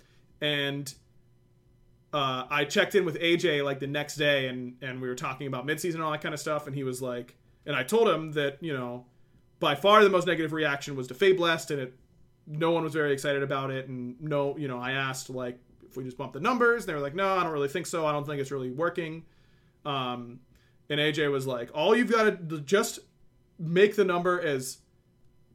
And 0.41 0.93
uh, 2.15 2.47
I 2.49 2.65
checked 2.65 2.95
in 2.95 3.05
with 3.05 3.21
AJ 3.21 3.63
like 3.63 3.79
the 3.79 3.87
next 3.87 4.17
day, 4.17 4.49
and 4.49 4.77
and 4.81 5.03
we 5.03 5.09
were 5.09 5.15
talking 5.15 5.47
about 5.47 5.67
midseason 5.67 5.97
and 5.97 6.03
all 6.03 6.13
that 6.13 6.23
kind 6.23 6.33
of 6.33 6.41
stuff, 6.41 6.67
and 6.67 6.75
he 6.75 6.83
was 6.83 7.03
like, 7.03 7.37
and 7.67 7.77
I 7.77 7.83
told 7.83 8.09
him 8.09 8.33
that 8.33 8.57
you 8.63 8.73
know, 8.73 9.05
by 9.61 9.75
far 9.75 10.03
the 10.03 10.09
most 10.09 10.27
negative 10.27 10.55
reaction 10.55 10.97
was 10.97 11.09
to 11.09 11.15
Fae-Blessed, 11.15 11.73
and 11.73 11.81
it 11.81 11.95
no 12.47 12.71
one 12.71 12.85
was 12.85 12.95
very 12.95 13.13
excited 13.13 13.43
about 13.43 13.71
it, 13.71 13.89
and 13.89 14.19
no, 14.23 14.57
you 14.57 14.69
know, 14.69 14.79
I 14.79 14.93
asked 14.93 15.29
like 15.29 15.59
if 15.85 15.97
we 15.97 16.05
just 16.05 16.17
bump 16.17 16.33
the 16.33 16.41
numbers, 16.41 16.85
and 16.85 16.89
they 16.89 16.95
were 16.95 17.01
like, 17.01 17.15
no, 17.15 17.37
I 17.37 17.43
don't 17.43 17.53
really 17.53 17.69
think 17.69 17.87
so. 17.87 18.07
I 18.07 18.13
don't 18.13 18.27
think 18.27 18.41
it's 18.41 18.51
really 18.51 18.71
working. 18.71 19.25
Um, 19.85 20.41
and 20.89 20.99
AJ 20.99 21.31
was 21.31 21.47
like, 21.47 21.71
all 21.75 21.95
you've 21.95 22.11
got 22.11 22.49
to 22.49 22.61
just 22.61 23.01
make 23.59 23.97
the 23.97 24.05
number 24.05 24.41
as 24.41 24.79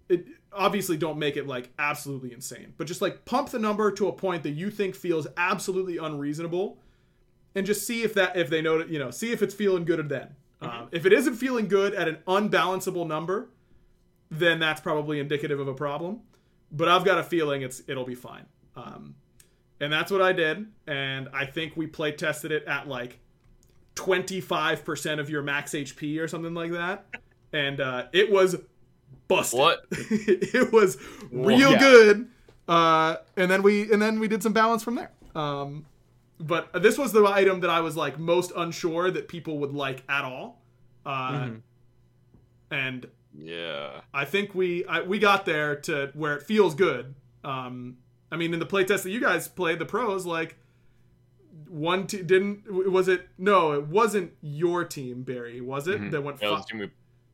it 0.10 0.26
obviously 0.52 0.98
don't 0.98 1.18
make 1.18 1.38
it 1.38 1.48
like 1.48 1.70
absolutely 1.80 2.34
insane, 2.34 2.74
but 2.78 2.88
just 2.88 3.02
like 3.02 3.26
pump 3.26 3.50
the 3.50 3.60
number 3.60 3.92
to 3.92 4.08
a 4.08 4.12
point 4.12 4.44
that 4.44 4.52
you 4.52 4.70
think 4.70 4.96
feels 4.96 5.28
absolutely 5.38 5.98
unreasonable 5.98 6.80
and 7.56 7.66
just 7.66 7.86
see 7.86 8.04
if 8.04 8.14
that 8.16 8.36
if 8.36 8.50
they 8.50 8.62
know 8.62 8.84
you 8.86 9.00
know 9.00 9.12
see 9.12 9.32
if 9.32 9.42
it's 9.42 9.54
feeling 9.54 9.86
good 9.86 10.10
then. 10.10 10.36
Um, 10.62 10.90
if 10.92 11.06
it 11.06 11.14
isn't 11.14 11.36
feeling 11.36 11.70
good 11.70 11.94
at 11.94 12.10
an 12.10 12.18
unbalanceable 12.28 13.08
number, 13.08 13.50
then 14.30 14.60
that's 14.60 14.82
probably 14.82 15.22
indicative 15.22 15.58
of 15.58 15.70
a 15.70 15.74
problem. 15.74 16.20
But 16.72 16.90
I've 16.90 17.06
got 17.06 17.18
a 17.18 17.24
feeling 17.24 17.62
it's 17.62 17.82
it'll 17.88 18.06
be 18.06 18.16
fine. 18.16 18.46
Um, 18.76 19.16
and 19.80 19.94
that's 19.94 20.12
what 20.12 20.22
I 20.22 20.34
did, 20.34 20.66
and 20.88 21.30
I 21.34 21.46
think 21.46 21.78
we 21.78 21.88
play 21.88 22.12
tested 22.12 22.52
it 22.52 22.66
at 22.66 22.88
like 22.90 23.20
25% 23.96 25.20
of 25.20 25.30
your 25.30 25.42
max 25.42 25.72
HP 25.72 26.20
or 26.20 26.28
something 26.28 26.54
like 26.54 26.72
that. 26.72 27.06
And 27.54 27.80
uh, 27.80 28.08
it 28.12 28.32
was 28.32 28.58
busted. 29.28 29.60
What? 29.60 29.86
it 29.92 30.72
was 30.74 30.98
real 31.32 31.72
Yeah. 31.72 31.80
good. 31.80 32.28
Uh, 32.68 33.16
and 33.36 33.50
then 33.50 33.64
we 33.64 33.92
and 33.92 34.02
then 34.02 34.20
we 34.20 34.28
did 34.28 34.44
some 34.44 34.54
balance 34.54 34.84
from 34.84 34.96
there. 34.96 35.12
Um, 35.36 35.86
but 36.40 36.72
this 36.82 36.98
was 36.98 37.12
the 37.12 37.26
item 37.26 37.60
that 37.62 37.70
I 37.70 37.82
was 37.82 37.96
like 37.98 38.18
most 38.20 38.52
unsure 38.56 39.12
that 39.12 39.28
people 39.28 39.60
would 39.60 39.74
like 39.74 40.04
at 40.10 40.24
all. 40.24 40.62
Uh, 41.06 41.32
Mhm. 41.32 41.62
And 42.72 43.08
Yeah. 43.38 44.02
I 44.14 44.26
think 44.26 44.54
we 44.54 44.86
I, 44.86 45.02
we 45.02 45.18
got 45.20 45.46
there 45.46 45.76
to 45.82 46.12
where 46.14 46.36
it 46.36 46.44
feels 46.44 46.76
good. 46.76 47.16
Um, 47.44 47.98
I 48.32 48.36
mean, 48.36 48.54
in 48.54 48.60
the 48.60 48.66
playtest 48.66 49.04
that 49.04 49.10
you 49.10 49.20
guys 49.20 49.48
played, 49.48 49.80
the 49.80 49.86
pros 49.86 50.26
like 50.26 50.58
one 51.68 52.08
t- 52.08 52.22
didn't 52.24 52.64
was 52.92 53.08
it? 53.08 53.28
No, 53.38 53.74
it 53.74 53.88
wasn't 53.88 54.34
your 54.42 54.84
team, 54.84 55.24
Barry. 55.24 55.62
Was 55.62 55.88
it 55.88 56.00
Mhm. 56.02 56.12
that 56.12 56.22
went? 56.24 56.42
Yeah, 56.42 56.50
it 56.50 56.52
fi- 56.52 56.58
the 56.60 56.64
team 56.66 56.80
we, 56.80 56.90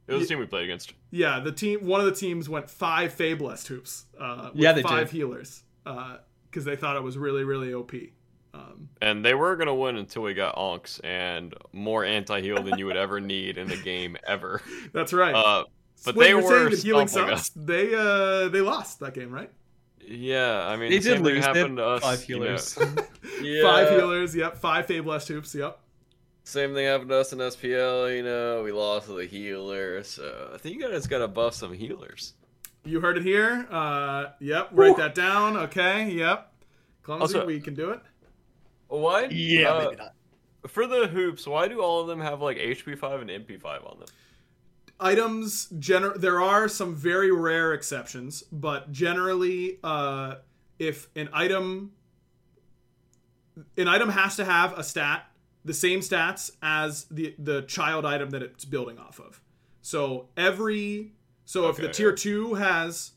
it 0.07 0.13
was 0.13 0.23
the 0.23 0.27
team 0.27 0.39
we 0.39 0.45
played 0.45 0.63
against. 0.65 0.93
yeah, 1.11 1.39
the 1.39 1.51
team. 1.51 1.85
One 1.85 1.99
of 1.99 2.05
the 2.05 2.11
teams 2.13 2.47
went 2.49 2.69
five 2.69 3.13
Fae-Blessed 3.13 3.67
hoops. 3.67 4.05
Uh, 4.19 4.49
with 4.53 4.61
Yeah, 4.63 4.71
they 4.73 4.81
five 4.83 5.09
did. 5.09 5.15
healers 5.17 5.63
because 5.83 6.65
they 6.65 6.75
thought 6.75 6.95
it 6.95 7.03
was 7.03 7.17
really 7.17 7.43
really 7.43 7.73
OP. 7.73 7.93
Um, 8.53 8.87
And 9.01 9.25
they 9.25 9.33
were 9.33 9.55
gonna 9.57 9.75
win 9.75 9.97
until 9.97 10.21
we 10.21 10.33
got 10.33 10.55
onks 10.55 10.99
and 11.03 11.53
more 11.73 12.05
anti-heal 12.05 12.63
than 12.63 12.77
you 12.79 12.85
would 12.85 12.95
ever 12.97 13.19
need 13.19 13.57
in 13.57 13.67
the 13.67 13.75
game 13.77 14.15
ever. 14.25 14.61
that's 14.93 15.11
right. 15.11 15.35
Uh, 15.35 15.65
but 16.05 16.15
When 16.15 16.27
they 16.27 16.33
were 16.35 16.69
that 16.69 16.79
healing 16.79 17.07
stomping 17.07 17.35
sucks. 17.37 17.49
They 17.49 17.93
uh 17.93 18.47
they 18.49 18.61
lost 18.61 18.99
that 19.01 19.13
game, 19.13 19.31
right? 19.31 19.51
yeah, 20.07 20.67
I 20.67 20.77
mean, 20.77 20.91
They 20.91 20.97
the 20.99 21.03
same 21.03 21.11
did 21.23 21.25
thing 21.25 21.33
lose. 21.35 21.43
They 21.45 21.59
happened 21.59 21.77
to 21.77 21.85
us. 21.85 22.01
five 22.03 22.29
you 22.29 22.35
know. 22.39 22.43
healers. 22.45 22.77
Yeah. 23.41 23.61
Five 23.63 23.89
healers. 23.89 24.35
Yep. 24.35 24.57
Five 24.57 24.85
Fae-Blessed 24.85 25.27
hoops. 25.29 25.55
Yep. 25.55 25.79
Same 26.45 26.75
thing 26.75 26.85
happened 26.85 27.09
to 27.09 27.15
us 27.17 27.33
in 27.33 27.39
SPL. 27.39 28.15
You 28.15 28.21
know, 28.23 28.61
we 28.63 28.71
lost 28.71 29.07
the 29.07 29.25
healer. 29.25 30.03
So 30.03 30.51
I 30.53 30.57
think 30.59 30.75
you 30.75 30.87
guys 30.89 31.07
gotta 31.07 31.27
buff 31.27 31.55
some 31.55 31.73
healers. 31.73 32.33
You 32.83 32.99
heard 33.01 33.17
it 33.17 33.23
here. 33.23 33.67
Uh, 33.71 34.27
yep. 34.39 34.69
Write 34.71 34.95
that 34.97 35.15
down. 35.15 35.57
Okay. 35.57 36.07
Yep. 36.11 36.53
Clumsy, 37.01 37.21
Also- 37.21 37.45
we 37.45 37.59
can 37.59 37.73
do 37.73 37.89
it. 37.89 37.99
Why? 38.87 39.25
yeah, 39.31 39.69
uh, 39.69 39.83
maybe 39.85 39.95
not. 39.95 40.13
For 40.67 40.85
the 40.85 41.07
hoops, 41.07 41.47
why 41.47 41.67
do 41.67 41.81
all 41.81 42.01
of 42.01 42.07
them 42.07 42.19
have 42.21 42.41
like 42.41 42.57
HP 42.57 42.95
five 42.97 43.19
and 43.21 43.29
MP 43.29 43.59
five 43.59 43.83
on 43.83 43.97
them? 43.99 44.07
items 44.97 45.67
gener- 45.77 46.15
there 46.15 46.39
are 46.39 46.69
some 46.69 46.95
very 46.95 47.29
rare 47.29 47.73
exceptions 47.73 48.43
but 48.49 48.93
generally 48.93 49.77
uh, 49.83 50.35
if 50.79 51.09
an 51.17 51.27
item 51.33 51.91
an 53.75 53.89
item 53.89 54.07
has 54.07 54.37
to 54.37 54.45
have 54.45 54.71
a 54.79 54.83
stat 54.83 55.27
the 55.65 55.73
same 55.73 55.99
stats 55.99 56.51
as 56.61 57.05
the 57.05 57.35
the 57.37 57.63
child 57.63 58.05
item 58.05 58.29
that 58.29 58.41
it's 58.41 58.63
building 58.63 58.97
off 58.97 59.19
of. 59.19 59.41
So 59.81 60.29
every 60.37 61.11
so 61.43 61.67
if 61.67 61.77
the 61.77 61.89
tier 61.89 62.11
yeah. 62.11 62.15
2 62.15 62.53
has 62.55 63.11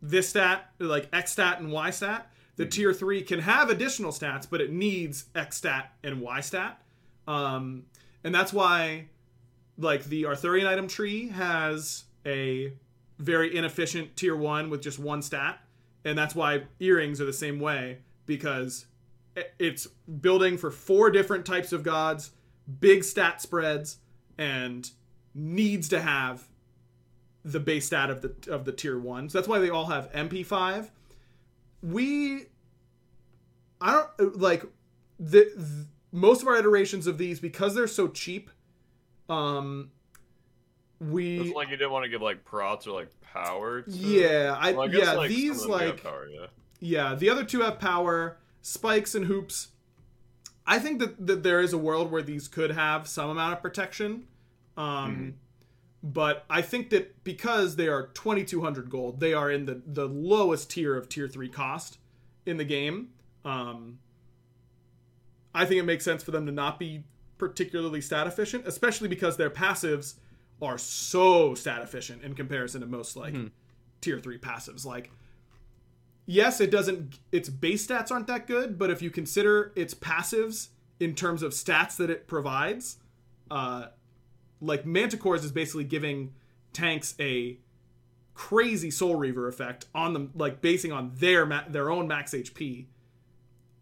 this 0.00 0.28
stat 0.28 0.70
like 0.78 1.08
x 1.12 1.32
stat 1.32 1.58
and 1.58 1.72
y 1.72 1.90
stat 1.90 2.30
the 2.56 2.64
tier 2.66 2.92
3 2.92 3.22
can 3.22 3.40
have 3.40 3.70
additional 3.70 4.12
stats 4.12 4.46
but 4.48 4.60
it 4.60 4.70
needs 4.70 5.26
x 5.34 5.56
stat 5.56 5.92
and 6.04 6.20
y 6.20 6.40
stat. 6.40 6.80
Um, 7.26 7.86
and 8.22 8.34
that's 8.34 8.52
why 8.52 9.06
like 9.78 10.04
the 10.04 10.26
Arthurian 10.26 10.66
item 10.66 10.88
tree 10.88 11.28
has 11.28 12.04
a 12.24 12.72
very 13.18 13.56
inefficient 13.56 14.16
tier 14.16 14.36
one 14.36 14.70
with 14.70 14.82
just 14.82 14.98
one 14.98 15.22
stat, 15.22 15.60
and 16.04 16.16
that's 16.16 16.34
why 16.34 16.64
earrings 16.80 17.20
are 17.20 17.24
the 17.24 17.32
same 17.32 17.60
way 17.60 17.98
because 18.26 18.86
it's 19.58 19.86
building 20.20 20.56
for 20.56 20.70
four 20.70 21.10
different 21.10 21.44
types 21.44 21.72
of 21.72 21.82
gods, 21.82 22.30
big 22.80 23.04
stat 23.04 23.42
spreads, 23.42 23.98
and 24.38 24.90
needs 25.34 25.88
to 25.90 26.00
have 26.00 26.48
the 27.44 27.60
base 27.60 27.86
stat 27.86 28.10
of 28.10 28.22
the 28.22 28.34
of 28.50 28.64
the 28.64 28.72
tier 28.72 28.98
one. 28.98 29.28
So 29.28 29.38
that's 29.38 29.48
why 29.48 29.58
they 29.58 29.70
all 29.70 29.86
have 29.86 30.10
MP5. 30.12 30.90
We, 31.82 32.46
I 33.80 33.92
don't 34.18 34.40
like 34.40 34.64
the, 35.18 35.44
th 35.44 35.86
most 36.12 36.42
of 36.42 36.48
our 36.48 36.56
iterations 36.56 37.06
of 37.06 37.18
these 37.18 37.40
because 37.40 37.74
they're 37.74 37.86
so 37.86 38.08
cheap 38.08 38.50
um 39.28 39.90
we 40.98 41.40
It's 41.40 41.54
like 41.54 41.68
you 41.68 41.76
didn't 41.76 41.90
want 41.90 42.04
to 42.04 42.08
give 42.08 42.22
like 42.22 42.44
prots 42.44 42.86
or 42.86 42.92
like 42.92 43.10
power. 43.20 43.82
To... 43.82 43.90
yeah 43.90 44.56
i 44.58 44.72
Well, 44.72 44.82
I 44.82 44.88
guess, 44.88 45.00
yeah 45.02 45.12
like, 45.12 45.28
these 45.28 45.62
of 45.62 45.68
them 45.68 45.78
do 45.78 45.84
have 45.84 45.94
like 45.94 46.02
power, 46.02 46.28
yeah. 46.28 46.46
yeah 46.80 47.14
the 47.14 47.28
other 47.28 47.44
two 47.44 47.60
have 47.60 47.78
power 47.78 48.38
spikes 48.66 49.14
and 49.14 49.26
hoops. 49.26 49.68
I 50.66 50.80
think 50.80 50.98
that, 50.98 51.24
that 51.24 51.44
there 51.44 51.60
is 51.60 51.72
a 51.72 51.78
world 51.78 52.10
where 52.10 52.22
these 52.22 52.48
could 52.48 52.72
have 52.72 53.06
some 53.06 53.30
amount 53.30 53.52
of 53.52 53.62
protection 53.62 54.26
um 54.76 55.34
but 56.02 56.44
i 56.50 56.60
think 56.60 56.90
that 56.90 57.24
because 57.24 57.76
they 57.76 57.88
are 57.88 58.08
2200 58.08 58.90
gold 58.90 59.20
they 59.20 59.32
are 59.32 59.50
in 59.50 59.64
the 59.64 59.80
the 59.86 60.06
lowest 60.06 60.68
tier 60.70 60.94
of 60.94 61.08
tier 61.08 61.26
3 61.26 61.48
cost 61.48 61.96
in 62.44 62.58
the 62.58 62.64
game. 62.64 63.08
Um 63.44 64.00
i 65.54 65.64
think 65.64 65.80
it 65.80 65.84
makes 65.84 66.04
sense 66.04 66.22
for 66.22 66.32
them 66.32 66.44
to 66.44 66.52
not 66.52 66.78
be 66.78 67.04
particularly 67.38 68.02
stat 68.02 68.26
efficient 68.26 68.66
especially 68.66 69.08
because 69.08 69.38
their 69.38 69.48
passives 69.48 70.14
are 70.60 70.76
so 70.76 71.54
stat 71.54 71.80
efficient 71.80 72.22
in 72.22 72.34
comparison 72.34 72.82
to 72.82 72.86
most 72.86 73.16
like 73.16 73.34
tier 74.00 74.18
3 74.18 74.38
passives. 74.38 74.84
Like 74.84 75.10
yes, 76.26 76.60
it 76.60 76.70
doesn't. 76.70 77.18
Its 77.32 77.48
base 77.48 77.86
stats 77.86 78.10
aren't 78.10 78.26
that 78.26 78.46
good, 78.46 78.78
but 78.78 78.90
if 78.90 79.00
you 79.00 79.10
consider 79.10 79.72
its 79.76 79.94
passives 79.94 80.68
in 81.00 81.14
terms 81.14 81.42
of 81.42 81.52
stats 81.52 81.96
that 81.96 82.10
it 82.10 82.26
provides, 82.26 82.98
uh, 83.50 83.86
like 84.60 84.84
Manticores 84.84 85.44
is 85.44 85.52
basically 85.52 85.84
giving 85.84 86.32
tanks 86.72 87.14
a 87.20 87.58
crazy 88.34 88.90
Soul 88.90 89.16
Reaver 89.16 89.48
effect 89.48 89.86
on 89.94 90.12
them, 90.12 90.30
like 90.34 90.60
basing 90.60 90.92
on 90.92 91.12
their 91.16 91.46
ma- 91.46 91.64
their 91.68 91.90
own 91.90 92.06
max 92.08 92.32
HP. 92.32 92.86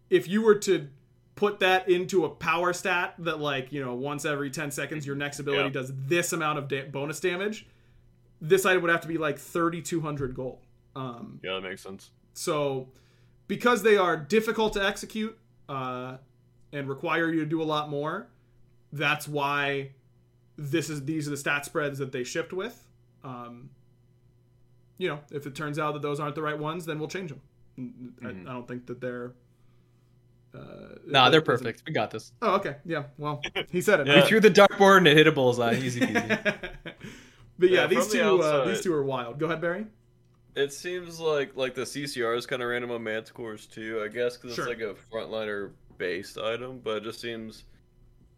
If 0.09 0.27
you 0.27 0.41
were 0.43 0.55
to 0.59 0.87
put 1.35 1.59
that 1.59 1.89
into 1.89 2.23
a 2.23 2.29
power 2.29 2.71
stat 2.71 3.15
that, 3.19 3.39
like 3.39 3.71
you 3.73 3.83
know, 3.83 3.95
once 3.95 4.23
every 4.23 4.49
ten 4.49 4.71
seconds 4.71 5.05
your 5.05 5.15
next 5.15 5.39
ability 5.39 5.63
Yeah. 5.65 5.69
does 5.69 5.91
this 6.07 6.31
amount 6.31 6.59
of 6.59 6.67
da- 6.69 6.87
bonus 6.87 7.19
damage, 7.19 7.67
this 8.39 8.65
item 8.65 8.81
would 8.83 8.91
have 8.91 9.01
to 9.01 9.07
be 9.07 9.17
like 9.17 9.37
thirty 9.37 9.81
two 9.81 9.99
hundred 10.01 10.35
gold. 10.35 10.59
Um, 10.95 11.39
Yeah, 11.43 11.55
that 11.55 11.61
makes 11.61 11.81
sense. 11.81 12.11
So, 12.35 12.89
because 13.47 13.81
they 13.81 13.97
are 13.97 14.15
difficult 14.17 14.73
to 14.73 14.85
execute 14.85 15.37
uh, 15.67 16.17
and 16.71 16.87
require 16.87 17.31
you 17.31 17.39
to 17.39 17.45
do 17.45 17.61
a 17.61 17.65
lot 17.65 17.89
more, 17.89 18.27
that's 18.91 19.27
why 19.27 19.91
this 20.57 20.89
is 20.89 21.05
these 21.05 21.27
are 21.27 21.31
the 21.31 21.37
stat 21.37 21.65
spreads 21.65 21.97
that 21.99 22.11
they 22.11 22.23
shipped 22.23 22.53
with. 22.53 22.85
Um, 23.23 23.69
you 24.97 25.09
know, 25.09 25.19
if 25.31 25.47
it 25.47 25.55
turns 25.55 25.79
out 25.79 25.93
that 25.93 26.01
those 26.01 26.19
aren't 26.19 26.35
the 26.35 26.41
right 26.41 26.57
ones, 26.57 26.85
then 26.85 26.99
we'll 26.99 27.07
change 27.07 27.31
them. 27.31 27.41
I, 28.23 28.29
I 28.29 28.53
don't 28.53 28.67
think 28.67 28.85
that 28.87 29.01
they're. 29.01 29.33
Uh, 30.53 30.59
Nah, 31.05 31.29
they're 31.29 31.41
perfect. 31.41 31.83
We 31.85 31.93
got 31.93 32.11
this. 32.11 32.31
Oh, 32.41 32.55
okay. 32.55 32.77
Yeah. 32.85 33.03
Well, 33.17 33.41
he 33.71 33.81
said 33.81 33.99
it. 34.01 34.07
Yeah. 34.15 34.21
We 34.21 34.27
threw 34.27 34.39
the 34.39 34.49
dartboard 34.49 34.99
and 34.99 35.07
it 35.07 35.17
hit 35.17 35.27
a 35.27 35.31
bullseye. 35.31 35.75
Easy 35.75 35.99
peasy. 35.99 36.27
but 37.59 37.69
yeah, 37.69 37.81
Yeah, 37.81 37.87
these 37.87 38.07
from 38.07 38.17
the 38.17 38.23
two 38.23 38.41
uh, 38.41 38.65
these 38.65 38.81
two 38.81 38.93
are 38.93 39.03
wild. 39.03 39.39
Go 39.39 39.47
ahead, 39.47 39.59
Barry. 39.61 39.85
It 40.55 40.71
seems 40.73 41.19
like 41.19 41.55
like 41.55 41.75
the 41.75 41.81
CCR 41.81 42.37
is 42.37 42.45
kind 42.45 42.61
of 42.61 42.69
random 42.69 42.91
on 42.91 43.01
Manticores 43.03 43.69
too. 43.69 44.01
I 44.03 44.07
guess 44.07 44.37
because 44.37 44.55
Sure. 44.55 44.69
it's 44.69 44.79
like 44.81 44.87
a 44.89 44.95
frontliner 45.11 45.71
based 45.97 46.37
item, 46.37 46.79
but 46.83 46.97
it 46.97 47.03
just 47.03 47.19
seems 47.21 47.63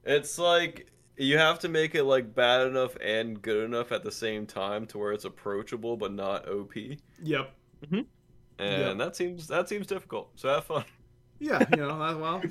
it's 0.03 0.37
like 0.39 0.87
you 1.17 1.37
have 1.37 1.59
to 1.59 1.67
make 1.69 1.95
it 1.95 2.03
like 2.03 2.33
bad 2.35 2.67
enough 2.67 2.95
and 3.03 3.41
good 3.41 3.63
enough 3.65 3.91
at 3.91 4.03
the 4.03 4.11
same 4.11 4.45
time 4.45 4.85
to 4.87 4.97
where 4.97 5.11
it's 5.11 5.25
approachable 5.25 5.97
but 5.97 6.13
not 6.13 6.47
OP, 6.47 6.75
Yep. 7.23 7.51
Mm-hmm. 7.85 7.95
and 7.95 8.07
Yeah. 8.81 8.93
that 8.93 9.15
seems 9.15 9.47
that 9.47 9.69
seems 9.69 9.85
difficult. 9.87 10.31
So 10.35 10.49
have 10.49 10.65
fun. 10.65 10.85
Yeah. 11.39 11.63
You 11.71 11.77
know. 11.77 11.99
that- 11.99 12.19
Well, 12.19 12.41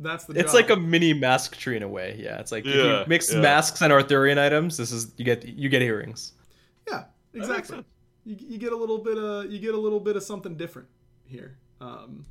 that's 0.00 0.24
the. 0.26 0.34
It's 0.38 0.52
job. 0.52 0.54
like 0.54 0.70
a 0.70 0.76
mini 0.76 1.14
mask 1.14 1.56
tree 1.56 1.76
in 1.76 1.82
a 1.82 1.88
way. 1.88 2.16
Yeah, 2.22 2.38
it's 2.40 2.52
like 2.52 2.66
if 2.66 2.74
you 2.74 3.04
mix 3.06 3.32
yeah. 3.32 3.40
masks 3.40 3.80
and 3.80 3.90
Arthurian 3.92 4.38
items, 4.38 4.76
this 4.76 4.92
is 4.92 5.12
you 5.16 5.24
get 5.24 5.46
you 5.46 5.68
get 5.70 5.80
earrings. 5.82 6.32
Yeah, 6.88 7.04
exactly. 7.32 7.84
You, 8.24 8.36
you 8.38 8.58
get 8.58 8.72
a 8.72 8.76
little 8.76 8.98
bit 8.98 9.18
of 9.18 9.50
you 9.50 9.58
get 9.58 9.74
a 9.74 9.78
little 9.78 10.00
bit 10.00 10.16
of 10.16 10.22
something 10.22 10.56
different 10.56 10.88
here. 11.24 11.58
Um, 11.80 12.26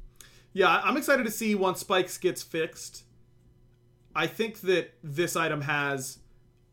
yeah, 0.53 0.81
I'm 0.83 0.97
excited 0.97 1.23
to 1.25 1.31
see 1.31 1.55
once 1.55 1.79
Spikes 1.79 2.17
gets 2.17 2.41
fixed. 2.43 3.03
I 4.15 4.27
think 4.27 4.61
that 4.61 4.93
this 5.03 5.35
item 5.35 5.61
has 5.61 6.19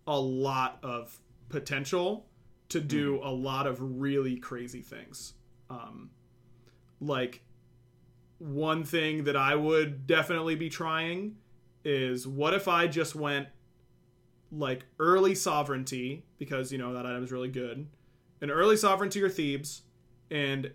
a 0.07 0.19
lot 0.19 0.79
of 0.83 1.19
potential 1.49 2.27
to 2.69 2.81
do 2.81 3.15
Mm-hmm. 3.17 3.27
a 3.27 3.31
lot 3.31 3.67
of 3.67 3.79
really 4.01 4.37
crazy 4.37 4.83
things. 4.83 5.35
Um, 5.69 6.11
like 7.01 7.43
one 8.39 8.85
thing 8.85 9.25
that 9.25 9.37
I 9.37 9.55
would 9.55 10.07
definitely 10.07 10.55
be 10.55 10.69
trying 10.69 11.37
is 11.85 12.27
what 12.27 12.55
if 12.55 12.69
I 12.69 12.87
just 12.87 13.15
went 13.15 13.49
like 14.53 14.85
early 14.99 15.35
sovereignty 15.35 16.25
because 16.39 16.71
you 16.73 16.79
know 16.79 16.93
that 16.95 17.07
item 17.07 17.23
is 17.25 17.33
really 17.33 17.49
good, 17.49 17.87
an 18.41 18.51
early 18.51 18.77
sovereign 18.77 19.11
to 19.11 19.19
your 19.19 19.29
Thebes, 19.29 19.83
and 20.31 20.73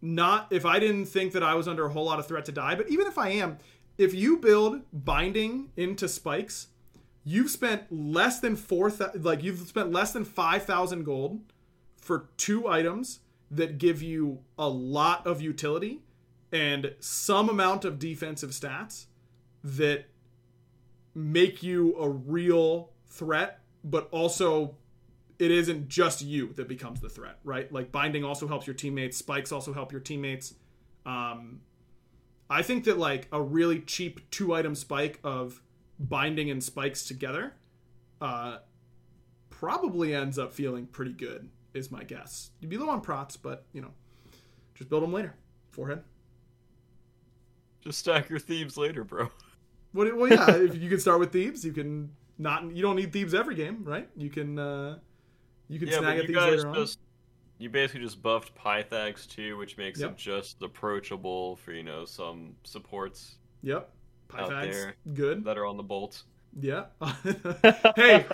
not 0.00 0.48
if 0.50 0.64
I 0.64 0.78
didn't 0.78 1.06
think 1.06 1.32
that 1.32 1.42
I 1.42 1.54
was 1.54 1.66
under 1.66 1.86
a 1.86 1.90
whole 1.90 2.04
lot 2.04 2.18
of 2.18 2.26
threat 2.26 2.44
to 2.46 2.52
die, 2.52 2.74
but 2.74 2.88
even 2.88 3.06
if 3.06 3.18
I 3.18 3.30
am, 3.30 3.58
if 3.96 4.14
you 4.14 4.36
build 4.36 4.82
binding 4.92 5.70
into 5.76 6.08
spikes, 6.08 6.68
you've 7.24 7.50
spent 7.50 7.84
less 7.90 8.40
than 8.40 8.56
four 8.56 8.92
like 9.14 9.42
you've 9.42 9.60
spent 9.60 9.92
less 9.92 10.12
than 10.12 10.24
five 10.24 10.64
thousand 10.64 11.04
gold 11.04 11.40
for 11.96 12.28
two 12.36 12.68
items 12.68 13.20
that 13.50 13.78
give 13.78 14.02
you 14.02 14.38
a 14.58 14.68
lot 14.68 15.26
of 15.26 15.40
utility 15.40 16.00
and 16.52 16.94
some 17.00 17.48
amount 17.48 17.84
of 17.84 17.98
defensive 17.98 18.50
stats 18.50 19.06
that 19.62 20.06
make 21.14 21.62
you 21.62 21.96
a 21.98 22.08
real 22.08 22.90
threat, 23.06 23.60
but 23.84 24.08
also 24.10 24.76
it 25.38 25.50
isn't 25.50 25.88
just 25.88 26.22
you 26.22 26.52
that 26.54 26.68
becomes 26.68 27.00
the 27.00 27.08
threat, 27.08 27.38
right? 27.44 27.72
Like 27.72 27.92
binding 27.92 28.24
also 28.24 28.48
helps 28.48 28.66
your 28.66 28.74
teammates, 28.74 29.16
spikes 29.16 29.52
also 29.52 29.72
help 29.72 29.92
your 29.92 30.00
teammates. 30.00 30.54
Um, 31.06 31.60
I 32.50 32.62
think 32.62 32.84
that 32.84 32.98
like 32.98 33.28
a 33.30 33.40
really 33.40 33.80
cheap 33.80 34.30
two 34.30 34.54
item 34.54 34.74
spike 34.74 35.20
of 35.22 35.62
binding 35.98 36.50
and 36.50 36.62
spikes 36.62 37.06
together 37.06 37.54
uh, 38.20 38.58
probably 39.50 40.14
ends 40.14 40.38
up 40.38 40.52
feeling 40.52 40.86
pretty 40.86 41.12
good, 41.12 41.48
is 41.72 41.90
my 41.90 42.02
guess. 42.02 42.50
You'd 42.60 42.70
be 42.70 42.78
low 42.78 42.90
on 42.90 43.00
prots, 43.00 43.36
but 43.36 43.64
you 43.72 43.80
know, 43.80 43.92
just 44.74 44.90
build 44.90 45.02
them 45.02 45.12
later. 45.12 45.34
Forehead. 45.70 46.02
Just 47.80 47.98
stack 47.98 48.28
your 48.28 48.40
thieves 48.40 48.76
later, 48.76 49.04
bro. 49.04 49.30
What? 49.92 50.14
Well, 50.16 50.28
yeah. 50.30 50.50
if 50.56 50.74
you 50.76 50.90
can 50.90 50.98
start 50.98 51.20
with 51.20 51.32
thieves, 51.32 51.64
you 51.64 51.72
can 51.72 52.10
not. 52.38 52.74
You 52.74 52.82
don't 52.82 52.96
need 52.96 53.12
thieves 53.12 53.34
every 53.34 53.54
game, 53.54 53.84
right? 53.84 54.08
You 54.16 54.30
can. 54.30 54.58
uh 54.58 54.98
You 55.68 55.78
can 55.78 55.88
Yeah, 55.88 55.98
snag 55.98 56.04
but 56.04 56.10
at 56.10 56.16
you 56.16 56.26
thieves 56.28 56.38
guys 56.38 56.56
later 56.56 56.68
on. 56.68 56.74
just 56.74 56.98
you 57.58 57.68
basically 57.68 58.02
just 58.02 58.22
buffed 58.22 58.54
Pythax 58.54 59.26
too, 59.26 59.56
which 59.56 59.76
makes 59.76 60.00
Yep. 60.00 60.10
it 60.12 60.16
just 60.16 60.62
approachable 60.62 61.56
for 61.56 61.72
you 61.72 61.82
know 61.82 62.04
some 62.04 62.54
supports 62.64 63.36
Yep. 63.62 63.90
out 64.36 64.50
Pythags, 64.50 64.92
good. 65.14 65.44
that 65.44 65.58
are 65.58 65.66
on 65.66 65.76
the 65.76 65.82
bolts. 65.82 66.24
Yeah. 66.60 66.84
hey, 67.96 68.24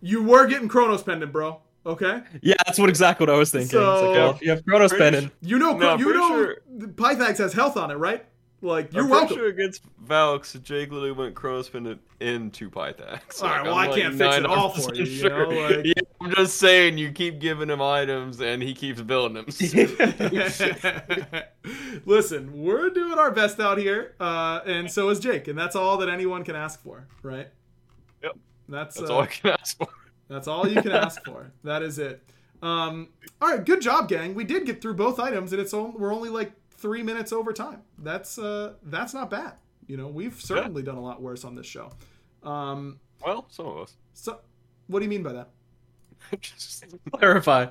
you 0.00 0.22
were 0.22 0.46
getting 0.46 0.68
Chronos 0.68 1.02
pendant, 1.02 1.32
bro. 1.32 1.60
Okay. 1.84 2.22
Yeah, 2.42 2.54
that's 2.66 2.78
what 2.78 2.88
exactly 2.88 3.26
what 3.26 3.34
I 3.34 3.38
was 3.38 3.50
thinking. 3.50 3.64
it's 3.66 3.72
So- 3.72 4.06
like, 4.10 4.16
well, 4.16 4.30
if 4.30 4.42
you 4.42 4.50
have 4.50 4.64
Chronos 4.64 4.92
Pendant. 4.92 5.32
You 5.40 5.58
know, 5.58 5.76
No, 5.76 5.96
you 5.96 6.12
know, 6.14 6.28
sure- 6.28 6.56
Pythax 6.96 7.38
has 7.38 7.52
health 7.52 7.76
on 7.76 7.90
it, 7.90 7.94
right? 7.94 8.24
Like 8.62 8.92
you're 8.92 9.02
I'm 9.04 9.10
welcome. 9.10 9.36
sure 9.36 9.48
against 9.48 9.82
Valks, 10.06 10.52
Jake 10.62 10.92
literally 10.92 11.10
went 11.10 11.34
Pendant 11.34 12.00
into 12.20 12.70
Pythax. 12.70 13.42
All 13.42 13.48
right, 13.48 13.56
Like, 13.56 13.64
well, 13.64 13.74
I'm, 13.74 13.78
I 13.78 13.86
like, 13.90 14.00
can't 14.00 14.14
fix 14.16 14.36
it 14.36 14.46
all 14.46 14.70
for 14.70 14.92
99% 14.92 14.96
you, 14.96 15.04
you 15.04 15.28
know, 15.28 15.48
like- 15.48 15.84
Yeah, 15.84 15.92
I'm 16.20 16.30
just 16.32 16.58
saying, 16.58 16.96
you 16.96 17.10
keep 17.10 17.40
giving 17.40 17.68
him 17.68 17.82
items, 17.82 18.40
and 18.40 18.62
he 18.62 18.72
keeps 18.72 19.00
building 19.00 19.34
them. 19.34 19.46
Listen, 22.06 22.62
we're 22.62 22.90
doing 22.90 23.18
our 23.18 23.30
best 23.32 23.58
out 23.58 23.78
here, 23.78 24.14
uh, 24.20 24.60
and 24.64 24.90
so 24.90 25.08
is 25.08 25.18
Jake, 25.18 25.48
and 25.48 25.58
that's 25.58 25.74
all 25.76 25.96
that 25.98 26.08
anyone 26.08 26.44
can 26.44 26.54
ask 26.56 26.80
for, 26.82 27.06
right? 27.22 27.48
Yep. 28.22 28.36
That's 28.68 28.96
That's 28.96 29.10
uh, 29.10 29.14
all 29.14 29.20
I 29.22 29.26
can 29.26 29.50
ask 29.50 29.76
for. 29.76 29.88
That's 30.28 30.46
all 30.48 30.68
you 30.68 30.80
can 30.80 30.92
ask 30.92 31.24
for. 31.24 31.50
That 31.64 31.82
is 31.82 31.98
it. 31.98 32.22
Um, 32.62 33.08
all 33.40 33.48
right, 33.50 33.64
good 33.64 33.80
job, 33.80 34.08
gang. 34.08 34.34
We 34.34 34.44
did 34.44 34.66
get 34.66 34.80
through 34.80 34.94
both 34.94 35.18
items, 35.18 35.52
and 35.52 35.60
it's 35.60 35.74
on, 35.74 35.94
we're 35.98 36.14
only 36.14 36.28
like 36.28 36.52
three 36.82 37.02
minutes 37.02 37.32
over 37.32 37.52
time. 37.54 37.80
That's 37.98 38.38
uh, 38.38 38.74
that's 38.82 39.14
not 39.14 39.30
bad. 39.30 39.54
You 39.86 39.96
know, 39.96 40.08
we've 40.08 40.38
certainly 40.40 40.82
done 40.82 40.96
a 40.96 41.00
lot 41.02 41.22
worse 41.22 41.44
on 41.44 41.54
this 41.54 41.66
show. 41.66 41.90
Um, 42.42 42.98
Well, 43.24 43.46
some 43.48 43.66
of 43.66 43.78
us. 43.78 43.96
so, 44.12 44.40
what 44.88 44.98
do 44.98 45.04
you 45.04 45.08
mean 45.10 45.22
by 45.22 45.32
that? 45.32 45.48
Just- 46.40 46.84
Clarify. 47.12 47.66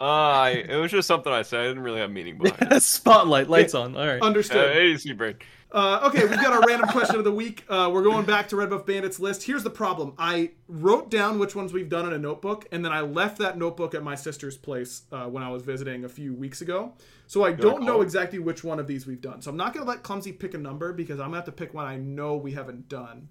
uh, 0.00 0.04
I, 0.04 0.50
it 0.68 0.76
was 0.76 0.90
just 0.90 1.08
something 1.08 1.32
I 1.32 1.42
said. 1.42 1.60
I 1.60 1.68
didn't 1.68 1.82
really 1.82 2.00
have 2.00 2.10
meaning 2.10 2.38
behind 2.38 2.72
it. 2.72 2.82
Spotlight, 2.82 3.48
lights 3.48 3.74
on. 3.74 3.96
All 3.96 4.06
right. 4.06 4.20
Understood. 4.20 4.56
Uh, 4.56 4.78
Understood. 4.78 5.14
ADC 5.14 5.16
brain. 5.18 5.34
Uh, 5.72 6.00
okay, 6.04 6.24
we've 6.24 6.40
got 6.40 6.52
our 6.52 6.62
random 6.66 6.88
question 6.88 7.16
of 7.16 7.24
the 7.24 7.32
week. 7.32 7.64
Uh, 7.68 7.90
we're 7.92 8.02
going 8.02 8.24
back 8.24 8.48
to 8.48 8.56
Red 8.56 8.70
Buff 8.70 8.86
Bandits 8.86 9.18
list. 9.18 9.42
Here's 9.42 9.64
the 9.64 9.70
problem: 9.70 10.14
I 10.16 10.52
wrote 10.68 11.10
down 11.10 11.38
which 11.38 11.56
ones 11.56 11.72
we've 11.72 11.88
done 11.88 12.06
in 12.06 12.12
a 12.12 12.18
notebook, 12.18 12.66
and 12.70 12.84
then 12.84 12.92
I 12.92 13.00
left 13.00 13.38
that 13.38 13.58
notebook 13.58 13.94
at 13.94 14.02
my 14.04 14.14
sister's 14.14 14.56
place 14.56 15.02
uh, 15.10 15.26
when 15.26 15.42
I 15.42 15.50
was 15.50 15.62
visiting 15.62 16.04
a 16.04 16.08
few 16.08 16.32
weeks 16.34 16.60
ago. 16.60 16.92
So 17.26 17.44
I 17.44 17.50
don't 17.52 17.80
know 17.82 17.86
recall? 17.94 18.02
exactly 18.02 18.38
which 18.38 18.62
one 18.62 18.78
of 18.78 18.86
these 18.86 19.06
we've 19.06 19.20
done. 19.20 19.42
So 19.42 19.50
I'm 19.50 19.56
not 19.56 19.74
going 19.74 19.84
to 19.84 19.90
let 19.90 20.04
Clumsy 20.04 20.32
pick 20.32 20.54
a 20.54 20.58
number 20.58 20.92
because 20.92 21.18
I'm 21.18 21.30
going 21.30 21.32
to 21.32 21.38
have 21.38 21.44
to 21.46 21.52
pick 21.52 21.74
one 21.74 21.84
I 21.84 21.96
know 21.96 22.36
we 22.36 22.52
haven't 22.52 22.88
done 22.88 23.28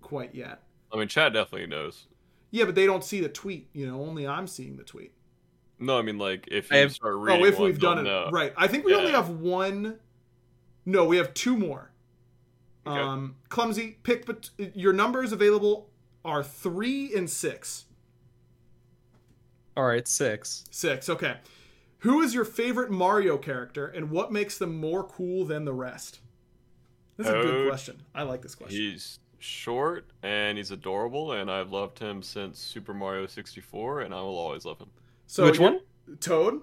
quite 0.00 0.34
yet. 0.34 0.62
I 0.92 0.96
mean, 0.96 1.06
Chad 1.06 1.32
definitely 1.34 1.68
knows. 1.68 2.06
Yeah, 2.50 2.64
but 2.64 2.74
they 2.74 2.86
don't 2.86 3.04
see 3.04 3.20
the 3.20 3.28
tweet. 3.28 3.68
You 3.72 3.86
know, 3.86 4.02
only 4.02 4.26
I'm 4.26 4.48
seeing 4.48 4.76
the 4.76 4.82
tweet. 4.82 5.12
No, 5.78 5.96
I 5.96 6.02
mean, 6.02 6.18
like, 6.18 6.48
if 6.50 6.72
I 6.72 6.76
you 6.76 6.80
have- 6.82 6.92
start 6.92 7.14
reading 7.16 7.40
oh, 7.42 7.46
if 7.46 7.58
one, 7.58 7.66
we've 7.66 7.78
done 7.78 7.98
it 7.98 8.02
know. 8.02 8.30
right. 8.32 8.52
I 8.56 8.66
think 8.66 8.84
we 8.84 8.94
only 8.94 9.12
have 9.12 9.30
one. 9.30 10.00
No, 10.88 11.04
we 11.04 11.18
have 11.18 11.34
two 11.34 11.54
more. 11.54 11.90
Okay. 12.86 12.98
Um, 12.98 13.36
clumsy 13.50 13.98
pick, 14.04 14.24
but 14.24 14.48
your 14.56 14.94
numbers 14.94 15.32
available 15.32 15.90
are 16.24 16.42
three 16.42 17.14
and 17.14 17.28
six. 17.28 17.84
All 19.76 19.84
right, 19.84 20.08
six. 20.08 20.64
Six. 20.70 21.10
Okay. 21.10 21.36
Who 21.98 22.22
is 22.22 22.32
your 22.32 22.46
favorite 22.46 22.90
Mario 22.90 23.36
character, 23.36 23.86
and 23.86 24.10
what 24.10 24.32
makes 24.32 24.56
them 24.56 24.80
more 24.80 25.04
cool 25.04 25.44
than 25.44 25.66
the 25.66 25.74
rest? 25.74 26.20
This 27.18 27.26
That's 27.26 27.38
a 27.38 27.42
good 27.42 27.68
question. 27.68 28.02
I 28.14 28.22
like 28.22 28.40
this 28.40 28.54
question. 28.54 28.78
He's 28.78 29.18
short 29.40 30.06
and 30.22 30.56
he's 30.56 30.70
adorable, 30.70 31.32
and 31.32 31.50
I've 31.50 31.70
loved 31.70 31.98
him 31.98 32.22
since 32.22 32.58
Super 32.58 32.94
Mario 32.94 33.26
64, 33.26 34.00
and 34.00 34.14
I 34.14 34.22
will 34.22 34.38
always 34.38 34.64
love 34.64 34.78
him. 34.78 34.88
So 35.26 35.44
Which 35.44 35.58
one? 35.58 35.80
Toad. 36.20 36.62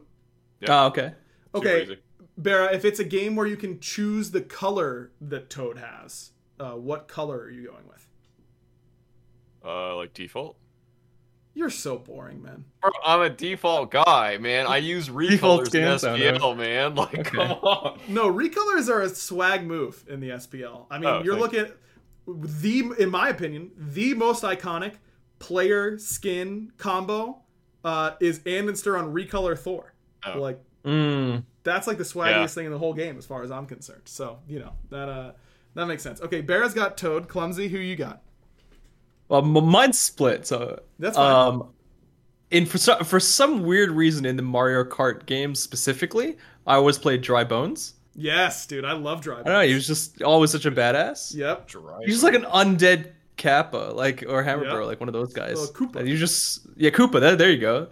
Yeah. 0.61 0.81
Oh, 0.81 0.87
okay. 0.87 1.13
Super 1.53 1.69
Okay, 1.69 1.97
easy. 2.37 2.41
Barra. 2.41 2.73
If 2.73 2.85
it's 2.85 2.99
a 2.99 3.03
game 3.03 3.35
where 3.35 3.47
you 3.47 3.57
can 3.57 3.79
choose 3.79 4.31
the 4.31 4.41
color 4.41 5.11
that 5.21 5.49
Toad 5.49 5.77
has, 5.77 6.31
uh, 6.59 6.71
what 6.71 7.07
color 7.07 7.39
are 7.39 7.49
you 7.49 7.67
going 7.67 7.87
with? 7.87 8.07
Uh, 9.65 9.95
like 9.95 10.13
default. 10.13 10.57
You're 11.57 11.69
so 11.69 11.97
boring, 11.97 12.43
man. 12.43 12.65
Bro, 12.81 12.91
I'm 13.05 13.21
a 13.21 13.29
default 13.29 13.89
guy, 13.89 14.37
man. 14.37 14.67
I 14.67 14.77
use 14.77 15.07
recolors 15.09 15.59
in 15.73 15.99
scans, 15.99 16.03
I. 16.03 16.19
SPL, 16.19 16.57
man. 16.57 16.95
Like, 16.95 17.17
Okay. 17.19 17.29
come 17.29 17.51
on. 17.51 17.99
No, 18.09 18.31
recolors 18.31 18.89
are 18.89 19.01
a 19.01 19.09
swag 19.09 19.65
move 19.65 20.03
in 20.09 20.19
the 20.19 20.29
SPL. 20.31 20.85
I 20.91 20.97
mean, 20.99 21.09
Oh, 21.09 21.23
you're 21.23 21.35
thank 21.39 21.53
looking 21.53 21.59
at 21.61 21.77
the, 22.27 22.91
in 22.99 23.09
my 23.09 23.29
opinion, 23.29 23.71
the 23.77 24.13
most 24.15 24.43
iconic 24.43 24.95
player 25.39 25.97
skin 25.97 26.73
combo 26.77 27.41
uh, 27.85 28.11
is 28.19 28.39
Andinster 28.39 28.99
on 28.99 29.13
recolor 29.13 29.57
Thor. 29.57 29.93
Oh. 30.25 30.39
Like 30.39 30.59
Mm. 30.83 31.43
That's 31.65 31.87
like 31.87 31.97
the 31.97 32.03
swaggiest 32.05 32.29
Yeah. 32.31 32.47
thing 32.47 32.65
in 32.67 32.71
the 32.71 32.77
whole 32.79 32.93
game, 32.93 33.17
as 33.17 33.25
far 33.25 33.43
as 33.43 33.51
I'm 33.51 33.65
concerned. 33.65 34.03
So 34.05 34.39
you 34.47 34.59
know 34.59 34.71
that 34.91 35.09
uh, 35.09 35.31
that 35.73 35.87
makes 35.87 36.01
sense. 36.03 36.21
Okay, 36.21 36.39
Bear's 36.39 36.73
got 36.73 36.97
Toad. 36.97 37.27
Clumsy, 37.27 37.67
who 37.67 37.77
you 37.79 37.97
got? 37.97 38.21
Well, 39.27 39.43
m- 39.43 39.65
mine's 39.65 39.99
split. 39.99 40.47
So 40.47 40.79
That's 40.99 41.17
fine. 41.17 41.53
Um, 41.55 41.69
in 42.51 42.65
for 42.65 42.77
some 42.77 43.03
for 43.03 43.19
some 43.19 43.63
weird 43.63 43.89
reason 43.91 44.25
in 44.25 44.37
the 44.37 44.43
Mario 44.43 44.83
Kart 44.85 45.25
games 45.25 45.59
specifically, 45.59 46.37
I 46.65 46.75
always 46.75 46.97
played 46.97 47.21
Dry 47.21 47.43
Bones. 47.43 47.93
Yes, 48.17 48.65
dude, 48.65 48.85
I 48.85 48.93
love 48.93 49.19
Drive. 49.19 49.41
I 49.41 49.43
don't 49.43 49.53
know. 49.53 49.67
He 49.67 49.73
was 49.73 49.85
just 49.87 50.21
always 50.21 50.49
such 50.51 50.65
a 50.65 50.71
badass. 50.71 51.35
Yep. 51.35 51.67
Dry. 51.67 51.99
He's 52.05 52.21
just 52.21 52.23
like 52.23 52.35
an 52.35 52.43
undead 52.43 53.11
Kappa, 53.35 53.91
like 53.93 54.23
or 54.29 54.41
Hammer 54.41 54.63
Yeah. 54.65 54.71
Bro, 54.71 54.85
like 54.85 55.01
one 55.01 55.09
of 55.09 55.13
those 55.13 55.33
guys. 55.33 55.57
Uh, 55.57 55.71
Koopa. 55.73 55.97
And 55.97 56.07
you 56.07 56.15
just 56.17 56.61
yeah, 56.77 56.91
Koopa. 56.91 57.19
There, 57.19 57.35
there 57.35 57.51
you 57.51 57.59
go. 57.59 57.87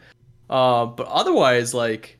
Uh, 0.50 0.86
but 0.86 1.08
otherwise, 1.08 1.74
like 1.74 2.20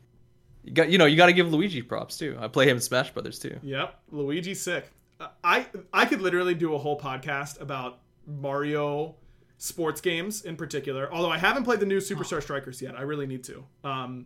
you 0.64 0.72
got 0.72 0.90
you 0.90 0.98
know 0.98 1.06
you 1.06 1.16
got 1.18 1.28
to 1.28 1.34
give 1.34 1.52
Luigi 1.52 1.82
props 1.82 2.18
too. 2.18 2.38
I 2.40 2.48
play 2.48 2.66
him 2.70 2.78
in 2.78 2.82
Smash 2.82 3.12
Brothers 3.12 3.40
too. 3.40 3.60
Yep, 3.64 4.00
Luigi's 4.12 4.62
sick. 4.62 4.90
Uh, 5.20 5.28
I 5.44 5.66
I 5.94 6.06
could 6.06 6.22
literally 6.22 6.56
do 6.56 6.74
a 6.76 6.78
whole 6.78 7.00
podcast 7.00 7.60
about 7.62 8.00
Mario 8.26 9.16
sports 9.58 10.02
games 10.02 10.44
in 10.44 10.56
particular. 10.56 11.12
Although 11.14 11.30
I 11.32 11.38
haven't 11.38 11.64
played 11.64 11.80
the 11.80 11.86
new 11.86 12.00
Superstar 12.00 12.42
Strikers 12.42 12.82
yet, 12.82 12.96
I 12.98 13.02
really 13.02 13.28
need 13.28 13.44
to. 13.46 13.64
Um, 13.84 14.26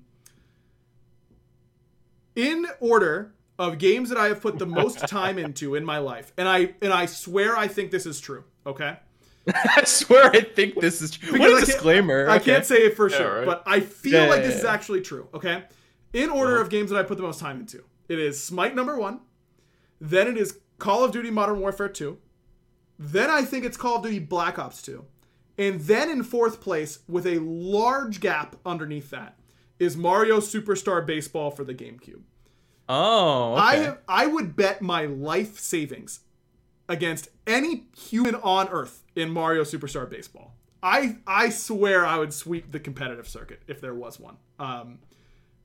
in 2.36 2.66
order 2.80 3.34
of 3.60 3.80
games 3.80 4.10
that 4.10 4.18
I 4.18 4.28
have 4.28 4.42
put 4.42 4.60
the 4.60 4.66
most 4.66 5.00
time 5.08 5.38
into 5.40 5.76
in 5.76 5.84
my 5.84 5.98
life, 5.98 6.32
and 6.38 6.48
I 6.48 6.76
and 6.82 6.94
I 6.94 7.06
swear 7.08 7.58
I 7.58 7.68
think 7.68 7.92
this 7.92 8.06
is 8.06 8.20
true. 8.20 8.44
Okay, 8.66 8.96
I 9.76 9.84
swear, 9.86 10.26
I 10.32 10.42
think 10.42 10.80
this 10.80 11.02
is 11.02 11.12
true. 11.12 11.32
What 11.32 11.38
Because 11.40 11.52
I 11.52 11.56
a 11.56 11.58
can't- 11.58 11.66
disclaimer. 11.66 12.30
I 12.30 12.36
Okay. 12.36 12.46
can't 12.46 12.66
say 12.66 12.78
it 12.78 12.96
for 12.96 13.10
sure, 13.10 13.38
right. 13.40 13.46
but 13.46 13.64
I 13.66 13.80
feel 13.80 14.24
Yeah, 14.24 14.30
like 14.30 14.42
yeah, 14.42 14.48
this 14.48 14.58
is 14.58 14.66
actually 14.66 15.02
true. 15.02 15.28
Okay, 15.34 15.64
in 16.18 16.30
order 16.32 16.60
of 16.60 16.70
games 16.70 16.90
that 16.90 16.98
I 16.98 17.04
put 17.04 17.18
the 17.18 17.24
most 17.24 17.40
time 17.40 17.60
into, 17.60 17.84
it 18.10 18.18
is 18.18 18.44
Smite 18.44 18.74
number 18.76 18.98
one, 18.98 19.20
then 20.02 20.28
it 20.28 20.38
is 20.38 20.60
Call 20.80 21.04
of 21.04 21.12
Duty 21.12 21.30
Modern 21.30 21.60
Warfare 21.60 21.90
two, 21.90 22.18
then 22.98 23.30
I 23.30 23.44
think 23.44 23.66
it's 23.66 23.78
Call 23.78 23.98
of 23.98 24.04
Duty 24.04 24.20
Black 24.20 24.58
Ops 24.58 24.82
two, 24.82 25.06
and 25.58 25.82
then 25.82 26.10
in 26.10 26.24
fourth 26.24 26.60
place 26.60 27.00
with 27.08 27.28
a 27.28 27.40
large 27.40 28.20
gap 28.20 28.56
underneath 28.66 29.12
that 29.12 29.38
is 29.78 29.96
Mario 29.96 30.40
Superstar 30.40 31.06
Baseball 31.06 31.52
for 31.52 31.64
the 31.64 31.76
GameCube. 31.76 32.22
Oh, 32.90 33.54
okay. 33.54 33.62
I 33.62 33.76
have, 33.76 33.98
I 34.08 34.26
would 34.26 34.56
bet 34.56 34.82
my 34.82 35.06
life 35.06 35.60
savings 35.60 36.22
against 36.90 37.30
any 37.46 37.88
human 37.96 38.34
on 38.36 38.70
earth 38.70 39.04
in 39.16 39.30
Mario 39.30 39.64
Superstar 39.64 40.10
Baseball. 40.10 40.56
I 40.82 41.18
I 41.28 41.50
swear 41.50 42.06
I 42.06 42.18
would 42.18 42.34
sweep 42.34 42.72
the 42.72 42.80
competitive 42.80 43.28
circuit 43.28 43.62
if 43.68 43.82
there 43.82 43.94
was 43.94 44.20
one. 44.20 44.38
Um, 44.58 45.00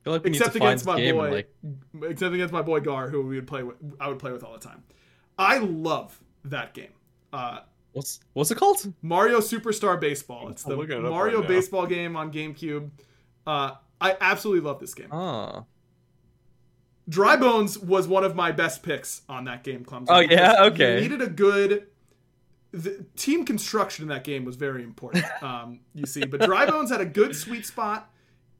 feel 0.03 0.13
like 0.13 0.23
we 0.23 0.31
need 0.31 0.37
except 0.37 0.53
to 0.53 0.59
find 0.59 0.69
against 0.69 0.85
my 0.85 1.11
boy, 1.11 1.31
like 1.31 1.53
except 2.09 2.33
against 2.33 2.53
my 2.53 2.61
boy 2.61 2.79
Gar, 2.79 3.09
who 3.09 3.21
we 3.25 3.35
would 3.35 3.47
play 3.47 3.63
with. 3.63 3.77
I 3.99 4.07
would 4.07 4.19
play 4.19 4.31
with 4.31 4.43
all 4.43 4.53
the 4.53 4.59
time. 4.59 4.83
I 5.37 5.57
love 5.57 6.19
that 6.45 6.73
game. 6.73 6.93
Uh, 7.31 7.59
what's 7.93 8.19
what's 8.33 8.51
it 8.51 8.55
called? 8.55 8.93
Mario 9.01 9.39
Superstar 9.39 9.99
Baseball. 9.99 10.49
It's 10.49 10.63
the 10.63 10.79
it 10.79 11.01
Mario 11.01 11.39
right 11.39 11.47
baseball 11.47 11.85
game 11.85 12.15
on 12.15 12.31
GameCube. 12.31 12.89
Uh, 13.45 13.71
I 13.99 14.17
absolutely 14.19 14.67
love 14.67 14.79
this 14.79 14.93
game. 14.93 15.11
Oh. 15.11 15.65
Dry 17.09 17.35
Bones 17.35 17.77
was 17.77 18.07
one 18.07 18.23
of 18.23 18.35
my 18.35 18.51
best 18.51 18.83
picks 18.83 19.23
on 19.27 19.45
that 19.45 19.63
game, 19.63 19.83
Clumsy. 19.83 20.11
Oh, 20.11 20.19
yeah? 20.19 20.63
Okay. 20.65 20.95
You 20.95 21.09
needed 21.09 21.21
a 21.21 21.29
good. 21.29 21.87
The 22.71 23.05
team 23.15 23.45
construction 23.45 24.03
in 24.03 24.09
that 24.09 24.23
game 24.23 24.45
was 24.45 24.55
very 24.55 24.83
important. 24.83 25.25
Um, 25.41 25.81
you 25.93 26.05
see, 26.05 26.25
but 26.25 26.41
Dry 26.41 26.65
Bones 26.65 26.89
had 26.89 27.01
a 27.01 27.05
good 27.05 27.35
sweet 27.35 27.65
spot. 27.65 28.09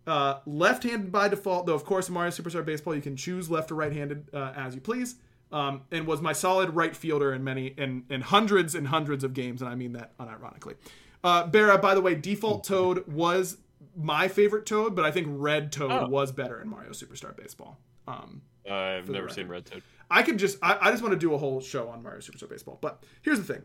Uh, 0.06 0.40
left-handed 0.46 1.12
by 1.12 1.28
default, 1.30 1.66
though. 1.66 1.76
Of 1.76 1.86
course, 1.86 2.10
in 2.10 2.14
Mario 2.14 2.32
Superstar 2.32 2.66
Baseball, 2.66 2.94
you 2.96 3.02
can 3.02 3.16
choose 3.16 3.50
left 3.50 3.72
or 3.72 3.76
right-handed 3.76 4.30
uh, 4.34 4.52
as 4.56 4.76
you 4.76 4.82
please. 4.82 5.16
Um, 5.52 5.84
and 5.92 6.08
was 6.08 6.20
my 6.22 6.34
solid 6.34 6.72
right 6.76 6.96
fielder 6.96 7.32
in 7.34 7.44
many 7.44 7.68
in, 7.68 8.04
in 8.10 8.22
hundreds 8.22 8.74
and 8.76 8.88
hundreds 8.88 9.24
of 9.24 9.34
games, 9.36 9.62
and 9.62 9.70
I 9.70 9.76
mean 9.76 9.94
that 9.94 10.18
unironically. 10.18 10.76
Uh, 11.24 11.46
Barra, 11.48 11.78
by 11.78 11.94
the 11.94 12.02
way, 12.02 12.16
default 12.16 12.64
Toad 12.68 13.08
was 13.08 13.58
my 13.96 14.28
favorite 14.28 14.66
Toad, 14.66 14.96
but 14.96 15.06
I 15.06 15.12
think 15.12 15.28
Red 15.30 15.72
Toad 15.72 15.92
Oh. 15.92 16.08
was 16.08 16.32
better 16.32 16.60
in 16.60 16.68
Mario 16.68 16.90
Superstar 16.92 17.36
Baseball. 17.38 17.78
Um, 18.08 18.42
I've 18.70 19.08
never 19.10 19.30
seen 19.30 19.48
Red 19.48 19.66
Toad. 19.66 19.84
I 20.10 20.24
could 20.24 20.40
just 20.40 20.58
I, 20.64 20.78
I 20.82 20.92
just 20.92 21.04
want 21.04 21.14
to 21.14 21.20
do 21.20 21.34
a 21.36 21.38
whole 21.38 21.62
show 21.62 21.88
on 21.88 22.02
Mario 22.02 22.20
Superstar 22.20 22.50
Baseball. 22.50 22.80
But 22.82 23.04
here's 23.22 23.38
the 23.40 23.54
thing. 23.54 23.62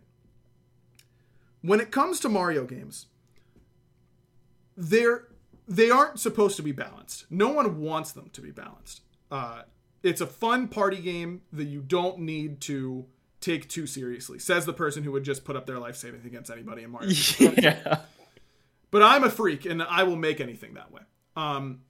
When 1.63 1.81
it 1.81 1.91
comes 1.91 2.21
to 2.21 2.29
Mario 2.29 2.65
games, 2.65 3.07
they're 4.77 5.27
they 5.69 5.91
aren't 5.91 6.19
supposed 6.19 6.57
to 6.57 6.63
be 6.63 6.73
balanced. 6.73 7.27
No 7.31 7.51
one 7.51 7.81
wants 7.81 8.13
them 8.13 8.31
to 8.33 8.41
be 8.41 8.51
balanced. 8.51 9.03
Uh, 9.31 9.63
it's 10.03 10.21
a 10.21 10.27
fun 10.27 10.69
party 10.69 10.99
game 10.99 11.43
that 11.53 11.65
you 11.65 11.83
don't 11.83 12.21
need 12.21 12.61
to 12.63 13.05
take 13.41 13.69
too 13.69 13.87
seriously. 13.87 14.39
Says 14.39 14.65
the 14.65 14.73
person 14.73 15.03
who 15.03 15.13
would 15.13 15.25
just 15.25 15.45
put 15.45 15.57
up 15.57 15.67
their 15.67 15.79
life 15.79 15.97
savings 15.97 16.25
against 16.25 16.51
anybody 16.51 16.83
in 16.83 16.91
Mario. 16.91 17.11
yeah. 17.39 18.01
But 18.91 19.03
I'm 19.03 19.23
a 19.25 19.31
freak 19.31 19.67
and 19.67 19.83
I 19.83 20.05
will 20.05 20.17
make 20.17 20.41
anything 20.41 20.75
that 20.75 20.91
way. 20.91 21.03
Um, 21.37 21.83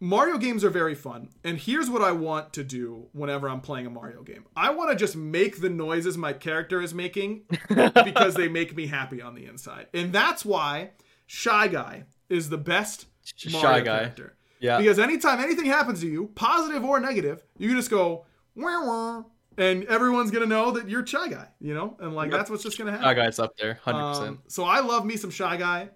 Mario 0.00 0.38
games 0.38 0.64
are 0.64 0.70
very 0.70 0.94
fun. 0.94 1.28
And 1.44 1.58
here's 1.58 1.90
what 1.90 2.02
I 2.02 2.12
want 2.12 2.54
to 2.54 2.64
do 2.64 3.08
whenever 3.12 3.48
I'm 3.48 3.60
playing 3.60 3.86
a 3.86 3.90
Mario 3.90 4.22
game 4.22 4.46
I 4.56 4.70
want 4.70 4.90
to 4.90 4.96
just 4.96 5.16
make 5.16 5.60
the 5.60 5.70
noises 5.70 6.16
my 6.16 6.32
character 6.32 6.80
is 6.80 6.94
making 6.94 7.42
because 7.68 8.34
they 8.34 8.48
make 8.48 8.74
me 8.74 8.86
happy 8.86 9.20
on 9.20 9.34
the 9.34 9.44
inside. 9.44 9.88
And 9.92 10.12
that's 10.12 10.44
why 10.44 10.90
Shy 11.34 11.68
Guy 11.68 12.04
is 12.28 12.48
the 12.48 12.58
best 12.58 13.06
Shy 13.24 13.50
Mario 13.50 13.84
Guy. 13.84 13.98
character. 13.98 14.36
Yeah. 14.60 14.78
Because 14.78 14.98
anytime 14.98 15.40
anything 15.40 15.66
happens 15.66 16.00
to 16.00 16.06
you, 16.06 16.30
positive 16.34 16.84
or 16.84 17.00
negative, 17.00 17.42
you 17.58 17.68
can 17.68 17.76
just 17.76 17.90
go, 17.90 18.24
wah, 18.56 18.86
wah, 18.86 19.22
and 19.58 19.84
everyone's 19.84 20.30
to 20.42 20.48
know 20.48 20.70
that 20.72 20.88
you're 20.88 21.06
Shy 21.06 21.28
Guy, 21.28 21.48
you 21.60 21.74
know? 21.74 21.96
And 22.00 22.14
like, 22.14 22.30
Yep. 22.30 22.38
that's 22.38 22.50
what's 22.50 22.62
just 22.62 22.76
to 22.86 22.92
happen. 22.92 23.06
That 23.06 23.14
guy's 23.16 23.38
up 23.38 23.56
there, 23.56 23.78
hundred 23.82 24.08
percent. 24.10 24.28
Um, 24.28 24.38
so 24.48 24.64
I 24.64 24.80
love 24.80 25.04
me 25.04 25.16
some 25.16 25.30
Shy 25.30 25.56
Guy. 25.56 25.90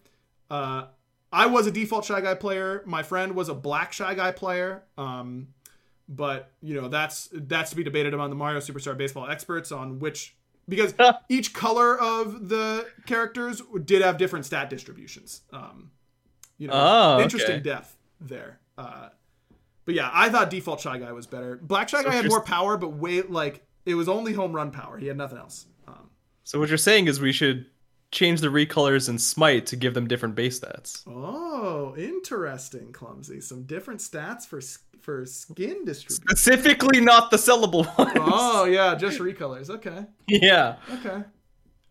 Uh, 0.51 0.87
I 1.33 1.47
was 1.47 1.67
a 1.67 1.71
default 1.71 2.05
Shy 2.05 2.21
Guy 2.21 2.35
player. 2.35 2.83
My 2.87 3.03
friend 3.03 3.35
was 3.35 3.49
a 3.49 3.55
black 3.55 3.93
Shy 3.93 4.15
Guy 4.15 4.33
player. 4.33 4.83
Um, 4.97 5.49
but 6.09 6.51
you 6.63 6.81
know 6.81 6.89
that's 6.89 7.29
that's 7.33 7.71
to 7.71 7.77
be 7.77 7.85
debated 7.85 8.15
among 8.15 8.31
the 8.31 8.37
Mario 8.37 8.61
Superstar 8.61 8.97
Baseball 8.97 9.29
experts 9.29 9.71
on 9.71 9.99
which 9.99 10.35
because 10.69 10.95
each 11.29 11.53
color 11.55 11.99
of 11.99 12.49
the 12.49 12.87
characters 13.07 13.63
did 13.85 14.03
have 14.03 14.19
different 14.19 14.45
stat 14.47 14.69
distributions. 14.71 15.43
Um, 15.53 15.91
you 16.59 16.69
know, 16.69 16.75
Oh, 16.75 17.21
interesting 17.23 17.57
okay. 17.57 17.63
depth 17.63 17.97
there. 18.21 18.59
Uh, 18.77 19.09
but 19.85 19.95
yeah, 19.95 20.11
I 20.13 20.29
thought 20.29 20.51
default 20.51 20.81
Shy 20.81 20.99
Guy 20.99 21.13
was 21.13 21.27
better. 21.27 21.57
Black 21.63 21.89
Shy 21.89 22.03
So 22.03 22.09
Guy 22.11 22.17
had 22.17 22.29
more 22.29 22.43
power, 22.43 22.77
but 22.77 22.91
way 22.93 23.23
like 23.23 23.65
it 23.87 23.95
was 23.95 24.09
only 24.09 24.33
home 24.35 24.53
run 24.53 24.71
power. 24.71 24.99
He 24.99 25.07
had 25.07 25.17
nothing 25.17 25.39
else. 25.39 25.67
Um, 25.87 26.11
So 26.45 26.59
what 26.59 26.69
you're 26.69 26.77
saying 26.79 27.07
is 27.09 27.21
we 27.21 27.33
should 27.33 27.67
change 28.11 28.41
the 28.41 28.49
recolors 28.49 29.09
in 29.09 29.19
Smite 29.19 29.67
to 29.67 29.77
give 29.77 29.95
them 29.95 30.07
different 30.09 30.35
base 30.35 30.61
stats. 30.61 31.03
Oh, 31.07 31.48
interesting, 31.97 32.93
clumsy. 32.93 33.41
Some 33.41 33.63
different 33.65 34.01
stats 34.01 34.47
for 34.47 34.61
for 35.01 35.25
skin 35.27 35.85
distribution. 35.85 36.23
Specifically, 36.29 37.01
not 37.01 37.31
the 37.31 37.37
sellable 37.37 37.87
ones. 37.99 38.13
Oh 38.17 38.65
yeah, 38.65 38.95
just 38.95 39.19
recolors. 39.19 39.71
Okay, 39.71 40.05
yeah. 40.27 40.77
okay, 40.95 41.23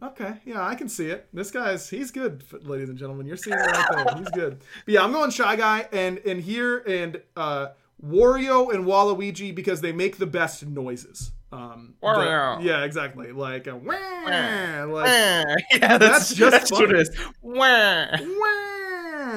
okay. 0.03 0.33
Yeah, 0.45 0.65
I 0.65 0.75
can 0.75 0.89
see 0.89 1.07
it. 1.09 1.27
This 1.33 1.51
guy's 1.51 1.89
he's 1.89 2.11
good, 2.11 2.43
ladies 2.63 2.89
and 2.89 2.97
gentlemen. 2.97 3.25
You're 3.25 3.37
seeing 3.37 3.57
it 3.57 3.61
right 3.61 4.05
there. 4.05 4.15
He's 4.17 4.29
good. 4.29 4.59
But 4.85 4.93
yeah, 4.93 5.03
I'm 5.03 5.11
going 5.11 5.31
shy 5.31 5.55
guy, 5.55 5.87
and 5.91 6.19
and 6.19 6.41
here 6.41 6.79
and 6.79 7.21
uh, 7.35 7.67
Wario 8.05 8.73
and 8.73 8.85
Waluigi 8.85 9.53
because 9.55 9.81
they 9.81 9.91
make 9.91 10.17
the 10.17 10.27
best 10.27 10.65
noises. 10.65 11.31
Um, 11.51 11.93
the- 12.01 12.07
Wario. 12.07 12.61
yeah, 12.61 12.83
exactly. 12.83 13.31
Like 13.31 13.67
a 13.67 13.75
wah, 13.75 13.93
like 13.93 15.07
yeah, 15.71 15.97
That's 15.97 16.33
just 16.33 16.51
that's 16.51 16.71
what 16.71 16.91
it 16.91 16.99
is. 16.99 17.09
Wah. 17.41 18.07
Wah! 18.19 18.66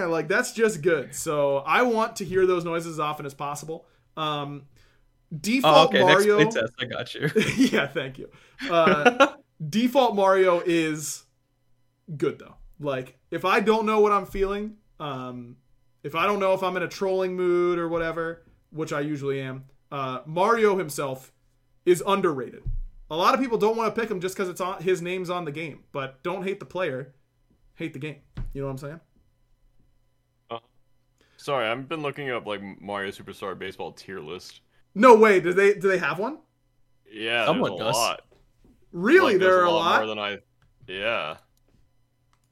Like 0.06 0.28
that's 0.28 0.52
just 0.52 0.82
good. 0.82 1.14
So 1.14 1.58
I 1.58 1.82
want 1.82 2.16
to 2.16 2.24
hear 2.24 2.46
those 2.46 2.64
noises 2.64 2.92
as 2.94 3.00
often 3.00 3.26
as 3.26 3.34
possible. 3.34 3.86
Um, 4.16 4.64
default 5.38 5.76
Oh, 5.76 5.84
okay. 5.88 6.02
Mario. 6.02 6.38
Next 6.38 6.54
test. 6.54 6.72
I 6.80 6.84
got 6.84 7.14
you. 7.14 7.30
yeah, 7.56 7.86
thank 7.86 8.18
you. 8.18 8.28
Uh, 8.68 9.34
default 9.68 10.14
Mario 10.14 10.60
is 10.64 11.24
good 12.16 12.38
though. 12.38 12.56
Like 12.78 13.18
if 13.30 13.44
I 13.44 13.60
don't 13.60 13.86
know 13.86 14.00
what 14.00 14.12
I'm 14.12 14.26
feeling, 14.26 14.76
um, 14.98 15.56
if 16.02 16.14
I 16.14 16.26
don't 16.26 16.40
know 16.40 16.54
if 16.54 16.62
I'm 16.62 16.76
in 16.76 16.82
a 16.82 16.88
trolling 16.88 17.36
mood 17.36 17.78
or 17.78 17.88
whatever, 17.88 18.42
which 18.70 18.92
I 18.92 19.00
usually 19.00 19.40
am, 19.40 19.64
uh, 19.92 20.20
Mario 20.26 20.76
himself 20.78 21.32
is 21.84 22.02
underrated. 22.06 22.62
A 23.10 23.16
lot 23.16 23.34
of 23.34 23.40
people 23.40 23.58
don't 23.58 23.76
want 23.76 23.92
to 23.92 24.00
pick 24.00 24.10
him 24.10 24.20
just 24.20 24.36
because 24.36 24.48
it's 24.48 24.60
on 24.60 24.82
his 24.82 25.02
name's 25.02 25.30
on 25.30 25.44
the 25.44 25.50
game, 25.52 25.80
but 25.92 26.22
don't 26.22 26.44
hate 26.44 26.60
the 26.60 26.66
player, 26.66 27.12
hate 27.74 27.92
the 27.92 27.98
game. 27.98 28.16
You 28.52 28.60
know 28.60 28.66
what 28.68 28.72
I'm 28.72 28.78
saying? 28.78 29.00
Sorry, 31.42 31.66
I've 31.66 31.88
been 31.88 32.02
looking 32.02 32.30
up 32.30 32.46
like 32.46 32.60
Mario 32.82 33.10
Superstar 33.10 33.58
Baseball 33.58 33.92
tier 33.92 34.20
list. 34.20 34.60
No 34.94 35.16
way. 35.16 35.40
Do 35.40 35.52
they 35.54 35.74
do 35.74 35.88
they 35.88 35.96
have 35.98 36.18
one? 36.18 36.38
Yeah, 37.10 37.46
Someone 37.46 37.70
there's 37.70 37.80
a 37.80 37.84
does. 37.84 37.96
lot. 37.96 38.20
Really? 38.92 39.32
Like, 39.32 39.40
there 39.40 39.50
there's 39.52 39.62
are 39.62 39.64
a 39.66 39.70
lot. 39.70 40.00
more 40.00 40.06
than 40.06 40.18
I. 40.18 40.38
Yeah. 40.86 41.36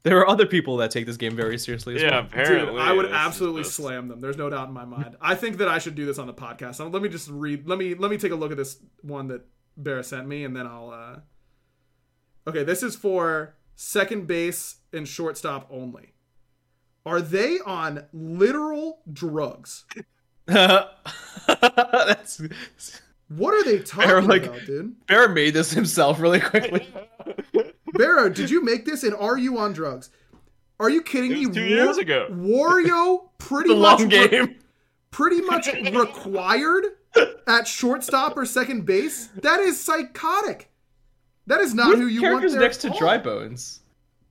There 0.03 0.17
are 0.19 0.27
other 0.27 0.45
people 0.45 0.77
that 0.77 0.91
take 0.91 1.05
this 1.05 1.17
game 1.17 1.35
very 1.35 1.57
seriously 1.57 1.95
as 1.97 2.01
Yeah, 2.01 2.11
well. 2.11 2.19
apparently. 2.25 2.71
Dude, 2.73 2.81
I 2.81 2.93
would 2.93 3.05
absolutely 3.11 3.63
just- 3.63 3.75
slam 3.75 4.07
them. 4.07 4.21
There's 4.21 4.37
no 4.37 4.49
doubt 4.49 4.69
in 4.69 4.73
my 4.73 4.85
mind. 4.85 5.17
I 5.21 5.35
think 5.35 5.57
that 5.57 5.67
I 5.67 5.77
should 5.77 5.93
do 5.95 6.05
this 6.05 6.17
on 6.17 6.25
the 6.25 6.33
podcast. 6.33 6.79
Let 6.91 7.01
me 7.01 7.09
just 7.09 7.29
read. 7.29 7.67
Let 7.67 7.77
me 7.77 7.93
let 7.93 8.09
me 8.09 8.17
take 8.17 8.31
a 8.31 8.35
look 8.35 8.49
at 8.51 8.57
this 8.57 8.81
one 9.01 9.27
that 9.27 9.45
Barra 9.77 10.03
sent 10.03 10.27
me, 10.27 10.43
and 10.45 10.55
then 10.55 10.65
I'll. 10.65 10.89
uh 10.89 11.19
Okay, 12.49 12.63
this 12.63 12.81
is 12.81 12.95
for 12.95 13.55
second 13.75 14.25
base 14.25 14.77
and 14.91 15.07
shortstop 15.07 15.67
only. 15.69 16.13
Are 17.05 17.21
they 17.21 17.59
on 17.65 18.05
literal 18.13 18.99
drugs? 19.11 19.85
That's 21.47 22.41
What 23.29 23.53
are 23.53 23.63
they 23.63 23.79
talking 23.79 24.07
They're 24.07 24.21
like- 24.21 24.45
about, 24.45 24.65
dude? 24.65 24.95
Bear 25.07 25.29
made 25.29 25.53
this 25.53 25.71
himself 25.71 26.19
really 26.19 26.39
quickly. 26.39 26.87
Barra, 27.93 28.33
did 28.33 28.49
you 28.49 28.63
make 28.63 28.85
this, 28.85 29.03
and 29.03 29.15
are 29.15 29.37
you 29.37 29.57
on 29.57 29.73
drugs? 29.73 30.09
Are 30.79 30.89
you 30.89 31.01
kidding 31.01 31.31
It 31.31 31.35
me? 31.35 31.45
was 31.47 31.55
two 31.55 31.63
years 31.65 31.97
ago. 31.97 32.27
Wario 32.31 33.29
pretty 33.37 33.69
the 33.69 33.75
much 33.75 33.99
long 33.99 34.09
re- 34.09 34.57
pretty 35.11 35.41
much 35.41 35.67
required 35.91 36.85
at 37.47 37.67
shortstop 37.67 38.37
or 38.37 38.45
second 38.45 38.85
base. 38.85 39.27
That 39.41 39.59
is 39.59 39.79
psychotic. 39.83 40.69
That 41.47 41.59
is 41.61 41.73
not 41.73 41.97
who 41.97 42.05
you 42.07 42.21
want 42.21 42.41
characters 42.41 42.55
next 42.55 42.77
to. 42.81 42.91
Dry 42.91 43.17
Bones? 43.17 43.81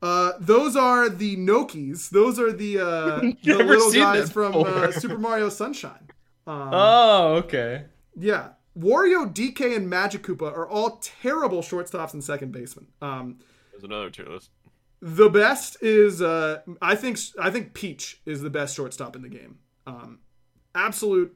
Uh, 0.01 0.33
those 0.39 0.77
are 0.77 1.09
the 1.09 1.37
Nokis. 1.37 2.11
Those 2.11 2.39
are 2.39 2.53
the 2.53 2.79
uh, 2.79 3.20
the 3.43 3.55
little 3.65 3.93
guys 3.93 4.31
from 4.31 4.55
uh. 4.55 4.91
Super 4.93 5.19
Mario 5.19 5.49
Sunshine. 5.49 6.09
Um, 6.47 6.70
Oh, 6.73 7.35
okay. 7.45 7.85
yeah, 8.16 8.51
Wario, 8.79 9.33
DK, 9.35 9.77
and 9.77 9.91
Magic 9.91 10.23
Koopa 10.23 10.51
are 10.53 10.69
all 10.69 10.99
terrible 11.03 11.61
shortstops 11.62 12.12
and 12.15 12.23
second 12.23 12.53
basemen. 12.53 12.87
Um, 13.03 13.39
There's 13.73 13.85
another 13.85 14.09
tier 14.09 14.27
list. 14.27 14.51
the 15.03 15.29
best 15.29 15.83
is 15.83 16.23
uh, 16.23 16.61
I 16.81 16.95
think 16.95 17.19
I 17.39 17.51
think 17.51 17.75
Peach 17.75 18.20
is 18.25 18.41
the 18.41 18.51
best 18.51 18.77
shortstop 18.77 19.16
in 19.16 19.23
the 19.23 19.29
game. 19.29 19.59
Um, 19.87 20.20
absolute, 20.75 21.35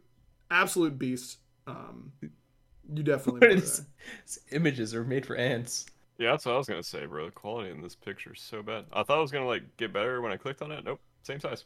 absolute 0.51 0.99
beast. 0.99 1.39
Um, 1.67 2.13
you 2.21 3.03
definitely. 3.03 3.33
What 3.41 3.41
put 3.41 3.51
her 3.51 3.57
is- 3.57 3.77
there. 3.79 3.87
These 4.25 4.39
images 4.53 4.95
are 4.95 5.05
made 5.05 5.27
for 5.27 5.37
ants. 5.37 5.87
Yeah, 6.23 6.31
that's 6.31 6.47
what 6.47 6.55
I 6.55 6.59
was 6.59 6.69
gonna 6.69 6.85
say, 6.85 7.05
bro. 7.05 7.27
The 7.27 7.33
quality 7.33 7.71
in 7.71 7.83
this 7.83 7.97
picture 7.97 8.33
is 8.33 8.41
so 8.41 8.63
bad. 8.63 8.85
I 8.93 9.03
thought 9.03 9.19
it 9.19 9.23
was 9.23 9.33
gonna 9.33 9.47
like 9.47 9.77
get 9.77 9.93
better 9.93 10.23
when 10.23 10.31
I 10.31 10.37
clicked 10.37 10.63
on 10.63 10.71
it. 10.71 10.85
Nope, 10.85 11.01
same 11.25 11.41
size. 11.41 11.65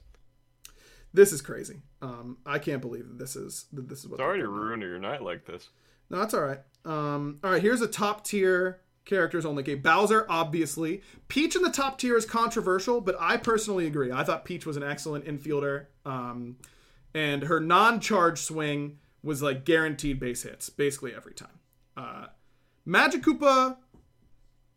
This 1.12 1.30
is 1.30 1.42
crazy. 1.42 1.82
Um, 2.00 2.38
I 2.46 2.58
can't 2.58 2.80
believe 2.80 3.06
that 3.06 3.18
this 3.18 3.36
is 3.36 3.66
that 3.74 3.86
this 3.86 3.98
is 3.98 4.08
what. 4.08 4.16
Sorry 4.16 4.40
to 4.40 4.48
ruin 4.48 4.80
your 4.80 4.98
night 4.98 5.20
like 5.20 5.44
this. 5.44 5.68
No, 6.08 6.20
that's 6.20 6.32
all 6.32 6.40
right. 6.40 6.60
Um, 6.86 7.38
all 7.44 7.50
right, 7.50 7.60
here's 7.60 7.82
a 7.82 7.86
top 7.86 8.24
tier 8.24 8.80
characters 9.04 9.44
only 9.44 9.62
game. 9.62 9.82
Bowser, 9.82 10.24
obviously. 10.26 11.02
Peach 11.28 11.54
in 11.54 11.60
the 11.60 11.70
top 11.70 11.98
tier 11.98 12.16
is 12.16 12.24
controversial, 12.24 13.02
but 13.02 13.14
I 13.20 13.36
personally 13.36 13.86
agree. 13.86 14.10
I 14.10 14.24
thought 14.24 14.46
Peach 14.46 14.64
was 14.64 14.78
an 14.78 14.82
excellent 14.82 15.26
infielder. 15.26 15.86
Um, 16.06 16.56
and 17.14 17.42
her 17.42 17.60
non 17.60 18.00
charge 18.00 18.38
swing 18.38 19.00
was 19.22 19.42
like 19.42 19.66
guaranteed 19.66 20.18
base 20.18 20.44
hits 20.44 20.70
basically 20.70 21.14
every 21.14 21.34
time. 21.34 21.60
Uh, 21.94 22.26
Magic 22.88 23.22
Koopa 23.22 23.76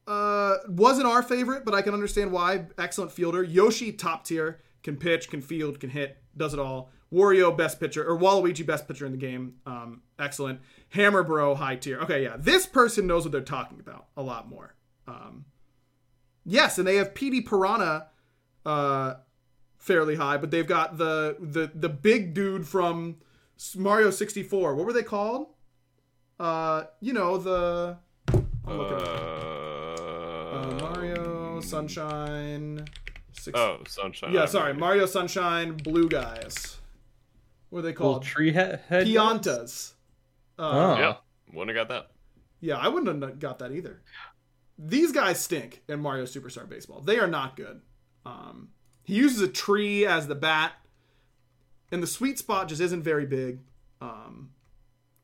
uh, 0.10 0.57
wasn't 0.68 1.06
our 1.06 1.22
favorite, 1.22 1.64
but 1.64 1.76
I 1.76 1.84
can 1.84 1.94
understand 1.94 2.31
why. 2.31 2.65
Excellent 2.80 3.11
fielder. 3.11 3.44
Yoshi, 3.44 3.91
top 3.91 4.26
tier, 4.26 4.60
can 4.81 4.98
pitch, 4.98 5.30
can 5.30 5.40
field, 5.40 5.80
can 5.80 5.91
hit, 5.91 6.18
does 6.36 6.52
it 6.52 6.60
all. 6.60 6.90
Wario, 7.14 7.56
best 7.56 7.80
pitcher, 7.80 8.03
or 8.03 8.18
Waluigi, 8.18 8.65
best 8.65 8.88
pitcher 8.88 9.06
in 9.06 9.11
the 9.11 9.19
game. 9.19 9.57
Um, 9.68 10.02
excellent. 10.18 10.61
Hammer 10.90 11.22
Bro, 11.22 11.56
high 11.56 11.76
tier. 11.76 11.99
Okay, 11.99 12.23
yeah, 12.23 12.38
this 12.38 12.65
person 12.65 13.06
knows 13.06 13.23
what 13.23 13.31
they're 13.31 13.41
talking 13.41 13.80
about 13.80 14.07
a 14.18 14.23
lot 14.23 14.49
more. 14.49 14.73
Um, 15.07 15.45
yes, 16.44 16.80
and 16.80 16.88
they 16.88 16.95
have 16.95 17.14
Petey 17.14 17.41
Piranha 17.41 18.07
uh, 18.65 19.14
fairly 19.77 20.15
high, 20.15 20.38
but 20.38 20.49
they've 20.49 20.68
got 20.68 20.98
the 20.98 21.38
the 21.40 21.72
the 21.73 21.90
big 21.90 22.34
dude 22.34 22.68
from 22.68 23.18
Mario 23.76 24.10
64. 24.10 24.73
What 24.73 24.88
were 24.88 24.94
they 24.94 25.03
called? 25.03 25.48
Uh, 26.40 26.86
you 26.99 27.14
know 27.14 27.38
the. 27.38 27.98
I'm 28.68 28.77
looking 28.77 29.07
up. 29.07 29.69
Uh, 30.51 30.77
Mario 30.81 31.59
Sunshine. 31.61 32.85
Six... 33.34 33.57
Oh, 33.57 33.80
Sunshine. 33.88 34.34
yeah, 34.34 34.45
sorry, 34.45 34.67
remember. 34.69 34.85
Mario 34.85 35.05
Sunshine 35.05 35.73
Blue 35.77 36.09
guys. 36.09 36.77
What 37.69 37.80
are 37.80 37.81
they 37.84 37.88
Little 37.89 38.13
called? 38.13 38.23
tree 38.23 38.51
head. 38.51 38.81
head? 38.89 39.05
Piantas. 39.07 39.93
Uh, 40.57 40.61
Oh. 40.71 40.97
Yeah, 40.99 41.13
wouldn't 41.53 41.77
have 41.77 41.88
got 41.88 41.93
that. 41.93 42.11
Yeah, 42.59 42.76
I 42.77 42.88
wouldn't 42.89 43.21
have 43.23 43.39
got 43.39 43.59
that 43.59 43.71
either. 43.71 44.01
These 44.77 45.11
guys 45.11 45.39
stink 45.39 45.84
in 45.88 45.99
Mario 46.01 46.26
Superstar 46.26 46.67
Baseball. 46.67 47.01
They 47.01 47.19
are 47.19 47.27
not 47.27 47.55
good. 47.55 47.81
Um, 48.26 48.69
he 49.03 49.15
uses 49.15 49.41
a 49.41 49.47
tree 49.47 50.05
as 50.05 50.27
the 50.27 50.35
bat, 50.35 50.73
and 51.91 52.01
the 52.03 52.07
sweet 52.07 52.38
spot 52.39 52.67
just 52.69 52.81
isn't 52.81 53.03
very 53.03 53.26
big. 53.26 53.59
Um, 54.01 54.51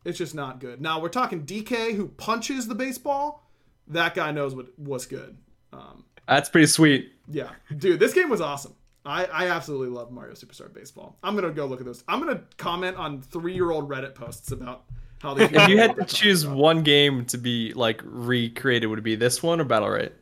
it's 0.05 0.17
just 0.17 0.35
not 0.35 0.59
good. 0.59 0.79
Now 0.81 0.99
we're 1.01 1.09
talking 1.09 1.45
DK 1.45 1.95
who 1.95 2.07
punches 2.09 2.67
the 2.67 2.75
baseball. 2.75 3.44
That 3.87 4.15
guy 4.15 4.31
knows 4.31 4.55
what 4.55 4.67
what's 4.77 5.05
good. 5.05 5.37
Um, 5.73 6.05
That's 6.27 6.49
pretty 6.49 6.67
sweet. 6.67 7.11
yeah, 7.29 7.51
dude, 7.77 7.99
this 7.99 8.13
game 8.13 8.29
was 8.29 8.41
awesome. 8.41 8.75
I, 9.05 9.25
I 9.25 9.47
absolutely 9.49 9.89
love 9.89 10.11
Mario 10.11 10.33
Superstar 10.33 10.73
Baseball. 10.73 11.17
I'm 11.21 11.35
gonna 11.35 11.51
go 11.51 11.65
look 11.65 11.79
at 11.79 11.85
those. 11.85 12.03
I'm 12.07 12.19
gonna 12.19 12.41
comment 12.57 12.97
on 12.97 13.21
three 13.21 13.53
year 13.53 13.69
old 13.71 13.87
Reddit 13.87 14.15
posts 14.15 14.51
about 14.51 14.85
how 15.21 15.35
they. 15.35 15.43
If 15.45 15.69
you 15.69 15.77
had 15.77 15.95
to 15.97 16.05
choose 16.05 16.47
one 16.47 16.81
game 16.81 17.25
to 17.25 17.37
be 17.37 17.73
like 17.73 18.01
recreated, 18.03 18.89
would 18.89 18.99
it 18.99 19.03
be 19.03 19.15
this 19.15 19.43
one 19.43 19.61
or 19.61 19.63
Battle 19.63 19.89
Right? 19.89 20.13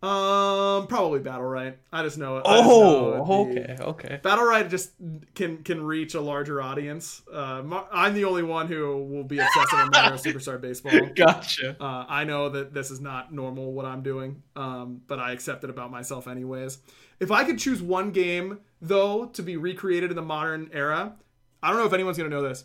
Um, 0.00 0.86
probably 0.86 1.18
Battlerite. 1.18 1.74
I 1.92 2.04
just 2.04 2.18
know 2.18 2.36
it. 2.36 2.44
Know 2.44 3.24
Oh, 3.26 3.46
it'd 3.50 3.54
be- 3.54 3.60
okay, 3.62 3.82
okay. 3.82 4.20
Battlerite 4.22 4.70
just 4.70 4.92
can 5.34 5.58
can 5.64 5.82
reach 5.82 6.14
a 6.14 6.20
larger 6.20 6.62
audience. 6.62 7.22
Uh, 7.32 7.62
I'm 7.90 8.14
the 8.14 8.24
only 8.24 8.44
one 8.44 8.68
who 8.68 9.04
will 9.04 9.24
be 9.24 9.38
obsessive 9.40 9.78
with 9.80 9.90
Mario 9.92 10.16
Superstar 10.16 10.60
Baseball. 10.60 10.92
Gotcha. 11.16 11.76
Uh, 11.82 12.04
I 12.08 12.22
know 12.22 12.48
that 12.50 12.72
this 12.72 12.92
is 12.92 13.00
not 13.00 13.32
normal 13.32 13.72
what 13.72 13.86
I'm 13.86 14.02
doing, 14.02 14.42
um, 14.54 15.00
but 15.08 15.18
I 15.18 15.32
accept 15.32 15.64
it 15.64 15.70
about 15.70 15.90
myself 15.90 16.28
anyways. 16.28 16.78
If 17.18 17.32
I 17.32 17.42
could 17.42 17.58
choose 17.58 17.82
one 17.82 18.12
game 18.12 18.60
though 18.80 19.24
to 19.26 19.42
be 19.42 19.56
recreated 19.56 20.10
in 20.10 20.16
the 20.16 20.22
modern 20.22 20.70
era, 20.72 21.16
I 21.60 21.70
don't 21.70 21.78
know 21.80 21.86
if 21.86 21.92
anyone's 21.92 22.16
gonna 22.18 22.28
know 22.30 22.42
this. 22.42 22.64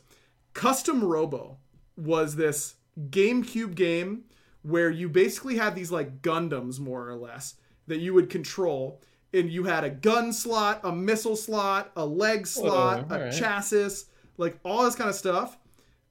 Custom 0.54 1.04
Robo 1.04 1.58
was 1.98 2.36
this 2.36 2.76
GameCube 3.10 3.74
game 3.74 4.26
where 4.64 4.90
you 4.90 5.08
basically 5.10 5.58
had 5.58 5.76
these 5.76 5.92
like 5.92 6.22
Gundams 6.22 6.80
more 6.80 7.08
or 7.08 7.16
less 7.16 7.56
that 7.88 8.00
you 8.00 8.14
would 8.14 8.30
control, 8.30 9.02
and 9.34 9.50
you 9.50 9.66
had 9.66 9.84
a 9.84 9.90
gun 9.90 10.32
slot, 10.34 10.80
a 10.84 10.92
missile 10.92 11.36
slot, 11.36 11.92
a 11.96 12.06
leg 12.06 12.48
slot, 12.48 13.12
a 13.12 13.14
alright. 13.14 13.34
chassis, 13.34 14.06
like 14.38 14.58
all 14.64 14.84
this 14.84 14.96
kind 14.96 15.10
of 15.10 15.16
stuff, 15.16 15.58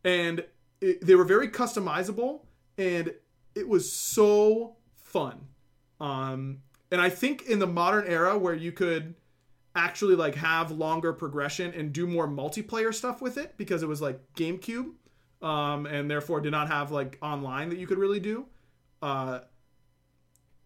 and 0.04 0.44
it, 0.80 1.04
they 1.04 1.14
were 1.14 1.24
very 1.24 1.48
customizable, 1.48 2.40
and 2.76 3.12
it 3.54 3.66
was 3.66 3.90
so 3.90 4.76
fun. 4.96 5.40
Um, 6.00 6.58
and 6.90 7.00
I 7.00 7.08
think 7.08 7.42
in 7.42 7.58
the 7.58 7.66
modern 7.66 8.06
era 8.06 8.36
where 8.36 8.54
you 8.54 8.72
could 8.72 9.14
actually 9.74 10.14
like 10.14 10.34
have 10.34 10.70
longer 10.70 11.12
progression 11.12 11.72
and 11.72 11.92
do 11.92 12.06
more 12.06 12.28
multiplayer 12.28 12.92
stuff 12.92 13.22
with 13.22 13.38
it 13.38 13.54
because 13.56 13.82
it 13.82 13.88
was 13.88 14.02
like 14.02 14.20
GameCube, 14.34 14.92
um, 15.42 15.86
and 15.86 16.10
therefore 16.10 16.40
did 16.40 16.52
not 16.52 16.68
have 16.68 16.90
like 16.90 17.18
online 17.20 17.68
that 17.68 17.78
you 17.78 17.86
could 17.86 17.98
really 17.98 18.20
do. 18.20 18.46
Uh, 19.02 19.40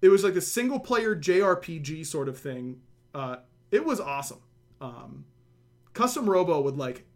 it 0.03 0.09
was 0.09 0.23
like 0.23 0.35
a 0.37 0.41
single 0.41 0.79
player 0.79 1.17
JRPG 1.17 2.07
sort 2.07 2.29
of 2.29 2.39
thing. 2.39 2.81
Uh, 3.15 3.37
it 3.71 3.85
was 3.85 3.99
awesome. 3.99 4.41
Um, 4.81 5.25
Custom 5.95 6.29
Robo 6.29 6.61
would 6.61 6.77
like 6.77 7.07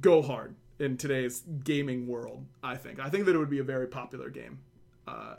go 0.00 0.22
hard 0.22 0.56
in 0.78 0.96
today's 0.96 1.42
gaming 1.62 2.06
world. 2.06 2.46
I 2.62 2.76
think. 2.76 2.98
I 2.98 3.10
think 3.10 3.26
that 3.26 3.34
it 3.34 3.38
would 3.38 3.50
be 3.50 3.58
a 3.58 3.64
very 3.64 3.86
popular 3.86 4.30
game. 4.30 4.60
Uh, 5.06 5.36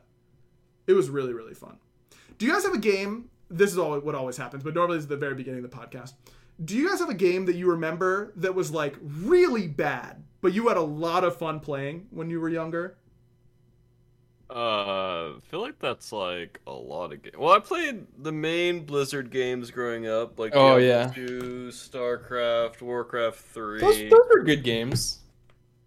it 0.85 0.93
was 0.93 1.10
really 1.10 1.34
really 1.34 1.56
fun. 1.56 1.77
Do 2.38 2.45
you 2.45 2.52
guys 2.52 2.64
have 2.64 2.73
a 2.73 2.80
game? 2.80 3.30
This 3.49 3.72
is 3.72 3.77
all 3.77 3.99
what 3.99 4.15
always 4.15 4.38
happens, 4.38 4.64
but 4.64 4.76
normally 4.76 4.97
it's 4.97 5.07
the 5.07 5.18
very 5.18 5.35
beginning 5.35 5.64
of 5.64 5.72
the 5.72 5.76
podcast. 5.76 6.14
Do 6.64 6.76
you 6.76 6.90
guys 6.90 6.99
have 6.99 7.10
a 7.10 7.14
game 7.14 7.45
that 7.45 7.56
you 7.56 7.69
remember 7.72 8.32
that 8.38 8.56
was 8.56 8.72
like 8.72 8.95
really 9.02 9.68
bad, 9.68 10.23
but 10.41 10.53
you 10.53 10.68
had 10.69 10.77
a 10.77 10.82
lot 10.82 11.23
of 11.23 11.38
fun 11.38 11.60
playing 11.60 12.07
when 12.11 12.30
you 12.30 12.40
were 12.40 12.49
younger? 12.49 12.98
Uh, 14.49 14.53
I 14.53 15.34
feel 15.49 15.60
like 15.60 15.80
that's 15.80 16.11
like 16.11 16.61
a 16.68 16.72
lot 16.72 17.11
of 17.11 17.23
games. 17.23 17.36
Well, 17.38 17.52
I 17.53 17.60
played 17.60 18.06
the 18.19 18.32
main 18.32 18.86
Blizzard 18.86 19.32
games 19.32 19.72
growing 19.72 20.07
up, 20.07 20.38
like 20.38 20.52
Oh, 20.56 20.80
Diablo 20.80 21.14
yeah. 21.23 21.27
2, 21.27 21.69
StarCraft, 21.72 22.82
Warcraft 22.82 23.40
3. 23.40 23.80
Those, 23.82 23.98
those 24.10 24.27
are 24.36 24.44
good 24.44 24.64
games. 24.64 25.19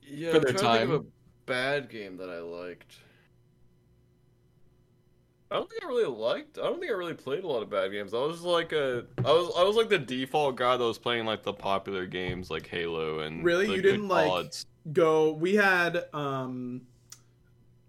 yeah, 0.03 0.33
for 0.33 0.37
I'm 0.39 0.43
their 0.43 0.53
trying 0.55 0.81
to 0.81 0.87
think 0.87 1.01
of 1.01 1.01
a 1.03 1.05
bad 1.47 1.89
game 1.89 2.17
that 2.17 2.29
I 2.31 2.41
liked. 2.41 2.97
I 5.51 5.55
don't 5.57 5.71
think 5.71 5.83
I 5.83 5.87
really 5.87 6.05
liked. 6.05 6.59
I 6.59 6.63
don't 6.65 6.79
think 6.79 6.93
I 6.93 6.95
really 6.95 7.15
played 7.15 7.43
a 7.45 7.47
lot 7.49 7.63
of 7.63 7.71
bad 7.71 7.91
games. 7.91 8.13
I 8.13 8.19
was 8.19 8.43
like 8.43 8.73
a, 8.73 9.05
I 9.25 9.33
was, 9.33 9.53
I 9.57 9.63
was 9.65 9.77
like 9.77 9.89
the 9.89 9.99
default 9.99 10.57
guy 10.57 10.77
that 10.77 10.85
was 10.85 10.99
playing 10.99 11.25
like 11.25 11.43
the 11.43 11.55
popular 11.55 12.07
games 12.07 12.51
like 12.51 12.67
Halo 12.67 13.21
and 13.21 13.43
Really? 13.43 13.67
the 13.67 13.77
You 13.77 13.83
good 13.83 13.91
didn't, 13.93 14.09
like, 14.09 14.29
CODs. 14.29 14.67
Go. 14.93 15.33
We 15.33 15.55
had. 15.57 16.05
um 16.13 16.83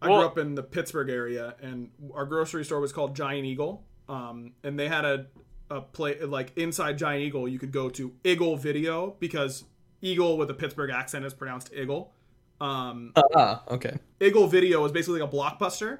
I 0.02 0.07
Well- 0.07 0.19
grew 0.19 0.27
up 0.27 0.38
in 0.38 0.56
the 0.56 0.64
Pittsburgh 0.64 1.10
area, 1.10 1.56
and 1.61 1.90
our 2.14 2.26
grocery 2.26 2.64
store 2.64 2.80
was 2.80 2.94
called 2.94 3.15
Giant 3.15 3.45
Eagle. 3.45 3.84
Um, 4.07 4.53
and 4.64 4.80
they 4.80 4.88
had 4.88 5.03
a 5.06 5.27
a 5.69 5.81
play 5.81 6.19
like 6.22 6.52
inside 6.57 6.98
Giant 6.98 7.22
Eagle. 7.23 7.48
You 7.48 7.60
could 7.60 7.72
go 7.73 7.90
to 7.90 8.14
Eagle 8.23 8.56
Video 8.56 9.15
because 9.19 9.65
Eagle 10.02 10.38
with 10.38 10.49
a 10.49 10.53
Pittsburgh 10.53 10.90
accent 10.91 11.26
is 11.26 11.34
pronounced 11.34 11.72
Eagle. 11.73 12.14
Um, 12.61 13.11
Ah, 13.36 13.64
okay. 13.69 13.98
Eagle 14.22 14.48
Video 14.48 14.81
was 14.81 14.91
basically 14.91 15.19
like 15.22 15.31
a 15.31 15.36
blockbuster, 15.36 15.99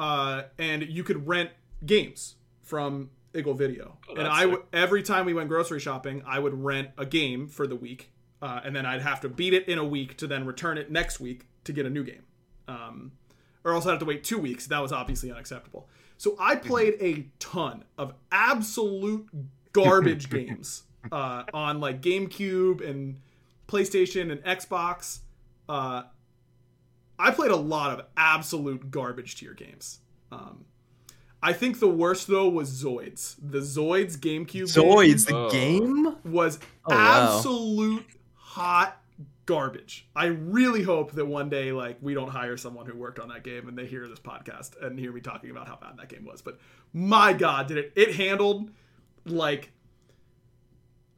uh, 0.00 0.44
and 0.58 0.82
you 0.88 1.04
could 1.04 1.28
rent 1.28 1.50
games 1.84 2.36
from 2.62 3.10
Eagle 3.34 3.52
Video. 3.52 3.98
Oh, 4.08 4.14
and 4.14 4.26
I 4.26 4.52
every 4.72 5.02
time 5.02 5.26
we 5.26 5.34
went 5.34 5.48
grocery 5.48 5.78
shopping, 5.78 6.22
I 6.26 6.38
would 6.38 6.54
rent 6.54 6.88
a 6.96 7.04
game 7.04 7.46
for 7.46 7.66
the 7.66 7.76
week, 7.76 8.10
uh, 8.40 8.60
and 8.64 8.74
then 8.74 8.86
I'd 8.86 9.02
have 9.02 9.20
to 9.20 9.28
beat 9.28 9.52
it 9.52 9.68
in 9.68 9.76
a 9.78 9.84
week 9.84 10.16
to 10.16 10.26
then 10.26 10.46
return 10.46 10.78
it 10.78 10.90
next 10.90 11.20
week 11.20 11.46
to 11.64 11.74
get 11.74 11.84
a 11.84 11.90
new 11.90 12.02
game, 12.02 12.22
um, 12.66 13.12
or 13.62 13.74
else 13.74 13.84
I'd 13.84 13.90
have 13.90 13.98
to 13.98 14.06
wait 14.06 14.24
two 14.24 14.38
weeks. 14.38 14.66
That 14.68 14.80
was 14.80 14.90
obviously 14.90 15.30
unacceptable. 15.30 15.86
So 16.16 16.34
I 16.40 16.56
played 16.56 16.96
a 17.00 17.26
ton 17.38 17.84
of 17.98 18.14
absolute 18.32 19.28
garbage 19.72 20.30
games 20.30 20.84
uh, 21.12 21.44
on 21.52 21.78
like 21.78 22.00
GameCube 22.00 22.88
and 22.88 23.20
PlayStation 23.68 24.32
and 24.32 24.42
Xbox. 24.44 25.20
Uh, 25.68 26.04
I 27.20 27.30
played 27.30 27.50
a 27.50 27.56
lot 27.56 27.98
of 27.98 28.06
absolute 28.16 28.90
garbage 28.90 29.36
tier 29.36 29.54
games. 29.54 29.98
Um, 30.32 30.64
I 31.42 31.52
think 31.52 31.80
the 31.80 31.88
worst 31.88 32.26
though 32.26 32.48
was 32.48 32.70
Zoids. 32.82 33.36
The 33.40 33.58
Zoids 33.60 34.16
GameCube 34.16 34.64
Zoids, 34.64 35.26
game 35.26 35.34
the 35.34 35.36
Oh. 35.36 35.50
game? 35.50 36.16
was 36.24 36.58
Oh, 36.86 36.94
wow. 36.94 37.36
absolute 37.36 38.06
hot 38.34 38.96
garbage. 39.46 40.06
I 40.14 40.26
really 40.26 40.82
hope 40.82 41.12
that 41.12 41.24
one 41.26 41.48
day 41.48 41.72
like 41.72 41.96
we 42.00 42.14
don't 42.14 42.28
hire 42.28 42.56
someone 42.56 42.86
who 42.86 42.96
worked 42.96 43.18
on 43.18 43.28
that 43.30 43.42
game 43.42 43.68
and 43.68 43.76
they 43.76 43.86
hear 43.86 44.06
this 44.06 44.20
podcast 44.20 44.80
and 44.80 44.98
hear 44.98 45.12
me 45.12 45.20
talking 45.20 45.50
about 45.50 45.66
how 45.66 45.76
bad 45.76 45.96
that 45.98 46.08
game 46.08 46.24
was. 46.24 46.40
But 46.42 46.58
my 46.92 47.32
god, 47.32 47.66
did 47.68 47.78
it 47.78 47.92
it 47.96 48.14
handled 48.14 48.70
like 49.26 49.72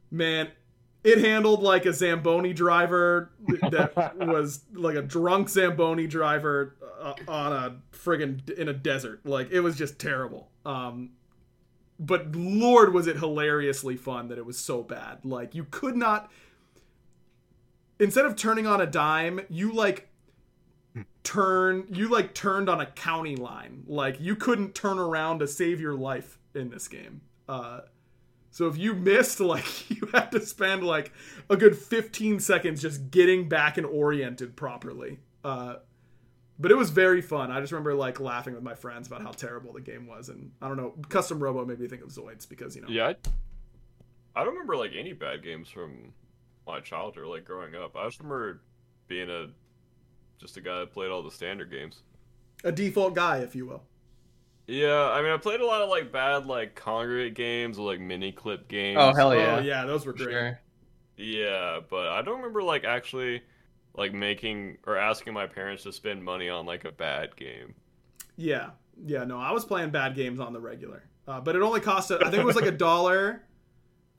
man, 0.09 0.49
it 1.03 1.19
handled 1.19 1.61
like 1.61 1.85
a 1.85 1.93
Zamboni 1.93 2.53
driver 2.53 3.31
that 3.69 4.15
was 4.17 4.61
like 4.73 4.95
a 4.95 5.01
drunk 5.01 5.49
Zamboni 5.49 6.07
driver 6.07 6.75
uh, 7.01 7.13
on 7.27 7.53
a 7.53 7.75
friggin' 7.95 8.49
in 8.51 8.69
a 8.69 8.73
desert. 8.73 9.25
Like 9.25 9.51
it 9.51 9.59
was 9.59 9.75
just 9.77 9.99
terrible. 9.99 10.49
Um, 10.65 11.11
but 11.99 12.35
Lord, 12.35 12.93
was 12.93 13.07
it 13.07 13.17
hilariously 13.17 13.97
fun 13.97 14.29
that 14.29 14.37
it 14.37 14.45
was 14.45 14.57
so 14.57 14.81
bad. 14.81 15.25
Like 15.25 15.53
you 15.55 15.65
could 15.65 15.95
not. 15.95 16.31
instead 17.99 18.25
of 18.25 18.35
turning 18.35 18.65
on 18.65 18.81
a 18.81 18.87
dime, 18.87 19.41
you 19.49 19.73
like 19.73 20.09
turn 21.23 21.85
you 21.89 22.07
like 22.09 22.33
turned 22.33 22.69
on 22.69 22.79
a 22.79 22.85
county 22.85 23.35
line. 23.35 23.83
Like 23.87 24.19
you 24.19 24.35
couldn't 24.35 24.73
turn 24.75 24.99
around 24.99 25.39
to 25.39 25.47
save 25.47 25.79
your 25.81 25.95
life 25.95 26.37
in 26.55 26.69
this 26.69 26.87
game. 26.87 27.21
Uh 27.47 27.81
so 28.53 28.67
if 28.67 28.77
you 28.77 28.93
missed, 28.93 29.39
like 29.39 29.89
you 29.89 30.07
had 30.13 30.31
to 30.31 30.45
spend 30.45 30.83
like 30.83 31.11
a 31.49 31.57
good 31.57 31.75
15 31.75 32.39
seconds 32.39 32.81
just 32.81 33.09
getting 33.09 33.49
back 33.49 33.77
and 33.77 33.85
oriented 33.85 34.55
properly. 34.55 35.17
Uh, 35.43 35.77
but 36.59 36.71
it 36.71 36.75
was 36.75 36.91
very 36.91 37.21
fun. 37.21 37.49
I 37.49 37.59
just 37.59 37.71
remember 37.71 37.95
like 37.95 38.19
laughing 38.19 38.53
with 38.53 38.61
my 38.61 38.75
friends 38.75 39.07
about 39.07 39.23
how 39.23 39.31
terrible 39.31 39.73
the 39.73 39.81
game 39.81 40.05
was, 40.05 40.29
and 40.29 40.51
I 40.61 40.67
don't 40.67 40.77
know, 40.77 40.93
custom 41.09 41.41
robo 41.41 41.65
made 41.65 41.79
me 41.79 41.87
think 41.87 42.03
of 42.03 42.09
Zoids 42.09 42.47
because 42.47 42.75
you 42.75 42.83
know. 42.83 42.89
Yeah, 42.89 43.07
I, 43.07 43.15
I 44.35 44.43
don't 44.43 44.53
remember 44.53 44.77
like 44.77 44.91
any 44.95 45.13
bad 45.13 45.43
games 45.43 45.67
from 45.67 46.13
my 46.67 46.79
childhood, 46.79 47.25
like 47.25 47.45
growing 47.45 47.73
up. 47.73 47.95
I 47.97 48.05
just 48.05 48.19
remember 48.19 48.61
being 49.07 49.31
a 49.31 49.47
just 50.39 50.57
a 50.57 50.61
guy 50.61 50.79
that 50.79 50.93
played 50.93 51.09
all 51.09 51.23
the 51.23 51.31
standard 51.31 51.71
games. 51.71 52.03
A 52.63 52.71
default 52.71 53.15
guy, 53.15 53.39
if 53.39 53.55
you 53.55 53.65
will. 53.65 53.83
Yeah, 54.67 55.09
I 55.11 55.21
mean, 55.21 55.31
I 55.31 55.37
played 55.37 55.59
a 55.59 55.65
lot 55.65 55.81
of 55.81 55.89
like 55.89 56.11
bad 56.11 56.45
like 56.45 56.79
Kongregate 56.79 57.33
games 57.35 57.77
or 57.77 57.85
like 57.91 57.99
Miniclip 57.99 58.67
games. 58.67 58.97
Oh 58.99 59.13
hell 59.13 59.35
yeah! 59.35 59.57
Oh 59.57 59.61
yeah, 59.61 59.85
those 59.85 60.05
were 60.05 60.13
great. 60.13 60.31
Sure. 60.31 60.59
Yeah, 61.17 61.79
but 61.89 62.07
I 62.07 62.21
don't 62.21 62.37
remember 62.37 62.63
like 62.63 62.85
actually 62.85 63.41
like 63.95 64.13
making 64.13 64.77
or 64.87 64.97
asking 64.97 65.33
my 65.33 65.47
parents 65.47 65.83
to 65.83 65.91
spend 65.93 66.23
money 66.23 66.49
on 66.49 66.65
like 66.65 66.85
a 66.85 66.91
bad 66.91 67.35
game. 67.35 67.75
Yeah, 68.37 68.69
yeah. 69.05 69.23
No, 69.25 69.37
I 69.37 69.51
was 69.51 69.65
playing 69.65 69.89
bad 69.91 70.15
games 70.15 70.39
on 70.39 70.53
the 70.53 70.59
regular, 70.61 71.03
uh, 71.27 71.41
but 71.41 71.55
it 71.57 71.61
only 71.61 71.81
cost. 71.81 72.09
A, 72.11 72.15
I 72.25 72.29
think 72.29 72.41
it 72.41 72.45
was 72.45 72.55
like 72.55 72.65
a 72.65 72.71
dollar. 72.89 73.43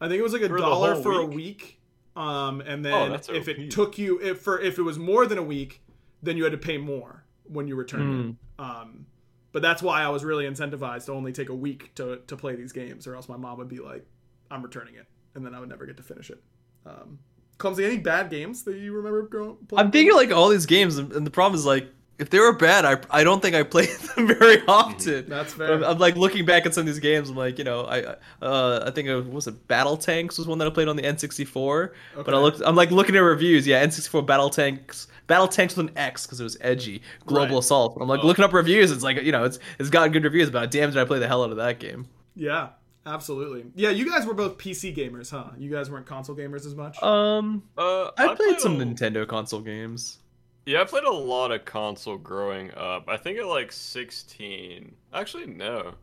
I 0.00 0.08
think 0.08 0.18
it 0.18 0.22
was 0.22 0.34
like 0.34 0.42
a 0.42 0.48
For 0.48 0.58
dollar 0.58 0.94
whole 0.94 1.02
for 1.02 1.12
a 1.20 1.24
week? 1.26 1.36
week. 1.36 1.80
Um, 2.16 2.60
and 2.60 2.86
Oh, 2.86 2.90
then 2.90 3.10
that's 3.12 3.28
if 3.30 3.48
it 3.48 3.70
took 3.70 3.96
you 3.98 4.20
if 4.20 4.40
for 4.42 4.60
if 4.60 4.78
it 4.78 4.82
was 4.82 4.98
more 4.98 5.26
than 5.26 5.38
a 5.38 5.42
week, 5.42 5.82
then 6.22 6.36
you 6.36 6.44
had 6.44 6.52
to 6.52 6.58
pay 6.58 6.76
more 6.78 7.24
when 7.44 7.66
you 7.66 7.74
returned 7.76 8.36
it. 8.58 8.62
Um, 8.62 9.06
but 9.55 9.62
that's 9.62 9.82
why 9.82 10.02
I 10.02 10.09
was 10.10 10.24
really 10.24 10.44
incentivized 10.44 11.06
to 11.06 11.12
only 11.12 11.32
take 11.32 11.48
a 11.48 11.55
week 11.55 11.94
to 11.94 12.18
to 12.26 12.36
play 12.36 12.56
these 12.56 12.72
games, 12.72 13.06
or 13.06 13.16
else 13.16 13.28
my 13.31 13.39
mom 13.39 13.56
would 13.59 13.68
be 13.68 13.78
like, 13.78 14.05
"I'm 14.51 14.62
returning 14.62 14.97
it," 14.97 15.06
and 15.35 15.47
then 15.47 15.55
I 15.55 15.60
would 15.60 15.70
never 15.70 15.86
get 15.86 15.97
to 15.97 16.02
finish 16.02 16.28
it. 16.31 16.43
Um, 16.85 17.20
Clumsy, 17.59 17.85
any 17.86 17.98
bad 17.98 18.31
games 18.31 18.64
that 18.64 18.76
you 18.76 18.93
remember 18.93 19.22
growing? 19.22 19.56
I'm 19.76 19.90
thinking 19.90 20.14
like 20.14 20.31
all 20.32 20.51
these 20.51 20.66
games, 20.66 20.98
and 20.98 21.12
and 21.12 21.26
the 21.26 21.31
problem 21.31 21.59
is 21.59 21.64
like 21.64 21.89
if 22.18 22.31
they 22.31 22.39
were 22.39 22.52
bad, 22.52 22.85
I 22.85 23.20
I 23.20 23.24
don't 23.24 23.40
think 23.40 23.55
I 23.56 23.62
played 23.62 23.89
them 24.16 24.26
very 24.26 24.62
often. 24.68 25.26
That's 25.28 25.55
But 25.55 25.66
fair. 25.66 25.74
I'm, 25.76 25.85
I'm, 25.85 25.98
like 25.98 26.16
looking 26.16 26.44
back 26.44 26.66
at 26.66 26.74
some 26.74 26.82
of 26.82 26.86
these 26.86 26.98
games. 27.01 27.31
I'm 27.31 27.36
like, 27.36 27.59
you 27.59 27.64
know, 27.64 27.82
I 27.86 28.16
uh 28.43 28.85
I 28.86 28.90
think 28.90 29.09
it 29.09 29.14
was, 29.16 29.26
was 29.26 29.47
it 29.47 29.68
BattleTanx 29.68 30.39
was 30.39 30.47
one 30.47 30.59
that 30.59 30.66
I 30.66 30.70
played 30.70 30.89
on 30.89 30.97
the 30.97 31.02
N64. 31.02 31.90
Okay. 31.90 31.94
But 32.24 32.35
I 32.35 32.39
Okay. 32.39 32.39
looked, 32.39 32.62
I'm 32.64 32.76
like 32.76 32.90
looking 32.90 33.16
at 33.16 33.20
reviews. 33.20 33.66
Yeah, 33.66 33.85
N64 33.86 34.26
BattleTanx, 34.26 35.06
BattleTanx 35.28 35.76
with 35.76 35.88
an 35.88 35.96
X 35.96 36.26
because 36.26 36.40
it 36.40 36.44
was 36.44 36.56
edgy. 36.60 37.02
Global 37.26 37.55
Right. 37.56 37.59
Assault. 37.59 37.98
I'm 38.01 38.09
like 38.09 38.20
Oh. 38.22 38.26
looking 38.26 38.44
up 38.44 38.52
reviews. 38.52 38.90
It's 38.90 39.02
like 39.02 39.22
you 39.22 39.32
know, 39.32 39.44
it's 39.44 39.59
it's 39.78 39.90
gotten 39.90 40.12
good 40.12 40.24
reviews, 40.24 40.51
but 40.51 40.70
damn 40.70 40.90
did 40.90 40.98
I 40.98 41.05
play 41.05 41.18
the 41.18 41.26
hell 41.28 41.42
out 41.44 41.51
of 41.51 41.56
that 41.59 41.78
game. 41.78 42.06
Yeah, 42.36 42.70
absolutely. 43.06 43.64
Yeah, 43.74 43.90
you 43.90 44.09
guys 44.10 44.26
were 44.26 44.34
both 44.34 44.59
PC 44.59 44.94
gamers, 44.96 45.30
huh? 45.30 45.51
You 45.59 45.70
guys 45.70 45.90
weren't 45.90 46.06
console 46.06 46.34
gamers 46.36 46.66
as 46.66 46.74
much. 46.74 47.01
Um, 47.02 47.62
Uh, 47.78 48.10
I, 48.18 48.34
played 48.34 48.60
some 48.60 48.80
a- 48.80 48.84
Nintendo 48.84 49.26
console 49.26 49.60
games. 49.60 50.18
Yeah, 50.66 50.80
I 50.80 50.84
played 50.84 51.05
a 51.05 51.12
lot 51.12 51.52
of 51.52 51.64
console 51.66 52.16
growing 52.16 52.72
up. 52.74 53.09
I 53.09 53.18
think 53.18 53.38
at 53.38 53.46
like 53.46 53.70
16. 53.70 54.94
Actually, 55.12 55.46
no. 55.46 55.94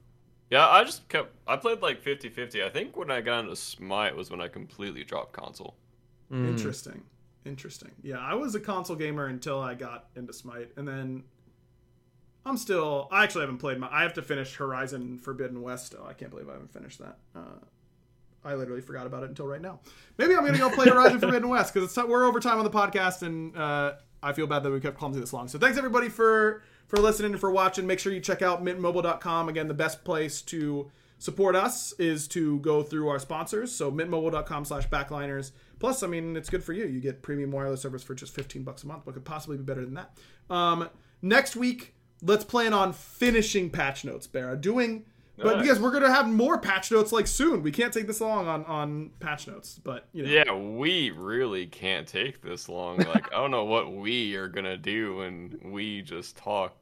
Yeah, 0.52 0.68
I 0.68 0.84
just 0.84 1.08
kept. 1.10 1.34
I 1.48 1.56
played 1.56 1.82
like 1.82 2.02
50 2.02 2.30
50. 2.30 2.64
I 2.64 2.70
think 2.70 2.96
when 2.98 3.10
I 3.10 3.22
got 3.22 3.40
into 3.44 3.56
Smite 3.56 4.16
was 4.16 4.30
when 4.30 4.42
I 4.42 4.48
completely 4.48 5.04
dropped 5.04 5.34
console. 5.34 5.76
Mm. 6.32 6.50
Interesting. 6.50 7.04
Interesting. 7.46 7.92
Yeah, 8.04 8.20
I 8.20 8.36
was 8.36 8.54
a 8.56 8.60
console 8.60 8.96
gamer 8.96 9.26
until 9.26 9.60
I 9.60 9.74
got 9.74 10.08
into 10.16 10.32
Smite, 10.32 10.70
and 10.78 10.88
then 10.88 11.24
I'm 12.46 12.58
still. 12.58 13.08
I 13.12 13.24
actually 13.24 13.42
haven't 13.42 13.58
played 13.58 13.80
my. 13.80 13.90
I 13.92 14.04
have 14.04 14.14
to 14.14 14.22
finish 14.22 14.56
Horizon 14.56 15.18
Forbidden 15.18 15.62
West. 15.62 15.88
Still, 15.88 16.06
I 16.06 16.14
can't 16.14 16.30
believe 16.30 16.50
I 16.50 16.54
haven't 16.54 16.72
finished 16.72 17.00
that. 17.00 17.18
Uh, 17.36 17.60
I 18.44 18.56
literally 18.56 18.82
forgot 18.82 19.06
about 19.06 19.24
it 19.24 19.30
until 19.30 19.48
right 19.48 19.62
now. 19.62 19.80
Maybe 20.18 20.36
I'm 20.36 20.46
gonna 20.46 20.58
go 20.58 20.70
play 20.70 20.88
Horizon 20.88 21.20
Forbidden 21.22 21.50
West 21.50 21.74
because 21.74 21.96
it's 21.96 22.08
we're 22.08 22.26
over 22.26 22.40
time 22.40 22.58
on 22.58 22.64
the 22.64 22.72
podcast, 22.72 23.24
and 23.24 23.56
uh, 23.58 23.94
I 24.22 24.34
feel 24.34 24.48
bad 24.48 24.64
that 24.64 24.72
we 24.72 24.80
kept 24.80 24.98
clumsy 24.98 25.20
this 25.20 25.34
long. 25.34 25.48
So 25.48 25.58
thanks 25.58 25.78
everybody 25.78 26.10
for 26.10 26.64
for 26.88 26.98
listening 26.98 27.32
and 27.32 27.40
for 27.40 27.52
watching. 27.52 27.88
Make 27.88 28.00
sure 28.00 28.14
you 28.14 28.20
check 28.20 28.42
out 28.42 28.64
mintmobile.com. 28.64 29.50
Again, 29.50 29.68
the 29.68 29.74
best 29.74 30.04
place 30.04 30.42
to 30.44 30.92
support 31.22 31.56
us 31.56 31.94
is 32.00 32.28
to 32.28 32.58
go 32.60 32.82
through 32.82 33.08
our 33.08 33.20
sponsors. 33.20 33.72
So 33.72 33.92
mintmobile.com 33.92 34.66
slash 34.66 34.90
backliners. 34.90 35.52
Plus, 35.78 36.02
I 36.02 36.08
mean, 36.08 36.36
it's 36.36 36.50
good 36.50 36.64
for 36.64 36.74
you. 36.74 36.86
You 36.88 37.00
get 37.00 37.22
premium 37.22 37.52
wireless 37.52 37.82
service 37.82 38.02
for 38.02 38.16
just 38.16 38.34
15 38.34 38.64
bucks 38.64 38.84
a 38.84 38.88
month. 38.88 39.06
What 39.06 39.14
could 39.14 39.24
possibly 39.24 39.58
be 39.58 39.64
better 39.64 39.86
than 39.86 39.94
that? 39.94 40.18
Um, 40.50 40.90
next 41.22 41.56
week, 41.56 41.94
let's 42.24 42.44
plan 42.44 42.74
on 42.74 42.92
finishing 42.92 43.70
patch 43.70 44.04
notes, 44.04 44.26
Barra. 44.26 44.58
Doing, 44.58 45.06
but 45.38 45.62
because 45.62 45.80
we're 45.80 45.92
gonna 45.92 46.12
have 46.12 46.28
more 46.28 46.58
patch 46.58 46.92
notes 46.92 47.12
like 47.12 47.28
soon. 47.28 47.62
We 47.62 47.72
can't 47.72 47.94
take 47.94 48.08
this 48.08 48.20
long 48.20 48.48
on 48.48 48.66
on 48.66 49.12
patch 49.20 49.48
notes, 49.48 49.80
but 49.84 50.08
you 50.14 50.24
know. 50.24 50.30
Yeah, 50.30 50.54
we 50.54 51.12
really 51.12 51.68
can't 51.68 52.08
take 52.08 52.42
this 52.42 52.68
long. 52.68 52.98
Like, 53.12 53.32
I 53.32 53.38
don't 53.38 53.52
know 53.52 53.66
what 53.66 53.94
we 53.94 54.36
are 54.36 54.48
gonna 54.48 54.78
do 54.78 55.18
when 55.18 55.60
we 55.64 56.02
just 56.02 56.38
talk 56.38 56.76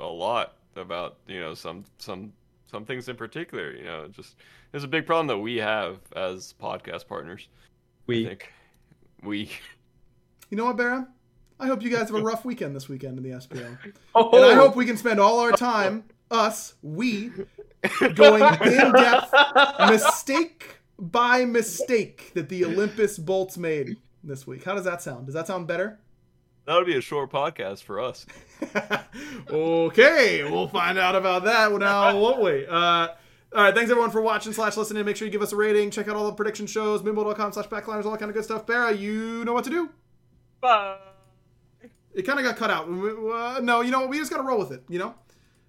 a 0.00 0.06
lot 0.06 0.56
about 0.76 1.16
you 1.26 1.40
know 1.40 1.54
some 1.54 1.84
some 1.98 2.32
some 2.66 2.84
things 2.84 3.08
in 3.08 3.16
particular. 3.16 3.72
You 3.72 3.84
know, 3.84 4.08
just 4.08 4.36
there's 4.70 4.84
a 4.84 4.88
big 4.88 5.06
problem 5.06 5.26
that 5.28 5.38
we 5.38 5.56
have 5.56 5.98
as 6.16 6.54
podcast 6.60 7.06
partners. 7.06 7.48
I 7.50 7.56
We 8.06 8.26
think 8.26 8.52
we. 9.22 9.50
You 10.50 10.56
know 10.58 10.66
what, 10.66 10.76
Barra? 10.76 11.08
I 11.58 11.66
hope 11.66 11.82
you 11.82 11.90
guys 11.90 12.10
have 12.10 12.14
a 12.14 12.22
rough 12.22 12.44
weekend 12.44 12.74
this 12.74 12.88
weekend 12.88 13.16
in 13.18 13.24
the 13.24 13.30
SPL. 13.30 13.78
oh, 14.14 14.30
And 14.36 14.44
I 14.44 14.52
oh. 14.52 14.56
hope 14.56 14.76
we 14.76 14.84
can 14.84 14.96
spend 14.96 15.20
all 15.20 15.38
our 15.38 15.52
time, 15.52 16.04
us, 16.30 16.74
we, 16.82 17.30
going 18.14 18.42
in 18.42 18.92
depth, 18.92 19.32
mistake 19.90 20.78
by 20.98 21.44
mistake 21.44 22.32
that 22.34 22.48
the 22.48 22.64
Olympus 22.64 23.18
Bolts 23.18 23.56
made 23.56 23.96
this 24.22 24.46
week. 24.46 24.64
How 24.64 24.74
does 24.74 24.84
that 24.84 25.02
sound? 25.02 25.26
Does 25.26 25.34
that 25.34 25.46
sound 25.46 25.66
better? 25.66 26.00
That 26.66 26.76
would 26.76 26.86
be 26.86 26.96
a 26.96 27.00
short 27.00 27.30
podcast 27.30 27.82
for 27.82 28.00
us. 28.00 28.24
okay, 29.50 30.42
we'll 30.50 30.68
find 30.68 30.98
out 30.98 31.14
about 31.14 31.44
that 31.44 31.70
now, 31.72 32.18
won't 32.18 32.42
we? 32.42 32.66
Uh, 32.66 33.08
all 33.54 33.62
right, 33.62 33.74
thanks 33.74 33.90
everyone 33.90 34.10
for 34.10 34.22
watching 34.22 34.52
slash 34.52 34.76
listening. 34.76 35.04
Make 35.04 35.16
sure 35.16 35.26
you 35.26 35.32
give 35.32 35.42
us 35.42 35.52
a 35.52 35.56
rating. 35.56 35.90
Check 35.90 36.08
out 36.08 36.16
all 36.16 36.26
the 36.26 36.32
prediction 36.32 36.66
shows, 36.66 37.02
mimbo.com 37.02 37.52
slash 37.52 37.66
backliners, 37.66 38.04
all 38.04 38.12
that 38.12 38.18
kind 38.18 38.30
of 38.30 38.34
good 38.34 38.44
stuff. 38.44 38.66
Barra, 38.66 38.92
you 38.92 39.44
know 39.44 39.52
what 39.52 39.64
to 39.64 39.70
do. 39.70 39.90
Bye. 40.60 40.96
It 42.14 42.22
kind 42.22 42.38
of 42.38 42.44
got 42.44 42.56
cut 42.56 42.70
out. 42.70 42.88
Uh, 42.88 43.60
no, 43.60 43.82
you 43.82 43.90
know 43.90 44.00
what? 44.00 44.08
We 44.08 44.18
just 44.18 44.30
got 44.30 44.38
to 44.38 44.42
roll 44.42 44.58
with 44.58 44.72
it. 44.72 44.84
You 44.88 44.98
know, 45.00 45.14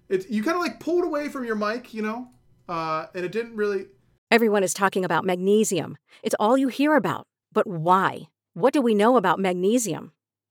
it 0.08 0.30
you 0.30 0.42
kind 0.42 0.56
of 0.56 0.62
like 0.62 0.80
pulled 0.80 1.04
away 1.04 1.28
from 1.28 1.44
your 1.44 1.56
mic. 1.56 1.92
You 1.92 2.02
know, 2.02 2.28
uh, 2.68 3.06
and 3.14 3.24
it 3.24 3.32
didn't 3.32 3.54
really. 3.56 3.86
Everyone 4.30 4.62
is 4.62 4.72
talking 4.72 5.04
about 5.04 5.24
magnesium. 5.24 5.98
It's 6.22 6.34
all 6.40 6.56
you 6.56 6.68
hear 6.68 6.96
about. 6.96 7.26
But 7.52 7.66
why? 7.66 8.28
What 8.54 8.72
do 8.72 8.80
we 8.80 8.94
know 8.94 9.16
about 9.16 9.38
magnesium? 9.38 10.12